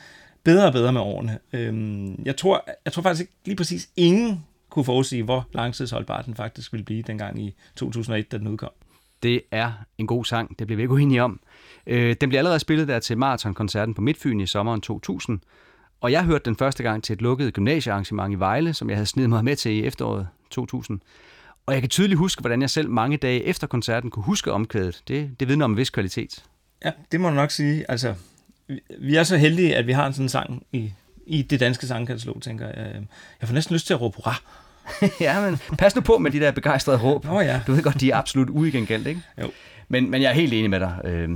bedre 0.45 0.67
og 0.67 0.73
bedre 0.73 0.93
med 0.93 1.01
årene. 1.01 1.39
Øhm, 1.53 2.23
jeg, 2.25 2.37
tror, 2.37 2.65
jeg 2.85 2.93
tror 2.93 3.03
faktisk 3.03 3.21
ikke 3.21 3.33
lige 3.45 3.57
præcis 3.57 3.89
ingen 3.97 4.45
kunne 4.71 4.85
forudsige, 4.85 5.23
hvor 5.23 5.49
langtidsholdbar 5.53 6.23
den 6.23 6.35
faktisk 6.35 6.73
ville 6.73 6.85
blive 6.85 7.03
dengang 7.03 7.43
i 7.43 7.55
2001, 7.77 8.33
da 8.33 8.39
den 8.39 8.49
udkom. 8.49 8.71
Det 9.23 9.43
er 9.51 9.73
en 9.99 10.07
god 10.07 10.25
sang, 10.25 10.59
det 10.59 10.67
bliver 10.67 10.77
vi 10.77 10.83
ikke 10.83 10.95
uenige 10.95 11.23
om. 11.23 11.41
Øh, 11.87 12.17
den 12.21 12.29
bliver 12.29 12.41
allerede 12.41 12.59
spillet 12.59 12.89
der 12.89 12.99
til 12.99 13.19
maratonkoncerten 13.19 13.95
på 13.95 14.01
Midtfyn 14.01 14.41
i 14.41 14.47
sommeren 14.47 14.81
2000, 14.81 15.41
og 16.01 16.13
jeg 16.13 16.25
hørte 16.25 16.45
den 16.45 16.57
første 16.57 16.83
gang 16.83 17.05
til 17.05 17.13
et 17.13 17.23
lukket 17.23 17.55
gymnasiearrangement 17.55 18.33
i 18.33 18.39
Vejle, 18.39 18.75
som 18.75 18.89
jeg 18.91 18.97
havde 18.97 19.07
snedet 19.07 19.31
mig 19.31 19.45
med 19.45 19.57
til 19.57 19.73
i 19.73 19.85
efteråret 19.85 20.29
2000. 20.51 21.01
Og 21.67 21.75
jeg 21.75 21.83
kan 21.83 21.89
tydeligt 21.89 22.19
huske, 22.19 22.41
hvordan 22.41 22.61
jeg 22.63 22.71
selv 22.71 22.91
mange 22.91 23.17
dage 23.17 23.45
efter 23.45 23.67
koncerten 23.67 24.11
kunne 24.11 24.23
huske 24.23 24.53
omkvædet. 24.53 25.03
Det, 25.09 25.41
det 25.41 25.49
vidner 25.49 25.65
om 25.65 25.71
en 25.71 25.77
vis 25.77 25.91
kvalitet. 25.91 26.45
Ja, 26.85 26.91
det 27.13 27.21
må 27.21 27.29
du 27.29 27.35
nok 27.35 27.51
sige. 27.51 27.91
Altså, 27.91 28.15
vi- 28.99 29.17
er 29.17 29.23
så 29.25 29.37
heldige, 29.37 29.77
at 29.77 29.87
vi 29.87 29.93
har 29.93 30.07
en 30.07 30.13
sådan 30.13 30.29
sang 30.29 30.63
i, 30.73 30.93
i 31.27 31.43
det 31.43 31.61
danske 31.61 31.87
sangkatalog, 31.87 32.43
tænker 32.43 32.67
jeg. 32.67 33.03
Jeg 33.41 33.49
får 33.49 33.55
næsten 33.55 33.75
lyst 33.75 33.87
til 33.87 33.95
at 33.95 34.01
råbe 34.01 34.17
hurra. 34.17 34.35
ja, 35.21 35.41
men 35.51 35.59
pas 35.79 35.95
nu 35.95 36.01
på 36.01 36.19
med 36.19 36.31
de 36.31 36.41
der 36.41 36.51
begejstrede 36.51 36.99
råb. 37.03 37.27
Åh 37.31 37.45
ja. 37.45 37.61
Du 37.67 37.73
ved 37.73 37.83
godt, 37.83 38.01
de 38.01 38.11
er 38.11 38.17
absolut 38.17 38.51
uigengældt, 38.51 39.07
ikke? 39.07 39.23
Jo. 39.43 39.51
Men, 39.89 40.11
men 40.11 40.23
jeg 40.23 40.29
er 40.31 40.35
helt 40.35 40.53
enig 40.53 40.71
med 40.71 40.81
dig. 40.81 41.01
Øh, 41.05 41.29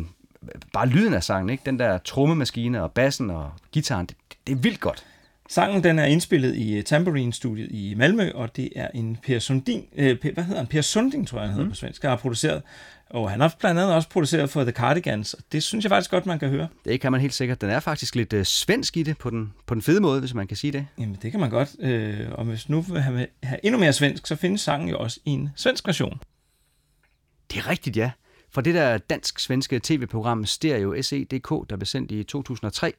bare 0.72 0.86
lyden 0.86 1.14
af 1.14 1.22
sangen, 1.24 1.50
ikke? 1.50 1.62
Den 1.66 1.78
der 1.78 1.98
trommemaskine 1.98 2.82
og 2.82 2.92
bassen 2.92 3.30
og 3.30 3.50
gitaren, 3.72 4.06
det, 4.06 4.16
det 4.46 4.52
er 4.52 4.56
vildt 4.56 4.80
godt. 4.80 5.04
Sangen 5.50 5.84
den 5.84 5.98
er 5.98 6.04
indspillet 6.04 6.56
i 6.56 6.76
øh, 6.76 6.84
Tambourine-studiet 6.84 7.68
i 7.70 7.94
Malmø, 7.96 8.30
og 8.34 8.56
det 8.56 8.68
er 8.76 8.88
en 8.94 9.18
Per 9.22 9.38
Sundin, 9.38 9.86
øh, 9.96 10.18
per, 10.18 10.32
hvad 10.32 10.44
hedder 10.44 10.58
han? 10.60 10.66
Per 10.66 10.80
Sunding, 10.80 11.28
tror 11.28 11.38
jeg, 11.38 11.46
han 11.48 11.52
hedder 11.54 11.64
Mm. 11.64 11.70
på 11.70 11.76
svensk, 11.76 12.02
der 12.02 12.08
har 12.08 12.16
produceret. 12.16 12.62
Og 13.10 13.30
han 13.30 13.40
har 13.40 13.54
blandt 13.60 13.80
andet 13.80 13.94
også 13.94 14.08
produceret 14.08 14.50
for 14.50 14.62
The 14.62 14.72
Cardigans, 14.72 15.34
og 15.34 15.42
det 15.52 15.62
synes 15.62 15.84
jeg 15.84 15.90
faktisk 15.90 16.10
godt, 16.10 16.26
man 16.26 16.38
kan 16.38 16.48
høre. 16.48 16.68
Det 16.84 17.00
kan 17.00 17.12
man 17.12 17.20
helt 17.20 17.34
sikkert. 17.34 17.60
Den 17.60 17.70
er 17.70 17.80
faktisk 17.80 18.14
lidt 18.14 18.32
øh, 18.32 18.44
svensk 18.44 18.96
i 18.96 19.02
det, 19.02 19.18
på 19.18 19.30
den, 19.30 19.52
på 19.66 19.74
den 19.74 19.82
fede 19.82 20.00
måde, 20.00 20.20
hvis 20.20 20.34
man 20.34 20.46
kan 20.46 20.56
sige 20.56 20.72
det. 20.72 20.86
Jamen, 20.98 21.18
det 21.22 21.30
kan 21.30 21.40
man 21.40 21.50
godt. 21.50 21.76
Øh, 21.80 22.26
og 22.32 22.44
hvis 22.44 22.68
nu 22.68 22.80
vil 22.80 23.00
have, 23.00 23.26
have 23.42 23.58
endnu 23.66 23.80
mere 23.80 23.92
svensk, 23.92 24.26
så 24.26 24.36
findes 24.36 24.60
sangen 24.60 24.88
jo 24.88 24.98
også 24.98 25.20
i 25.24 25.30
en 25.30 25.48
svensk 25.56 25.86
version. 25.86 26.20
Det 27.50 27.58
er 27.58 27.68
rigtigt, 27.68 27.96
ja. 27.96 28.10
Fra 28.52 28.62
det 28.62 28.74
der 28.74 28.98
dansk-svenske 28.98 29.80
tv-program 29.82 30.46
Stereo 30.46 31.02
SE.dk, 31.02 31.70
der 31.70 31.76
blev 31.76 31.86
sendt 31.86 32.12
i 32.12 32.22
2003. 32.22 32.92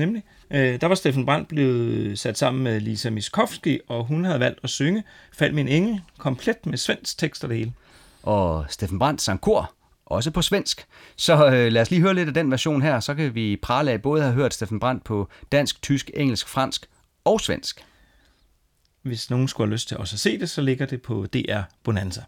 Nemlig. 0.00 0.24
Øh, 0.50 0.80
der 0.80 0.86
var 0.86 0.94
Steffen 0.94 1.26
Brandt 1.26 1.48
blevet 1.48 2.18
sat 2.18 2.38
sammen 2.38 2.64
med 2.64 2.80
Lisa 2.80 3.10
Miskovsky, 3.10 3.80
og 3.88 4.04
hun 4.04 4.24
havde 4.24 4.40
valgt 4.40 4.60
at 4.62 4.70
synge 4.70 5.04
Fald 5.32 5.52
min 5.52 5.68
engel, 5.68 6.00
komplet 6.18 6.66
med 6.66 6.78
svensk 6.78 7.18
tekst 7.18 7.44
og 7.44 7.50
det 7.50 7.58
hele. 7.58 7.72
Og 8.22 8.66
Steffen 8.68 8.98
Brandt 8.98 9.22
sang 9.22 9.40
kor, 9.40 9.74
også 10.06 10.30
på 10.30 10.42
svensk. 10.42 10.86
Så 11.16 11.46
øh, 11.46 11.72
lad 11.72 11.82
os 11.82 11.90
lige 11.90 12.02
høre 12.02 12.14
lidt 12.14 12.28
af 12.28 12.34
den 12.34 12.50
version 12.50 12.82
her, 12.82 13.00
så 13.00 13.14
kan 13.14 13.34
vi 13.34 13.56
prale 13.62 13.90
af 13.90 14.02
både 14.02 14.22
have 14.22 14.34
hørt 14.34 14.54
Steffen 14.54 14.80
Brandt 14.80 15.04
på 15.04 15.28
dansk, 15.52 15.82
tysk, 15.82 16.10
engelsk, 16.14 16.48
fransk 16.48 16.86
og 17.24 17.40
svensk. 17.40 17.84
Hvis 19.02 19.30
nogen 19.30 19.48
skulle 19.48 19.68
have 19.68 19.74
lyst 19.74 19.88
til 19.88 19.96
også 19.96 20.16
at 20.16 20.20
se 20.20 20.38
det, 20.38 20.50
så 20.50 20.60
ligger 20.60 20.86
det 20.86 21.02
på 21.02 21.26
DR 21.26 21.60
Bonanza. 21.84 22.22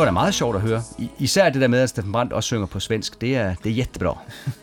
Var 0.00 0.04
da 0.04 0.10
meget 0.12 0.34
sjovt 0.34 0.56
at 0.56 0.62
høre. 0.62 0.82
Især 1.18 1.50
det 1.50 1.60
der 1.60 1.68
med, 1.68 1.80
at 1.80 1.88
Steffen 1.88 2.12
Brandt 2.12 2.32
også 2.32 2.46
synger 2.46 2.66
på 2.66 2.80
svensk. 2.80 3.20
Det 3.20 3.36
er, 3.36 3.54
det 3.64 3.70
er 3.70 3.74
jättebra. 3.74 4.18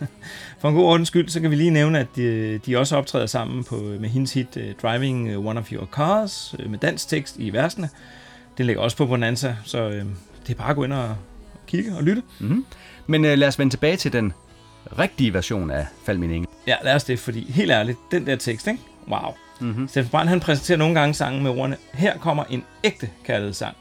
For 0.59 0.69
en 0.69 0.75
god 0.75 0.85
ordens 0.85 1.07
skyld, 1.07 1.29
så 1.29 1.39
kan 1.39 1.51
vi 1.51 1.55
lige 1.55 1.69
nævne, 1.69 1.99
at 1.99 2.07
de, 2.15 2.57
de 2.57 2.77
også 2.77 2.97
optræder 2.97 3.25
sammen 3.25 3.63
på, 3.63 3.75
med 3.75 4.09
hendes 4.09 4.33
hit 4.33 4.57
uh, 4.57 4.63
Driving 4.81 5.37
One 5.37 5.59
of 5.59 5.71
Your 5.71 5.85
Cars, 5.85 6.55
uh, 6.59 6.71
med 6.71 6.79
dansk 6.79 7.07
tekst 7.07 7.35
i 7.39 7.49
versene. 7.49 7.89
Den 8.57 8.65
ligger 8.65 8.81
også 8.81 8.97
på 8.97 9.05
Bonanza, 9.05 9.55
så 9.63 9.89
det 9.89 10.05
er 10.49 10.53
bare 10.53 10.69
at 10.69 10.75
gå 10.75 10.83
ind 10.83 10.93
og 10.93 11.15
kigge 11.67 11.95
og 11.95 12.03
lytte. 12.03 12.23
Mm-hmm. 12.39 12.65
Men 13.07 13.25
øh, 13.25 13.37
lad 13.37 13.47
os 13.47 13.59
vende 13.59 13.73
tilbage 13.73 13.97
til 13.97 14.13
den 14.13 14.33
rigtige 14.99 15.33
version 15.33 15.71
af 15.71 15.85
Fald 16.05 16.17
min 16.17 16.31
engel. 16.31 16.47
Ja, 16.67 16.75
lad 16.83 16.95
os 16.95 17.03
det, 17.03 17.19
fordi 17.19 17.51
helt 17.51 17.71
ærligt, 17.71 17.97
den 18.11 18.25
der 18.25 18.35
tekst, 18.35 18.67
ikke? 18.67 18.79
Wow. 19.07 19.33
Mm-hmm. 19.59 19.87
Steffen 19.87 20.11
Brandt, 20.11 20.29
han 20.29 20.39
præsenterer 20.39 20.77
nogle 20.77 20.99
gange 20.99 21.13
sangen 21.13 21.43
med 21.43 21.51
ordene, 21.51 21.77
her 21.93 22.17
kommer 22.17 22.43
en 22.43 22.63
ægte 22.83 23.09
kærlighedssang. 23.25 23.75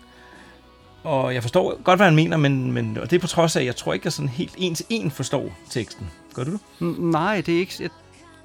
Og 1.06 1.34
jeg 1.34 1.42
forstår 1.42 1.82
godt, 1.82 1.98
hvad 1.98 2.06
han 2.06 2.16
mener, 2.16 2.36
men, 2.36 2.72
men 2.72 2.98
og 2.98 3.10
det 3.10 3.16
er 3.16 3.20
på 3.20 3.26
trods 3.26 3.56
af, 3.56 3.60
at 3.60 3.66
jeg 3.66 3.76
tror 3.76 3.92
ikke, 3.92 4.02
at 4.02 4.04
jeg 4.04 4.12
sådan 4.12 4.28
helt 4.28 4.54
en 4.58 4.74
til 4.74 4.86
en 4.88 5.10
forstår 5.10 5.56
teksten. 5.70 6.06
Gør 6.34 6.44
du 6.44 6.50
det? 6.52 6.60
N- 6.80 7.00
Nej, 7.02 7.40
det 7.46 7.54
er 7.54 7.58
ikke, 7.58 7.74
jeg 7.80 7.90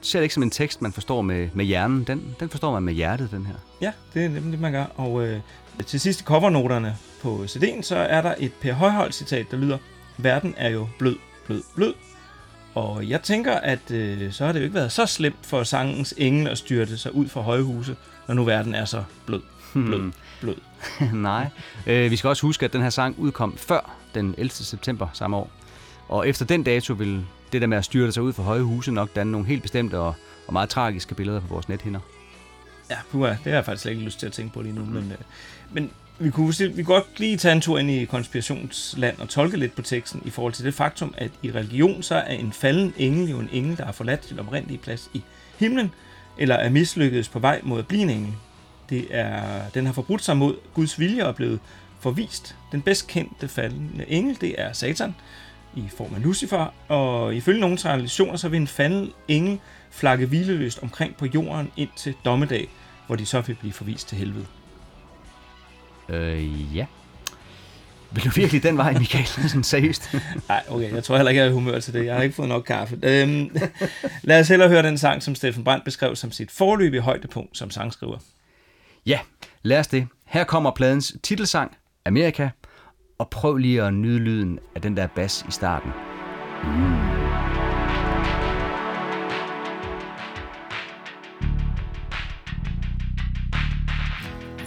ser 0.02 0.20
det 0.20 0.24
ikke 0.24 0.34
som 0.34 0.44
en 0.44 0.50
tekst, 0.50 0.82
man 0.82 0.94
forstår 0.94 1.22
med, 1.22 1.50
med 1.54 1.66
hjernen. 1.66 2.04
Den, 2.04 2.36
den 2.40 2.50
forstår 2.50 2.72
man 2.74 2.84
med 2.84 2.94
hjertet, 2.94 3.32
den 3.32 3.46
her. 3.46 3.54
Ja, 3.82 3.92
det 4.14 4.26
er 4.26 4.30
nemlig 4.30 4.52
det, 4.52 4.60
man 4.62 4.72
gør. 4.72 4.86
Og 4.96 5.28
øh, 5.28 5.40
til 5.86 6.00
sidst 6.00 6.22
i 6.22 6.24
covernoterne 6.24 6.98
på 7.22 7.44
CD'en, 7.48 7.82
så 7.82 7.96
er 7.96 8.22
der 8.22 8.36
et 8.40 8.54
Per 8.54 8.74
Højhold 8.74 9.12
citat, 9.12 9.52
der 9.52 9.58
lyder, 9.58 9.78
verden 10.18 10.54
er 10.58 10.70
jo 10.70 10.88
blød, 11.00 11.16
blød, 11.46 11.62
blød. 11.76 11.94
Og 12.76 13.10
jeg 13.10 13.22
tænker, 13.22 13.54
at 13.54 13.92
øh, 13.92 14.32
så 14.32 14.46
har 14.46 14.52
det 14.52 14.60
jo 14.60 14.64
ikke 14.64 14.76
været 14.76 14.92
så 14.92 15.06
slemt 15.06 15.46
for 15.46 15.64
sangens 15.64 16.14
engel 16.18 16.48
at 16.48 16.58
styrte 16.58 16.98
sig 16.98 17.16
ud 17.16 17.28
fra 17.28 17.42
højhuse, 17.42 17.96
når 18.28 18.36
nu 18.36 18.44
verden 18.44 18.76
er 18.76 18.86
så 18.86 19.04
blød, 19.26 19.42
blød, 19.74 20.00
Hmm. 20.00 20.14
blød. 20.42 20.56
Nej. 21.14 21.48
Øh, 21.88 22.12
vi 22.12 22.16
skal 22.16 22.28
også 22.28 22.42
huske, 22.42 22.66
at 22.66 22.74
den 22.74 22.82
her 22.82 22.90
sang 22.90 23.16
udkom 23.20 23.58
før 23.58 23.96
den 24.16 24.36
11. 24.38 24.50
september 24.52 25.08
samme 25.14 25.38
år. 25.38 25.52
Og 26.08 26.28
efter 26.28 26.46
den 26.46 26.64
dato 26.64 26.94
vil 26.94 27.26
det 27.52 27.62
der 27.62 27.68
med 27.68 27.78
at 27.78 27.86
styrte 27.86 28.12
sig 28.12 28.24
ud 28.24 28.34
for 28.34 28.44
høje 28.44 28.62
huse 28.62 28.92
nok 28.92 29.16
danne 29.16 29.32
nogle 29.32 29.48
helt 29.48 29.62
bestemte 29.62 30.00
og, 30.00 30.14
og 30.48 30.54
meget 30.54 30.70
tragiske 30.70 31.16
billeder 31.16 31.40
på 31.40 31.48
vores 31.48 31.70
nethinder. 31.70 32.00
Ja, 32.90 32.98
puha, 33.12 33.30
det 33.30 33.38
har 33.44 33.52
jeg 33.52 33.66
faktisk 33.66 33.82
slet 33.82 33.92
ikke 33.92 34.04
lyst 34.04 34.20
til 34.20 34.26
at 34.26 34.32
tænke 34.32 34.54
på 34.54 34.62
lige 34.62 34.76
nu. 34.76 34.86
Mm. 34.86 34.92
Men, 34.92 35.12
øh, 35.12 35.18
men 35.72 35.92
vi 36.20 36.30
kunne, 36.30 36.54
vi 36.60 36.84
kunne 36.84 36.96
godt 36.96 37.20
lige 37.20 37.38
tage 37.38 37.52
en 37.52 37.62
tur 37.62 37.80
ind 37.80 37.92
i 37.92 38.06
konspirationsland 38.06 39.20
og 39.20 39.30
tolke 39.30 39.58
lidt 39.58 39.76
på 39.76 39.82
teksten 39.82 40.22
i 40.26 40.30
forhold 40.30 40.54
til 40.54 40.66
det 40.66 40.74
faktum, 40.74 41.14
at 41.18 41.32
i 41.44 41.52
religion 41.52 42.04
så 42.04 42.16
er 42.16 42.34
en 42.34 42.54
falden 42.54 42.94
engel 42.98 43.30
jo 43.30 43.40
en 43.40 43.50
engel, 43.52 43.78
der 43.78 43.86
har 43.86 43.92
forladt 43.92 44.26
sin 44.26 44.40
oprindelige 44.40 44.78
plads 44.78 45.10
i 45.14 45.24
himlen, 45.58 45.92
eller 46.38 46.56
er 46.56 46.70
mislykkedes 46.70 47.30
på 47.30 47.40
vej 47.40 47.60
mod 47.64 47.80
at 47.80 47.88
blive 47.88 48.02
en 48.02 48.10
engel. 48.10 48.34
Det 48.92 49.08
er, 49.10 49.70
den 49.74 49.86
har 49.86 49.94
forbrudt 49.94 50.24
sig 50.24 50.38
mod 50.38 50.56
Guds 50.74 51.00
vilje 51.00 51.26
og 51.26 51.36
blevet 51.36 51.60
forvist. 52.00 52.56
Den 52.72 52.82
bedst 52.82 53.08
kendte 53.08 53.48
faldende 53.48 54.06
engel, 54.08 54.42
det 54.42 54.56
er 54.58 54.74
Satan, 54.74 55.16
i 55.76 55.84
form 55.98 56.16
af 56.16 56.24
Lucifer, 56.24 56.74
og 56.88 57.36
ifølge 57.36 57.60
nogle 57.60 57.78
traditioner, 57.78 58.36
så 58.36 58.50
vil 58.50 58.62
en 58.62 58.68
falden 58.68 59.12
engel 59.28 59.60
flakke 59.92 60.26
hvileløst 60.26 60.80
omkring 60.84 61.16
på 61.16 61.26
jorden 61.26 61.72
indtil 61.78 62.16
dommedag, 62.26 62.70
hvor 63.08 63.16
de 63.16 63.26
så 63.26 63.42
vil 63.42 63.56
blive 63.56 63.74
forvist 63.74 64.08
til 64.08 64.18
helvede. 64.18 64.46
Øh, 66.10 66.76
ja. 66.76 66.86
Vil 68.12 68.24
du 68.24 68.30
virkelig 68.36 68.64
den 68.64 68.78
vej, 68.78 68.94
Michael? 68.94 69.28
Sådan 69.50 69.64
seriøst? 69.64 70.16
Nej, 70.48 70.64
okay, 70.70 70.94
jeg 70.94 71.04
tror 71.04 71.16
heller 71.16 71.30
ikke, 71.30 71.40
jeg 71.40 71.46
er 71.46 71.52
i 71.52 71.54
humør 71.54 71.80
til 71.80 71.94
det. 71.94 72.06
Jeg 72.06 72.16
har 72.16 72.22
ikke 72.22 72.36
fået 72.36 72.50
nok 72.50 72.64
kaffe. 72.64 73.00
Øhm, 73.04 73.58
lad 74.24 74.40
os 74.40 74.48
hellere 74.48 74.70
høre 74.70 74.84
den 74.84 74.98
sang, 74.98 75.24
som 75.24 75.36
Steffen 75.36 75.64
Brandt 75.64 75.86
beskrev 75.86 76.16
som 76.16 76.32
sit 76.32 76.52
forløbige 76.52 77.02
højdepunkt 77.02 77.58
som 77.58 77.72
sangskriver. 77.72 78.18
Ja, 79.06 79.20
lad 79.62 79.80
os 79.80 79.88
det. 79.88 80.08
Her 80.26 80.44
kommer 80.44 80.72
pladens 80.72 81.16
titelsang, 81.24 81.78
Amerika, 82.06 82.50
og 83.20 83.30
prøv 83.30 83.58
lige 83.58 83.84
at 83.84 83.94
nyde 83.94 84.20
lyden 84.20 84.60
af 84.76 84.82
den 84.82 84.98
der 84.98 85.08
bas 85.08 85.46
i 85.48 85.52
starten. 85.52 85.92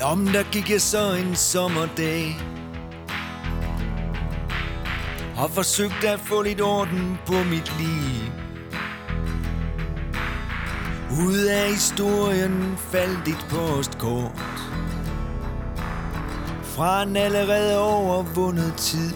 Om 0.03 0.27
der 0.27 0.53
gik 0.53 0.71
jeg 0.71 0.81
så 0.81 1.15
en 1.15 1.37
sommerdag 1.37 2.37
Og 5.37 5.51
forsøgte 5.51 6.09
at 6.09 6.21
få 6.21 6.43
lidt 6.43 6.61
orden 6.61 7.19
på 7.27 7.33
mit 7.33 7.79
liv 7.79 8.44
ud 11.21 11.39
af 11.39 11.71
historien 11.71 12.75
faldt 12.79 13.29
et 13.29 13.47
postkort. 13.51 14.63
Fra 16.63 17.03
en 17.03 17.17
allerede 17.17 17.79
overvundet 17.79 18.75
tid. 18.77 19.15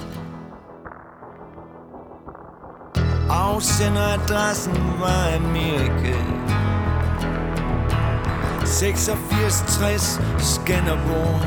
Afsenderadressen 3.31 4.77
var 5.01 5.37
Amerika. 5.37 6.15
8660 8.62 10.20
Skanderborg. 10.39 11.41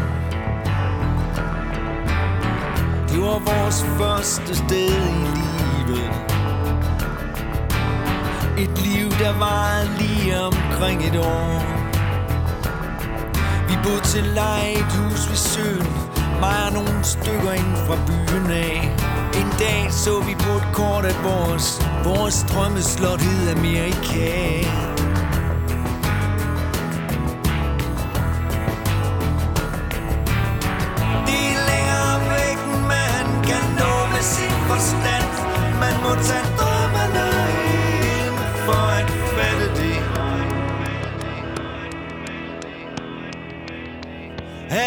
Det 3.09 3.21
var 3.21 3.39
vores 3.39 3.83
første 3.83 4.55
sted 4.55 4.89
i 4.89 5.25
livet. 5.37 6.11
Et 8.57 8.77
liv, 8.77 9.09
der 9.11 9.39
var 9.39 9.97
lige 9.99 10.10
lige 10.31 10.41
omkring 10.43 11.03
et 11.03 11.17
år. 11.19 11.61
Vi 13.69 13.75
boede 13.83 14.01
til 14.01 14.23
leje 14.23 14.71
et 14.71 14.91
hus 14.97 15.29
ved 15.29 15.35
søen 15.35 15.93
Mig 16.39 16.65
og 16.67 16.73
nogle 16.73 17.03
stykker 17.03 17.51
ind 17.51 17.75
fra 17.87 17.95
byen 18.07 18.51
af. 18.51 18.97
En 19.39 19.49
dag 19.59 19.91
så 19.91 20.19
vi 20.27 20.35
på 20.35 20.51
et 20.51 20.67
kort, 20.73 21.05
af 21.05 21.15
vores, 21.23 21.81
vores 22.03 22.45
drømmeslot 22.49 23.21
hed 23.21 23.49
Amerika. 23.57 24.90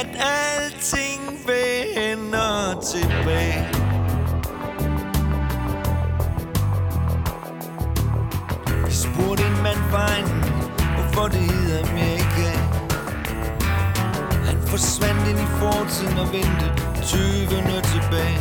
At 0.00 0.06
alting 0.16 1.22
vender 1.46 2.80
tilbage. 2.92 3.66
Jeg 8.84 8.92
spurgte 8.92 9.42
en 9.42 9.62
mand 9.62 9.90
vejen, 9.90 10.28
hvorfor 10.94 11.28
det 11.28 11.40
hedder 11.40 11.88
Amerika. 11.88 12.50
Han 14.48 14.58
forsvandt 14.66 15.28
ind 15.30 15.38
i 15.38 15.48
fortiden 15.60 16.18
og 16.18 16.32
vendte 16.32 16.66
20'erne 17.10 17.76
tilbage. 17.92 18.40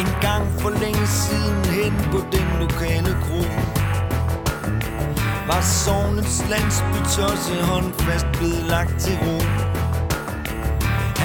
En 0.00 0.12
gang 0.20 0.60
for 0.60 0.70
længe 0.70 1.06
siden 1.06 1.64
hen 1.64 1.94
på 2.12 2.18
den 2.32 2.48
lokale 2.60 3.16
kro 3.24 3.42
Var 5.46 5.60
sovnets 5.60 6.44
landsby 6.50 6.98
tosset 7.16 7.62
håndfast 7.62 8.26
blevet 8.32 8.64
lagt 8.68 9.00
til 9.00 9.18
ro. 9.26 9.71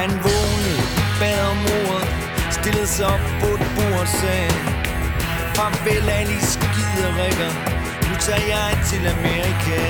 Han 0.08 0.18
vågnede, 0.24 0.84
bad 1.20 1.40
om 1.52 1.60
ordet, 1.78 2.10
stillede 2.52 2.88
sig 2.88 3.06
op 3.06 3.26
på 3.42 3.48
et 3.58 3.66
bord 3.76 4.00
og 4.02 4.08
sagde 4.08 4.52
Farvel 5.56 6.10
alle 6.10 6.34
I 6.34 6.44
skiderikker, 6.54 7.52
nu 8.08 8.14
tager 8.26 8.46
jeg 8.56 8.70
til 8.90 9.02
Amerika 9.16 9.82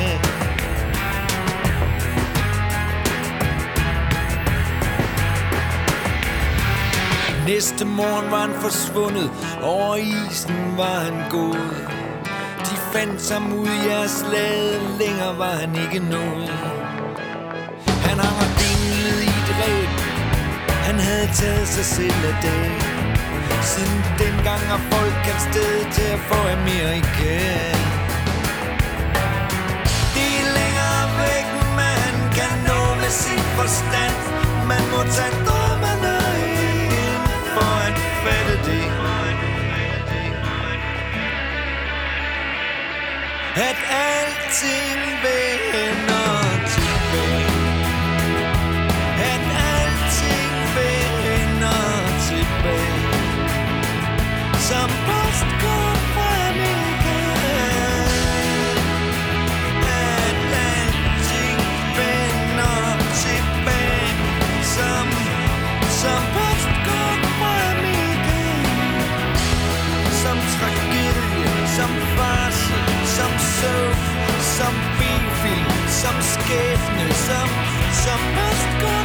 Næste 7.48 7.86
morgen 7.86 8.32
var 8.32 8.38
han 8.38 8.54
forsvundet, 8.62 9.32
over 9.64 9.96
isen 9.96 10.78
var 10.78 11.00
han 11.00 11.30
gået. 11.30 11.88
De 12.68 12.76
fandt 12.94 13.34
ham 13.34 13.54
ud 13.54 13.68
i 13.68 13.90
jeres 13.90 14.26
lade, 14.32 14.98
længere 15.00 15.38
var 15.38 15.52
han 15.52 15.76
ikke 15.76 16.00
nået. 16.10 16.77
Han 20.98 21.06
havde 21.06 21.30
taget 21.34 21.68
sig 21.68 21.86
selv 21.86 22.22
af 22.32 22.36
dag. 22.44 22.72
Siden 23.72 24.04
dengang 24.20 24.62
har 24.72 24.82
folk 24.92 25.16
kaldt 25.26 25.42
sted 25.50 25.74
til 25.96 26.08
at 26.18 26.22
få 26.30 26.40
Amerika. 26.58 27.36
Det 30.16 30.30
er 30.42 30.48
længere 30.60 31.06
væk, 31.24 31.48
man 31.82 32.14
kan 32.38 32.54
nå 32.70 32.82
med 33.02 33.12
sin 33.24 33.44
forstand. 33.58 34.18
Man 34.72 34.84
må 34.94 35.00
tage 35.16 35.36
drømmene 35.48 36.18
ind 37.06 37.26
for 37.54 37.74
at 37.88 37.98
fatte 38.24 38.56
det. 38.68 38.88
At 43.70 43.78
alting 44.10 45.02
vender 45.24 46.47
Som 54.68 54.90
postkort 55.08 56.02
fra 56.14 56.30
Amerika. 56.50 57.20
At 59.96 60.38
vender 60.54 60.94
tilbage. 63.20 64.12
Som, 64.76 65.08
som 66.02 66.22
postkort 66.36 67.24
fra 67.38 67.54
Amerika. 67.72 68.42
Som 70.22 70.38
tragedie, 70.56 71.56
som 71.78 71.92
farse, 72.18 72.78
som 73.16 73.32
surf, 73.56 74.02
som 74.58 74.74
bilfilm, 75.00 75.72
som 76.02 76.16
skæbne, 76.32 77.06
som, 77.28 77.48
som 78.04 78.20
postkort 78.36 78.82
går 78.82 78.97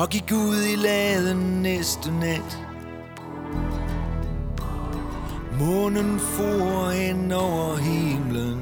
Og 0.00 0.08
gik 0.08 0.32
ud 0.32 0.62
i 0.72 0.76
laden 0.76 1.62
næste 1.62 2.10
nat. 2.10 2.58
Månen 5.58 6.20
for 6.20 6.90
hen 6.90 7.32
over 7.32 7.76
himlen. 7.76 8.60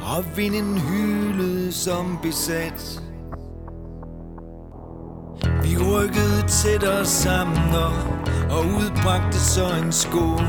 Og 0.00 0.24
vinden 0.36 0.78
hylede 0.78 1.72
som 1.72 2.18
besat. 2.22 3.02
Vi 5.62 5.76
rykkede 5.78 6.48
tættere 6.48 7.04
sammen 7.04 7.74
og 7.74 7.92
og 8.50 8.66
udbragte 8.66 9.40
så 9.40 9.66
en 9.84 9.92
skål. 9.92 10.46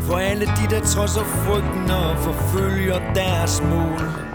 For 0.00 0.16
alle 0.16 0.46
de, 0.46 0.70
der 0.70 0.80
trodser 0.80 1.24
frygten 1.24 1.90
og 1.90 2.18
forfølger 2.18 3.14
deres 3.14 3.62
mål. 3.62 4.33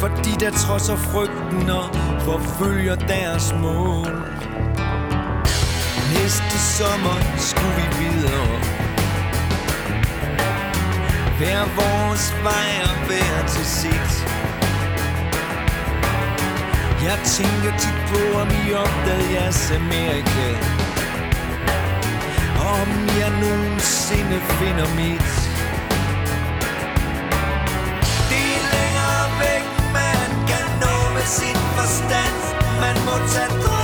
Fordi 0.00 0.30
der 0.40 0.50
trodser 0.50 0.96
frygten 0.96 1.70
og 1.70 1.84
forfølger 2.20 2.94
deres 2.94 3.54
mål? 3.62 4.12
Næste 6.14 6.58
sommer 6.58 7.16
skulle 7.36 7.74
vi 7.76 7.86
videre. 8.04 8.56
Hver 11.38 11.62
vores 11.80 12.34
vej 12.42 12.70
og 12.90 13.06
hver 13.06 13.46
til 13.48 13.66
sit. 13.66 14.12
Jeg 17.02 17.18
tænker 17.24 17.78
tit 17.78 18.00
på, 18.10 18.38
om 18.38 18.48
I 18.48 18.72
opdagede 18.72 19.32
jeres 19.32 19.70
Amerika. 19.70 20.48
Om 22.76 22.88
jeg 23.20 23.30
nogensinde 23.40 24.40
finder 24.40 24.88
mit. 24.96 25.45
Sin 31.26 31.56
forstand. 31.76 32.36
Man 32.80 32.96
må 33.06 33.14
tage 33.32 33.50
drømmene 33.62 33.75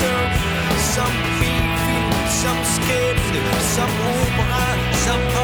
som 0.00 0.08
søvn 0.08 0.32
Som 0.94 1.12
bilfilm, 1.38 2.12
som 2.40 2.58
skæbne 2.74 3.42
Som 3.74 3.90
opera, 4.20 5.39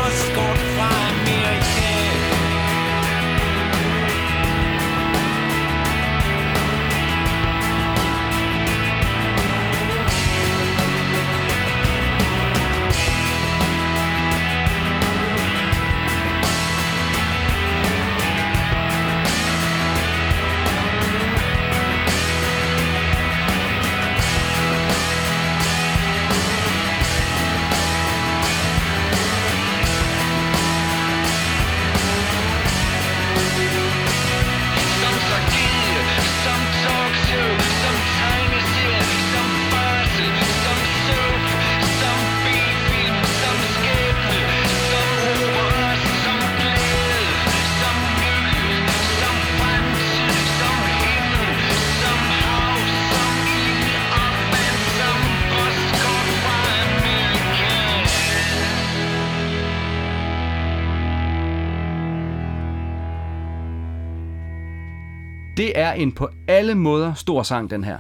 en 65.97 66.13
på 66.13 66.29
alle 66.49 66.75
måder 66.75 67.15
stor 67.15 67.43
sang, 67.43 67.71
den 67.71 67.85
her. 67.85 67.99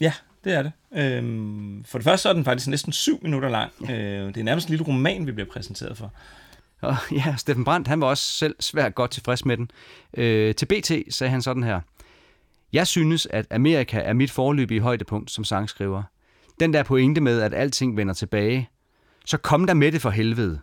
Ja, 0.00 0.12
det 0.44 0.54
er 0.54 0.62
det. 0.62 0.72
Øhm, 0.96 1.84
for 1.84 1.98
det 1.98 2.04
første 2.04 2.22
så 2.22 2.28
er 2.28 2.32
den 2.32 2.44
faktisk 2.44 2.68
næsten 2.68 2.92
syv 2.92 3.18
minutter 3.22 3.48
lang. 3.48 3.72
Øh, 3.82 4.26
det 4.26 4.36
er 4.36 4.42
nærmest 4.42 4.68
en 4.68 4.70
lille 4.70 4.86
roman, 4.86 5.26
vi 5.26 5.32
bliver 5.32 5.50
præsenteret 5.50 5.96
for. 5.96 6.12
Og 6.80 6.96
ja, 7.12 7.34
Steffen 7.36 7.64
Brandt, 7.64 7.88
han 7.88 8.00
var 8.00 8.06
også 8.06 8.24
selv 8.24 8.56
svært 8.60 8.94
godt 8.94 9.10
tilfreds 9.10 9.44
med 9.44 9.56
den. 9.56 9.70
Øh, 10.16 10.54
til 10.54 10.66
BT 10.66 11.14
sagde 11.14 11.30
han 11.30 11.42
sådan 11.42 11.62
her. 11.62 11.80
Jeg 12.72 12.86
synes, 12.86 13.26
at 13.30 13.46
Amerika 13.50 13.98
er 13.98 14.12
mit 14.12 14.30
forløbige 14.30 14.80
højdepunkt 14.80 15.30
som 15.30 15.44
sangskriver. 15.44 16.02
Den 16.60 16.72
der 16.72 16.82
pointe 16.82 17.20
med, 17.20 17.40
at 17.40 17.54
alting 17.54 17.96
vender 17.96 18.14
tilbage. 18.14 18.68
Så 19.26 19.36
kom 19.36 19.66
der 19.66 19.74
med 19.74 19.92
det 19.92 20.02
for 20.02 20.10
helvede. 20.10 20.60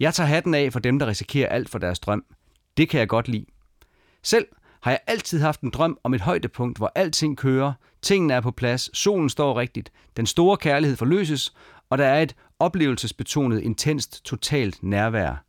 Jeg 0.00 0.14
tager 0.14 0.26
hatten 0.26 0.54
af 0.54 0.72
for 0.72 0.80
dem, 0.80 0.98
der 0.98 1.06
risikerer 1.06 1.48
alt 1.48 1.68
for 1.68 1.78
deres 1.78 1.98
drøm. 1.98 2.24
Det 2.76 2.88
kan 2.88 3.00
jeg 3.00 3.08
godt 3.08 3.28
lide. 3.28 3.46
Selv 4.22 4.46
har 4.84 4.90
jeg 4.90 5.00
altid 5.06 5.40
haft 5.40 5.60
en 5.60 5.70
drøm 5.70 5.98
om 6.02 6.14
et 6.14 6.20
højdepunkt, 6.20 6.78
hvor 6.78 6.92
alting 6.94 7.36
kører, 7.36 7.72
tingene 8.02 8.34
er 8.34 8.40
på 8.40 8.50
plads, 8.50 8.98
solen 8.98 9.30
står 9.30 9.58
rigtigt, 9.58 9.92
den 10.16 10.26
store 10.26 10.56
kærlighed 10.56 10.96
forløses, 10.96 11.54
og 11.90 11.98
der 11.98 12.04
er 12.04 12.22
et 12.22 12.36
oplevelsesbetonet, 12.58 13.60
intenst, 13.60 14.24
totalt 14.24 14.82
nærvær. 14.82 15.44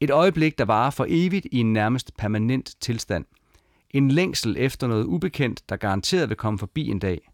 Et 0.00 0.10
øjeblik, 0.10 0.58
der 0.58 0.64
varer 0.64 0.90
for 0.90 1.06
evigt 1.08 1.46
i 1.52 1.58
en 1.58 1.72
nærmest 1.72 2.16
permanent 2.16 2.74
tilstand. 2.80 3.24
En 3.90 4.10
længsel 4.10 4.56
efter 4.58 4.86
noget 4.86 5.04
ubekendt, 5.04 5.68
der 5.68 5.76
garanteret 5.76 6.28
vil 6.28 6.36
komme 6.36 6.58
forbi 6.58 6.88
en 6.88 6.98
dag. 6.98 7.30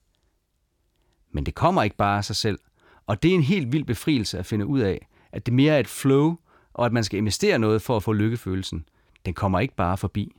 Men 1.33 1.47
det 1.47 1.55
kommer 1.55 1.83
ikke 1.83 1.97
bare 1.97 2.19
af 2.19 2.25
sig 2.25 2.37
selv, 2.37 2.59
og 3.07 3.23
det 3.23 3.31
er 3.31 3.35
en 3.35 3.43
helt 3.43 3.73
vild 3.73 3.85
befrielse 3.85 4.39
at 4.39 4.47
finde 4.47 4.67
ud 4.67 4.81
af, 4.81 5.09
at 5.33 5.47
det 5.47 5.55
mere 5.55 5.75
er 5.75 5.81
et 5.81 5.89
flow, 5.89 6.37
og 6.75 6.87
at 6.87 6.93
man 6.93 7.05
skal 7.05 7.19
investere 7.19 7.59
noget 7.59 7.83
for 7.83 7.97
at 7.97 8.03
få 8.03 8.13
lykkefølelsen. 8.13 8.85
Den 9.27 9.35
kommer 9.35 9.61
ikke 9.61 9.75
bare 9.75 9.97
forbi. 9.97 10.33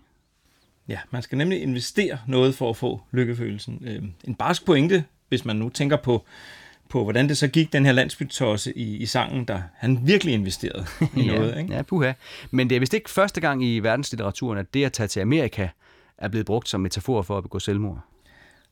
Ja, 0.89 0.99
man 1.11 1.21
skal 1.21 1.37
nemlig 1.37 1.61
investere 1.61 2.17
noget 2.27 2.55
for 2.55 2.69
at 2.69 2.77
få 2.77 3.01
lykkefølelsen. 3.11 3.83
Øh, 3.85 4.03
en 4.23 4.35
barsk 4.35 4.65
pointe, 4.65 5.03
hvis 5.29 5.45
man 5.45 5.55
nu 5.55 5.69
tænker 5.69 5.97
på, 5.97 6.25
på 6.89 7.03
hvordan 7.03 7.29
det 7.29 7.37
så 7.37 7.47
gik 7.47 7.73
den 7.73 7.85
her 7.85 7.91
landsbytosse 7.91 8.77
i, 8.77 8.97
i 8.97 9.05
sangen, 9.05 9.45
der 9.45 9.61
han 9.75 9.99
virkelig 10.07 10.33
investerede 10.33 10.85
i 11.17 11.21
ja, 11.21 11.35
noget. 11.35 11.57
Ikke? 11.57 11.73
Ja, 11.73 11.81
puha. 11.81 12.13
Men 12.51 12.69
det 12.69 12.75
er 12.75 12.79
vist 12.79 12.93
ikke 12.93 13.09
første 13.09 13.41
gang 13.41 13.65
i 13.65 13.79
verdenslitteraturen, 13.79 14.57
at 14.59 14.73
det 14.73 14.85
at 14.85 14.93
tage 14.93 15.07
til 15.07 15.19
Amerika 15.19 15.67
er 16.17 16.27
blevet 16.27 16.45
brugt 16.45 16.69
som 16.69 16.81
metafor 16.81 17.21
for 17.21 17.37
at 17.37 17.43
begå 17.43 17.59
selvmord. 17.59 17.99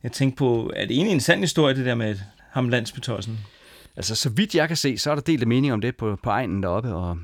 Jeg 0.02 0.12
tænkte 0.12 0.36
på, 0.36 0.72
er 0.76 0.86
det 0.86 0.96
egentlig 0.96 1.14
en 1.14 1.20
sand 1.20 1.40
historie, 1.40 1.74
det 1.74 1.86
der 1.86 1.94
med 1.94 2.16
ham 2.50 2.68
landsbytossen? 2.68 3.38
Altså, 3.96 4.14
så 4.14 4.30
vidt 4.30 4.54
jeg 4.54 4.68
kan 4.68 4.76
se, 4.76 4.98
så 4.98 5.10
er 5.10 5.14
der 5.14 5.22
delt 5.22 5.48
mening 5.48 5.72
om 5.72 5.80
det 5.80 5.96
på, 5.96 6.16
på 6.22 6.30
egnen 6.30 6.62
deroppe. 6.62 6.94
Og... 6.94 7.18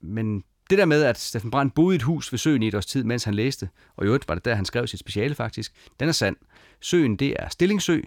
Men 0.00 0.44
det 0.70 0.78
der 0.78 0.84
med, 0.84 1.02
at 1.02 1.18
Steffen 1.18 1.50
Brandt 1.50 1.74
boede 1.74 1.94
i 1.94 1.96
et 1.96 2.02
hus 2.02 2.32
ved 2.32 2.38
søen 2.38 2.62
i 2.62 2.68
et 2.68 2.74
års 2.74 2.86
tid, 2.86 3.04
mens 3.04 3.24
han 3.24 3.34
læste, 3.34 3.68
og 3.96 4.04
i 4.04 4.06
øvrigt 4.06 4.28
var 4.28 4.34
det 4.34 4.44
der, 4.44 4.54
han 4.54 4.64
skrev 4.64 4.86
sit 4.86 5.00
speciale 5.00 5.34
faktisk, 5.34 5.72
den 6.00 6.08
er 6.08 6.12
sand. 6.12 6.36
Søen, 6.80 7.16
det 7.16 7.34
er 7.38 7.48
Stillingsø, 7.48 8.00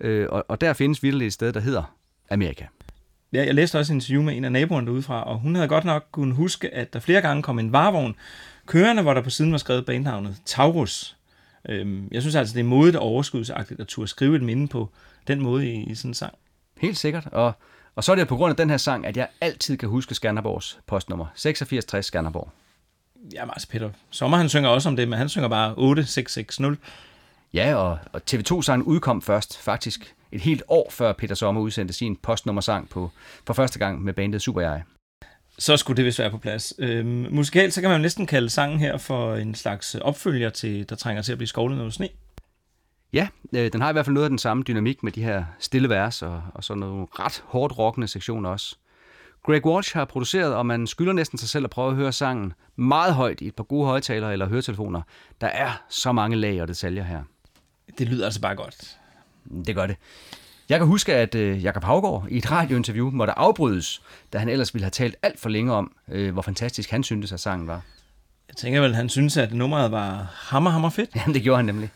øh, 0.00 0.26
og, 0.30 0.44
og 0.48 0.60
der 0.60 0.72
findes 0.72 1.02
virkelig 1.02 1.26
et 1.26 1.32
sted, 1.32 1.52
der 1.52 1.60
hedder 1.60 1.96
Amerika. 2.30 2.64
Ja, 3.32 3.44
jeg 3.44 3.54
læste 3.54 3.78
også 3.78 3.92
et 3.92 3.94
interview 3.94 4.22
med 4.22 4.36
en 4.36 4.44
af 4.44 4.52
naboerne 4.52 4.86
derudefra, 4.86 5.22
og 5.22 5.38
hun 5.38 5.54
havde 5.54 5.68
godt 5.68 5.84
nok 5.84 6.04
kunnet 6.12 6.36
huske, 6.36 6.74
at 6.74 6.92
der 6.92 7.00
flere 7.00 7.20
gange 7.20 7.42
kom 7.42 7.58
en 7.58 7.72
varevogn 7.72 8.14
kørende, 8.66 9.02
hvor 9.02 9.14
der 9.14 9.20
på 9.20 9.30
siden 9.30 9.52
var 9.52 9.58
skrevet 9.58 9.86
bandnavnet 9.86 10.36
Taurus. 10.46 11.16
Øhm, 11.68 12.08
jeg 12.10 12.22
synes 12.22 12.34
altså, 12.34 12.54
det 12.54 12.60
er 12.60 12.64
modigt 12.64 12.96
og 12.96 13.02
overskudsagtigt 13.02 13.80
at 13.80 13.86
turde 13.86 14.08
skrive 14.08 14.36
et 14.36 14.42
minde 14.42 14.68
på 14.68 14.90
den 15.26 15.40
måde 15.40 15.68
i, 15.68 15.90
i 15.90 15.94
sådan 15.94 16.10
en 16.10 16.14
sang. 16.14 16.34
Helt 16.80 16.98
sikkert, 16.98 17.26
og, 17.26 17.52
og 17.94 18.04
så 18.04 18.12
er 18.12 18.16
det 18.16 18.28
på 18.28 18.36
grund 18.36 18.50
af 18.50 18.56
den 18.56 18.70
her 18.70 18.76
sang, 18.76 19.06
at 19.06 19.16
jeg 19.16 19.28
altid 19.40 19.76
kan 19.76 19.88
huske 19.88 20.14
Skanderborgs 20.14 20.78
postnummer. 20.86 21.26
8660 21.26 22.06
Skanderborg. 22.06 22.50
Ja, 23.32 23.50
altså 23.52 23.68
Peter 23.68 23.90
Sommer, 24.10 24.36
han 24.36 24.48
synger 24.48 24.68
også 24.68 24.88
om 24.88 24.96
det, 24.96 25.08
men 25.08 25.18
han 25.18 25.28
synger 25.28 25.48
bare 25.48 25.74
8660. 25.76 26.78
Ja, 27.54 27.74
og, 27.74 27.98
og 28.12 28.20
TV2-sangen 28.30 28.82
udkom 28.82 29.22
først, 29.22 29.58
faktisk 29.58 30.14
et 30.32 30.40
helt 30.40 30.62
år 30.68 30.90
før 30.90 31.12
Peter 31.12 31.34
Sommer 31.34 31.60
udsendte 31.60 31.94
sin 31.94 32.16
postnummersang 32.16 32.88
på, 32.88 33.10
for 33.46 33.54
første 33.54 33.78
gang 33.78 34.02
med 34.02 34.12
bandet 34.12 34.42
Super 34.42 34.60
Jeg. 34.60 34.82
Så 35.58 35.76
skulle 35.76 35.96
det 35.96 36.04
vist 36.04 36.18
være 36.18 36.30
på 36.30 36.38
plads. 36.38 36.72
Øhm, 36.78 37.26
musikalt, 37.30 37.74
så 37.74 37.80
kan 37.80 37.90
man 37.90 38.00
næsten 38.00 38.26
kalde 38.26 38.50
sangen 38.50 38.80
her 38.80 38.98
for 38.98 39.34
en 39.34 39.54
slags 39.54 39.94
opfølger 39.94 40.50
til, 40.50 40.88
der 40.88 40.96
trænger 40.96 41.22
til 41.22 41.32
at 41.32 41.38
blive 41.38 41.48
skovlet 41.48 41.78
noget 41.78 41.94
sne. 41.94 42.08
Ja, 43.12 43.28
øh, 43.54 43.72
den 43.72 43.80
har 43.80 43.88
i 43.88 43.92
hvert 43.92 44.04
fald 44.04 44.14
noget 44.14 44.24
af 44.24 44.30
den 44.30 44.38
samme 44.38 44.62
dynamik 44.62 45.02
med 45.02 45.12
de 45.12 45.22
her 45.22 45.44
stille 45.58 45.88
vers 45.88 46.22
og, 46.22 46.42
og 46.54 46.64
sådan 46.64 46.80
nogle 46.80 47.06
ret 47.10 47.44
hårdt 47.46 47.78
rockende 47.78 48.08
sektioner 48.08 48.50
også. 48.50 48.76
Greg 49.46 49.66
Walsh 49.66 49.96
har 49.96 50.04
produceret, 50.04 50.54
og 50.54 50.66
man 50.66 50.86
skylder 50.86 51.12
næsten 51.12 51.38
sig 51.38 51.48
selv 51.48 51.64
at 51.64 51.70
prøve 51.70 51.90
at 51.90 51.96
høre 51.96 52.12
sangen 52.12 52.52
meget 52.76 53.14
højt 53.14 53.40
i 53.40 53.46
et 53.46 53.54
par 53.54 53.64
gode 53.64 53.86
højtalere 53.86 54.32
eller 54.32 54.48
høretelefoner. 54.48 55.02
Der 55.40 55.46
er 55.46 55.82
så 55.88 56.12
mange 56.12 56.36
lag 56.36 56.62
og 56.62 56.68
detaljer 56.68 57.02
her. 57.02 57.22
Det 57.98 58.08
lyder 58.08 58.24
altså 58.24 58.40
bare 58.40 58.56
godt. 58.56 58.98
Det 59.66 59.74
gør 59.74 59.86
det. 59.86 59.96
Jeg 60.68 60.78
kan 60.78 60.86
huske, 60.86 61.14
at 61.14 61.34
øh, 61.34 61.64
Jakob 61.64 61.84
Havgård 61.84 62.26
i 62.30 62.36
et 62.38 62.50
radiointerview 62.50 63.10
måtte 63.10 63.38
afbrydes, 63.38 64.02
da 64.32 64.38
han 64.38 64.48
ellers 64.48 64.74
ville 64.74 64.84
have 64.84 64.90
talt 64.90 65.16
alt 65.22 65.40
for 65.40 65.48
længe 65.48 65.72
om, 65.72 65.92
øh, 66.08 66.32
hvor 66.32 66.42
fantastisk 66.42 66.90
han 66.90 67.02
syntes, 67.02 67.32
at 67.32 67.40
sangen 67.40 67.66
var. 67.66 67.82
Jeg 68.52 68.56
tænker 68.56 68.80
vel, 68.80 68.94
han 68.94 69.08
synes, 69.08 69.36
at 69.36 69.54
nummeret 69.54 69.90
var 69.90 70.34
hammer, 70.34 70.70
hammer 70.70 70.90
fedt. 70.90 71.10
Jamen, 71.16 71.34
det 71.34 71.42
gjorde 71.42 71.56
han 71.56 71.64
nemlig. 71.64 71.90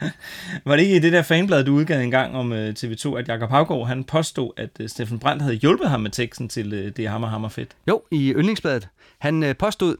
Var 0.64 0.76
det 0.76 0.82
ikke 0.82 0.96
i 0.96 0.98
det 0.98 1.12
der 1.12 1.22
fanblad, 1.22 1.64
du 1.64 1.72
udgav 1.72 2.00
en 2.00 2.10
gang 2.10 2.36
om 2.36 2.52
øh, 2.52 2.74
TV2, 2.78 3.14
at 3.16 3.28
Jakob 3.28 3.50
Havgård, 3.50 3.88
han 3.88 4.04
påstod, 4.04 4.52
at 4.56 4.70
øh, 4.80 4.88
Steffen 4.88 5.18
Brandt 5.18 5.42
havde 5.42 5.54
hjulpet 5.54 5.90
ham 5.90 6.00
med 6.00 6.10
teksten 6.10 6.48
til 6.48 6.72
øh, 6.72 6.96
Det 6.96 7.04
er 7.04 7.10
hammer, 7.10 7.28
hammer 7.28 7.48
fedt? 7.48 7.68
Jo, 7.88 8.02
i 8.10 8.32
Yndlingsbladet. 8.32 8.88
Han 9.18 9.42
øh, 9.42 9.56
påstod, 9.56 9.96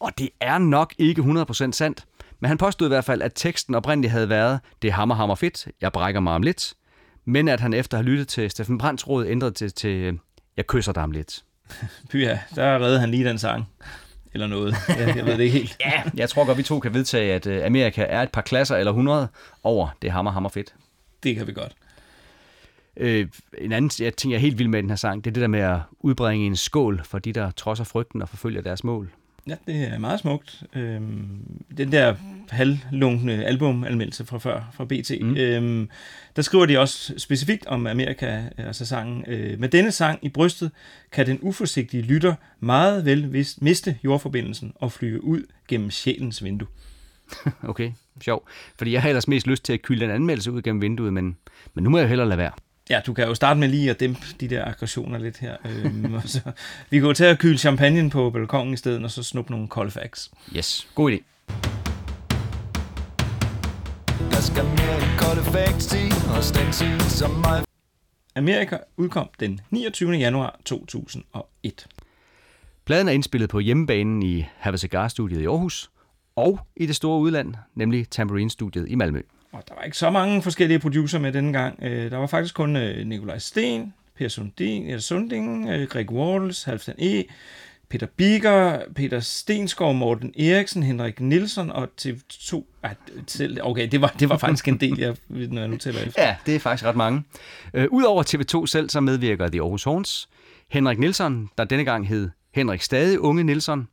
og 0.00 0.18
det 0.18 0.28
er 0.40 0.58
nok 0.58 0.94
ikke 0.98 1.22
100% 1.22 1.72
sandt, 1.72 2.04
men 2.40 2.48
han 2.48 2.58
påstod 2.58 2.86
i 2.86 2.88
hvert 2.88 3.04
fald, 3.04 3.22
at 3.22 3.32
teksten 3.34 3.74
oprindeligt 3.74 4.12
havde 4.12 4.28
været, 4.28 4.60
det 4.82 4.88
er 4.88 4.92
hammer, 4.92 5.14
hammer 5.14 5.34
fedt, 5.34 5.68
jeg 5.80 5.92
brækker 5.92 6.20
mig 6.20 6.34
om 6.34 6.42
lidt, 6.42 6.74
men 7.24 7.48
at 7.48 7.60
han 7.60 7.74
efter 7.74 7.98
at 7.98 8.04
have 8.04 8.10
lyttet 8.10 8.28
til 8.28 8.50
Steffen 8.50 8.78
Brandts 8.78 9.08
råd 9.08 9.26
ændrede 9.26 9.52
til, 9.52 9.72
til 9.72 10.18
jeg 10.56 10.66
kysser 10.66 10.92
dig 10.92 11.02
om 11.02 11.10
lidt. 11.10 11.44
Pyha, 12.10 12.36
der 12.54 12.78
reddede 12.78 13.00
han 13.00 13.10
lige 13.10 13.28
den 13.28 13.38
sang. 13.38 13.66
Eller 14.34 14.46
noget. 14.46 14.74
Jeg, 14.88 15.16
jeg 15.16 15.26
ved 15.26 15.38
det 15.38 15.44
ikke 15.44 15.58
helt. 15.58 15.76
ja, 15.86 16.02
jeg 16.14 16.28
tror 16.28 16.46
godt, 16.46 16.58
vi 16.58 16.62
to 16.62 16.80
kan 16.80 16.94
vedtage, 16.94 17.34
at 17.34 17.46
øh, 17.46 17.64
Amerika 17.64 18.06
er 18.08 18.22
et 18.22 18.32
par 18.32 18.40
klasser 18.40 18.76
eller 18.76 18.90
100 18.90 19.28
over 19.62 19.88
det 20.02 20.08
er 20.08 20.12
hammer, 20.12 20.30
hammer 20.30 20.50
fedt. 20.50 20.74
Det 21.22 21.36
kan 21.36 21.46
vi 21.46 21.52
godt. 21.52 21.72
Øh, 22.96 23.28
en 23.58 23.72
anden 23.72 24.04
jeg 24.04 24.16
ting, 24.16 24.32
jeg 24.32 24.38
er 24.38 24.40
helt 24.40 24.58
vild 24.58 24.68
med 24.68 24.82
den 24.82 24.90
her 24.90 24.96
sang, 24.96 25.24
det 25.24 25.30
er 25.30 25.32
det 25.32 25.40
der 25.40 25.48
med 25.48 25.60
at 25.60 25.78
udbringe 26.00 26.46
en 26.46 26.56
skål 26.56 27.00
for 27.04 27.18
de, 27.18 27.32
der 27.32 27.50
trodser 27.50 27.84
frygten 27.84 28.22
og 28.22 28.28
forfølger 28.28 28.62
deres 28.62 28.84
mål. 28.84 29.10
Ja, 29.46 29.54
det 29.66 29.88
er 29.88 29.98
meget 29.98 30.20
smukt. 30.20 30.62
Øhm, 30.76 31.62
den 31.76 31.92
der 31.92 32.14
halvlunkne 32.50 33.44
albumanmeldelse 33.44 34.26
fra 34.26 34.38
før, 34.38 34.70
fra 34.72 34.84
BT, 34.84 35.10
mm. 35.20 35.36
øhm, 35.36 35.88
der 36.36 36.42
skriver 36.42 36.66
de 36.66 36.78
også 36.78 37.14
specifikt 37.18 37.66
om 37.66 37.86
Amerika, 37.86 38.42
altså 38.58 38.86
sangen. 38.86 39.24
Øh, 39.28 39.60
med 39.60 39.68
denne 39.68 39.92
sang 39.92 40.18
i 40.22 40.28
brystet 40.28 40.70
kan 41.12 41.26
den 41.26 41.38
uforsigtige 41.42 42.02
lytter 42.02 42.34
meget 42.60 43.04
vel 43.04 43.46
miste 43.60 43.98
jordforbindelsen 44.04 44.72
og 44.74 44.92
flyve 44.92 45.24
ud 45.24 45.42
gennem 45.68 45.90
sjælens 45.90 46.44
vindue. 46.44 46.68
Okay, 47.62 47.92
sjov. 48.20 48.48
Fordi 48.78 48.92
jeg 48.92 49.02
har 49.02 49.08
ellers 49.08 49.28
mest 49.28 49.46
lyst 49.46 49.64
til 49.64 49.72
at 49.72 49.82
kylde 49.82 50.04
en 50.04 50.10
anmeldelse 50.10 50.52
ud 50.52 50.62
gennem 50.62 50.82
vinduet, 50.82 51.12
men, 51.12 51.36
men 51.74 51.84
nu 51.84 51.90
må 51.90 51.98
jeg 51.98 52.08
hellere 52.08 52.28
lade 52.28 52.38
være. 52.38 52.52
Ja, 52.90 53.00
du 53.06 53.12
kan 53.14 53.28
jo 53.28 53.34
starte 53.34 53.60
med 53.60 53.68
lige 53.68 53.90
at 53.90 54.00
dæmpe 54.00 54.20
de 54.40 54.48
der 54.48 54.64
aggressioner 54.64 55.18
lidt 55.18 55.38
her. 55.38 55.56
Øhm, 55.64 56.14
og 56.14 56.22
så, 56.26 56.40
vi 56.90 57.00
går 57.00 57.12
til 57.12 57.24
at 57.24 57.38
kyle 57.38 57.58
champagne 57.58 58.10
på 58.10 58.30
balkongen 58.30 58.74
i 58.74 58.76
stedet, 58.76 59.04
og 59.04 59.10
så 59.10 59.22
snuppe 59.22 59.50
nogle 59.50 59.68
Colfax. 59.68 60.28
Yes, 60.56 60.88
god 60.94 61.12
idé. 61.12 61.22
Der 64.30 64.40
skal 64.40 64.64
mere 64.64 65.18
kolde 65.18 65.42
facts 65.42 65.94
i, 65.94 66.12
og 66.36 66.44
stencil 66.44 67.00
som 67.00 67.30
mig. 67.30 67.64
Amerika 68.36 68.78
udkom 68.96 69.28
den 69.40 69.60
29. 69.70 70.12
januar 70.12 70.60
2001. 70.64 71.86
Pladen 72.84 73.08
er 73.08 73.12
indspillet 73.12 73.50
på 73.50 73.58
hjemmebanen 73.58 74.22
i 74.22 74.44
Have 74.56 74.78
Cigar-studiet 74.78 75.40
i 75.40 75.46
Aarhus, 75.46 75.90
og 76.36 76.60
i 76.76 76.86
det 76.86 76.96
store 76.96 77.20
udland, 77.20 77.54
nemlig 77.74 78.08
Tambourine-studiet 78.10 78.88
i 78.88 78.94
Malmø. 78.94 79.22
Og 79.52 79.62
der 79.68 79.74
var 79.74 79.82
ikke 79.82 79.96
så 79.96 80.10
mange 80.10 80.42
forskellige 80.42 80.78
producer 80.78 81.18
med 81.18 81.32
denne 81.32 81.52
gang. 81.52 81.78
Øh, 81.82 82.10
Der 82.10 82.16
var 82.16 82.26
faktisk 82.26 82.54
kun 82.54 82.76
øh, 82.76 83.06
Nikolaj 83.06 83.38
Sten, 83.38 83.94
Per 84.18 84.28
Sundin, 84.28 84.86
eller 84.86 85.00
Sunding 85.00 85.68
øh, 85.70 85.88
Greg 85.88 86.12
Walls, 86.12 86.64
Halvdan 86.64 86.94
E., 86.98 87.24
Peter 87.88 88.06
Bigger, 88.06 88.80
Peter 88.94 89.20
Stenskov, 89.20 89.94
Morten 89.94 90.34
Eriksen, 90.38 90.82
Henrik 90.82 91.20
Nielsen 91.20 91.70
og 91.70 91.88
TV2. 92.02 92.64
Okay, 93.60 93.88
det 93.88 94.00
var, 94.00 94.14
det 94.18 94.28
var 94.28 94.36
faktisk 94.36 94.68
en 94.68 94.80
del, 94.80 94.98
jeg, 94.98 95.16
når 95.28 95.60
jeg 95.60 95.68
nu 95.68 95.76
tæller 95.76 96.00
efter. 96.00 96.22
Ja, 96.22 96.36
det 96.46 96.54
er 96.54 96.58
faktisk 96.58 96.84
ret 96.86 96.96
mange. 96.96 97.22
Øh, 97.74 97.86
Udover 97.90 98.22
TV2 98.22 98.66
selv, 98.66 98.90
så 98.90 99.00
medvirker 99.00 99.48
The 99.48 99.60
Aarhus 99.60 99.84
Horns, 99.84 100.28
Henrik 100.70 100.98
Nielsen, 100.98 101.50
der 101.58 101.64
denne 101.64 101.84
gang 101.84 102.08
hed 102.08 102.30
Henrik 102.54 102.82
Stade 102.82 103.20
Unge 103.20 103.44
Nielsen, 103.44 103.88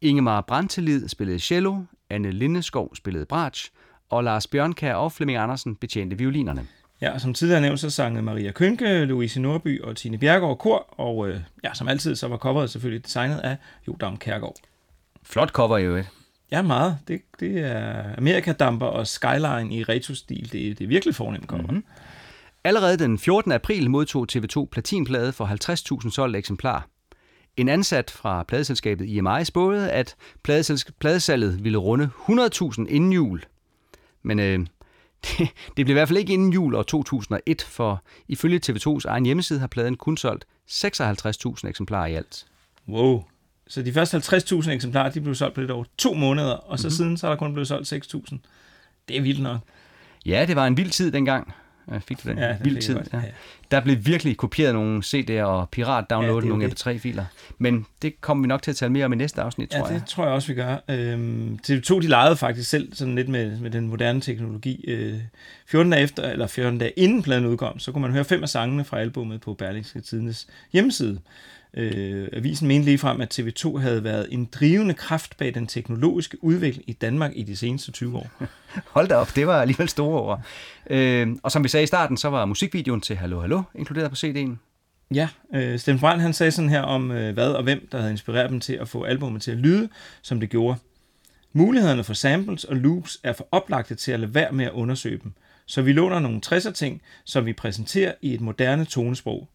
Ingemar 0.00 0.40
Brantelid 0.40 1.08
spillede 1.08 1.38
cello, 1.38 1.78
Anne 2.10 2.30
Lindeskov 2.30 2.94
spillede 2.96 3.26
bratsch, 3.26 3.70
og 4.12 4.24
Lars 4.24 4.46
Bjørnkær 4.46 4.94
og 4.94 5.12
Flemming 5.12 5.38
Andersen 5.38 5.76
betjente 5.76 6.18
violinerne. 6.18 6.66
Ja, 7.00 7.10
og 7.10 7.20
som 7.20 7.34
tidligere 7.34 7.60
nævnt, 7.60 7.80
så 7.80 7.90
sang 7.90 8.24
Maria 8.24 8.52
Kønke, 8.52 9.04
Louise 9.04 9.40
Norby 9.40 9.82
og 9.82 9.96
Tine 9.96 10.18
Bjergård 10.18 10.58
kor, 10.58 10.94
og 11.00 11.28
øh, 11.28 11.40
ja, 11.64 11.74
som 11.74 11.88
altid, 11.88 12.16
så 12.16 12.28
var 12.28 12.36
coveret 12.36 12.70
selvfølgelig 12.70 13.04
designet 13.04 13.38
af 13.38 13.56
Jodam 13.88 14.16
Kærgaard. 14.16 14.56
Flot 15.22 15.50
cover 15.50 15.78
i 15.78 15.84
øvrigt. 15.84 16.08
Ja, 16.50 16.62
meget. 16.62 16.98
Det, 17.08 17.20
det 17.40 17.58
er 17.58 18.16
Amerikadamper 18.18 18.86
og 18.86 19.06
Skyline 19.06 19.74
i 19.74 19.84
retro-stil. 19.84 20.52
Det, 20.52 20.78
det 20.78 20.84
er 20.84 20.88
virkelig 20.88 21.14
fornemt 21.14 21.46
cover. 21.46 21.62
Mm-hmm. 21.62 21.84
Allerede 22.64 22.98
den 22.98 23.18
14. 23.18 23.52
april 23.52 23.90
modtog 23.90 24.26
TV2 24.32 24.64
platinplade 24.72 25.32
for 25.32 25.46
50.000 26.04 26.10
solgte 26.10 26.38
eksemplar. 26.38 26.88
En 27.56 27.68
ansat 27.68 28.10
fra 28.10 28.42
pladeselskabet 28.42 29.06
IMI 29.06 29.44
spåede, 29.44 29.90
at 29.90 30.16
pladesalget 31.00 31.64
ville 31.64 31.78
runde 31.78 32.10
100.000 32.28 32.86
inden 32.88 33.12
jul. 33.12 33.42
Men 34.22 34.38
øh, 34.38 34.58
det, 35.24 35.48
det 35.76 35.86
blev 35.86 35.88
i 35.88 35.92
hvert 35.92 36.08
fald 36.08 36.18
ikke 36.18 36.32
inden 36.32 36.52
jul 36.52 36.74
år 36.74 36.82
2001, 36.82 37.62
for 37.62 38.02
ifølge 38.28 38.60
TV2's 38.66 39.04
egen 39.04 39.26
hjemmeside 39.26 39.60
har 39.60 39.66
pladen 39.66 39.96
kun 39.96 40.16
solgt 40.16 40.44
56.000 40.70 41.68
eksemplarer 41.68 42.06
i 42.06 42.14
alt. 42.14 42.46
Wow. 42.88 43.24
Så 43.66 43.82
de 43.82 43.92
første 43.92 44.16
50.000 44.16 44.70
eksemplarer, 44.70 45.10
de 45.10 45.20
blev 45.20 45.34
solgt 45.34 45.54
på 45.54 45.60
lidt 45.60 45.70
over 45.70 45.84
to 45.98 46.14
måneder, 46.14 46.52
og 46.52 46.78
så 46.78 46.86
mm-hmm. 46.86 46.96
siden 46.96 47.16
så 47.16 47.26
er 47.26 47.30
der 47.30 47.38
kun 47.38 47.52
blevet 47.52 47.68
solgt 47.68 47.92
6.000. 47.92 48.36
Det 49.08 49.16
er 49.16 49.20
vildt 49.20 49.42
nok. 49.42 49.58
Ja, 50.26 50.44
det 50.46 50.56
var 50.56 50.66
en 50.66 50.76
vild 50.76 50.90
tid 50.90 51.12
dengang. 51.12 51.54
Ja, 51.90 51.98
Fik 51.98 52.24
du 52.24 52.28
den? 52.28 52.38
Ja, 52.38 52.56
vild 52.62 52.82
tid. 52.82 52.98
Ja. 53.12 53.22
Der 53.70 53.80
blev 53.80 53.96
virkelig 54.06 54.36
kopieret 54.36 54.74
nogle 54.74 55.02
CD'er 55.06 55.42
og 55.42 55.68
pirat-downloadet 55.70 56.44
Ja, 56.44 56.48
nogle 56.48 56.64
jo 56.64 56.70
MP3-filer. 56.70 57.24
Men 57.58 57.86
det 58.02 58.20
kommer 58.20 58.42
vi 58.42 58.48
nok 58.48 58.62
til 58.62 58.70
at 58.70 58.76
tale 58.76 58.92
mere 58.92 59.04
om 59.04 59.12
i 59.12 59.16
næste 59.16 59.42
afsnit, 59.42 59.70
tror 59.70 59.78
Ja, 59.78 59.84
jeg. 59.84 59.94
det 60.00 60.08
tror 60.08 60.24
jeg 60.24 60.32
også, 60.32 60.48
vi 60.48 60.54
gør. 60.54 60.76
Øhm, 60.88 61.58
TV2, 61.68 62.00
de 62.00 62.06
legede 62.08 62.36
faktisk 62.36 62.70
selv 62.70 62.94
sådan 62.94 63.14
lidt 63.14 63.28
med, 63.28 63.58
med 63.60 63.70
den 63.70 63.88
moderne 63.88 64.20
teknologi. 64.20 64.84
Øh, 64.88 65.18
14 65.66 65.92
dage 65.92 66.02
efter, 66.02 66.22
eller 66.30 66.46
14 66.46 66.78
dage 66.78 66.90
inden 66.96 67.22
pladen 67.22 67.46
udkom, 67.46 67.78
så 67.78 67.92
kunne 67.92 68.02
man 68.02 68.10
høre 68.10 68.24
fem 68.24 68.42
af 68.42 68.48
sangene 68.48 68.84
fra 68.84 68.98
albummet 69.00 69.40
på 69.40 69.54
Berlingske 69.54 70.00
Tidendes 70.00 70.46
hjemmeside. 70.72 71.18
Øh, 71.76 72.28
avisen 72.32 72.68
mente 72.68 72.84
ligefrem, 72.84 73.20
at 73.20 73.38
TV2 73.38 73.78
havde 73.78 74.04
været 74.04 74.26
en 74.30 74.44
drivende 74.44 74.94
kraft 74.94 75.36
bag 75.36 75.54
den 75.54 75.66
teknologiske 75.66 76.44
udvikling 76.44 76.90
i 76.90 76.92
Danmark 76.92 77.32
i 77.34 77.42
de 77.42 77.56
seneste 77.56 77.92
20 77.92 78.16
år. 78.16 78.30
Hold 78.94 79.08
da 79.08 79.14
op, 79.14 79.36
det 79.36 79.46
var 79.46 79.60
alligevel 79.60 79.88
store 79.88 80.20
ord. 80.20 80.42
Øh, 80.90 81.28
og 81.42 81.52
som 81.52 81.64
vi 81.64 81.68
sagde 81.68 81.84
i 81.84 81.86
starten, 81.86 82.16
så 82.16 82.30
var 82.30 82.44
musikvideoen 82.44 83.00
til 83.00 83.16
Hallo 83.16 83.40
Hallo 83.40 83.62
inkluderet 83.74 84.10
på 84.10 84.16
CD'en. 84.16 84.56
Ja, 85.14 85.28
øh, 85.54 85.78
Steffen 85.78 86.00
Brandt 86.00 86.22
han 86.22 86.32
sagde 86.32 86.50
sådan 86.50 86.70
her 86.70 86.82
om, 86.82 87.10
øh, 87.10 87.34
hvad 87.34 87.50
og 87.50 87.62
hvem, 87.62 87.88
der 87.92 87.98
havde 87.98 88.10
inspireret 88.10 88.50
dem 88.50 88.60
til 88.60 88.72
at 88.72 88.88
få 88.88 89.02
albumet 89.02 89.42
til 89.42 89.50
at 89.50 89.56
lyde, 89.56 89.88
som 90.22 90.40
det 90.40 90.50
gjorde. 90.50 90.78
Mulighederne 91.52 92.04
for 92.04 92.14
samples 92.14 92.64
og 92.64 92.76
loops 92.76 93.18
er 93.22 93.32
for 93.32 93.48
oplagte 93.50 93.94
til 93.94 94.12
at 94.12 94.20
lade 94.20 94.34
være 94.34 94.52
med 94.52 94.64
at 94.64 94.72
undersøge 94.72 95.20
dem, 95.22 95.32
så 95.66 95.82
vi 95.82 95.92
låner 95.92 96.18
nogle 96.18 96.40
60'er 96.46 96.72
ting, 96.72 97.02
som 97.24 97.46
vi 97.46 97.52
præsenterer 97.52 98.12
i 98.22 98.34
et 98.34 98.40
moderne 98.40 98.84
tonesprog. 98.84 99.48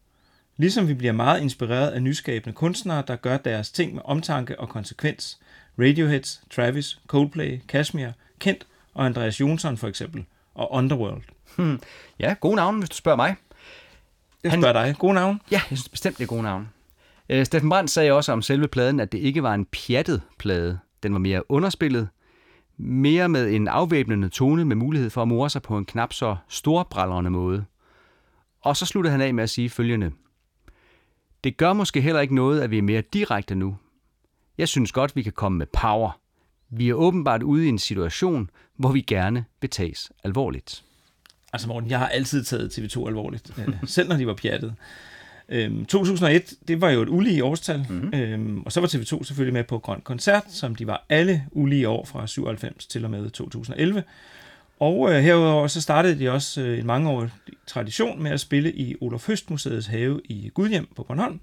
Ligesom 0.57 0.87
vi 0.87 0.93
bliver 0.93 1.13
meget 1.13 1.41
inspireret 1.41 1.91
af 1.91 2.03
nyskabende 2.03 2.55
kunstnere, 2.55 3.03
der 3.07 3.15
gør 3.15 3.37
deres 3.37 3.71
ting 3.71 3.93
med 3.93 4.01
omtanke 4.05 4.59
og 4.59 4.69
konsekvens. 4.69 5.39
Radioheads, 5.79 6.41
Travis, 6.55 6.99
Coldplay, 7.07 7.59
Kashmir, 7.67 8.09
Kent 8.39 8.67
og 8.93 9.05
Andreas 9.05 9.39
Jonsson 9.39 9.77
for 9.77 9.87
eksempel, 9.87 10.25
og 10.55 10.73
Underworld. 10.73 11.21
Hmm. 11.55 11.79
Ja, 12.19 12.35
gode 12.39 12.55
navne, 12.55 12.79
hvis 12.79 12.89
du 12.89 12.95
spørger 12.95 13.15
mig. 13.15 13.35
Jeg 14.43 14.51
spørger 14.51 14.73
dig. 14.73 14.95
Gode 14.99 15.13
navn? 15.13 15.41
Ja, 15.51 15.61
jeg 15.69 15.77
synes 15.77 15.89
bestemt, 15.89 16.17
det 16.17 16.23
er 16.23 16.27
gode 16.27 16.43
navne. 16.43 16.67
Øh, 17.29 17.45
Steffen 17.45 17.69
Brandt 17.69 17.91
sagde 17.91 18.11
også 18.11 18.31
om 18.31 18.41
selve 18.41 18.67
pladen, 18.67 18.99
at 18.99 19.11
det 19.11 19.17
ikke 19.17 19.43
var 19.43 19.53
en 19.53 19.65
pjattet 19.65 20.21
plade. 20.37 20.79
Den 21.03 21.13
var 21.13 21.19
mere 21.19 21.51
underspillet, 21.51 22.09
mere 22.77 23.29
med 23.29 23.51
en 23.51 23.67
afvæbnende 23.67 24.29
tone 24.29 24.65
med 24.65 24.75
mulighed 24.75 25.09
for 25.09 25.21
at 25.21 25.27
more 25.27 25.49
sig 25.49 25.61
på 25.61 25.77
en 25.77 25.85
knap 25.85 26.13
så 26.13 26.35
storbrallerne 26.47 27.29
måde. 27.29 27.65
Og 28.61 28.77
så 28.77 28.85
sluttede 28.85 29.11
han 29.11 29.21
af 29.21 29.33
med 29.33 29.43
at 29.43 29.49
sige 29.49 29.69
følgende. 29.69 30.11
Det 31.43 31.57
gør 31.57 31.73
måske 31.73 32.01
heller 32.01 32.21
ikke 32.21 32.35
noget, 32.35 32.61
at 32.61 32.71
vi 32.71 32.77
er 32.77 32.81
mere 32.81 33.01
direkte 33.01 33.55
nu. 33.55 33.77
Jeg 34.57 34.67
synes 34.67 34.91
godt, 34.91 35.15
vi 35.15 35.23
kan 35.23 35.31
komme 35.31 35.57
med 35.57 35.65
power. 35.65 36.19
Vi 36.69 36.89
er 36.89 36.93
åbenbart 36.93 37.43
ude 37.43 37.65
i 37.65 37.69
en 37.69 37.79
situation, 37.79 38.49
hvor 38.75 38.91
vi 38.91 39.01
gerne 39.01 39.45
vil 39.61 39.69
tages 39.69 40.11
alvorligt. 40.23 40.83
Altså 41.53 41.67
Morten, 41.67 41.89
jeg 41.89 41.99
har 41.99 42.07
altid 42.07 42.43
taget 42.43 42.77
TV2 42.77 43.07
alvorligt, 43.07 43.53
øh, 43.57 43.73
selv 43.95 44.09
når 44.09 44.17
de 44.17 44.27
var 44.27 44.33
pjattet. 44.33 44.75
Øhm, 45.49 45.85
2001, 45.85 46.53
det 46.67 46.81
var 46.81 46.89
jo 46.89 47.01
et 47.01 47.09
ulige 47.09 47.43
årstal, 47.43 47.85
mm-hmm. 47.89 48.13
øhm, 48.13 48.61
og 48.61 48.71
så 48.71 48.79
var 48.79 48.87
TV2 48.87 49.23
selvfølgelig 49.23 49.53
med 49.53 49.63
på 49.63 49.79
Grøn 49.79 50.01
Koncert, 50.01 50.43
som 50.49 50.75
de 50.75 50.87
var 50.87 51.05
alle 51.09 51.45
ulige 51.51 51.89
år 51.89 52.05
fra 52.05 52.27
97 52.27 52.85
til 52.85 53.05
og 53.05 53.11
med 53.11 53.29
2011. 53.29 54.03
Og 54.79 55.13
øh, 55.13 55.23
herudover 55.23 55.67
så 55.67 55.81
startede 55.81 56.19
de 56.19 56.31
også 56.31 56.61
øh, 56.61 56.79
en 56.79 56.85
mangeårig 56.85 57.31
tradition 57.67 58.23
med 58.23 58.31
at 58.31 58.39
spille 58.39 58.73
i 58.73 58.95
Olof 59.01 59.27
Høst 59.27 59.49
Museets 59.49 59.87
have 59.87 60.21
i 60.25 60.49
Gudhjem 60.53 60.87
på 60.95 61.03
Bornholm. 61.03 61.39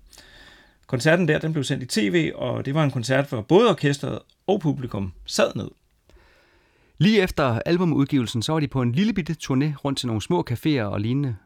Koncerten 0.87 1.29
der, 1.29 1.39
den 1.39 1.53
blev 1.53 1.65
sendt 1.65 1.83
i 1.83 1.87
tv, 1.87 2.33
og 2.35 2.67
det 2.67 2.75
var 2.75 2.85
en 2.85 2.91
koncert, 2.91 3.29
hvor 3.29 3.41
både 3.41 3.71
orkestret 3.71 4.19
og 4.47 4.61
publikum 4.61 5.13
sad 5.27 5.51
ned. 5.55 5.69
Lige 6.99 7.23
efter 7.23 7.45
albumudgivelsen, 7.67 8.43
så 8.43 8.53
var 8.53 8.61
de 8.61 8.69
på 8.69 8.83
en 8.83 8.93
lille 8.93 9.13
bitte 9.13 9.37
turné 9.43 9.77
rundt 9.85 9.99
til 9.99 10.07
nogle 10.07 10.23
små 10.23 10.45
caféer 10.51 10.83
og 10.83 11.01
lignende. 11.01 11.37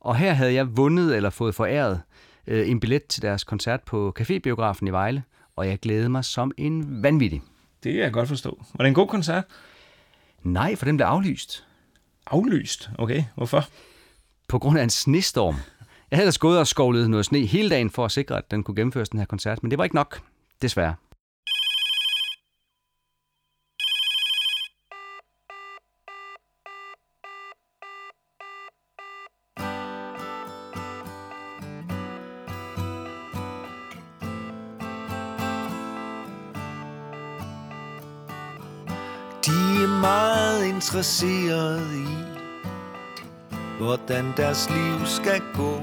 Og 0.00 0.16
her 0.16 0.32
havde 0.32 0.54
jeg 0.54 0.76
vundet 0.76 1.16
eller 1.16 1.30
fået 1.30 1.54
foræret 1.54 2.00
øh, 2.46 2.70
en 2.70 2.80
billet 2.80 3.04
til 3.04 3.22
deres 3.22 3.44
koncert 3.44 3.80
på 3.82 4.14
Cafébiografen 4.20 4.86
i 4.86 4.90
Vejle, 4.90 5.22
og 5.56 5.68
jeg 5.68 5.78
glædede 5.78 6.08
mig 6.08 6.24
som 6.24 6.52
en 6.56 7.02
vanvittig. 7.02 7.42
Det 7.84 7.92
kan 7.92 8.02
jeg 8.02 8.12
godt 8.12 8.28
forstå. 8.28 8.64
Var 8.74 8.84
det 8.84 8.88
en 8.88 8.94
god 8.94 9.08
koncert? 9.08 9.44
Nej, 10.42 10.76
for 10.76 10.84
den 10.84 10.96
blev 10.96 11.06
aflyst. 11.06 11.66
Aflyst? 12.26 12.90
Okay, 12.98 13.24
hvorfor? 13.34 13.64
På 14.48 14.58
grund 14.58 14.78
af 14.78 14.82
en 14.82 14.90
snestorm. 14.90 15.54
Jeg 16.10 16.16
havde 16.16 16.24
ellers 16.24 16.38
gået 16.38 16.58
og 16.58 16.66
skovlet 16.66 17.10
noget 17.10 17.26
sne 17.26 17.46
hele 17.46 17.70
dagen 17.70 17.90
for 17.90 18.04
at 18.04 18.12
sikre, 18.12 18.38
at 18.38 18.50
den 18.50 18.62
kunne 18.62 18.74
gennemføres 18.74 19.08
den 19.08 19.18
her 19.18 19.26
koncert, 19.26 19.62
men 19.62 19.70
det 19.70 19.78
var 19.78 19.84
ikke 19.84 19.96
nok, 19.96 20.20
desværre. 20.62 20.94
Interesseret 40.82 41.86
i, 41.94 42.06
hvordan 43.78 44.32
deres 44.36 44.70
liv 44.70 45.06
skal 45.06 45.42
gå. 45.54 45.82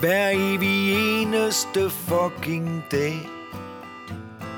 Hver 0.00 0.28
evig 0.28 0.92
eneste 1.22 1.90
fucking 1.90 2.84
dag 2.90 3.28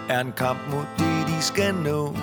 er 0.09 0.21
en 0.21 0.33
kamp 0.37 0.59
mod 0.71 0.85
det, 0.99 1.27
de 1.27 1.43
skal 1.43 1.75
nå. 1.75 2.17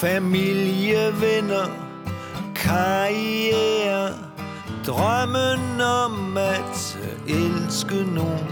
Familie, 0.00 1.20
venner, 1.20 1.66
karriere, 2.54 4.10
drømmen 4.86 5.80
om 5.80 6.36
at 6.36 6.98
elske 7.28 8.04
nogen. 8.14 8.50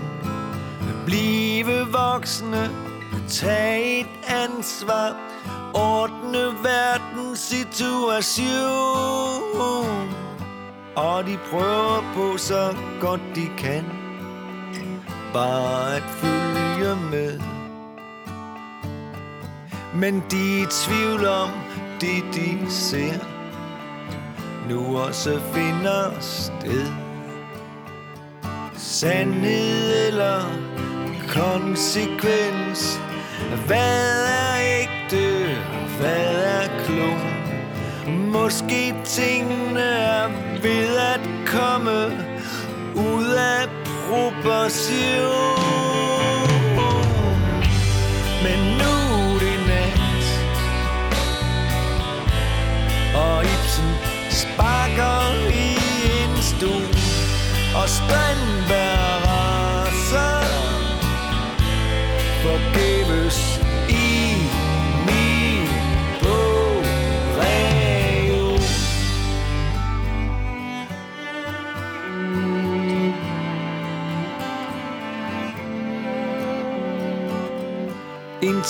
Blive 1.07 1.87
voksne, 1.93 2.84
tage 3.29 4.01
et 4.01 4.07
ansvar, 4.29 5.17
ordne 5.75 6.45
verdens 6.63 7.39
situation. 7.39 8.45
Og 10.97 11.27
de 11.27 11.39
prøver 11.51 12.13
på 12.15 12.39
så 12.39 12.77
godt 13.01 13.21
de 13.35 13.49
kan, 13.59 13.85
bare 15.33 15.97
at 15.97 16.03
følge 16.03 16.97
med. 17.11 17.41
Men 19.95 20.23
de 20.31 20.61
er 20.61 20.63
i 20.63 20.67
tvivl 20.71 21.27
om 21.27 21.51
det, 22.01 22.25
de 22.35 22.71
ser, 22.71 23.19
nu 24.69 24.99
også 24.99 25.41
finder 25.53 26.21
sted. 26.21 26.87
Sandhed 28.77 30.07
eller 30.07 30.41
konsekvens 31.29 33.01
hvad 33.67 34.27
er 34.27 34.81
ægte, 34.81 35.47
hvad 35.99 36.35
er 36.45 36.85
klon 36.85 37.21
Måske 38.31 38.95
tingene 39.05 39.81
er 39.81 40.29
ved 40.63 40.97
at 40.97 41.21
komme 41.47 42.07
Ud 42.95 43.27
af 43.27 43.69
proportion. 44.09 45.65
Men 48.43 48.59
nu 48.79 48.95
er 49.25 49.39
det 49.39 49.59
nat 49.69 50.27
Og 53.15 53.45
Ibsen 53.45 53.91
sparker 54.31 55.49
i 55.51 55.69
en 56.23 56.43
stol 56.43 56.89
Og 57.83 57.89
spænder 57.89 58.54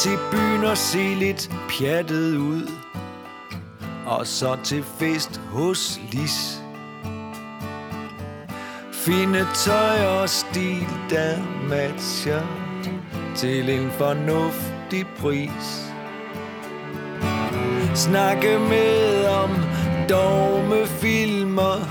til 0.05 0.19
byen 0.33 0.65
og 0.65 0.77
se 0.77 1.15
lidt 1.15 1.51
pjattet 1.69 2.37
ud. 2.37 2.71
Og 4.07 4.27
så 4.27 4.57
til 4.65 4.85
fest 4.99 5.41
hos 5.51 6.01
Lis. 6.13 6.63
Finde 8.93 9.47
tøj 9.55 10.07
og 10.07 10.29
stil, 10.29 10.87
der 11.11 11.37
matcher 11.69 12.43
Til 13.37 13.71
en 13.71 13.91
fornuftig 13.91 15.07
pris. 15.19 15.93
Snakke 17.95 18.59
med 18.59 19.27
om 19.27 19.51
dogmefilmer 20.09 21.89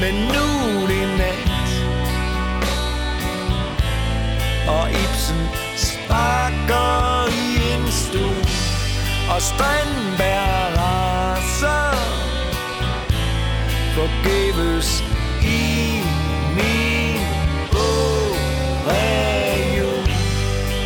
Men 0.00 0.14
nu 0.14 0.46
er 0.82 0.86
det 0.86 1.08
nat 1.18 1.70
Og 4.68 4.90
Ibsen 4.90 5.48
sparker 5.76 7.28
i 7.28 7.74
en 7.74 7.92
stue, 7.92 8.44
Og 9.34 9.42
Strandberg 9.42 10.78
raser 10.78 12.23
Forgæves 13.94 15.04
i 15.42 16.02
min 16.56 17.20
bogreol 17.72 18.94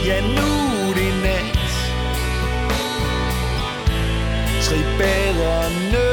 Ja, 0.06 0.20
nu 0.20 0.50
er 0.80 0.94
det 0.94 1.12
nat. 1.22 1.58
Tribaderne 4.62 5.98
er 5.98 6.07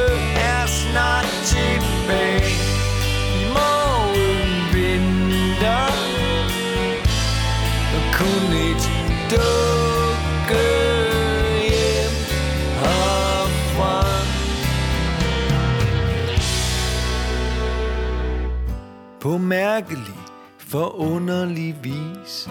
På 19.26 19.38
mærkelig, 19.38 20.16
forunderlig 20.58 21.76
vis 21.82 22.48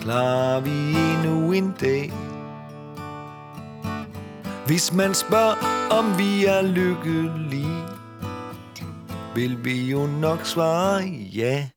Klarer 0.00 0.60
vi 0.60 0.70
endnu 0.70 1.52
en 1.52 1.74
dag 1.80 2.12
Hvis 4.66 4.92
man 4.92 5.14
spørger, 5.14 5.56
om 5.90 6.18
vi 6.18 6.44
er 6.44 6.62
lykkelige 6.62 7.82
Vil 9.34 9.64
vi 9.64 9.90
jo 9.90 10.06
nok 10.06 10.46
svare 10.46 11.02
ja 11.34 11.68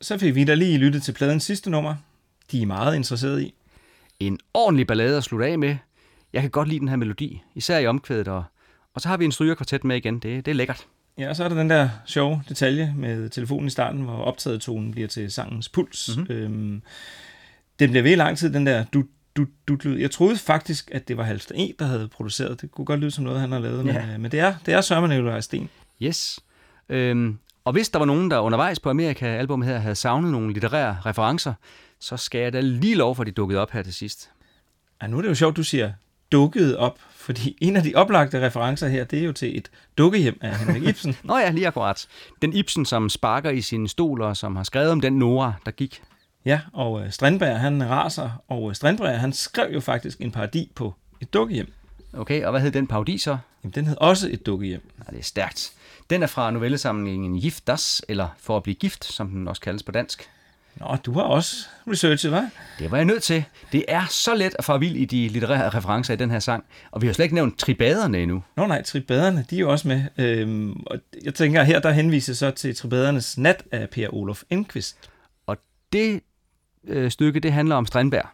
Så 0.00 0.18
fik 0.18 0.34
vi 0.34 0.44
da 0.44 0.54
lige 0.54 0.78
lyttet 0.78 1.02
til 1.02 1.12
pladens 1.12 1.42
sidste 1.42 1.70
nummer. 1.70 1.94
De 2.50 2.62
er 2.62 2.66
meget 2.66 2.96
interesserede 2.96 3.44
i. 3.46 3.54
En 4.20 4.38
ordentlig 4.54 4.86
ballade 4.86 5.16
at 5.16 5.24
slutte 5.24 5.46
af 5.46 5.58
med. 5.58 5.76
Jeg 6.32 6.42
kan 6.42 6.50
godt 6.50 6.68
lide 6.68 6.80
den 6.80 6.88
her 6.88 6.96
melodi, 6.96 7.42
især 7.54 7.78
i 7.78 7.86
omkvædet, 7.86 8.28
og, 8.28 8.44
og 8.94 9.00
så 9.00 9.08
har 9.08 9.16
vi 9.16 9.24
en 9.24 9.32
strygerkvartet 9.32 9.84
med 9.84 9.96
igen. 9.96 10.14
Det, 10.14 10.46
det 10.46 10.50
er 10.50 10.54
lækkert. 10.54 10.86
Ja, 11.18 11.28
og 11.28 11.36
så 11.36 11.44
er 11.44 11.48
der 11.48 11.56
den 11.56 11.70
der 11.70 11.88
sjove 12.06 12.42
detalje 12.48 12.94
med 12.96 13.28
telefonen 13.28 13.66
i 13.66 13.70
starten, 13.70 14.00
hvor 14.00 14.16
optaget 14.16 14.60
tonen 14.60 14.90
bliver 14.92 15.08
til 15.08 15.32
sangens 15.32 15.68
puls. 15.68 16.16
Mm-hmm. 16.16 16.34
Øhm, 16.34 16.82
den 17.78 17.90
bliver 17.90 18.02
ved 18.02 18.12
i 18.12 18.14
lang 18.14 18.38
tid, 18.38 18.52
den 18.52 18.66
der 18.66 18.84
du 18.84 19.04
du, 19.36 19.46
du 19.68 19.78
lyd. 19.84 19.98
Jeg 19.98 20.10
troede 20.10 20.36
faktisk, 20.36 20.90
at 20.94 21.08
det 21.08 21.16
var 21.16 21.22
Halvster 21.22 21.54
E, 21.58 21.72
der 21.78 21.84
havde 21.84 22.08
produceret. 22.08 22.60
Det 22.60 22.70
kunne 22.70 22.84
godt 22.84 23.00
lyde 23.00 23.10
som 23.10 23.24
noget, 23.24 23.40
han 23.40 23.52
har 23.52 23.58
lavet, 23.58 23.86
Ja. 23.86 24.00
men, 24.00 24.10
øh, 24.14 24.20
men 24.20 24.30
det 24.30 24.40
er, 24.40 24.54
det 24.66 24.74
er 24.74 24.80
Sørman 24.80 25.10
Nikolaj 25.10 25.40
Sten. 25.40 25.68
Yes. 26.02 26.40
Øhm, 26.88 27.38
og 27.64 27.72
hvis 27.72 27.88
der 27.88 27.98
var 27.98 28.06
nogen, 28.06 28.30
der 28.30 28.38
undervejs 28.38 28.80
på 28.80 28.90
Amerika-albummet 28.90 29.68
her 29.68 29.78
havde 29.78 29.94
savnet 29.94 30.32
nogle 30.32 30.52
litterære 30.52 30.96
referencer, 31.06 31.54
så 32.00 32.16
skal 32.16 32.40
jeg 32.40 32.52
da 32.52 32.60
lige 32.60 32.94
lov 32.94 33.16
for, 33.16 33.22
at 33.22 33.26
de 33.26 33.32
dukkede 33.32 33.60
op 33.60 33.70
her 33.70 33.82
til 33.82 33.94
sidst. 33.94 34.30
Ja, 35.02 35.06
nu 35.06 35.18
er 35.18 35.22
det 35.22 35.28
jo 35.28 35.34
sjovt, 35.34 35.56
du 35.56 35.62
siger 35.62 35.92
dukket 36.34 36.76
op, 36.76 36.98
fordi 37.16 37.56
en 37.60 37.76
af 37.76 37.82
de 37.82 37.94
oplagte 37.94 38.46
referencer 38.46 38.88
her, 38.88 39.04
det 39.04 39.18
er 39.18 39.24
jo 39.24 39.32
til 39.32 39.58
et 39.58 39.70
dukkehjem 39.98 40.38
af 40.40 40.58
Henrik 40.58 40.82
Ibsen. 40.90 41.16
Nå 41.22 41.38
ja, 41.38 41.50
lige 41.50 41.66
akkurat. 41.66 42.06
Den 42.42 42.52
Ibsen, 42.52 42.86
som 42.86 43.08
sparker 43.08 43.50
i 43.50 43.60
sin 43.60 43.88
stol, 43.88 44.22
og 44.22 44.36
som 44.36 44.56
har 44.56 44.62
skrevet 44.62 44.90
om 44.90 45.00
den 45.00 45.12
Nora, 45.12 45.52
der 45.64 45.70
gik. 45.70 46.02
Ja, 46.44 46.60
og 46.72 47.04
øh, 47.04 47.12
Strindberg, 47.12 47.60
han 47.60 47.90
raser, 47.90 48.30
og 48.48 48.70
øh, 48.70 48.74
Strindberg, 48.74 49.20
han 49.20 49.32
skrev 49.32 49.72
jo 49.72 49.80
faktisk 49.80 50.20
en 50.20 50.30
parodi 50.30 50.70
på 50.74 50.94
et 51.20 51.34
dukkehjem. 51.34 51.72
Okay, 52.12 52.44
og 52.44 52.50
hvad 52.50 52.60
hed 52.60 52.70
den 52.70 52.86
parodi 52.86 53.18
så? 53.18 53.38
Jamen, 53.62 53.72
den 53.74 53.86
hed 53.86 53.96
også 54.00 54.28
et 54.32 54.46
dukkehjem. 54.46 54.90
Ja, 54.98 55.12
det 55.12 55.18
er 55.18 55.24
stærkt. 55.24 55.72
Den 56.10 56.22
er 56.22 56.26
fra 56.26 56.50
novellesamlingen 56.50 57.40
Gift 57.40 57.66
Das, 57.66 58.02
eller 58.08 58.28
For 58.38 58.56
at 58.56 58.62
blive 58.62 58.74
gift, 58.74 59.04
som 59.04 59.28
den 59.28 59.48
også 59.48 59.62
kaldes 59.62 59.82
på 59.82 59.92
dansk. 59.92 60.28
Nå, 60.76 60.96
du 61.06 61.12
har 61.12 61.22
også 61.22 61.56
researchet, 61.90 62.32
hva'? 62.32 62.48
Det 62.78 62.90
var 62.90 62.96
jeg 62.96 63.04
nødt 63.06 63.22
til. 63.22 63.44
Det 63.72 63.84
er 63.88 64.06
så 64.06 64.34
let 64.34 64.54
at 64.58 64.64
få 64.64 64.78
vild 64.78 64.96
i 64.96 65.04
de 65.04 65.28
litterære 65.28 65.70
referencer 65.70 66.14
i 66.14 66.16
den 66.16 66.30
her 66.30 66.38
sang, 66.38 66.64
og 66.90 67.02
vi 67.02 67.06
har 67.06 67.14
slet 67.14 67.24
ikke 67.24 67.34
nævnt 67.34 67.58
tribaderne 67.58 68.18
endnu. 68.22 68.42
Nå 68.56 68.66
nej, 68.66 68.82
tribaderne, 68.82 69.46
de 69.50 69.56
er 69.56 69.60
jo 69.60 69.70
også 69.70 69.88
med. 69.88 70.04
Øhm, 70.18 70.72
og 70.86 70.98
jeg 71.24 71.34
tænker, 71.34 71.62
her 71.62 71.80
der 71.80 71.90
henviser 71.90 72.34
så 72.34 72.50
til 72.50 72.76
tribadernes 72.76 73.38
nat 73.38 73.62
af 73.72 73.90
Per 73.90 74.14
Olof 74.14 74.42
Enquist, 74.50 74.96
Og 75.46 75.56
det 75.92 76.20
øh, 76.86 77.10
stykke, 77.10 77.40
det 77.40 77.52
handler 77.52 77.76
om 77.76 77.86
Strindberg. 77.86 78.26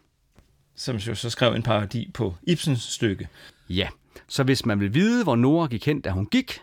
som 0.77 0.97
jo 0.97 1.15
så 1.15 1.31
skrev 1.31 1.55
en 1.55 1.63
parodi 1.63 2.11
på 2.15 2.35
Ibsens 2.43 2.83
stykke. 2.83 3.29
Ja, 3.69 3.89
så 4.29 4.43
hvis 4.43 4.67
man 4.67 4.81
vil 4.81 4.95
vide, 4.95 5.23
hvor 5.23 5.37
Nora 5.37 5.67
gik 5.67 5.87
hen, 5.87 6.01
da 6.01 6.11
hun 6.11 6.27
gik, 6.27 6.61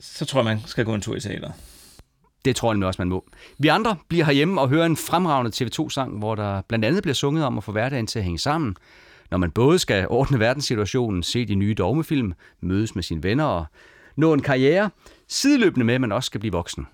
Så 0.00 0.24
tror 0.24 0.40
jeg, 0.40 0.44
man 0.44 0.60
skal 0.66 0.84
gå 0.84 0.94
en 0.94 1.00
tur 1.00 1.16
i 1.16 1.20
teateret. 1.20 1.52
Det 2.48 2.56
tror 2.56 2.70
jeg 2.70 2.74
nemlig 2.74 2.86
også, 2.86 3.00
man 3.00 3.08
må. 3.08 3.24
Vi 3.58 3.68
andre 3.68 3.96
bliver 4.08 4.24
herhjemme 4.24 4.60
og 4.60 4.68
hører 4.68 4.86
en 4.86 4.96
fremragende 4.96 5.52
TV2-sang, 5.54 6.18
hvor 6.18 6.34
der 6.34 6.62
blandt 6.68 6.84
andet 6.84 7.02
bliver 7.02 7.14
sunget 7.14 7.44
om 7.44 7.58
at 7.58 7.64
få 7.64 7.72
hverdagen 7.72 8.06
til 8.06 8.18
at 8.18 8.24
hænge 8.24 8.38
sammen, 8.38 8.76
når 9.30 9.38
man 9.38 9.50
både 9.50 9.78
skal 9.78 10.06
ordne 10.08 10.40
verdenssituationen, 10.40 11.22
se 11.22 11.44
de 11.44 11.54
nye 11.54 11.74
dogmefilm, 11.74 12.32
mødes 12.60 12.94
med 12.94 13.02
sine 13.02 13.22
venner 13.22 13.44
og 13.44 13.66
nå 14.16 14.32
en 14.32 14.42
karriere, 14.42 14.90
sideløbende 15.28 15.86
med, 15.86 15.94
at 15.94 16.00
man 16.00 16.12
også 16.12 16.26
skal 16.26 16.40
blive 16.40 16.52
voksen. 16.52 16.86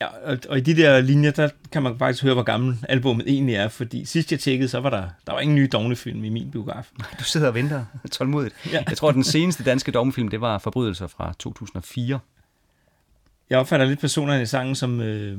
Ja, 0.00 0.06
og, 0.06 0.38
og 0.48 0.58
i 0.58 0.60
de 0.60 0.76
der 0.76 1.00
linjer, 1.00 1.30
der 1.30 1.48
kan 1.72 1.82
man 1.82 1.98
faktisk 1.98 2.22
høre, 2.22 2.34
hvor 2.34 2.42
gammel 2.42 2.78
albumet 2.88 3.28
egentlig 3.28 3.54
er, 3.54 3.68
fordi 3.68 4.04
sidst 4.04 4.32
jeg 4.32 4.40
tjekkede, 4.40 4.68
så 4.68 4.80
var 4.80 4.90
der, 4.90 5.08
der 5.26 5.32
var 5.32 5.40
ingen 5.40 5.56
nye 5.56 5.68
dognefilm 5.72 6.24
i 6.24 6.28
min 6.28 6.50
biograf. 6.50 6.90
Du 7.18 7.24
sidder 7.24 7.48
og 7.48 7.54
venter 7.54 7.84
tålmodigt. 8.10 8.54
Ja. 8.72 8.84
Jeg 8.88 8.96
tror, 8.96 9.08
at 9.08 9.14
den 9.14 9.24
seneste 9.24 9.64
danske 9.64 9.92
dogmefilm, 9.92 10.28
det 10.28 10.40
var 10.40 10.58
Forbrydelser 10.58 11.06
fra 11.06 11.32
2004. 11.38 12.18
Jeg 13.50 13.58
opfatter 13.58 13.86
lidt 13.86 14.00
personerne 14.00 14.42
i 14.42 14.46
sangen 14.46 14.74
som 14.74 15.00
øh, 15.00 15.38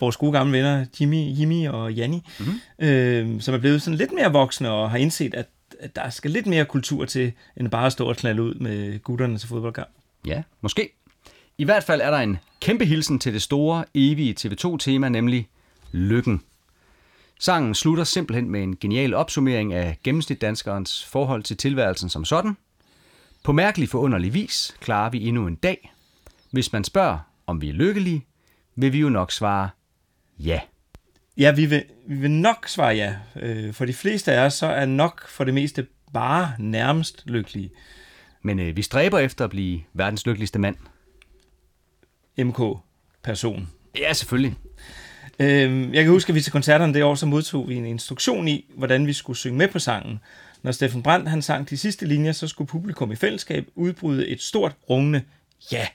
vores 0.00 0.16
gode 0.16 0.32
gamle 0.32 0.58
venner, 0.58 0.86
Jimmy, 1.00 1.38
Jimmy 1.38 1.68
og 1.68 1.92
Janni, 1.92 2.22
mm-hmm. 2.38 2.86
øh, 2.86 3.40
som 3.40 3.54
er 3.54 3.58
blevet 3.58 3.82
sådan 3.82 3.96
lidt 3.96 4.12
mere 4.12 4.32
voksne 4.32 4.70
og 4.70 4.90
har 4.90 4.98
indset, 4.98 5.34
at, 5.34 5.46
at 5.80 5.96
der 5.96 6.10
skal 6.10 6.30
lidt 6.30 6.46
mere 6.46 6.64
kultur 6.64 7.04
til, 7.04 7.32
end 7.56 7.70
bare 7.70 7.86
at 7.86 7.92
stå 7.92 8.08
og 8.08 8.16
knalde 8.16 8.42
ud 8.42 8.54
med 8.54 8.98
gutterne 8.98 9.38
til 9.38 9.48
fodboldkamp. 9.48 9.88
Ja, 10.26 10.42
måske. 10.60 10.90
I 11.58 11.64
hvert 11.64 11.84
fald 11.84 12.00
er 12.00 12.10
der 12.10 12.18
en 12.18 12.38
kæmpe 12.60 12.84
hilsen 12.84 13.18
til 13.18 13.32
det 13.32 13.42
store, 13.42 13.84
evige 13.94 14.36
TV2-tema, 14.40 15.08
nemlig 15.08 15.48
lykken. 15.92 16.42
Sangen 17.38 17.74
slutter 17.74 18.04
simpelthen 18.04 18.50
med 18.50 18.62
en 18.62 18.76
genial 18.76 19.14
opsummering 19.14 19.72
af 19.72 19.98
gennemsnitdanskerens 20.04 21.04
forhold 21.04 21.42
til 21.42 21.56
tilværelsen 21.56 22.08
som 22.08 22.24
sådan. 22.24 22.56
På 23.44 23.52
mærkelig 23.52 23.88
forunderlig 23.88 24.34
vis 24.34 24.76
klarer 24.80 25.10
vi 25.10 25.28
endnu 25.28 25.46
en 25.46 25.54
dag. 25.54 25.92
Hvis 26.50 26.72
man 26.72 26.84
spørger, 26.84 27.18
om 27.48 27.60
vi 27.60 27.68
er 27.68 27.72
lykkelige, 27.72 28.26
vil 28.76 28.92
vi 28.92 28.98
jo 28.98 29.08
nok 29.08 29.32
svare 29.32 29.70
ja. 30.38 30.60
Ja, 31.36 31.52
vi 31.52 31.66
vil, 31.66 31.84
vi 32.06 32.14
vil 32.14 32.30
nok 32.30 32.68
svare 32.68 32.94
ja. 32.94 33.16
Øh, 33.36 33.74
for 33.74 33.84
de 33.84 33.92
fleste 33.92 34.32
af 34.32 34.46
os, 34.46 34.54
så 34.54 34.66
er 34.66 34.86
nok 34.86 35.28
for 35.28 35.44
det 35.44 35.54
meste 35.54 35.86
bare 36.12 36.52
nærmest 36.58 37.22
lykkelige. 37.26 37.70
Men 38.42 38.58
øh, 38.58 38.76
vi 38.76 38.82
stræber 38.82 39.18
efter 39.18 39.44
at 39.44 39.50
blive 39.50 39.80
verdens 39.92 40.26
lykkeligste 40.26 40.58
mand. 40.58 40.76
MK-person. 42.38 43.68
Ja, 43.98 44.12
selvfølgelig. 44.12 44.54
Øh, 45.38 45.94
jeg 45.94 46.04
kan 46.04 46.12
huske, 46.12 46.30
at 46.30 46.34
vi 46.34 46.40
til 46.40 46.52
koncerterne 46.52 46.94
det 46.94 47.04
år, 47.04 47.14
så 47.14 47.26
modtog 47.26 47.68
vi 47.68 47.74
en 47.74 47.86
instruktion 47.86 48.48
i, 48.48 48.70
hvordan 48.76 49.06
vi 49.06 49.12
skulle 49.12 49.36
synge 49.36 49.58
med 49.58 49.68
på 49.68 49.78
sangen. 49.78 50.18
Når 50.62 50.72
Steffen 50.72 51.02
Brandt 51.02 51.28
han 51.28 51.42
sang 51.42 51.70
de 51.70 51.76
sidste 51.76 52.06
linjer, 52.06 52.32
så 52.32 52.48
skulle 52.48 52.68
publikum 52.68 53.12
i 53.12 53.16
fællesskab 53.16 53.68
udbryde 53.74 54.28
et 54.28 54.40
stort, 54.40 54.76
rungende 54.90 55.22
ja. 55.72 55.86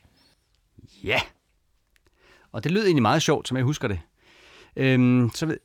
Ja. 1.04 1.20
Og 2.54 2.64
det 2.64 2.72
lød 2.72 2.86
egentlig 2.86 3.02
meget 3.02 3.22
sjovt, 3.22 3.48
som 3.48 3.58
jeg 3.58 3.64
husker 3.66 3.88
det. 3.88 4.00
Øhm, 4.76 5.32
så 5.34 5.46
ved, 5.46 5.58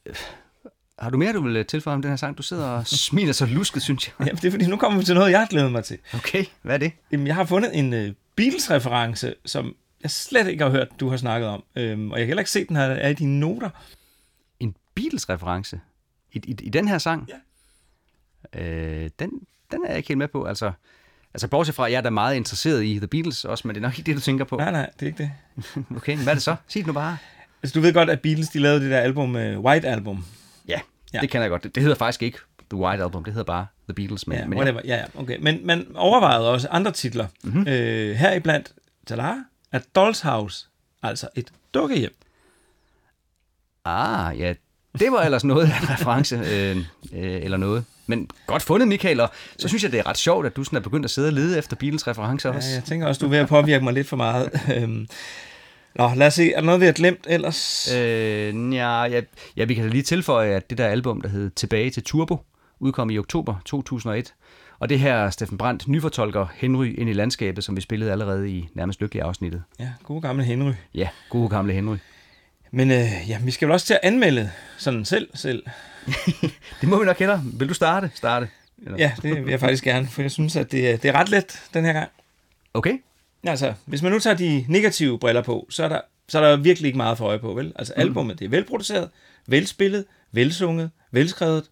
har 0.98 1.10
du 1.10 1.19
mere, 1.19 1.32
du 1.32 1.43
vil 1.43 1.66
tilføje 1.66 1.94
om 1.94 2.02
den 2.02 2.10
her 2.10 2.16
sang? 2.16 2.39
Du 2.39 2.43
sidder 2.43 2.66
og 2.66 2.86
smiler 3.09 3.32
så 3.32 3.47
lusket, 3.47 3.82
synes 3.82 4.06
jeg. 4.06 4.27
ja. 4.27 4.32
det 4.32 4.44
er 4.44 4.51
fordi, 4.51 4.66
nu 4.66 4.77
kommer 4.77 4.98
vi 4.98 5.05
til 5.05 5.15
noget, 5.15 5.31
jeg 5.31 5.39
har 5.39 5.47
glædet 5.47 5.73
mig 5.73 5.85
til. 5.85 5.98
Okay, 6.15 6.44
hvad 6.62 6.74
er 6.74 6.78
det? 6.78 6.93
Jamen, 7.12 7.27
jeg 7.27 7.35
har 7.35 7.44
fundet 7.44 7.78
en 7.78 7.93
uh, 7.93 8.15
Beatles-reference, 8.36 9.35
som 9.44 9.74
jeg 10.02 10.10
slet 10.10 10.47
ikke 10.47 10.65
har 10.65 10.70
hørt, 10.70 10.89
du 11.01 11.09
har 11.09 11.16
snakket 11.16 11.48
om. 11.48 11.65
Øhm, 11.77 12.10
og 12.10 12.19
jeg 12.19 12.24
kan 12.24 12.27
heller 12.27 12.40
ikke 12.40 12.51
se, 12.51 12.65
den 12.65 12.77
her 12.77 12.85
er 12.85 13.09
i 13.09 13.15
dine 13.15 13.40
noter. 13.40 13.70
En 14.60 14.74
Beatles-reference? 14.94 15.81
I, 16.32 16.40
i, 16.44 16.56
I 16.62 16.69
den 16.69 16.89
her 16.89 16.98
sang? 16.98 17.28
Ja. 18.55 18.60
Øh, 18.60 19.10
den, 19.19 19.31
den 19.73 19.85
er 19.85 19.89
jeg 19.89 19.97
ikke 19.97 20.09
helt 20.09 20.19
med 20.19 20.28
på. 20.28 20.44
Altså, 20.44 20.73
altså 21.34 21.48
bortset 21.48 21.74
fra, 21.74 21.86
at 21.86 21.92
jeg 21.92 21.98
er 21.98 22.02
da 22.02 22.10
meget 22.10 22.36
interesseret 22.36 22.84
i 22.84 22.96
The 22.98 23.06
Beatles 23.06 23.44
også, 23.44 23.68
men 23.68 23.74
det 23.74 23.80
er 23.80 23.86
nok 23.88 23.98
ikke 23.98 24.06
det, 24.06 24.16
du 24.16 24.20
tænker 24.20 24.44
på. 24.44 24.56
Nej, 24.56 24.70
nej, 24.70 24.90
det 25.00 25.02
er 25.02 25.06
ikke 25.06 25.18
det. 25.18 25.32
okay, 25.96 26.12
men 26.14 26.22
hvad 26.22 26.32
er 26.32 26.34
det 26.34 26.42
så? 26.42 26.56
Sig 26.68 26.78
det 26.80 26.86
nu 26.86 26.92
bare. 26.92 27.16
Altså, 27.62 27.74
du 27.74 27.80
ved 27.80 27.92
godt, 27.94 28.10
at 28.10 28.20
Beatles 28.20 28.48
de 28.48 28.59
lavede 28.59 28.80
det 28.80 28.90
der 28.90 28.98
album, 28.98 29.34
uh, 29.34 29.40
White 29.59 29.88
Album. 29.88 30.24
Ja, 30.68 30.80
Ja. 31.14 31.20
det 31.20 31.30
kender 31.30 31.42
jeg 31.44 31.50
godt. 31.50 31.62
Det, 31.64 31.74
det 31.74 31.82
hedder 31.82 31.96
faktisk 31.96 32.22
ikke 32.22 32.38
The 32.70 32.78
White 32.78 33.02
Album, 33.02 33.24
det 33.24 33.32
hedder 33.32 33.44
bare 33.44 33.66
The 33.88 33.94
Beatles. 33.94 34.26
Men, 34.26 34.38
Ja, 34.38 34.46
men 34.46 34.59
whatever. 34.59 34.80
Ja, 34.84 34.96
ja, 34.96 35.05
okay. 35.14 35.36
Men 35.40 35.66
man 35.66 35.86
overvejede 35.94 36.50
også 36.50 36.68
andre 36.70 36.92
titler. 36.92 37.26
Mm-hmm. 37.42 37.68
Øh, 37.68 38.16
heriblandt, 38.16 38.72
tada, 39.06 39.34
at 39.72 39.82
Dolls 39.94 40.20
House, 40.20 40.66
altså 41.02 41.28
et 41.34 41.52
dukkehjem. 41.74 42.14
Ah, 43.84 44.38
ja, 44.40 44.55
det 44.98 45.12
var 45.12 45.22
ellers 45.22 45.44
noget 45.44 45.70
af 45.70 45.80
en 45.82 45.88
reference, 45.90 46.36
øh, 46.36 46.76
øh, 46.76 46.84
eller 47.12 47.56
noget. 47.56 47.84
Men 48.09 48.28
godt 48.47 48.62
fundet, 48.62 48.89
Michael, 48.89 49.20
og 49.20 49.30
så 49.59 49.68
synes 49.68 49.82
jeg, 49.82 49.93
det 49.93 50.01
er 50.01 50.06
ret 50.06 50.18
sjovt, 50.18 50.47
at 50.47 50.56
du 50.56 50.64
sådan 50.64 50.76
er 50.76 50.80
begyndt 50.80 51.05
at 51.05 51.10
sidde 51.10 51.28
og 51.28 51.32
lede 51.32 51.59
efter 51.59 51.76
Beatles 51.76 52.06
referencer 52.06 52.51
også. 52.51 52.68
Ja, 52.68 52.74
jeg 52.74 52.85
tænker 52.85 53.06
også, 53.06 53.18
du 53.18 53.26
er 53.26 53.30
ved 53.30 53.39
at 53.39 53.48
påvirke 53.48 53.85
mig 53.85 53.93
lidt 53.93 54.09
for 54.09 54.16
meget. 54.16 54.51
Øhm, 54.76 55.09
Nå, 55.94 56.10
lad 56.16 56.26
os 56.26 56.35
se. 56.35 56.52
Er 56.52 56.60
der 56.60 56.66
noget, 56.66 56.80
vi 56.80 56.86
har 56.86 56.93
glemt 56.93 57.26
ellers? 57.28 57.93
Øh, 57.97 58.74
ja, 58.74 59.02
ja, 59.02 59.20
ja, 59.56 59.64
vi 59.64 59.74
kan 59.74 59.85
da 59.85 59.90
lige 59.90 60.02
tilføje, 60.02 60.51
at 60.51 60.70
det 60.70 60.78
der 60.78 60.86
album, 60.86 61.20
der 61.20 61.28
hed 61.28 61.51
Tilbage 61.51 61.90
til 61.90 62.02
Turbo, 62.02 62.39
udkom 62.80 63.10
i 63.10 63.18
oktober 63.18 63.55
2001. 63.64 64.35
Og 64.78 64.89
det 64.89 64.98
her 64.98 65.30
Steffen 65.30 65.59
Brandt 65.59 65.89
nyfortolker 65.89 66.47
Henry 66.55 66.94
ind 66.98 67.10
i 67.10 67.12
landskabet, 67.12 67.64
som 67.64 67.76
vi 67.76 67.80
spillede 67.80 68.12
allerede 68.12 68.51
i 68.51 68.68
nærmest 68.74 69.01
lykkelig 69.01 69.22
afsnittet. 69.22 69.62
Ja, 69.80 69.89
gode 70.05 70.20
gamle 70.20 70.44
Henry. 70.44 70.72
Ja, 70.94 71.09
gode 71.30 71.48
gamle 71.48 71.72
Henry. 71.72 71.97
Men 72.70 72.90
øh, 72.90 73.06
ja, 73.28 73.39
vi 73.44 73.51
skal 73.51 73.68
vel 73.68 73.72
også 73.72 73.86
til 73.86 73.94
at 73.94 74.01
anmelde 74.02 74.51
sådan 74.78 75.05
selv. 75.05 75.28
selv. 75.35 75.62
Det 76.80 76.89
må 76.89 76.98
vi 76.98 77.05
nok 77.05 77.18
hellere. 77.18 77.43
Vil 77.55 77.68
du 77.68 77.74
starte? 77.74 78.10
Starte. 78.14 78.48
Eller? 78.85 78.98
Ja, 78.98 79.12
det 79.22 79.44
vil 79.44 79.51
jeg 79.51 79.60
faktisk 79.60 79.85
gerne, 79.85 80.09
for 80.09 80.22
jeg 80.22 80.30
synes, 80.30 80.56
at 80.56 80.72
det, 80.72 80.90
er- 80.90 80.97
det 80.97 81.09
er 81.09 81.12
ret 81.12 81.28
let 81.28 81.62
den 81.74 81.85
her 81.85 81.93
gang. 81.93 82.09
Okay. 82.74 82.98
Altså, 83.44 83.72
hvis 83.86 84.02
man 84.02 84.12
nu 84.12 84.18
tager 84.18 84.36
de 84.36 84.64
negative 84.68 85.18
briller 85.18 85.43
på, 85.43 85.66
så 85.70 85.85
er 85.85 85.89
der, 85.89 86.01
så 86.28 86.39
er 86.40 86.51
der 86.51 86.56
virkelig 86.56 86.86
ikke 86.89 86.97
meget 86.97 87.18
for 87.18 87.24
øje 87.26 87.39
på, 87.39 87.52
vel? 87.55 87.72
Altså, 87.76 87.93
albumet, 87.97 88.39
det 88.39 88.44
er 88.44 88.48
velproduceret, 88.48 89.09
velspillet, 89.47 90.05
velsunget, 90.32 90.90
velskrevet. 91.10 91.64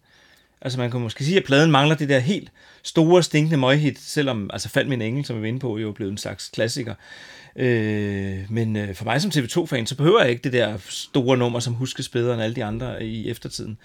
Altså, 0.61 0.79
man 0.79 0.91
kan 0.91 0.99
måske 1.01 1.23
sige, 1.25 1.37
at 1.37 1.43
pladen 1.43 1.71
mangler 1.71 1.95
det 1.95 2.09
der 2.09 2.19
helt 2.19 2.51
store, 2.83 3.23
stinkende 3.23 3.57
møghit, 3.57 3.99
selvom, 3.99 4.49
altså, 4.53 4.69
Fald 4.69 4.87
min 4.87 5.01
engel, 5.01 5.25
som 5.25 5.35
vi 5.35 5.41
var 5.41 5.47
inde 5.47 5.59
på, 5.59 5.77
jo 5.77 5.89
er 5.89 5.93
blevet 5.93 6.11
en 6.11 6.17
slags 6.17 6.49
klassiker. 6.53 6.95
Øh, 7.57 8.39
men 8.49 8.75
øh, 8.75 8.95
for 8.95 9.05
mig 9.05 9.21
som 9.21 9.31
TV2-fan, 9.31 9.85
så 9.85 9.97
behøver 9.97 10.21
jeg 10.21 10.29
ikke 10.29 10.43
det 10.43 10.53
der 10.53 10.77
store 10.89 11.37
nummer, 11.37 11.59
som 11.59 11.73
huskes 11.73 12.09
bedre 12.09 12.33
end 12.33 12.43
alle 12.43 12.55
de 12.55 12.63
andre 12.63 13.05
i 13.05 13.29
eftertiden. 13.29 13.77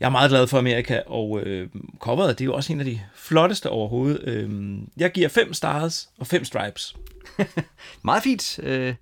Jeg 0.00 0.06
er 0.06 0.10
meget 0.10 0.30
glad 0.30 0.46
for 0.46 0.58
Amerika, 0.58 1.00
og 1.06 1.40
øh, 1.40 1.68
coveret, 1.98 2.38
det 2.38 2.44
er 2.44 2.46
jo 2.46 2.54
også 2.54 2.72
en 2.72 2.80
af 2.80 2.86
de 2.86 3.00
flotteste 3.14 3.70
overhovedet. 3.70 4.28
Øh, 4.28 4.78
jeg 4.96 5.12
giver 5.12 5.28
fem 5.28 5.54
stars 5.54 6.08
og 6.18 6.26
fem 6.26 6.44
stripes. 6.44 6.96
Meget 8.04 8.22
fint. 8.22 8.58
Øh, 8.62 8.94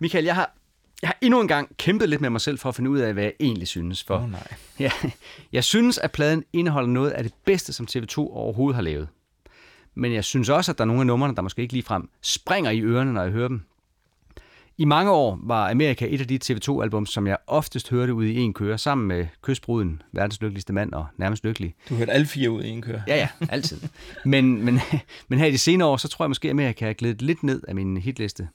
Michael, 0.00 0.24
jeg 0.24 0.34
har, 0.34 0.54
jeg 1.02 1.08
har 1.08 1.18
endnu 1.20 1.40
en 1.40 1.48
gang 1.48 1.76
kæmpet 1.76 2.08
lidt 2.08 2.20
med 2.20 2.30
mig 2.30 2.40
selv 2.40 2.58
for 2.58 2.68
at 2.68 2.74
finde 2.74 2.90
ud 2.90 2.98
af, 2.98 3.12
hvad 3.12 3.22
jeg 3.22 3.32
egentlig 3.40 3.68
synes. 3.68 4.04
For 4.04 4.16
Åh, 4.16 4.30
nej. 4.30 4.48
Ja, 4.80 4.90
jeg 5.52 5.64
synes, 5.64 5.98
at 5.98 6.12
pladen 6.12 6.44
indeholder 6.52 6.88
noget 6.88 7.10
af 7.10 7.22
det 7.22 7.32
bedste, 7.44 7.72
som 7.72 7.86
TV2 7.90 8.18
overhovedet 8.18 8.74
har 8.74 8.82
lavet. 8.82 9.08
Men 9.94 10.12
jeg 10.12 10.24
synes 10.24 10.48
også, 10.48 10.72
at 10.72 10.78
der 10.78 10.84
er 10.84 10.86
nogle 10.86 11.00
af 11.00 11.06
numrene, 11.06 11.34
der 11.36 11.42
måske 11.42 11.62
ikke 11.62 11.74
ligefrem 11.74 12.08
springer 12.22 12.70
i 12.70 12.80
ørerne, 12.80 13.12
når 13.12 13.22
jeg 13.22 13.32
hører 13.32 13.48
dem. 13.48 13.62
I 14.78 14.84
mange 14.84 15.10
år 15.10 15.38
var 15.42 15.70
Amerika 15.70 16.06
et 16.10 16.20
af 16.20 16.28
de 16.28 16.38
TV2-album, 16.44 17.06
som 17.06 17.26
jeg 17.26 17.36
oftest 17.46 17.90
hørte 17.90 18.14
ude 18.14 18.32
i 18.32 18.38
en 18.38 18.54
køre, 18.54 18.78
sammen 18.78 19.08
med 19.08 19.26
Kystbruden, 19.42 20.02
verdens 20.12 20.40
lykkeligste 20.40 20.72
mand 20.72 20.92
og 20.92 21.06
nærmest 21.16 21.44
lykkelig. 21.44 21.74
Du 21.88 21.94
hørte 21.94 22.12
alle 22.12 22.26
fire 22.26 22.50
ud 22.50 22.62
i 22.62 22.68
en 22.68 22.82
kør. 22.82 23.00
Ja, 23.06 23.16
ja, 23.16 23.28
altid. 23.48 23.80
Men, 24.24 24.64
men, 24.64 24.80
men 25.28 25.38
her 25.38 25.46
i 25.46 25.50
de 25.50 25.58
senere 25.58 25.88
år, 25.88 25.96
så 25.96 26.08
tror 26.08 26.24
jeg 26.24 26.30
måske, 26.30 26.48
at 26.48 26.50
Amerika 26.50 26.88
er 26.88 26.92
glædet 26.92 27.22
lidt 27.22 27.42
ned 27.42 27.62
af 27.68 27.74
min 27.74 27.96
hitliste. 27.96 28.48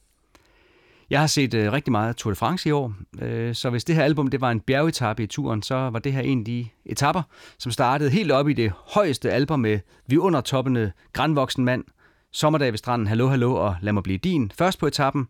Jeg 1.09 1.19
har 1.19 1.27
set 1.27 1.53
øh, 1.53 1.71
rigtig 1.71 1.91
meget 1.91 2.15
Tour 2.15 2.31
de 2.31 2.35
France 2.35 2.69
i 2.69 2.71
år, 2.71 2.93
øh, 3.21 3.55
så 3.55 3.69
hvis 3.69 3.83
det 3.83 3.95
her 3.95 4.03
album 4.03 4.27
det 4.27 4.41
var 4.41 4.51
en 4.51 4.59
bjergetappe 4.59 5.23
i 5.23 5.27
turen, 5.27 5.61
så 5.61 5.75
var 5.75 5.99
det 5.99 6.13
her 6.13 6.21
en 6.21 6.39
af 6.39 6.45
de 6.45 6.67
etapper, 6.85 7.21
som 7.59 7.71
startede 7.71 8.09
helt 8.09 8.31
op 8.31 8.49
i 8.49 8.53
det 8.53 8.71
højeste 8.87 9.31
album 9.31 9.59
med 9.59 9.79
Vi 10.07 10.17
under 10.17 10.41
toppende 10.41 10.91
grænvoksen 11.13 11.65
mand, 11.65 11.83
Sommerdag 12.31 12.71
ved 12.71 12.77
stranden, 12.77 13.07
Hallo 13.07 13.27
Hallo 13.27 13.55
og 13.55 13.75
Lad 13.81 13.93
mig 13.93 14.03
blive 14.03 14.17
din, 14.17 14.51
først 14.57 14.79
på 14.79 14.87
etappen. 14.87 15.27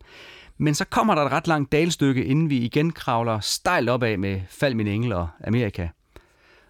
Men 0.57 0.75
så 0.75 0.85
kommer 0.85 1.15
der 1.15 1.21
et 1.21 1.31
ret 1.31 1.47
langt 1.47 1.71
dalstykke, 1.71 2.25
inden 2.25 2.49
vi 2.49 2.57
igen 2.57 2.91
kravler 2.91 3.39
stejlt 3.39 3.89
opad 3.89 4.17
med 4.17 4.41
Fald 4.49 4.75
min 4.75 4.87
engel 4.87 5.13
og 5.13 5.27
Amerika. 5.43 5.87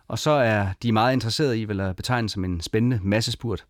Og 0.08 0.20
så 0.20 0.32
er 0.32 0.68
de 0.84 0.92
meget 0.92 1.14
interesserede 1.14 1.60
i, 1.62 1.64
hvad 1.64 1.76
der 1.76 1.94
betegnes 1.94 2.32
som 2.32 2.46
en 2.46 2.62
spændende 2.62 3.00
massespurt. 3.04 3.66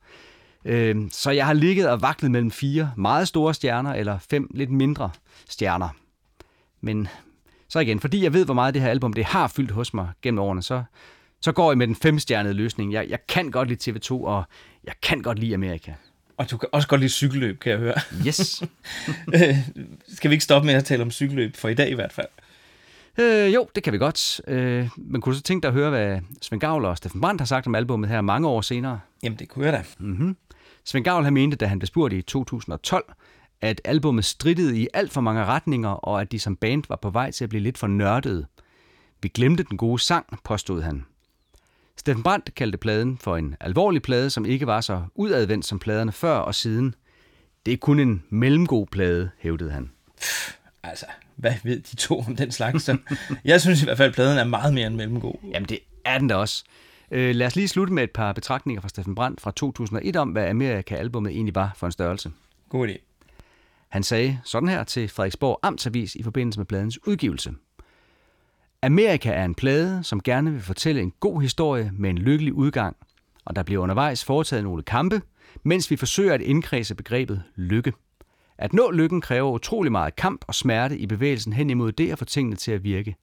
Øh, 0.68 0.96
Så 1.12 1.32
jeg 1.32 1.46
har 1.46 1.54
ligget 1.54 1.90
og 1.90 2.02
vaklet 2.02 2.32
mellem 2.32 2.52
fire 2.52 2.92
meget 2.98 3.28
store 3.28 3.54
stjerner 3.54 3.94
eller 3.94 4.20
fem 4.30 4.48
lidt 4.54 4.70
mindre 4.72 5.10
stjerner. 5.50 5.90
Men 6.82 7.08
så 7.70 7.80
igen, 7.80 8.00
fordi 8.00 8.24
jeg 8.24 8.34
ved, 8.34 8.46
hvor 8.46 8.54
meget 8.54 8.74
det 8.74 8.82
her 8.82 8.90
album 8.90 9.14
det 9.14 9.26
har 9.26 9.48
fyldt 9.48 9.72
hos 9.72 9.94
mig 9.94 10.10
gennem 10.22 10.40
årene, 10.40 10.62
så, 10.64 10.84
så 11.42 11.52
går 11.52 11.72
jeg 11.72 11.78
med 11.78 11.88
den 11.88 11.96
femstjernede 11.96 12.54
løsning. 12.54 12.94
Jeg, 12.94 13.06
jeg 13.10 13.20
kan 13.28 13.52
godt 13.52 13.68
lide 13.70 13.92
TV2, 13.92 14.12
og 14.12 14.44
jeg 14.84 14.94
kan 15.04 15.22
godt 15.22 15.40
lide 15.40 15.54
Amerika. 15.54 15.94
Og 16.38 16.52
du 16.52 16.58
kan 16.58 16.70
også 16.72 16.88
godt 16.88 17.02
lide 17.02 17.12
cykelløb, 17.12 17.60
kan 17.60 17.72
jeg 17.72 17.80
høre. 17.80 17.94
Yes. 18.28 18.64
Øh, 19.34 19.58
Skal 20.08 20.30
vi 20.30 20.34
ikke 20.34 20.44
stoppe 20.44 20.66
med 20.66 20.74
at 20.74 20.86
tale 20.86 21.02
om 21.04 21.12
cykelløb, 21.12 21.56
for 21.56 21.70
i 21.70 21.74
dag 21.74 21.90
i 21.92 21.94
hvert 21.94 22.14
fald? 22.14 22.28
Øh, 23.20 23.54
jo, 23.54 23.70
det 23.76 23.84
kan 23.84 23.94
vi 23.94 23.98
godt. 23.98 24.42
Øh, 24.48 24.90
men 24.98 25.22
kunne 25.22 25.34
du 25.34 25.38
så 25.38 25.44
tænke 25.44 25.64
dig 25.64 25.68
at 25.68 25.74
høre, 25.74 25.90
hvad 25.90 26.20
Svend 26.42 26.62
Gavl 26.62 26.86
og 26.86 26.98
Steffen 26.98 27.22
Brandt 27.22 27.42
har 27.42 27.46
sagt 27.46 27.68
om 27.68 27.76
albummet 27.76 28.10
her 28.10 28.22
mange 28.22 28.48
år 28.48 28.62
senere? 28.62 29.00
Jamen, 29.24 29.40
det 29.40 29.50
kunne 29.50 29.66
jeg 29.66 29.74
da. 29.74 29.84
Mm-hmm. 30.00 30.38
Svend 30.88 31.06
Gavl 31.06 31.24
han 31.24 31.34
mente, 31.34 31.58
da 31.58 31.66
han 31.66 31.80
blev 31.80 31.88
spurgt 31.88 32.14
i 32.14 32.22
2012, 32.22 33.14
at 33.62 33.82
albummet 33.86 34.26
strittede 34.26 34.80
i 34.80 34.88
alt 34.94 35.12
for 35.12 35.22
mange 35.22 35.46
retninger, 35.46 35.90
og 35.90 36.22
at 36.22 36.32
de 36.32 36.40
som 36.40 36.56
band 36.56 36.84
var 36.90 36.96
på 36.96 37.10
vej 37.10 37.32
til 37.32 37.44
at 37.44 37.50
blive 37.50 37.64
lidt 37.64 37.78
for 37.78 37.88
nørdede. 37.88 38.46
Vi 39.22 39.30
glemte 39.30 39.64
den 39.64 39.78
gode 39.78 40.00
sang, 40.00 40.40
påstod 40.44 40.82
han. 40.82 41.06
Steffen 41.98 42.24
Brandt 42.24 42.56
kaldte 42.56 42.78
pladen 42.78 43.18
for 43.18 43.38
en 43.38 43.56
alvorlig 43.60 44.02
plade, 44.02 44.30
som 44.30 44.46
ikke 44.46 44.68
var 44.68 44.82
så 44.82 45.02
udadvendt 45.16 45.66
som 45.66 45.80
pladerne 45.80 46.12
før 46.12 46.36
og 46.36 46.56
siden. 46.56 46.96
Det 47.66 47.74
er 47.74 47.78
kun 47.78 48.00
en 48.00 48.24
mellemgod 48.30 48.86
plade, 48.92 49.30
hævdede 49.40 49.72
han. 49.72 49.92
Altså, 50.84 51.06
hvad 51.36 51.54
ved 51.64 51.80
de 51.80 51.96
to 51.96 52.20
om 52.20 52.36
den 52.36 52.52
slags? 52.52 52.90
Jeg 53.46 53.62
synes 53.62 53.82
i 53.82 53.86
hvert 53.86 53.98
fald, 53.98 54.10
at 54.10 54.16
pladen 54.16 54.38
er 54.38 54.44
meget 54.44 54.74
mere 54.74 54.88
end 54.88 54.96
mellemgod. 54.96 55.34
Jamen, 55.54 55.70
det 55.70 55.80
er 56.06 56.18
den 56.18 56.28
da 56.28 56.36
også. 56.36 56.64
Øh, 57.12 57.36
lad 57.36 57.48
os 57.48 57.56
lige 57.56 57.68
slutte 57.68 57.94
med 57.94 58.04
et 58.04 58.12
par 58.12 58.34
betragtninger 58.34 58.82
fra 58.82 58.90
Steffen 58.90 59.16
Brandt 59.16 59.42
fra 59.42 59.52
2001 59.52 60.16
om, 60.16 60.30
hvad 60.30 60.48
Amerika-albummet 60.48 61.32
egentlig 61.32 61.56
var 61.56 61.74
for 61.76 61.86
en 61.86 61.92
størrelse. 61.92 62.32
God 62.70 62.88
idé. 62.88 62.98
Han 63.90 64.04
sagde 64.04 64.40
sådan 64.44 64.70
her 64.70 64.84
til 64.84 65.10
Frederiksborg 65.10 65.60
Amtsavis 65.64 66.16
i 66.16 66.24
forbindelse 66.24 66.60
med 66.60 66.66
pladens 66.66 67.08
udgivelse. 67.08 67.54
Amerika 68.82 69.32
er 69.32 69.46
en 69.46 69.56
plade, 69.56 70.04
som 70.04 70.24
gerne 70.24 70.52
vil 70.52 70.62
fortælle 70.62 71.02
en 71.02 71.14
god 71.20 71.42
historie 71.42 71.92
med 71.94 72.10
en 72.10 72.18
lykkelig 72.18 72.54
udgang, 72.54 72.96
og 73.46 73.56
der 73.56 73.64
bliver 73.64 73.84
undervejs 73.84 74.26
foretaget 74.26 74.64
nogle 74.64 74.84
kampe, 74.84 75.22
mens 75.64 75.92
vi 75.92 75.96
forsøger 75.96 76.34
at 76.34 76.42
indkredse 76.42 76.96
begrebet 76.96 77.44
lykke. 77.56 77.94
At 78.58 78.74
nå 78.74 78.92
lykken 78.92 79.22
kræver 79.22 79.52
utrolig 79.52 79.92
meget 79.92 80.16
kamp 80.16 80.46
og 80.48 80.56
smerte 80.56 80.98
i 80.98 81.06
bevægelsen 81.06 81.54
hen 81.54 81.70
imod 81.70 81.92
det 81.92 82.12
at 82.12 82.20
få 82.20 82.26
tingene 82.26 82.56
til 82.56 82.72
at 82.72 82.84
virke. 82.84 83.16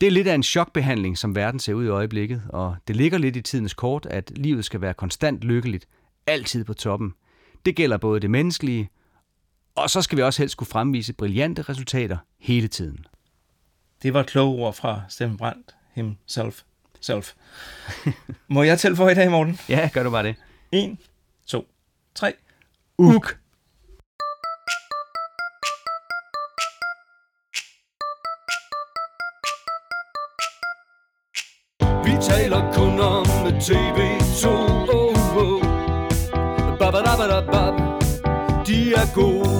Det 0.00 0.06
er 0.06 0.10
lidt 0.10 0.28
af 0.28 0.34
en 0.34 0.42
chokbehandling, 0.42 1.18
som 1.18 1.36
verden 1.36 1.60
ser 1.60 1.74
ud 1.74 1.84
i 1.84 1.88
øjeblikket, 1.88 2.42
og 2.48 2.76
det 2.88 2.96
ligger 2.96 3.18
lidt 3.18 3.36
i 3.36 3.42
tidens 3.42 3.74
kort, 3.74 4.06
at 4.06 4.32
livet 4.38 4.64
skal 4.64 4.80
være 4.80 4.94
konstant 4.94 5.40
lykkeligt, 5.40 5.86
altid 6.26 6.64
på 6.64 6.74
toppen. 6.74 7.14
Det 7.66 7.76
gælder 7.76 7.96
både 7.96 8.20
det 8.20 8.30
menneskelige, 8.30 8.90
og 9.74 9.90
så 9.90 10.02
skal 10.02 10.18
vi 10.18 10.22
også 10.22 10.42
helst 10.42 10.56
kunne 10.56 10.66
fremvise 10.66 11.12
brillante 11.12 11.62
resultater 11.62 12.16
hele 12.38 12.68
tiden. 12.68 13.06
Det 14.02 14.14
var 14.14 14.22
kloge 14.22 14.62
ord 14.62 14.74
fra 14.74 15.02
Steffen 15.08 15.36
Brandt 15.36 15.76
himself. 15.94 16.62
Self. 17.00 17.34
Må 18.48 18.62
jeg 18.62 18.78
tilføje 18.78 19.12
i 19.12 19.14
dag, 19.14 19.30
Morten? 19.30 19.58
Ja, 19.68 19.90
gør 19.92 20.02
du 20.02 20.10
bare 20.10 20.22
det. 20.22 20.34
1, 20.72 20.96
2, 21.46 21.68
3. 22.14 22.32
Uk. 22.98 23.39
Vi 32.10 32.16
taler 32.16 32.72
kun 32.74 33.00
om 33.00 33.26
TV2 33.46 34.46
oh, 34.48 35.36
oh. 35.36 35.62
Ba, 36.78 36.90
ba, 36.90 37.02
da, 37.02 37.16
ba, 37.16 37.26
da, 37.28 37.40
ba. 37.40 37.62
De 38.66 38.94
er 38.94 39.14
gode 39.14 39.59